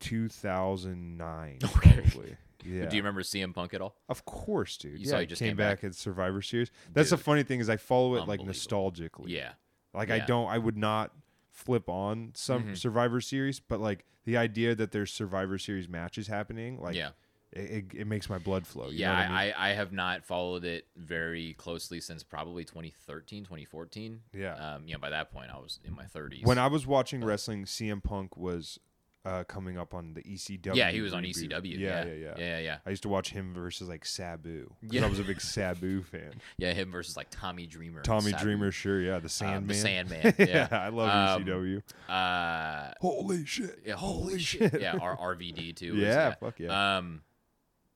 2009, 0.00 1.58
Okay. 1.64 2.00
probably. 2.00 2.36
Yeah. 2.64 2.86
Do 2.86 2.94
you 2.96 3.02
remember 3.02 3.22
CM 3.22 3.52
Punk 3.52 3.74
at 3.74 3.80
all? 3.80 3.96
Of 4.08 4.24
course, 4.24 4.76
dude. 4.76 4.92
You 5.00 5.06
yeah, 5.06 5.10
saw 5.10 5.18
he 5.20 5.26
just 5.26 5.40
came 5.40 5.48
came 5.50 5.56
back, 5.56 5.78
back? 5.80 5.84
at 5.90 5.94
Survivor 5.96 6.42
Series. 6.42 6.70
That's 6.92 7.10
the 7.10 7.16
funny 7.16 7.42
thing 7.42 7.58
is 7.60 7.68
I 7.68 7.76
follow 7.76 8.14
it 8.16 8.28
like 8.28 8.40
nostalgically. 8.40 9.24
Yeah. 9.28 9.52
Like 9.92 10.10
I 10.10 10.20
don't, 10.20 10.48
I 10.48 10.58
would 10.58 10.76
not 10.76 11.12
flip 11.50 11.88
on 11.88 12.30
some 12.34 12.64
Mhm. 12.64 12.76
Survivor 12.78 13.20
Series, 13.20 13.58
but 13.58 13.80
like 13.80 14.04
the 14.24 14.36
idea 14.36 14.74
that 14.76 14.92
there's 14.92 15.12
Survivor 15.12 15.58
Series 15.58 15.88
matches 15.88 16.28
happening, 16.28 16.80
like 16.80 16.94
yeah. 16.94 17.10
It, 17.52 17.60
it, 17.60 17.84
it 18.00 18.06
makes 18.06 18.28
my 18.30 18.38
blood 18.38 18.66
flow. 18.66 18.88
You 18.88 18.98
yeah, 19.00 19.12
I, 19.14 19.22
mean? 19.28 19.36
I, 19.56 19.70
I, 19.70 19.72
have 19.74 19.92
not 19.92 20.24
followed 20.24 20.64
it 20.64 20.86
very 20.96 21.54
closely 21.54 22.00
since 22.00 22.22
probably 22.22 22.64
2013, 22.64 23.44
2014. 23.44 24.20
Yeah. 24.32 24.54
Um, 24.54 24.82
you 24.86 24.94
know, 24.94 24.98
by 25.00 25.10
that 25.10 25.32
point, 25.32 25.50
I 25.54 25.58
was 25.58 25.78
in 25.84 25.94
my 25.94 26.04
30s. 26.04 26.44
when 26.46 26.58
I 26.58 26.66
was 26.68 26.86
watching 26.86 27.22
wrestling, 27.24 27.64
CM 27.64 28.02
Punk 28.02 28.36
was 28.36 28.78
uh, 29.24 29.44
coming 29.44 29.78
up 29.78 29.94
on 29.94 30.14
the 30.14 30.22
ECW. 30.22 30.74
yeah, 30.74 30.90
he 30.90 31.00
was 31.00 31.14
on 31.14 31.22
reboot. 31.22 31.48
ECW. 31.52 31.78
Yeah, 31.78 32.04
Yeah, 32.04 32.04
yeah, 32.04 32.14
yeah. 32.14 32.34
yeah, 32.38 32.58
yeah. 32.58 32.76
I 32.84 32.90
used 32.90 33.04
to 33.04 33.08
watch 33.08 33.30
him 33.30 33.54
versus 33.54 33.88
like 33.88 34.04
Sabu. 34.04 34.74
Yeah. 34.82 35.04
I 35.04 35.08
was 35.08 35.20
a 35.20 35.22
big 35.22 35.40
Sabu 35.40 36.02
fan. 36.10 36.32
Yeah, 36.58 36.72
him 36.72 36.90
versus 36.90 37.16
like 37.16 37.28
Tommy 37.30 37.66
Dreamer. 37.68 38.02
Tommy 38.02 38.32
Sabu. 38.32 38.42
Dreamer, 38.42 38.72
sure, 38.72 39.00
yeah. 39.00 39.18
The 39.20 39.26
Um, 39.26 39.28
Sandman. 39.28 39.68
the 39.68 39.74
Sandman. 39.74 40.34
Yeah, 40.38 40.66
I 40.72 40.88
love 40.88 41.40
Um, 41.40 41.44
ECW. 41.46 41.82
Uh, 42.08 42.92
Holy 43.00 43.44
shit. 43.46 43.78
yeah, 43.86 43.94
holy 43.94 44.38
shit. 44.40 44.80
Yeah, 44.80 44.96
R- 45.00 45.16
RVD 45.36 45.76
too. 45.76 45.94
Yeah, 45.96 46.34
fuck 46.34 46.58
yeah. 46.58 46.96
Um, 46.98 47.22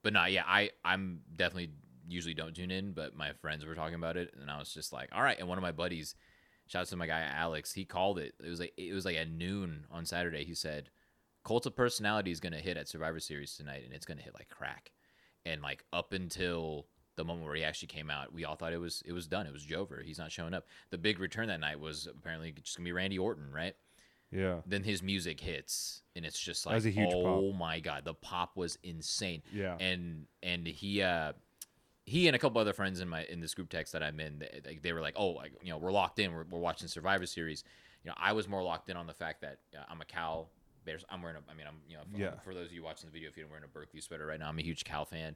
but 0.07 0.13
not 0.13 0.31
yeah. 0.31 0.45
I 0.47 0.71
I'm 0.85 1.19
definitely 1.35 1.73
usually 2.07 2.33
don't 2.33 2.55
tune 2.55 2.71
in, 2.71 2.93
but 2.93 3.17
my 3.17 3.33
friends 3.33 3.67
were 3.67 3.75
talking 3.75 3.97
about 3.97 4.17
it, 4.17 4.33
and 4.41 4.49
I 4.49 4.57
was 4.57 4.73
just 4.73 4.93
like, 4.93 5.09
all 5.13 5.21
right. 5.21 5.37
And 5.37 5.49
one 5.49 5.59
of 5.59 5.63
my 5.63 5.73
buddies, 5.73 6.15
shout 6.69 6.83
out 6.83 6.87
to 6.91 6.97
my 6.97 7.09
guy 7.09 7.23
Alex, 7.23 7.73
he 7.73 7.85
called 7.85 8.21
it. 8.21 8.33
It 8.39 8.49
was 8.49 8.61
like 8.61 8.73
it 8.77 8.93
was 8.93 9.05
like 9.05 9.17
at 9.17 9.29
noon 9.29 9.85
on 9.91 10.07
Saturday. 10.07 10.45
He 10.45 10.55
said, 10.55 10.91
"Cult 11.45 11.67
of 11.67 11.75
Personality 11.75 12.31
is 12.31 12.39
gonna 12.39 12.61
hit 12.61 12.77
at 12.77 12.87
Survivor 12.87 13.19
Series 13.19 13.57
tonight, 13.57 13.83
and 13.85 13.93
it's 13.93 14.07
gonna 14.07 14.23
hit 14.23 14.35
like 14.35 14.49
crack." 14.49 14.93
And 15.45 15.61
like 15.61 15.85
up 15.93 16.13
until 16.13 16.87
the 17.17 17.25
moment 17.25 17.45
where 17.45 17.57
he 17.57 17.65
actually 17.65 17.89
came 17.89 18.09
out, 18.09 18.33
we 18.33 18.45
all 18.45 18.55
thought 18.55 18.73
it 18.73 18.79
was 18.79 19.03
it 19.07 19.13
was 19.13 19.27
done. 19.27 19.45
It 19.49 19.53
was 19.53 19.67
Jover. 19.67 20.05
He's 20.05 20.21
not 20.21 20.31
showing 20.31 20.55
up. 20.55 20.69
The 20.91 20.99
big 20.99 21.19
return 21.19 21.49
that 21.49 21.59
night 21.59 21.81
was 21.81 22.07
apparently 22.07 22.53
just 22.53 22.77
gonna 22.77 22.85
be 22.85 22.93
Randy 22.93 23.19
Orton, 23.19 23.51
right? 23.53 23.75
Yeah. 24.37 24.57
then 24.67 24.83
his 24.83 25.03
music 25.03 25.41
hits 25.41 26.03
and 26.15 26.25
it's 26.27 26.39
just 26.39 26.67
like 26.67 26.83
huge 26.83 26.95
pop. 27.11 27.15
oh 27.15 27.53
my 27.53 27.81
god 27.81 28.05
the 28.05 28.15
pop 28.15 28.57
was 28.57 28.79
insane 28.83 29.43
Yeah. 29.53 29.77
and 29.81 30.27
and 30.43 30.67
he 30.67 31.03
uh 31.03 31.33
he 32.05 32.27
and 32.29 32.37
a 32.37 32.39
couple 32.39 32.61
other 32.61 32.73
friends 32.73 33.01
in 33.01 33.09
my 33.09 33.25
in 33.25 33.41
this 33.41 33.55
group 33.55 33.69
text 33.69 33.93
that 33.95 34.03
i'm 34.03 34.21
in 34.21 34.39
they, 34.39 34.61
they- 34.65 34.79
they 34.83 34.93
were 34.93 35.01
like 35.01 35.15
oh 35.17 35.29
like 35.31 35.53
you 35.63 35.71
know 35.71 35.79
we're 35.79 35.93
locked 35.93 36.19
in 36.19 36.33
we're, 36.33 36.45
we're 36.51 36.59
watching 36.61 36.89
survivor 36.89 37.27
series 37.27 37.65
you 38.05 38.09
know 38.11 38.15
i 38.19 38.33
was 38.33 38.47
more 38.49 38.63
locked 38.63 38.89
in 38.91 38.97
on 38.97 39.07
the 39.07 39.15
fact 39.15 39.41
that 39.41 39.59
uh, 39.77 39.83
i'm 39.89 40.01
a 40.01 40.05
cal 40.05 40.51
bears 40.85 41.05
i'm 41.11 41.21
wearing 41.23 41.37
a 41.37 41.51
i 41.51 41.55
mean 41.55 41.67
i'm 41.67 41.79
you 41.89 41.97
know 41.97 42.03
for, 42.13 42.19
Yeah. 42.19 42.39
for 42.45 42.55
those 42.55 42.67
of 42.67 42.73
you 42.73 42.83
watching 42.83 43.09
the 43.09 43.13
video 43.13 43.31
feed 43.33 43.43
i'm 43.43 43.51
wearing 43.51 43.65
a 43.65 43.69
berkeley 43.69 44.01
sweater 44.01 44.27
right 44.27 44.39
now 44.39 44.49
i'm 44.49 44.59
a 44.59 44.63
huge 44.63 44.85
cal 44.85 45.05
fan 45.05 45.35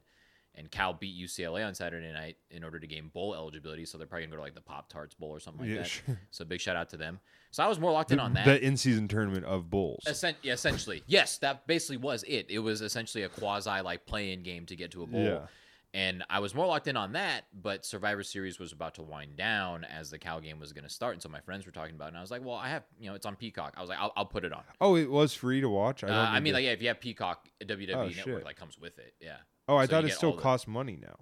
and 0.55 0.69
Cal 0.69 0.93
beat 0.93 1.17
UCLA 1.17 1.65
on 1.65 1.73
Saturday 1.73 2.11
night 2.11 2.37
in 2.49 2.63
order 2.63 2.79
to 2.79 2.87
gain 2.87 3.07
bowl 3.13 3.33
eligibility, 3.33 3.85
so 3.85 3.97
they're 3.97 4.07
probably 4.07 4.25
gonna 4.25 4.31
go 4.31 4.37
to 4.37 4.43
like 4.43 4.55
the 4.55 4.61
Pop 4.61 4.89
Tarts 4.89 5.13
Bowl 5.15 5.29
or 5.29 5.39
something 5.39 5.61
like 5.65 5.69
Yeah, 5.75 5.81
that. 5.83 5.87
sure. 5.87 6.19
So 6.31 6.43
big 6.45 6.59
shout 6.61 6.75
out 6.75 6.89
to 6.89 6.97
them. 6.97 7.19
So 7.51 7.63
I 7.63 7.67
was 7.67 7.79
more 7.79 7.91
locked 7.91 8.11
in 8.11 8.19
on 8.19 8.33
that. 8.33 8.45
The 8.45 8.63
in 8.65 8.77
season 8.77 9.07
tournament 9.07 9.45
of 9.45 9.69
Bulls. 9.69 10.03
Essen- 10.07 10.35
yeah, 10.41 10.53
essentially, 10.53 11.03
yes, 11.07 11.37
that 11.39 11.67
basically 11.67 11.97
was 11.97 12.23
it. 12.23 12.47
It 12.49 12.59
was 12.59 12.81
essentially 12.81 13.23
a 13.23 13.29
quasi 13.29 13.81
like 13.81 14.05
play-in 14.05 14.43
game 14.43 14.65
to 14.67 14.75
get 14.75 14.91
to 14.91 15.03
a 15.03 15.07
bowl, 15.07 15.21
Yeah. 15.23 15.47
and 15.93 16.23
I 16.29 16.39
was 16.39 16.55
more 16.55 16.65
locked 16.65 16.87
in 16.87 16.95
on 16.95 17.11
that. 17.13 17.43
But 17.53 17.85
Survivor 17.85 18.23
Series 18.23 18.57
was 18.59 18.71
about 18.71 18.95
to 18.95 19.01
wind 19.03 19.35
down 19.35 19.83
as 19.83 20.09
the 20.09 20.17
Cal 20.17 20.39
game 20.39 20.59
was 20.59 20.71
going 20.71 20.85
to 20.85 20.89
start, 20.89 21.13
and 21.13 21.21
so 21.21 21.27
my 21.27 21.41
friends 21.41 21.65
were 21.65 21.73
talking 21.73 21.95
about, 21.95 22.05
it, 22.05 22.09
and 22.09 22.17
I 22.17 22.21
was 22.21 22.31
like, 22.31 22.43
"Well, 22.45 22.55
I 22.55 22.69
have, 22.69 22.83
you 22.99 23.09
know, 23.09 23.15
it's 23.15 23.25
on 23.25 23.35
Peacock." 23.35 23.73
I 23.75 23.81
was 23.81 23.89
like, 23.89 23.99
"I'll, 23.99 24.13
I'll 24.15 24.25
put 24.25 24.45
it 24.45 24.53
on." 24.53 24.63
Oh, 24.79 24.95
it 24.95 25.09
was 25.11 25.33
free 25.33 25.59
to 25.61 25.67
watch. 25.69 26.03
I, 26.05 26.07
uh, 26.07 26.25
I 26.29 26.39
mean, 26.39 26.53
to- 26.53 26.57
like, 26.59 26.63
yeah, 26.65 26.71
if 26.71 26.81
you 26.81 26.87
have 26.87 27.01
Peacock, 27.01 27.49
WWE 27.65 27.93
Oh, 27.95 28.05
Network 28.07 28.15
shit. 28.23 28.45
like 28.45 28.55
comes 28.55 28.77
with 28.79 28.97
it. 28.97 29.13
Yeah, 29.19 29.35
oh, 29.67 29.75
I 29.77 29.85
so 29.85 29.91
thought 29.91 30.05
it 30.05 30.13
still 30.13 30.29
all 30.31 30.35
the- 30.35 30.41
costs 30.41 30.67
money 30.67 30.97
now. 31.01 31.19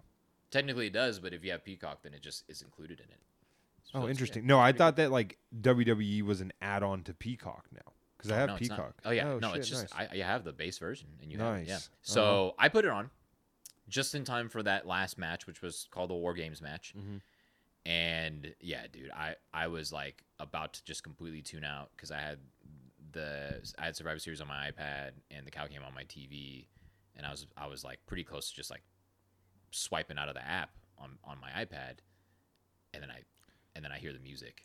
technically 0.52 0.88
it 0.88 0.94
does, 0.94 1.20
but 1.20 1.34
if 1.34 1.44
you 1.44 1.52
have 1.52 1.64
Peacock, 1.64 2.02
then 2.04 2.14
it 2.14 2.22
just 2.22 2.44
is 2.50 2.62
included 2.62 3.00
in 3.00 3.06
it. 3.12 3.20
So 3.84 4.00
Oh, 4.04 4.08
interesting. 4.10 4.44
yeah, 4.44 4.48
No, 4.48 4.60
I 4.60 4.72
thought 4.72 4.96
that 4.98 5.12
like 5.12 5.38
WWE 5.62 6.22
was 6.24 6.42
an 6.42 6.52
add-on 6.62 7.04
to 7.04 7.14
Peacock 7.14 7.66
now 7.74 7.94
because 8.18 8.32
I 8.32 8.36
have 8.38 8.50
No. 8.50 8.56
Peacock. 8.58 8.96
Oh 9.06 9.12
yeah, 9.12 9.38
no, 9.40 9.50
shit, 9.52 9.58
it's 9.60 9.70
just 9.70 9.96
nice. 9.96 10.10
I, 10.12 10.16
I 10.16 10.26
have 10.26 10.44
the 10.44 10.54
base 10.54 10.78
version, 10.78 11.08
and 11.22 11.32
you 11.32 11.38
have 11.40 11.56
it, 11.58 11.68
yeah. 11.68 11.74
Nice. 11.76 11.90
So 12.02 12.56
I 12.60 12.70
put 12.70 12.86
it 12.86 12.92
on. 12.92 13.10
just 13.88 14.14
in 14.14 14.24
time 14.24 14.50
for 14.50 14.62
that 14.62 14.86
last 14.86 15.18
match, 15.18 15.48
which 15.48 15.62
was 15.64 15.88
called 15.90 16.12
the 16.12 16.16
War 16.16 16.34
Games 16.36 16.62
match. 16.62 16.94
Mhm. 16.96 17.22
And 17.86 18.54
yeah, 18.60 18.86
dude, 18.92 19.10
I 19.12 19.36
I 19.54 19.68
was 19.68 19.92
like 19.92 20.24
about 20.40 20.74
to 20.76 20.84
just 20.84 21.04
completely 21.04 21.42
tune 21.42 21.64
out 21.64 21.90
because 21.96 22.12
I 22.12 22.20
had 22.20 22.38
the 23.12 23.68
I 23.80 23.86
had 23.86 23.96
Survivor 23.96 24.20
Series 24.20 24.42
on 24.42 24.48
my 24.48 24.70
iPad 24.70 25.12
and 25.32 25.48
the 25.48 25.52
cow 25.52 25.66
came 25.66 25.82
on 25.84 25.94
my 25.96 26.04
TV, 26.04 26.68
and 27.20 27.28
I 27.28 27.32
was 27.32 27.46
I 27.56 27.68
was 27.68 27.84
like 27.84 28.00
pretty 28.08 28.24
close 28.24 28.50
to 28.50 28.56
just 28.56 28.72
like 28.72 28.82
swiping 29.70 30.18
out 30.18 30.30
of 30.30 30.34
the 30.34 30.44
app 30.48 30.72
on 30.98 31.18
on 31.24 31.38
my 31.40 31.50
iPad, 31.64 32.00
and 32.94 33.04
then 33.04 33.12
I 33.12 33.22
and 33.76 33.86
then 33.86 33.92
I 33.92 34.00
hear 34.00 34.12
the 34.14 34.20
music. 34.20 34.62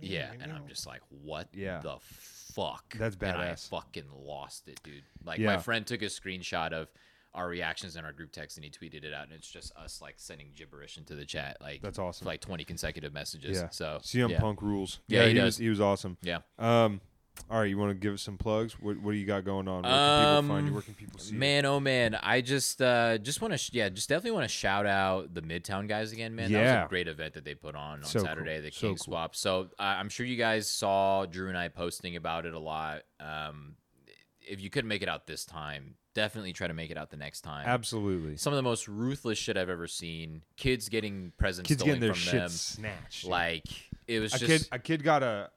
Yeah, 0.00 0.30
and 0.40 0.52
I'm 0.52 0.68
just 0.68 0.86
like, 0.86 1.00
what 1.08 1.48
Yeah. 1.52 1.80
the 1.80 1.96
fuck? 2.00 2.96
That's 2.96 3.16
And 3.20 3.32
I 3.36 3.48
badass. 3.52 3.68
fucking 3.68 4.04
lost 4.14 4.68
it, 4.68 4.80
dude. 4.84 5.02
Like 5.24 5.38
Yeah. 5.40 5.46
my 5.46 5.58
friend 5.58 5.84
took 5.86 6.00
a 6.02 6.06
screenshot 6.06 6.72
of 6.72 6.88
our 7.34 7.48
reactions 7.48 7.96
in 7.96 8.04
our 8.04 8.12
group 8.12 8.32
text 8.32 8.56
and 8.56 8.64
he 8.64 8.70
tweeted 8.70 9.04
it 9.04 9.12
out, 9.12 9.24
and 9.24 9.32
it's 9.32 9.50
just 9.50 9.74
us 9.76 10.00
like 10.00 10.14
sending 10.18 10.52
gibberish 10.54 10.96
into 10.96 11.14
the 11.14 11.24
chat, 11.24 11.56
like 11.60 11.80
That's 11.82 11.98
awesome. 11.98 12.24
for 12.24 12.28
like 12.30 12.40
20 12.40 12.64
consecutive 12.64 13.12
messages. 13.12 13.58
Yeah. 13.58 13.68
So 13.70 13.98
CM 14.02 14.30
yeah. 14.30 14.40
Punk 14.40 14.62
rules. 14.62 15.00
Yeah, 15.08 15.22
he 15.24 15.28
he, 15.28 15.34
does. 15.34 15.44
was 15.44 15.56
he 15.58 15.68
was 15.68 15.80
awesome. 15.80 16.16
Yeah. 16.22 16.38
Um, 16.58 17.00
all 17.50 17.58
right, 17.58 17.64
you 17.68 17.78
want 17.78 17.90
to 17.90 17.94
give 17.94 18.14
us 18.14 18.22
some 18.22 18.36
plugs? 18.38 18.74
What 18.80 18.98
What 19.00 19.12
do 19.12 19.16
you 19.18 19.26
got 19.26 19.44
going 19.44 19.66
on? 19.66 19.82
Where 19.82 19.90
can 19.92 20.42
people 20.42 20.48
find 20.48 20.66
you? 20.66 20.68
Um, 20.70 20.74
Where 20.74 20.82
can 20.82 20.94
people 20.94 21.18
see 21.20 21.32
you? 21.32 21.38
Man, 21.38 21.64
oh 21.64 21.80
man, 21.80 22.14
I 22.22 22.40
just 22.42 22.80
uh 22.82 23.18
just 23.18 23.40
want 23.40 23.52
to 23.52 23.58
sh- 23.58 23.70
yeah, 23.72 23.88
just 23.88 24.08
definitely 24.08 24.32
want 24.32 24.44
to 24.44 24.48
shout 24.54 24.86
out 24.86 25.32
the 25.34 25.42
Midtown 25.42 25.88
guys 25.88 26.12
again, 26.12 26.34
man. 26.36 26.52
That 26.52 26.58
was 26.58 26.64
Yeah. 26.66 26.84
a 26.84 26.88
great 26.88 27.08
event 27.08 27.34
that 27.34 27.44
they 27.44 27.54
put 27.54 27.74
on 27.74 28.00
on 28.00 28.04
So 28.04 28.20
cool. 28.20 28.26
Saturday, 28.28 28.60
the 28.60 28.70
So 28.70 28.80
King 28.80 28.90
cool. 28.90 28.96
Swap. 28.98 29.34
So 29.36 29.68
uh, 29.78 29.82
I'm 29.82 30.08
sure 30.08 30.26
you 30.26 30.36
guys 30.36 30.68
saw 30.68 31.26
Drew 31.26 31.48
and 31.48 31.58
I 31.58 31.68
posting 31.68 32.14
about 32.16 32.46
it 32.46 32.54
a 32.54 32.58
lot. 32.58 33.02
Um, 33.18 33.76
if 34.42 34.60
you 34.60 34.70
couldn't 34.70 34.88
make 34.88 35.02
it 35.02 35.08
out 35.08 35.26
this 35.26 35.44
time, 35.44 35.94
definitely 36.14 36.52
try 36.52 36.66
to 36.66 36.74
make 36.74 36.90
it 36.90 36.96
out 36.98 37.10
the 37.10 37.16
next 37.16 37.42
time. 37.42 37.66
Absolutely. 37.66 38.36
Some 38.36 38.52
of 38.52 38.56
the 38.56 38.62
most 38.62 38.88
ruthless 38.88 39.38
shit 39.38 39.56
I've 39.56 39.68
ever 39.68 39.86
seen. 39.86 40.42
Kids 40.56 40.88
getting 40.88 41.32
presents 41.38 41.68
Kids 41.68 41.80
stolen 41.82 42.00
getting 42.00 42.08
their 42.08 42.14
from 42.14 42.20
shit 42.22 42.40
them. 42.40 42.48
snatched. 42.48 43.24
Like 43.26 43.64
it 44.08 44.18
was 44.20 44.34
a 44.34 44.38
just 44.38 44.50
kid, 44.64 44.68
a 44.72 44.78
kid 44.78 45.02
got 45.04 45.22
a 45.22 45.50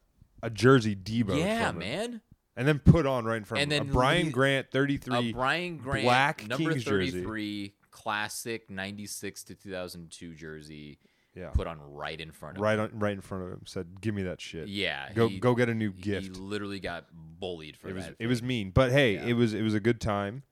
a 0.44 0.50
jersey 0.50 0.96
Debo. 0.96 1.38
yeah, 1.39 1.68
from 1.72 1.82
him, 1.82 1.89
man. 2.12 2.22
and 2.56 2.68
then 2.68 2.80
put 2.80 3.06
on 3.08 3.26
right 3.26 3.38
in 3.38 3.44
front 3.46 3.64
And 3.64 3.72
of 3.72 3.78
him. 3.80 3.84
then 3.88 3.91
A 3.91 3.94
Brian 3.94 4.30
Grant, 4.32 4.68
33. 4.72 5.30
A. 5.30 5.34
Brian 5.34 5.78
Grant 5.78 6.04
black 6.06 6.48
number 6.48 6.72
Kings 6.72 6.84
jersey. 6.84 7.12
33 7.12 7.74
classic 7.91 8.70
96 8.70 9.44
to 9.46 9.56
2002 9.56 10.34
jersey 10.36 11.00
Yeah, 11.36 11.50
put 11.52 11.68
on 11.68 11.80
right 11.80 12.20
in 12.20 12.32
front 12.32 12.58
of 12.58 12.62
right 12.62 12.78
him. 12.78 12.91
on, 12.94 13.00
right 13.00 13.14
in 13.14 13.22
front 13.22 13.44
of 13.46 13.50
him. 13.52 13.62
Said, 13.66 14.02
"Give 14.02 14.14
me 14.14 14.24
that 14.24 14.41
shit. 14.41 14.68
Yeah, 14.68 15.12
go 15.14 15.28
he- 15.30 15.39
go 15.39 15.56
get 15.56 15.70
a 15.70 15.74
new 15.74 15.91
gift. 15.91 16.24
He 16.28 16.30
literally 16.34 16.80
got 16.80 17.06
bullied 17.14 17.78
for 17.78 17.89
It 17.89 17.96
was 17.96 18.06
that. 18.06 18.16
it 18.20 18.28
was 18.28 18.44
mean, 18.44 18.72
but 18.72 18.91
hey, 18.91 19.14
Yeah. 19.16 19.26
it 19.28 19.34
was 19.34 19.54
it 19.54 19.62
was 19.64 19.74
a 19.74 19.80
good 19.80 20.00
time, 20.02 20.44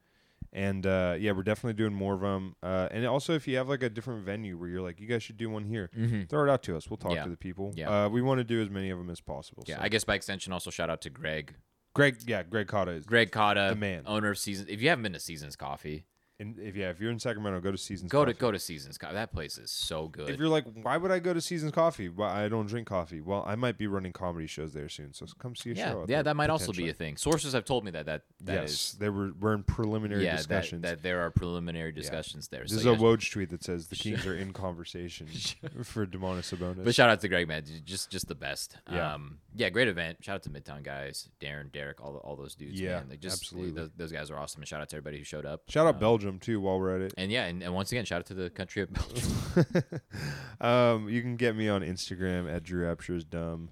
and 0.53 0.85
uh, 0.85 1.15
yeah, 1.19 1.31
we're 1.31 1.43
definitely 1.43 1.73
doing 1.73 1.93
more 1.93 2.13
of 2.13 2.21
them. 2.21 2.55
Uh, 2.61 2.87
and 2.91 3.05
also, 3.05 3.33
if 3.33 3.47
you 3.47 3.57
have 3.57 3.69
like 3.69 3.83
a 3.83 3.89
different 3.89 4.25
venue 4.25 4.57
where 4.57 4.67
you're 4.69 4.81
like, 4.81 4.99
you 4.99 5.07
guys 5.07 5.23
should 5.23 5.37
do 5.37 5.49
one 5.49 5.63
here, 5.65 5.89
Mhm. 5.97 6.27
throw 6.29 6.43
it 6.43 6.49
out 6.49 6.63
to 6.63 6.75
us. 6.75 6.89
We'll 6.89 6.97
talk 6.97 7.13
Yeah. 7.13 7.23
to 7.23 7.29
the 7.29 7.37
people. 7.37 7.73
Yeah. 7.75 8.05
Uh, 8.05 8.09
we 8.09 8.21
want 8.21 8.39
to 8.39 8.43
do 8.43 8.61
as 8.61 8.69
many 8.69 8.89
of 8.89 8.97
them 8.97 9.09
as 9.09 9.21
possible. 9.21 9.63
Yeah, 9.67 9.77
so. 9.77 9.81
I 9.83 9.89
guess 9.89 10.03
by 10.03 10.15
extension, 10.15 10.51
also 10.53 10.69
shout 10.69 10.89
out 10.89 11.01
to 11.01 11.09
Greg, 11.09 11.55
Greg, 11.93 12.17
yeah, 12.25 12.43
Greg 12.43 12.67
Cotta 12.67 12.91
is. 12.91 13.05
Greg 13.05 13.31
Cotta, 13.31 13.67
The 13.71 13.75
man. 13.75 14.03
owner 14.05 14.29
of 14.29 14.37
Seasons. 14.37 14.69
If 14.69 14.81
you 14.81 14.89
haven't 14.89 15.03
been 15.03 15.13
to 15.13 15.19
Seasons 15.19 15.55
Coffee, 15.55 16.05
And 16.41 16.57
if 16.59 16.75
yeah, 16.75 16.89
if 16.89 16.99
you're 16.99 17.11
in 17.11 17.19
Sacramento, 17.19 17.59
go 17.61 17.71
to 17.71 17.77
Seasons. 17.77 18.11
go 18.11 18.25
to 18.25 18.33
Coffee. 18.33 18.41
go 18.41 18.51
to 18.51 18.57
Seasons 18.59 18.97
Coffee. 18.97 19.13
That 19.13 19.31
place 19.31 19.59
is 19.59 19.69
so 19.69 20.07
good. 20.07 20.29
If 20.29 20.39
you're 20.39 20.49
like, 20.49 20.65
why 20.81 20.97
would 20.97 21.11
I 21.11 21.19
go 21.19 21.33
to 21.33 21.39
Seasons 21.39 21.71
Coffee? 21.71 22.09
Well, 22.09 22.29
I 22.29 22.47
don't 22.49 22.65
drink 22.65 22.87
coffee. 22.87 23.21
Well, 23.21 23.43
I 23.45 23.55
might 23.55 23.77
be 23.77 23.85
running 23.85 24.11
comedy 24.11 24.47
shows 24.47 24.73
there 24.73 24.89
soon, 24.89 25.13
so 25.13 25.27
come 25.37 25.55
see 25.55 25.69
a 25.71 25.73
yeah, 25.75 25.91
show. 25.91 26.01
out 26.01 26.09
yeah, 26.09 26.17
there, 26.17 26.23
that 26.23 26.35
might 26.35 26.49
also 26.49 26.71
be 26.71 26.83
potentially. 26.83 26.89
a 26.89 26.93
thing. 26.95 27.17
Sources 27.17 27.53
have 27.53 27.63
told 27.65 27.85
me 27.85 27.91
that 27.91 28.07
that 28.07 28.23
that 28.41 28.63
is 28.63 28.71
yes, 28.71 28.91
they 28.99 29.09
were 29.09 29.31
we're 29.39 29.53
in 29.53 29.61
preliminary 29.63 30.23
yeah 30.25 30.31
that, 30.31 30.37
discussions. 30.37 30.81
that 30.81 31.03
there 31.03 31.21
are 31.21 31.29
preliminary 31.29 31.91
discussions 31.91 32.47
there. 32.47 32.63
this 32.63 32.71
So 32.71 32.77
is 32.77 32.85
you 32.85 32.91
a 32.91 32.95
guys- 32.95 33.03
Woj 33.03 33.31
tweet 33.31 33.49
that 33.51 33.63
says 33.63 33.87
the 33.87 33.95
Kings 34.01 34.25
are 34.25 34.35
in 34.35 34.51
conversation 34.51 35.27
for 35.83 36.07
Domantas 36.07 36.55
Sabonis. 36.57 36.83
But 36.83 36.95
shout 36.95 37.09
out 37.11 37.21
to 37.21 37.27
Greg, 37.27 37.47
man. 37.47 37.63
J- 37.65 37.81
Just 37.85 38.09
just 38.09 38.27
the 38.27 38.35
best. 38.35 38.77
Yeah. 38.91 39.13
Um, 39.13 39.37
yeah, 39.55 39.69
great 39.69 39.87
event. 39.89 40.17
Shout 40.21 40.35
out 40.35 40.43
to 40.43 40.49
Midtown 40.49 40.81
guys, 40.81 41.29
Darren, 41.39 41.71
Derek, 41.71 42.01
all 42.01 42.15
all 42.17 42.35
those 42.35 42.55
dudes. 42.55 42.81
Yeah, 42.81 42.99
man. 42.99 43.09
Like, 43.11 43.19
just 43.19 43.41
absolutely. 43.43 43.71
Those, 43.73 43.89
those 43.95 44.11
guys 44.11 44.31
are 44.31 44.37
awesome. 44.39 44.61
And 44.61 44.67
shout 44.67 44.81
out 44.81 44.89
to 44.89 44.95
everybody 44.95 45.19
who 45.19 45.23
showed 45.23 45.45
up. 45.45 45.63
Shout 45.69 45.85
out 45.85 45.95
Um, 45.95 45.99
Too 46.39 46.59
while 46.61 46.79
we're 46.79 46.95
at 46.95 47.01
it. 47.01 47.13
And 47.17 47.31
yeah, 47.31 47.45
and, 47.45 47.61
and 47.63 47.73
once 47.73 47.91
again, 47.91 48.05
shout 48.05 48.19
out 48.19 48.25
to 48.27 48.33
the 48.33 48.49
country 48.49 48.81
of 48.81 48.89
Belgium. 48.93 50.01
um, 50.61 51.09
you 51.09 51.21
can 51.21 51.35
get 51.35 51.55
me 51.55 51.67
on 51.69 51.81
Instagram 51.81 52.53
at 52.53 52.63
Drew 52.63 52.85
Apsher's 52.85 53.23
Dumb. 53.23 53.71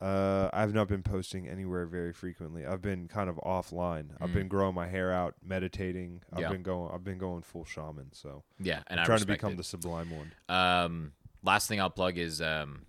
Uh, 0.00 0.50
I've 0.52 0.74
not 0.74 0.88
been 0.88 1.04
posting 1.04 1.46
anywhere 1.48 1.86
very 1.86 2.12
frequently. 2.12 2.66
I've 2.66 2.82
been 2.82 3.06
kind 3.06 3.30
of 3.30 3.36
offline. 3.36 4.06
I've 4.20 4.30
Mm. 4.30 4.34
been 4.34 4.48
growing 4.48 4.74
my 4.74 4.88
hair 4.88 5.12
out, 5.12 5.36
meditating. 5.44 6.22
I've 6.32 6.40
Yeah. 6.40 6.48
been 6.50 6.64
going. 6.64 6.90
I've 6.92 7.04
been 7.04 7.18
going 7.18 7.42
full 7.42 7.64
shaman. 7.64 8.12
So 8.12 8.42
yeah, 8.58 8.82
and 8.88 8.98
I'm 8.98 9.04
I 9.04 9.06
trying 9.06 9.20
to 9.20 9.26
become 9.26 9.52
it. 9.52 9.56
the 9.58 9.62
sublime 9.64 10.10
one. 10.10 10.32
Um, 10.48 11.12
last 11.44 11.68
thing 11.68 11.80
I'll 11.80 11.88
plug 11.88 12.18
is 12.18 12.42
um, 12.42 12.84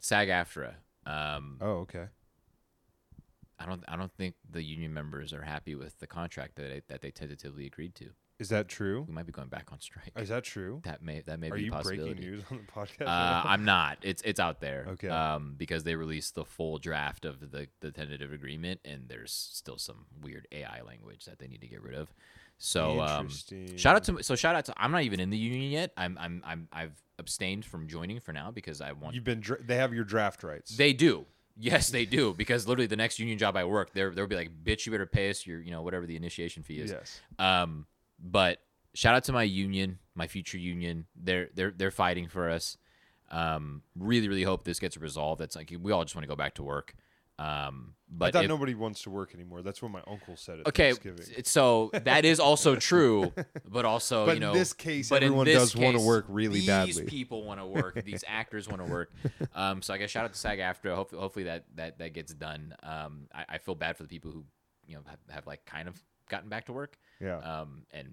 SAG-AFTRA. 0.00 0.74
Um, 1.06 1.58
Oh, 1.60 1.78
okay. 1.86 2.06
I 3.58 3.66
don't 3.66 3.82
I 3.88 3.96
don't 3.96 4.12
think 4.12 4.34
the 4.50 4.62
union 4.62 4.92
members 4.92 5.32
are 5.32 5.42
happy 5.42 5.74
with 5.74 5.98
the 5.98 6.06
contract 6.06 6.56
that 6.56 6.62
they, 6.68 6.82
that 6.88 7.00
they 7.02 7.10
tentatively 7.10 7.66
agreed 7.66 7.94
to. 7.96 8.10
Is 8.38 8.50
that 8.50 8.68
true? 8.68 9.06
We 9.08 9.14
might 9.14 9.24
be 9.24 9.32
going 9.32 9.48
back 9.48 9.72
on 9.72 9.80
strike. 9.80 10.12
Is 10.14 10.28
that 10.28 10.44
true? 10.44 10.82
That 10.84 11.02
may 11.02 11.22
that 11.22 11.40
may 11.40 11.48
Are 11.50 11.54
be 11.56 11.62
you 11.64 11.70
possibility. 11.70 12.12
breaking 12.14 12.30
news 12.32 12.42
on 12.50 12.58
the 12.66 12.72
podcast? 13.04 13.06
Uh, 13.08 13.48
I'm 13.48 13.64
not. 13.64 13.96
It's 14.02 14.20
it's 14.26 14.38
out 14.38 14.60
there. 14.60 14.84
Okay. 14.90 15.08
Um, 15.08 15.54
because 15.56 15.84
they 15.84 15.94
released 15.94 16.34
the 16.34 16.44
full 16.44 16.78
draft 16.78 17.24
of 17.24 17.50
the 17.50 17.68
the 17.80 17.90
tentative 17.90 18.32
agreement, 18.32 18.80
and 18.84 19.04
there's 19.08 19.32
still 19.32 19.78
some 19.78 20.04
weird 20.22 20.46
AI 20.52 20.82
language 20.86 21.24
that 21.24 21.38
they 21.38 21.46
need 21.48 21.62
to 21.62 21.66
get 21.68 21.82
rid 21.82 21.94
of. 21.94 22.12
So 22.58 23.00
um, 23.00 23.20
Interesting. 23.26 23.76
shout 23.78 23.96
out 23.96 24.04
to 24.04 24.22
so 24.22 24.34
shout 24.36 24.54
out 24.54 24.66
to 24.66 24.74
I'm 24.76 24.92
not 24.92 25.02
even 25.04 25.18
in 25.18 25.30
the 25.30 25.38
union 25.38 25.70
yet. 25.70 25.92
I'm 25.96 26.18
I'm 26.20 26.42
I'm 26.44 26.68
I've 26.72 27.02
abstained 27.18 27.64
from 27.64 27.88
joining 27.88 28.20
for 28.20 28.32
now 28.34 28.50
because 28.50 28.82
I 28.82 28.92
want 28.92 29.14
You've 29.14 29.24
been. 29.24 29.40
Dra- 29.40 29.62
they 29.62 29.76
have 29.76 29.94
your 29.94 30.04
draft 30.04 30.42
rights. 30.42 30.76
they 30.76 30.92
do. 30.92 31.24
Yes, 31.58 31.88
they 31.88 32.04
do. 32.04 32.34
Because 32.34 32.66
literally, 32.68 32.86
the 32.86 32.96
next 32.96 33.18
union 33.18 33.38
job 33.38 33.56
I 33.56 33.64
work, 33.64 33.92
they're 33.92 34.10
they'll 34.10 34.26
be 34.26 34.36
like, 34.36 34.50
"Bitch, 34.62 34.86
you 34.86 34.92
better 34.92 35.06
pay 35.06 35.30
us 35.30 35.46
your, 35.46 35.60
you 35.60 35.70
know, 35.70 35.82
whatever 35.82 36.06
the 36.06 36.16
initiation 36.16 36.62
fee 36.62 36.80
is." 36.80 36.90
yes. 36.90 37.20
Um, 37.38 37.86
but 38.18 38.58
shout 38.94 39.14
out 39.14 39.24
to 39.24 39.32
my 39.32 39.42
union, 39.42 39.98
my 40.14 40.26
future 40.26 40.58
union. 40.58 41.06
They're 41.16 41.48
they're 41.54 41.70
they're 41.70 41.90
fighting 41.90 42.28
for 42.28 42.50
us. 42.50 42.76
Um, 43.30 43.82
really, 43.98 44.28
really 44.28 44.42
hope 44.42 44.64
this 44.64 44.78
gets 44.78 44.96
resolved. 44.96 45.40
That's 45.40 45.56
like 45.56 45.72
we 45.80 45.92
all 45.92 46.04
just 46.04 46.14
want 46.14 46.24
to 46.24 46.28
go 46.28 46.36
back 46.36 46.54
to 46.54 46.62
work. 46.62 46.94
Um, 47.38 47.94
I 48.08 48.12
but 48.18 48.32
thought 48.32 48.44
if- 48.44 48.48
nobody 48.48 48.74
wants 48.74 49.02
to 49.02 49.10
work 49.10 49.34
anymore. 49.34 49.62
That's 49.62 49.82
what 49.82 49.90
my 49.90 50.00
uncle 50.06 50.36
said 50.36 50.60
at 50.60 50.68
okay, 50.68 50.92
Thanksgiving. 50.92 51.44
so 51.44 51.90
that 51.92 52.24
is 52.24 52.40
also 52.40 52.76
true, 52.76 53.32
but 53.68 53.84
also 53.84 54.24
But 54.26 54.34
you 54.36 54.40
know, 54.40 54.52
in 54.52 54.58
this 54.58 54.72
case, 54.72 55.08
but 55.10 55.22
everyone 55.22 55.46
does 55.46 55.76
want 55.76 55.98
to 55.98 56.02
work 56.02 56.24
really 56.28 56.60
these 56.60 56.66
badly. 56.66 57.04
people 57.04 57.44
want 57.44 57.60
to 57.60 57.66
work. 57.66 58.02
These 58.04 58.24
actors 58.28 58.68
want 58.68 58.84
to 58.84 58.90
work. 58.90 59.12
Um, 59.54 59.82
so 59.82 59.92
I 59.92 59.98
guess 59.98 60.10
shout 60.10 60.24
out 60.24 60.32
to 60.32 60.38
SAG-AFTRA. 60.38 60.94
Hopefully, 60.94 61.20
hopefully 61.20 61.44
that 61.46 61.64
that 61.74 61.98
that 61.98 62.14
gets 62.14 62.32
done. 62.32 62.74
Um, 62.82 63.28
I, 63.34 63.44
I 63.50 63.58
feel 63.58 63.74
bad 63.74 63.96
for 63.96 64.04
the 64.04 64.08
people 64.08 64.30
who 64.30 64.44
you 64.86 64.94
know 64.94 65.02
have, 65.06 65.18
have 65.28 65.46
like 65.46 65.64
kind 65.66 65.88
of 65.88 66.00
gotten 66.30 66.48
back 66.48 66.66
to 66.66 66.72
work. 66.72 66.96
Yeah. 67.20 67.38
Um, 67.38 67.82
and 67.90 68.08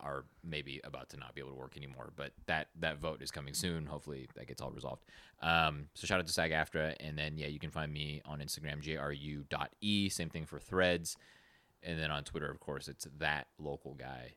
are 0.00 0.24
maybe 0.44 0.80
about 0.84 1.08
to 1.10 1.16
not 1.16 1.34
be 1.34 1.40
able 1.40 1.50
to 1.50 1.56
work 1.56 1.76
anymore. 1.76 2.12
But 2.16 2.32
that 2.46 2.68
that 2.80 2.98
vote 2.98 3.22
is 3.22 3.30
coming 3.30 3.54
soon. 3.54 3.86
Hopefully 3.86 4.28
that 4.34 4.46
gets 4.46 4.60
all 4.60 4.70
resolved. 4.70 5.04
Um, 5.40 5.86
so 5.94 6.06
shout 6.06 6.18
out 6.18 6.26
to 6.26 6.32
SAG 6.32 6.50
AFTRA, 6.50 6.96
and 7.00 7.16
then 7.16 7.36
yeah, 7.36 7.46
you 7.46 7.58
can 7.58 7.70
find 7.70 7.92
me 7.92 8.22
on 8.24 8.40
Instagram 8.40 8.82
jru.e. 8.82 10.08
Same 10.08 10.30
thing 10.30 10.46
for 10.46 10.58
Threads, 10.58 11.16
and 11.82 11.98
then 11.98 12.10
on 12.10 12.24
Twitter, 12.24 12.50
of 12.50 12.60
course, 12.60 12.88
it's 12.88 13.06
that 13.18 13.48
local 13.58 13.94
guy. 13.94 14.34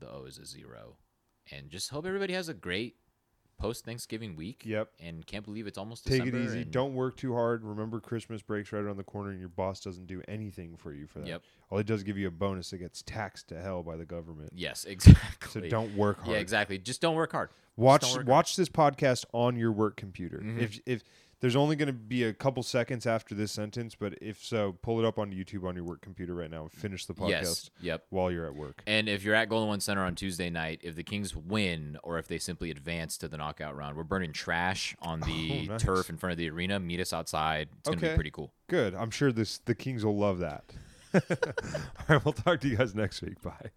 The 0.00 0.10
O 0.10 0.24
is 0.24 0.38
a 0.38 0.46
zero, 0.46 0.96
and 1.52 1.70
just 1.70 1.90
hope 1.90 2.06
everybody 2.06 2.34
has 2.34 2.48
a 2.48 2.54
great 2.54 2.96
post 3.58 3.84
Thanksgiving 3.84 4.36
week. 4.36 4.62
Yep. 4.64 4.90
And 5.00 5.26
can't 5.26 5.44
believe 5.44 5.66
it's 5.66 5.78
almost 5.78 6.06
Take 6.06 6.22
December. 6.24 6.38
it 6.38 6.44
easy. 6.44 6.62
and- 6.62 6.70
Don't 6.70 6.94
work 6.94 7.16
too 7.16 7.34
hard. 7.34 7.64
Remember, 7.64 8.00
Christmas 8.00 8.42
breaks 8.42 8.72
right 8.72 8.82
around 8.82 8.96
the 8.96 9.04
corner, 9.04 9.30
and 9.30 9.40
your 9.40 9.48
boss 9.48 9.80
doesn't 9.80 10.06
do 10.06 10.22
anything 10.28 10.76
for 10.76 10.92
you 10.92 11.06
for 11.06 11.20
that. 11.20 11.28
Yep. 11.28 11.42
All 11.70 11.78
he 11.78 11.84
does 11.84 12.00
is 12.00 12.04
give 12.04 12.18
you 12.18 12.28
a 12.28 12.30
bonus 12.30 12.70
that 12.70 12.78
gets 12.78 13.02
taxed 13.02 13.48
to 13.48 13.60
hell 13.60 13.82
by 13.82 13.96
the 13.96 14.04
government. 14.04 14.50
Yes, 14.54 14.84
exactly. 14.88 15.20
So 15.40 15.46
exactly. 15.60 15.68
don't 15.70 15.96
work 15.96 16.18
hard. 16.20 16.30
Yeah, 16.32 16.38
exactly. 16.38 16.78
Just 16.78 17.00
don't 17.00 17.14
work 17.16 17.32
hard. 17.32 17.50
Watch 17.76 18.02
don't 18.02 18.16
work 18.18 18.26
watch 18.28 18.54
this 18.56 18.68
podcast 18.68 19.24
on 19.32 19.56
your 19.56 19.72
work 19.72 19.96
computer. 19.96 20.38
Mhm. 20.44 20.60
If 20.60 20.80
if 20.86 21.02
there's 21.44 21.56
only 21.56 21.76
going 21.76 21.88
to 21.88 21.92
be 21.92 22.24
a 22.24 22.32
couple 22.32 22.62
seconds 22.62 23.04
after 23.06 23.34
this 23.34 23.52
sentence, 23.52 23.94
but 23.94 24.14
if 24.22 24.42
so, 24.42 24.72
pull 24.80 24.98
it 24.98 25.04
up 25.04 25.18
on 25.18 25.30
YouTube 25.30 25.68
on 25.68 25.74
your 25.74 25.84
work 25.84 26.00
computer 26.00 26.34
right 26.34 26.50
now 26.50 26.62
and 26.62 26.72
finish 26.72 27.04
the 27.04 27.12
podcast 27.12 27.28
Yes. 27.28 27.70
Yep. 27.82 28.04
while 28.08 28.30
you're 28.30 28.46
at 28.46 28.54
work. 28.54 28.82
And 28.86 29.10
if 29.10 29.22
you're 29.22 29.34
at 29.34 29.50
Golden 29.50 29.68
One 29.68 29.80
Center 29.80 30.00
on 30.02 30.14
Tuesday 30.14 30.48
night, 30.48 30.80
if 30.82 30.94
the 30.96 31.02
Kings 31.02 31.36
win 31.36 31.98
or 32.02 32.18
if 32.18 32.28
they 32.28 32.38
simply 32.38 32.70
advance 32.70 33.18
to 33.18 33.28
the 33.28 33.36
knockout 33.36 33.76
round, 33.76 33.94
we're 33.94 34.04
burning 34.04 34.32
trash 34.32 34.96
on 35.02 35.20
the 35.20 35.66
Oh, 35.68 35.72
nice. 35.72 35.82
turf 35.82 36.08
in 36.08 36.16
front 36.16 36.30
of 36.32 36.38
the 36.38 36.48
arena. 36.48 36.80
Meet 36.80 37.00
us 37.00 37.12
outside. 37.12 37.68
It's 37.80 37.90
gonna 37.90 38.00
be 38.00 38.14
pretty 38.14 38.30
cool. 38.30 38.50
Good. 38.68 38.94
I'm 38.94 39.10
sure 39.10 39.30
this 39.30 39.58
the 39.58 39.74
Kings 39.74 40.02
will 40.02 40.16
love 40.16 40.38
that. 40.38 40.64
All 41.14 41.20
right, 42.08 42.24
we'll 42.24 42.32
talk 42.32 42.60
to 42.62 42.68
you 42.68 42.76
guys 42.78 42.94
next 42.94 43.20
week. 43.20 43.40
Bye. 43.42 43.68